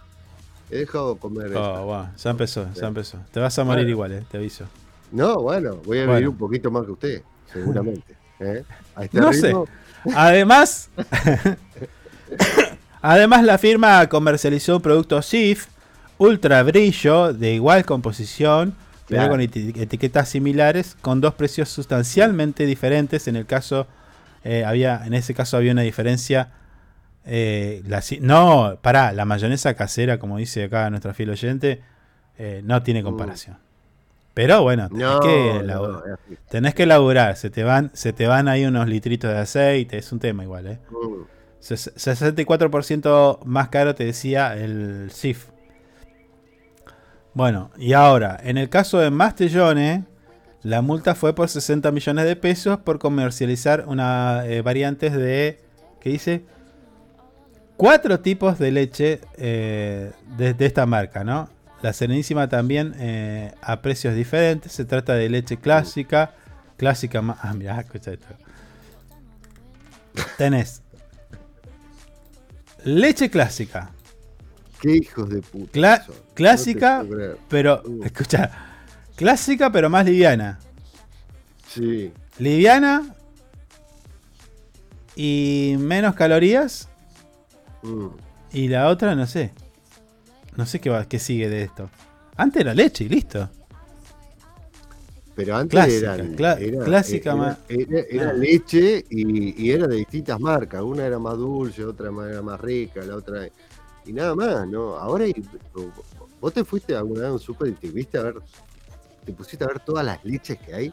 he 0.71 0.79
dejado 0.79 1.15
de 1.15 1.21
comer. 1.21 1.53
Oh, 1.55 1.85
bueno, 1.87 2.13
ya 2.17 2.31
empezó, 2.31 2.73
ya 2.73 2.87
empezó. 2.89 3.19
Te 3.33 3.41
vas 3.41 3.59
a 3.59 3.65
morir 3.65 3.87
Bueno. 3.87 3.91
igual, 3.91 4.13
eh, 4.13 4.27
te 4.31 4.39
aviso. 4.39 4.71
No, 5.11 5.37
bueno, 5.43 5.77
voy 5.85 6.01
a 6.01 6.07
Bueno. 6.07 6.13
vivir 6.15 6.29
un 6.29 6.37
poquito 6.39 6.71
más 6.71 6.85
que 6.85 6.93
usted, 6.93 7.23
seguramente. 7.53 8.16
¿Eh? 8.41 8.65
Este 9.01 9.21
No 9.21 9.33
sé. 9.33 9.53
Además, 10.15 10.89
además 13.03 13.45
la 13.45 13.59
firma 13.59 14.07
comercializó 14.09 14.77
un 14.77 14.83
producto 14.83 15.21
SIF 15.23 15.67
ultra 16.19 16.63
brillo 16.63 17.33
de 17.33 17.55
igual 17.55 17.85
composición, 17.85 18.75
pero 19.09 19.21
Claro. 19.23 19.33
con 19.33 19.41
eti- 19.41 19.77
etiquetas 19.79 20.29
similares, 20.29 20.97
con 21.01 21.21
dos 21.21 21.35
precios 21.35 21.69
sustancialmente 21.69 22.67
diferentes. 22.67 23.29
En 23.29 23.37
el 23.37 23.47
caso, 23.47 23.87
eh, 24.45 24.65
había, 24.65 25.03
en 25.05 25.15
ese 25.15 25.35
caso 25.35 25.57
había 25.57 25.73
una 25.73 25.83
diferencia. 25.83 26.51
eh, 27.29 27.83
la 27.89 28.03
no, 28.21 28.79
pará, 28.83 29.11
la 29.13 29.25
mayonesa 29.25 29.75
casera, 29.75 30.19
como 30.21 30.39
dice 30.39 30.63
acá 30.65 30.89
nuestra 30.91 31.13
fiel 31.13 31.31
oyente, 31.31 31.81
eh, 32.39 32.61
no 32.65 32.83
tiene 32.85 33.03
comparación. 33.03 33.57
Pero 34.37 34.63
bueno, 34.63 34.91
tenés, 34.91 35.03
No, 35.03 35.21
que 35.21 35.63
no, 35.63 35.63
labu- 35.63 36.07
es 36.07 36.13
así. 36.13 36.37
tenés 36.51 36.75
que 36.75 36.85
laburar, 36.85 37.37
se 37.39 37.49
te 37.49 37.65
van, 37.65 37.91
se 37.95 38.13
te 38.13 38.27
van 38.27 38.49
ahí 38.49 38.67
unos 38.67 38.87
litritos 38.87 39.31
de 39.33 39.39
aceite, 39.39 39.97
es 39.97 40.13
un 40.13 40.19
tema 40.19 40.43
igual, 40.45 40.67
¿eh? 40.67 40.79
Mm. 40.91 41.23
Ses- 41.63 41.91
64% 41.97 43.41
más 43.47 43.71
caro 43.71 43.95
te 43.95 44.05
decía 44.05 44.55
el 44.55 45.11
SIF. 45.11 45.47
Bueno, 47.33 47.71
y 47.79 47.95
ahora, 47.95 48.39
en 48.43 48.59
el 48.59 48.69
caso 48.69 48.99
de 48.99 49.11
Mastellone, 49.11 50.05
la 50.63 50.83
multa 50.83 51.15
fue 51.15 51.35
por 51.35 51.49
60 51.49 51.91
millones 51.91 52.27
de 52.27 52.37
pesos 52.37 52.77
por 52.81 52.99
comercializar 52.99 53.85
una 53.87 54.43
eh, 54.45 54.61
variantes 54.61 55.15
de, 55.15 55.61
¿qué 55.99 56.11
dice? 56.11 56.45
Cuatro 57.79 58.21
tipos 58.21 58.59
de 58.59 58.71
leche 58.71 59.21
eh, 59.39 60.13
de, 60.37 60.53
de 60.53 60.67
esta 60.67 60.85
marca, 60.85 61.25
¿no? 61.25 61.49
La 61.83 61.93
Serenísima 61.93 62.49
también 62.49 62.95
eh, 62.99 63.55
a 63.63 63.81
precios 63.83 64.15
diferentes. 64.15 64.73
Se 64.73 64.85
trata 64.85 65.15
de 65.15 65.29
leche 65.29 65.57
clásica. 65.59 66.35
Clásica 66.77 67.23
más. 67.23 67.39
Ah, 67.43 67.55
mira, 67.55 67.81
escucha 67.81 68.13
esto. 68.13 68.27
Tenés 70.39 70.83
leche 72.85 73.29
clásica. 73.31 73.91
Qué 74.81 74.97
hijos 74.97 75.29
de 75.29 75.43
puta. 75.43 75.73
Cla- 75.73 76.07
son. 76.07 76.15
Clásica, 76.35 77.05
pero. 77.49 77.83
Uh. 77.85 78.05
Escucha. 78.05 78.51
Clásica, 79.17 79.71
pero 79.73 79.89
más 79.91 80.05
liviana. 80.05 80.59
Sí. 81.69 82.13
Liviana. 82.39 83.15
Y 85.15 85.77
menos 85.79 86.15
calorías. 86.15 86.89
Mm. 87.83 88.07
Y 88.53 88.69
la 88.69 88.89
otra, 88.89 89.15
no 89.15 89.27
sé. 89.27 89.53
No 90.57 90.67
sé 90.67 90.81
qué, 90.81 90.91
va, 90.91 91.05
qué 91.07 91.19
sigue 91.19 91.49
de 91.49 91.63
esto. 91.63 91.91
Antes 92.37 92.61
era 92.63 92.75
leche 92.75 93.05
y 93.05 93.09
listo. 93.09 93.49
Pero 95.35 95.55
antes 95.57 95.73
Clásica, 95.73 96.15
eran, 96.15 96.35
era, 96.63 96.85
clásica 96.85 97.31
era, 97.33 97.37
más- 97.39 97.59
era- 97.69 98.01
era 98.09 98.31
Ah. 98.31 98.33
leche 98.33 99.05
y, 99.11 99.63
y 99.67 99.71
era 99.71 99.87
de 99.87 99.97
distintas 99.97 100.41
marcas. 100.41 100.81
Una 100.83 101.05
era 101.05 101.19
más 101.19 101.37
dulce, 101.37 101.85
otra 101.85 102.11
era 102.31 102.41
más 102.41 102.59
rica, 102.61 103.03
la 103.05 103.17
otra. 103.17 103.47
Y 104.07 104.13
nada 104.15 104.35
más, 104.35 104.67
¿no? 104.67 104.97
Ahora 104.97 105.27
vos 106.41 106.53
te 106.55 106.65
fuiste 106.65 106.97
alguna 106.97 107.21
vez 107.23 107.29
a 107.29 107.33
un 107.35 107.39
súper 107.39 107.69
y 107.69 107.73
te 107.73 107.89
viste 107.91 108.17
a 108.17 108.23
ver, 108.23 108.37
te 109.27 109.33
pusiste 109.33 109.63
a 109.65 109.69
ver 109.69 109.81
todas 109.81 110.07
las 110.07 110.25
leches 110.25 110.59
que 110.59 110.75
hay. 110.75 110.93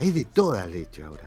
Hay 0.00 0.10
de 0.10 0.24
todas 0.24 0.68
leches 0.68 1.04
ahora. 1.04 1.24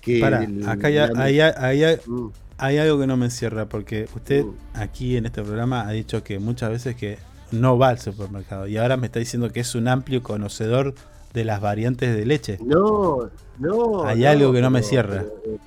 Que 0.00 0.20
Para, 0.20 0.44
el- 0.44 0.66
acá 0.66 0.88
ya, 0.88 1.08
la- 1.08 1.22
hay, 1.22 1.40
hay- 1.40 1.82
hay- 1.84 2.00
Mm. 2.06 2.28
Hay 2.58 2.78
algo 2.78 2.98
que 2.98 3.06
no 3.06 3.16
me 3.16 3.26
encierra, 3.26 3.66
porque 3.68 4.08
usted 4.14 4.44
Mm. 4.44 4.54
aquí 4.74 5.16
en 5.16 5.26
este 5.26 5.42
programa 5.42 5.86
ha 5.88 5.92
dicho 5.92 6.22
que 6.22 6.38
muchas 6.38 6.70
veces 6.70 6.96
que 6.96 7.18
no 7.52 7.78
va 7.78 7.88
al 7.88 7.98
supermercado 7.98 8.66
y 8.66 8.76
ahora 8.76 8.96
me 8.96 9.06
está 9.06 9.18
diciendo 9.20 9.50
que 9.50 9.60
es 9.60 9.74
un 9.74 9.88
amplio 9.88 10.22
conocedor 10.22 10.94
de 11.32 11.44
las 11.44 11.60
variantes 11.60 12.14
de 12.14 12.26
leche. 12.26 12.58
No, 12.64 13.30
no. 13.58 14.04
Hay 14.04 14.24
algo 14.26 14.52
que 14.52 14.60
no 14.60 14.70
me 14.70 14.82
cierra. 14.82 15.24
pero, 15.24 15.54
eh, 15.54 15.58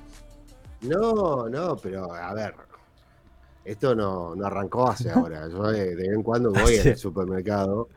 no, 0.82 1.48
no, 1.48 1.76
pero 1.76 2.12
a 2.12 2.32
ver. 2.34 2.54
Esto 3.64 3.94
no, 3.94 4.34
no 4.34 4.46
arrancó 4.46 4.88
hace 4.88 5.10
ahora. 5.12 5.48
Yo 5.48 5.62
de, 5.70 5.94
de 5.94 6.08
vez 6.08 6.08
en 6.16 6.22
cuando 6.22 6.52
voy 6.52 6.76
al 6.78 6.96
supermercado 6.96 7.88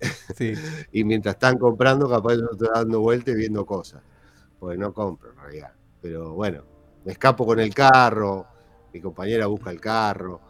Sí. 0.36 0.54
y 0.92 1.04
mientras 1.04 1.36
están 1.36 1.56
comprando, 1.56 2.08
capaz 2.10 2.34
yo 2.34 2.48
estoy 2.52 2.68
dando 2.74 3.00
vueltas 3.00 3.34
y 3.34 3.38
viendo 3.38 3.64
cosas. 3.64 4.02
Porque 4.58 4.76
no 4.76 4.92
compro 4.92 5.30
en 5.30 5.36
realidad. 5.38 5.72
Pero 6.02 6.34
bueno, 6.34 6.62
me 7.04 7.12
escapo 7.12 7.46
con 7.46 7.60
el 7.60 7.74
carro, 7.74 8.46
mi 8.92 9.00
compañera 9.00 9.46
busca 9.46 9.70
el 9.70 9.80
carro, 9.80 10.40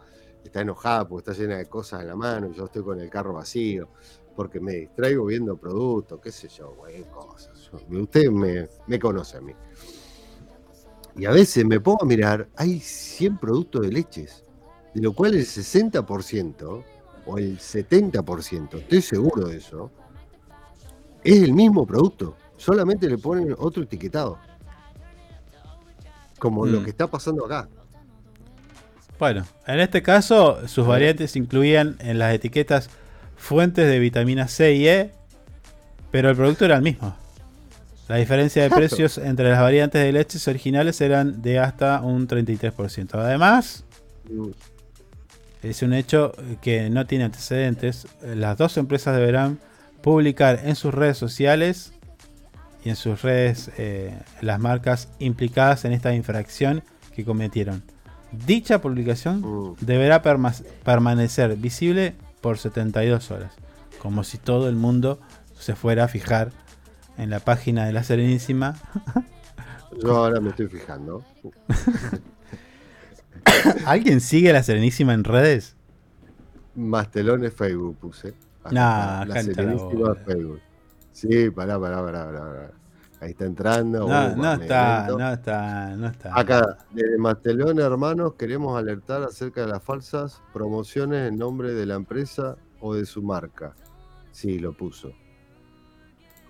está 0.43 0.61
enojada 0.61 1.07
porque 1.07 1.31
está 1.31 1.41
llena 1.41 1.57
de 1.57 1.65
cosas 1.65 2.01
en 2.01 2.07
la 2.07 2.15
mano 2.15 2.49
y 2.49 2.55
yo 2.55 2.65
estoy 2.65 2.83
con 2.83 2.99
el 2.99 3.09
carro 3.09 3.33
vacío, 3.33 3.89
porque 4.35 4.59
me 4.59 4.73
distraigo 4.73 5.25
viendo 5.25 5.57
productos, 5.57 6.19
qué 6.21 6.31
sé 6.31 6.47
yo, 6.47 6.75
güey, 6.75 7.03
cosas. 7.05 7.71
Usted 7.89 8.29
me, 8.29 8.67
me 8.87 8.99
conoce 8.99 9.37
a 9.37 9.41
mí. 9.41 9.53
Y 11.17 11.25
a 11.25 11.31
veces 11.31 11.65
me 11.65 11.79
pongo 11.79 12.03
a 12.03 12.05
mirar, 12.05 12.49
hay 12.55 12.79
100 12.79 13.37
productos 13.37 13.81
de 13.81 13.91
leches, 13.91 14.43
de 14.93 15.01
lo 15.01 15.13
cual 15.13 15.35
el 15.35 15.45
60% 15.45 16.83
o 17.25 17.37
el 17.37 17.57
70%, 17.57 18.77
estoy 18.79 19.01
seguro 19.01 19.47
de 19.47 19.57
eso, 19.57 19.91
es 21.23 21.41
el 21.41 21.53
mismo 21.53 21.87
producto, 21.87 22.35
solamente 22.57 23.09
le 23.09 23.17
ponen 23.17 23.55
otro 23.57 23.83
etiquetado. 23.83 24.37
Como 26.39 26.65
lo 26.65 26.81
Mm. 26.81 26.83
que 26.83 26.89
está 26.89 27.07
pasando 27.07 27.45
acá. 27.45 27.67
Bueno, 29.17 29.45
en 29.67 29.79
este 29.79 30.01
caso 30.01 30.67
sus 30.67 30.85
variantes 30.85 31.35
incluían 31.35 31.95
en 31.99 32.19
las 32.19 32.33
etiquetas 32.33 32.89
fuentes 33.37 33.87
de 33.87 33.99
vitamina 33.99 34.47
C 34.47 34.73
y 34.73 34.87
E, 34.87 35.11
pero 36.11 36.29
el 36.29 36.35
producto 36.35 36.65
era 36.65 36.75
el 36.75 36.81
mismo. 36.81 37.15
La 38.07 38.17
diferencia 38.17 38.61
de 38.61 38.67
Exacto. 38.67 38.87
precios 38.87 39.17
entre 39.17 39.49
las 39.49 39.59
variantes 39.61 40.03
de 40.03 40.11
leches 40.11 40.47
originales 40.47 40.99
eran 41.01 41.41
de 41.41 41.59
hasta 41.59 42.01
un 42.01 42.27
33%. 42.27 43.15
Además, 43.17 43.83
es 45.63 45.81
un 45.81 45.93
hecho 45.93 46.33
que 46.61 46.89
no 46.89 47.07
tiene 47.07 47.23
antecedentes. 47.23 48.07
Las 48.21 48.57
dos 48.57 48.77
empresas 48.77 49.15
deberán 49.17 49.59
publicar 50.01 50.59
en 50.65 50.75
sus 50.75 50.93
redes 50.93 51.17
sociales 51.17 51.93
y 52.85 52.89
en 52.89 52.95
sus 52.95 53.23
redes 53.23 53.71
eh, 53.77 54.17
las 54.41 54.59
marcas 54.59 55.09
implicadas 55.19 55.85
en 55.85 55.91
esta 55.91 56.13
infracción 56.13 56.83
que 57.13 57.25
cometieron. 57.25 57.81
Dicha 58.31 58.79
publicación 58.79 59.41
mm. 59.41 59.75
deberá 59.81 60.21
perma- 60.21 60.63
permanecer 60.83 61.55
visible 61.57 62.13
por 62.41 62.59
72 62.59 63.31
horas, 63.31 63.51
como 63.99 64.23
si 64.23 64.37
todo 64.37 64.69
el 64.69 64.75
mundo 64.75 65.19
se 65.57 65.75
fuera 65.75 66.03
a 66.03 66.07
fijar 66.07 66.51
en 67.17 67.31
la 67.31 67.39
página 67.39 67.87
de 67.87 67.93
la 67.93 68.03
Serenísima. 68.03 68.75
Yo 70.03 70.15
ahora 70.15 70.39
me 70.39 70.49
estoy 70.49 70.67
fijando. 70.67 71.25
¿Alguien 73.85 74.21
sigue 74.21 74.51
a 74.51 74.53
la 74.53 74.61
Serenísima 74.61 75.13
en 75.13 75.23
redes? 75.23 75.75
Mastelones 76.75 77.53
Facebook 77.53 77.97
puse. 77.97 78.35
Nah, 78.69 79.25
la 79.25 79.41
Serenísima. 79.41 80.15
Facebook. 80.15 80.59
Sí, 81.15 81.49
pará, 81.49 81.79
pará, 81.79 82.03
pará, 82.03 82.25
pará, 82.25 82.39
pará. 82.39 82.71
Ahí 83.21 83.31
está 83.31 83.45
entrando. 83.45 83.99
No, 83.99 84.05
uh, 84.05 84.35
no 84.35 84.53
está, 84.53 85.07
no 85.07 85.31
está, 85.31 85.95
no 85.95 86.07
está. 86.07 86.37
Acá, 86.37 86.77
desde 86.91 87.17
Mastelón 87.17 87.79
Hermanos, 87.79 88.33
queremos 88.33 88.77
alertar 88.77 89.23
acerca 89.23 89.61
de 89.61 89.67
las 89.67 89.81
falsas 89.81 90.41
promociones 90.51 91.29
en 91.29 91.37
nombre 91.37 91.73
de 91.73 91.85
la 91.85 91.95
empresa 91.95 92.57
o 92.81 92.95
de 92.95 93.05
su 93.05 93.23
marca. 93.23 93.73
Sí, 94.33 94.59
lo 94.59 94.73
puso. 94.73 95.13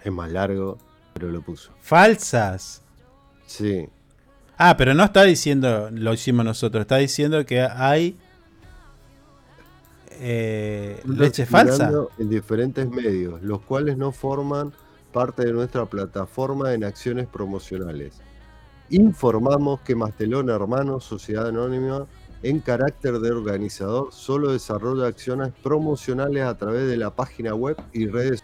Es 0.04 0.12
más 0.12 0.32
largo, 0.32 0.80
pero 1.14 1.30
lo 1.30 1.44
puso. 1.44 1.72
Falsas. 1.80 2.82
Sí. 3.46 3.88
Ah, 4.58 4.76
pero 4.78 4.96
no 4.96 5.04
está 5.04 5.22
diciendo 5.26 5.92
lo 5.92 6.12
hicimos 6.12 6.44
nosotros, 6.44 6.82
está 6.82 6.98
diciendo 6.98 7.46
que 7.46 7.62
hay 7.62 8.18
eh, 10.20 11.02
leche 11.06 11.46
falsa. 11.46 11.92
En 12.18 12.30
diferentes 12.30 12.90
medios, 12.90 13.42
los 13.42 13.62
cuales 13.62 13.98
no 13.98 14.12
forman 14.12 14.74
parte 15.12 15.46
de 15.46 15.54
nuestra 15.54 15.86
plataforma 15.86 16.74
en 16.74 16.84
acciones 16.84 17.28
promocionales. 17.28 18.22
Informamos 18.90 19.80
que 19.82 19.96
Mastelón 19.96 20.50
Hermanos, 20.50 21.06
Sociedad 21.06 21.48
Anónima, 21.48 22.06
en 22.44 22.60
carácter 22.60 23.20
de 23.20 23.32
organizador, 23.32 24.12
solo 24.12 24.52
desarrolla 24.52 25.08
acciones 25.08 25.52
promocionales 25.64 26.44
a 26.44 26.58
través 26.58 26.88
de 26.88 26.98
la 26.98 27.16
página 27.16 27.56
web 27.56 27.78
y 27.94 28.08
redes 28.08 28.44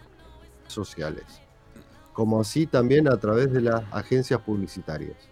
sociales, 0.66 1.24
como 2.12 2.40
así 2.40 2.66
también 2.66 3.06
a 3.06 3.16
través 3.18 3.52
de 3.52 3.60
las 3.60 3.84
agencias 3.92 4.40
publicitarias. 4.40 5.31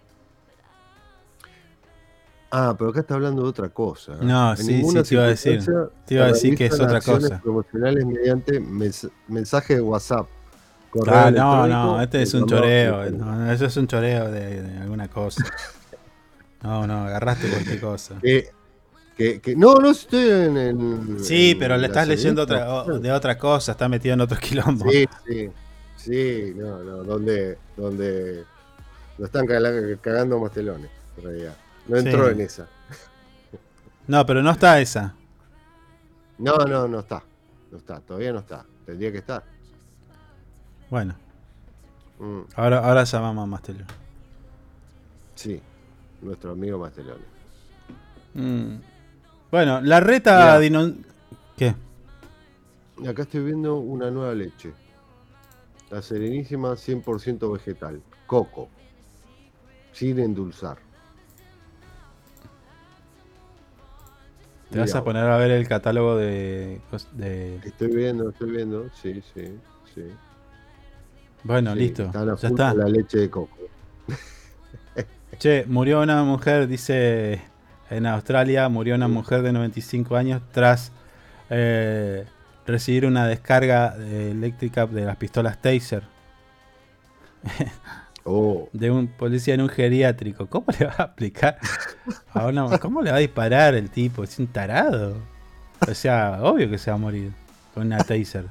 Ah, 2.53 2.75
pero 2.77 2.91
acá 2.91 3.01
está 3.01 3.15
hablando 3.15 3.43
de 3.43 3.49
otra 3.49 3.69
cosa. 3.69 4.17
No, 4.21 4.51
En 4.53 4.57
sí, 4.57 4.83
sí, 4.83 5.03
te 5.03 5.15
iba 5.15 5.25
a 5.25 5.27
decir. 5.29 5.65
Te 6.05 6.15
iba 6.15 6.25
a 6.25 6.29
decir 6.29 6.57
que 6.57 6.67
es 6.67 6.81
otra 6.81 7.01
cosa. 7.01 7.41
promocionales 7.41 8.05
mediante 8.05 8.61
mens- 8.61 9.11
mensaje 9.29 9.77
de 9.77 9.81
WhatsApp. 9.81 10.27
Ah, 11.07 11.31
no, 11.31 11.67
no, 11.69 12.03
este 12.03 12.23
es 12.23 12.35
un 12.35 12.47
choreo. 12.47 13.09
No, 13.13 13.53
eso 13.53 13.67
es 13.67 13.77
un 13.77 13.87
choreo 13.87 14.31
de, 14.31 14.63
de 14.63 14.79
alguna 14.79 15.09
cosa. 15.09 15.45
No, 16.63 16.87
no, 16.87 17.05
agarraste 17.07 17.49
cualquier 17.49 17.81
cosa. 17.81 18.17
Que, 18.21 18.51
que- 19.17 19.41
que- 19.41 19.57
no, 19.57 19.77
no 19.77 19.93
estoy 19.93 20.29
en. 20.29 20.57
en- 20.59 21.25
Sí, 21.25 21.53
en 21.53 21.59
pero 21.59 21.79
le 21.79 21.87
estás 21.87 22.07
leyendo 22.07 22.43
otra, 22.43 22.85
de 22.85 23.13
otra 23.13 23.39
cosa, 23.39 23.73
está 23.73 23.89
metido 23.89 24.13
en 24.13 24.21
otro 24.21 24.37
quilombo. 24.43 24.85
Sí, 24.91 25.07
sí. 25.27 25.51
Sí, 25.97 26.53
no, 26.57 26.83
no, 26.85 26.97
donde, 27.05 27.57
donde 27.79 28.45
lo 29.17 29.25
están 29.25 29.47
cagando 29.47 30.39
mastelones, 30.39 30.91
en 31.17 31.25
realidad. 31.25 31.55
No 31.89 31.97
entró 31.97 32.27
Sí. 32.27 32.33
en 32.33 32.41
esa. 32.41 32.69
No, 34.07 34.25
pero 34.27 34.43
no 34.43 34.51
está 34.51 34.81
esa. 34.81 35.15
No, 36.39 36.57
no, 36.59 36.89
no 36.89 37.01
está. 37.01 37.23
No 37.71 37.79
está, 37.79 38.01
todavía 38.01 38.33
no 38.33 38.41
está. 38.41 38.65
Tendría 38.87 39.13
que 39.13 39.19
estar. 39.19 39.45
Bueno, 40.91 41.15
Mm, 42.19 42.41
ahora, 42.57 42.79
ahora 42.81 43.05
llamamos 43.05 43.45
a 43.45 43.47
Mastelón. 43.47 43.87
sí, 45.35 45.61
nuestro 46.21 46.53
amigo 46.53 46.79
Mastelone. 46.79 47.25
Mm. 48.35 48.77
Bueno, 49.51 49.81
la 49.81 50.01
reta 50.01 50.59
dino- 50.59 50.93
¿Qué? 51.57 51.75
Y 52.99 53.07
acá 53.09 53.23
estoy 53.23 53.43
viendo 53.45 53.77
una 53.77 54.11
nueva 54.11 54.35
leche. 54.35 54.73
La 55.91 56.03
Serenísima 56.03 56.77
100% 56.77 57.51
vegetal. 57.53 58.03
Coco. 58.27 58.69
Sin 59.93 60.19
endulzar. 60.19 60.79
¿Te 64.71 64.79
vas 64.79 64.95
a 64.95 65.03
poner 65.03 65.25
a 65.25 65.37
ver 65.37 65.51
el 65.51 65.67
catálogo 65.67 66.17
de... 66.17 66.81
Estoy 67.65 67.89
viendo, 67.89 68.31
estoy 68.31 68.51
viendo. 68.53 68.89
Sí, 69.03 69.21
sí, 69.35 69.59
sí. 69.95 70.03
Bueno, 71.43 71.73
Sí, 71.73 71.79
listo. 71.81 72.11
Ya 72.13 72.49
está. 72.49 72.75
La 72.75 72.89
leche 72.89 73.19
de 73.19 73.31
coco. 73.31 73.57
Che, 75.39 75.65
murió 75.67 76.03
una 76.03 76.23
mujer, 76.23 76.67
dice 76.67 77.41
En 77.89 78.05
Australia 78.05 78.69
murió 78.69 78.95
una 78.95 79.09
mujer 79.09 79.41
de 79.43 79.53
95 79.53 80.17
años 80.17 80.43
tras 80.53 80.93
eh, 81.49 82.27
recibir 82.67 83.07
una 83.07 83.27
descarga 83.27 83.97
eléctrica 83.97 84.87
de 84.87 85.05
las 85.05 85.17
pistolas 85.17 85.61
Taser. 85.63 86.03
Oh, 88.25 88.69
De 88.73 88.91
un 88.91 89.09
policía 89.09 89.55
en 89.55 89.63
un 89.63 89.69
geriátrico. 89.69 90.47
¿Cómo 90.47 90.67
le 90.79 90.87
va 90.87 90.95
a 90.99 91.03
aplicar? 91.05 91.59
¿Cómo 92.81 93.03
le 93.03 93.11
va 93.11 93.17
a 93.17 93.21
disparar 93.21 93.75
el 93.75 93.91
tipo? 93.91 94.25
Es 94.25 94.39
un 94.39 94.47
tarado. 94.47 95.17
O 95.89 95.95
sea, 95.95 96.41
obvio 96.43 96.69
que 96.69 96.79
se 96.79 96.91
va 96.91 96.97
a 96.97 96.99
morir 96.99 97.33
con 97.75 97.87
una 97.87 97.99
Taser. 97.99 98.45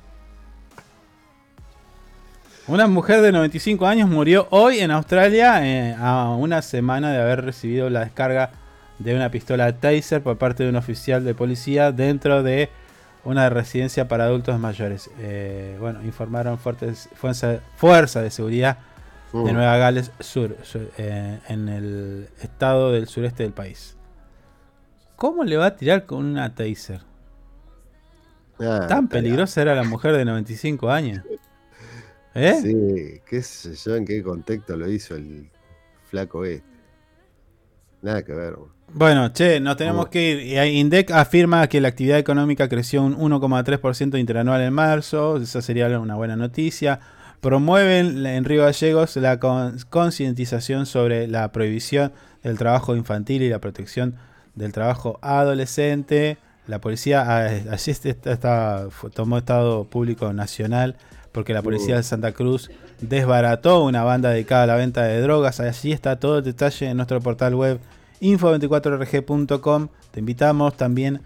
Una 2.67 2.87
mujer 2.87 3.21
de 3.21 3.31
95 3.31 3.85
años 3.87 4.09
murió 4.09 4.47
hoy 4.51 4.79
en 4.79 4.91
Australia 4.91 5.65
eh, 5.65 5.95
a 5.97 6.29
una 6.29 6.61
semana 6.61 7.11
de 7.11 7.21
haber 7.21 7.43
recibido 7.43 7.89
la 7.89 8.01
descarga 8.01 8.51
de 8.99 9.15
una 9.15 9.31
pistola 9.31 9.71
Taser 9.79 10.21
por 10.21 10.37
parte 10.37 10.63
de 10.63 10.69
un 10.69 10.75
oficial 10.75 11.23
de 11.23 11.33
policía 11.33 11.91
dentro 11.91 12.43
de 12.43 12.69
una 13.23 13.49
residencia 13.49 14.07
para 14.07 14.25
adultos 14.25 14.59
mayores. 14.59 15.09
Eh, 15.19 15.77
bueno, 15.79 16.03
informaron 16.03 16.57
fuertes, 16.57 17.09
fuerza 17.15 18.21
de 18.21 18.31
seguridad 18.31 18.77
de 19.33 19.39
Mm. 19.39 19.53
Nueva 19.53 19.77
Gales 19.77 20.11
Sur, 20.19 20.55
sur, 20.63 20.89
eh, 20.97 21.39
en 21.47 21.69
el 21.69 22.29
estado 22.41 22.91
del 22.91 23.07
sureste 23.07 23.43
del 23.43 23.53
país. 23.53 23.95
¿Cómo 25.15 25.43
le 25.43 25.57
va 25.57 25.67
a 25.67 25.75
tirar 25.75 26.05
con 26.05 26.25
una 26.25 26.55
Taser? 26.55 27.01
ah, 28.59 28.85
Tan 28.87 29.07
peligrosa 29.07 29.61
era 29.61 29.75
la 29.75 29.83
mujer 29.83 30.15
de 30.15 30.25
95 30.25 30.89
años. 30.89 31.23
¿Eh? 32.35 32.59
Sí, 32.61 33.21
qué 33.25 33.41
sé 33.41 33.75
yo 33.75 33.95
en 33.95 34.05
qué 34.05 34.21
contexto 34.23 34.77
lo 34.77 34.89
hizo 34.89 35.15
el 35.15 35.49
flaco 36.09 36.45
este. 36.45 36.63
Nada 38.01 38.23
que 38.23 38.33
ver. 38.33 38.53
bro. 38.53 38.69
Bueno, 38.93 39.31
che, 39.33 39.59
nos 39.59 39.75
tenemos 39.77 40.07
que 40.07 40.31
ir. 40.31 40.63
INDEC 40.75 41.11
afirma 41.11 41.67
que 41.67 41.81
la 41.81 41.89
actividad 41.89 42.17
económica 42.17 42.69
creció 42.69 43.03
un 43.03 43.15
1,3% 43.17 44.17
interanual 44.17 44.61
en 44.61 44.73
marzo. 44.73 45.37
Esa 45.37 45.61
sería 45.61 45.99
una 45.99 46.15
buena 46.15 46.35
noticia. 46.35 46.99
Promueven 47.41 48.25
en 48.25 48.43
Río 48.45 48.63
Gallegos 48.63 49.15
la 49.15 49.39
con- 49.39 49.77
concientización 49.89 50.85
sobre 50.85 51.27
la 51.27 51.51
prohibición 51.51 52.11
del 52.43 52.57
trabajo 52.57 52.95
infantil 52.95 53.41
y 53.43 53.49
la 53.49 53.59
protección 53.59 54.15
del 54.55 54.73
trabajo 54.73 55.19
adolescente. 55.21 56.37
La 56.67 56.79
policía 56.81 57.45
allí 57.71 57.91
esta- 57.91 58.87
fue- 58.89 59.09
tomó 59.09 59.37
estado 59.37 59.85
público 59.85 60.33
nacional 60.33 60.97
porque 61.31 61.53
la 61.53 61.61
policía 61.61 61.95
de 61.95 62.03
Santa 62.03 62.33
Cruz 62.33 62.69
desbarató 62.99 63.83
una 63.85 64.03
banda 64.03 64.31
dedicada 64.31 64.63
a 64.63 64.67
la 64.67 64.75
venta 64.75 65.03
de 65.03 65.21
drogas. 65.21 65.59
Allí 65.61 65.93
está 65.93 66.19
todo 66.19 66.39
el 66.39 66.43
detalle 66.43 66.89
en 66.89 66.97
nuestro 66.97 67.21
portal 67.21 67.55
web 67.55 67.79
info24rg.com. 68.21 69.87
Te 70.11 70.19
invitamos 70.19 70.75
también. 70.75 71.21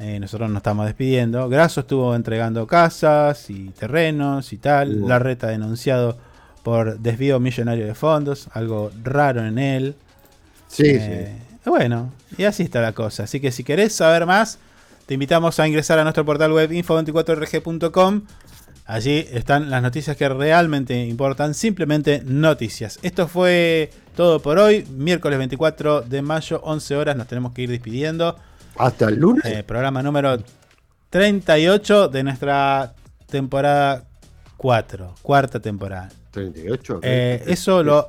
Eh, 0.00 0.18
nosotros 0.18 0.48
nos 0.48 0.60
estamos 0.60 0.86
despidiendo. 0.86 1.48
Graso 1.50 1.80
estuvo 1.80 2.14
entregando 2.14 2.66
casas 2.66 3.50
y 3.50 3.68
terrenos 3.78 4.52
y 4.54 4.56
tal. 4.56 5.02
Uh. 5.02 5.08
Larreta 5.08 5.48
denunciado 5.48 6.16
por 6.62 6.98
desvío 6.98 7.38
millonario 7.38 7.86
de 7.86 7.94
fondos. 7.94 8.48
Algo 8.52 8.90
raro 9.02 9.44
en 9.44 9.58
él. 9.58 9.94
Sí, 10.68 10.84
Eh, 10.86 11.36
Bueno, 11.66 12.10
y 12.38 12.44
así 12.44 12.62
está 12.62 12.80
la 12.80 12.92
cosa. 12.92 13.24
Así 13.24 13.40
que 13.40 13.52
si 13.52 13.62
querés 13.62 13.94
saber 13.94 14.24
más, 14.24 14.58
te 15.04 15.14
invitamos 15.14 15.60
a 15.60 15.68
ingresar 15.68 15.98
a 15.98 16.02
nuestro 16.04 16.24
portal 16.24 16.52
web 16.52 16.70
info24rg.com. 16.70 18.22
Allí 18.86 19.26
están 19.30 19.68
las 19.68 19.82
noticias 19.82 20.16
que 20.16 20.28
realmente 20.28 21.04
importan, 21.06 21.52
simplemente 21.52 22.22
noticias. 22.24 22.98
Esto 23.02 23.28
fue 23.28 23.90
todo 24.16 24.40
por 24.40 24.58
hoy, 24.58 24.86
miércoles 24.96 25.38
24 25.38 26.00
de 26.00 26.22
mayo, 26.22 26.60
11 26.64 26.96
horas, 26.96 27.16
nos 27.16 27.26
tenemos 27.28 27.52
que 27.52 27.62
ir 27.62 27.70
despidiendo. 27.70 28.36
Hasta 28.76 29.06
el 29.08 29.16
lunes. 29.16 29.44
Eh, 29.44 29.62
programa 29.62 30.02
número 30.02 30.38
38 31.10 32.08
de 32.08 32.22
nuestra 32.22 32.94
temporada 33.26 34.04
4, 34.56 35.14
cuarta 35.22 35.60
temporada. 35.60 36.08
38. 36.30 36.96
ok. 36.96 37.00
Eh, 37.04 37.42
eso 37.46 37.82
lo. 37.82 38.08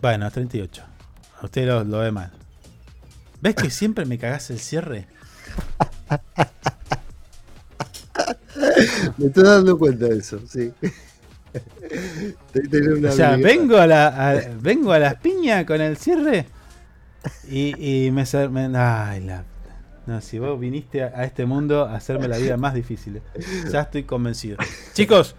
Bueno, 0.00 0.30
38. 0.30 0.82
A 1.40 1.44
usted 1.44 1.66
lo, 1.66 1.82
lo 1.84 1.98
ve 2.00 2.12
mal. 2.12 2.30
¿Ves 3.40 3.54
que 3.54 3.70
siempre 3.70 4.04
me 4.06 4.18
cagás 4.18 4.50
el 4.50 4.58
cierre? 4.60 5.06
Me 9.18 9.26
estoy 9.26 9.44
dando 9.44 9.76
cuenta 9.78 10.06
de 10.06 10.18
eso, 10.18 10.40
sí. 10.48 10.72
O 13.08 13.12
sea, 13.12 13.36
vengo 13.36 13.76
a, 13.76 13.86
la, 13.86 14.30
a- 14.30 14.40
vengo 14.60 14.92
a 14.92 14.98
las 14.98 15.14
piñas 15.16 15.64
con 15.64 15.80
el 15.80 15.96
cierre 15.96 16.46
y, 17.50 18.10
me, 18.12 18.24
Ay, 18.76 19.20
la. 19.20 19.44
No, 20.06 20.20
si 20.20 20.38
vos 20.38 20.60
viniste 20.60 21.02
a, 21.02 21.06
a 21.16 21.24
este 21.24 21.46
mundo 21.46 21.86
a 21.86 21.96
hacerme 21.96 22.28
la 22.28 22.36
vida 22.36 22.56
más 22.56 22.74
difícil. 22.74 23.22
Ya 23.72 23.80
estoy 23.82 24.04
convencido. 24.04 24.58
Chicos, 24.92 25.34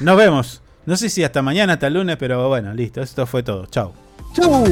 nos 0.00 0.16
vemos. 0.16 0.62
No 0.86 0.96
sé 0.96 1.10
si 1.10 1.24
hasta 1.24 1.42
mañana, 1.42 1.74
hasta 1.74 1.88
el 1.88 1.94
lunes, 1.94 2.16
pero 2.16 2.48
bueno, 2.48 2.72
listo. 2.72 3.02
Esto 3.02 3.26
fue 3.26 3.42
todo. 3.42 3.66
Chao. 3.66 3.92
¡Chau! 4.34 4.64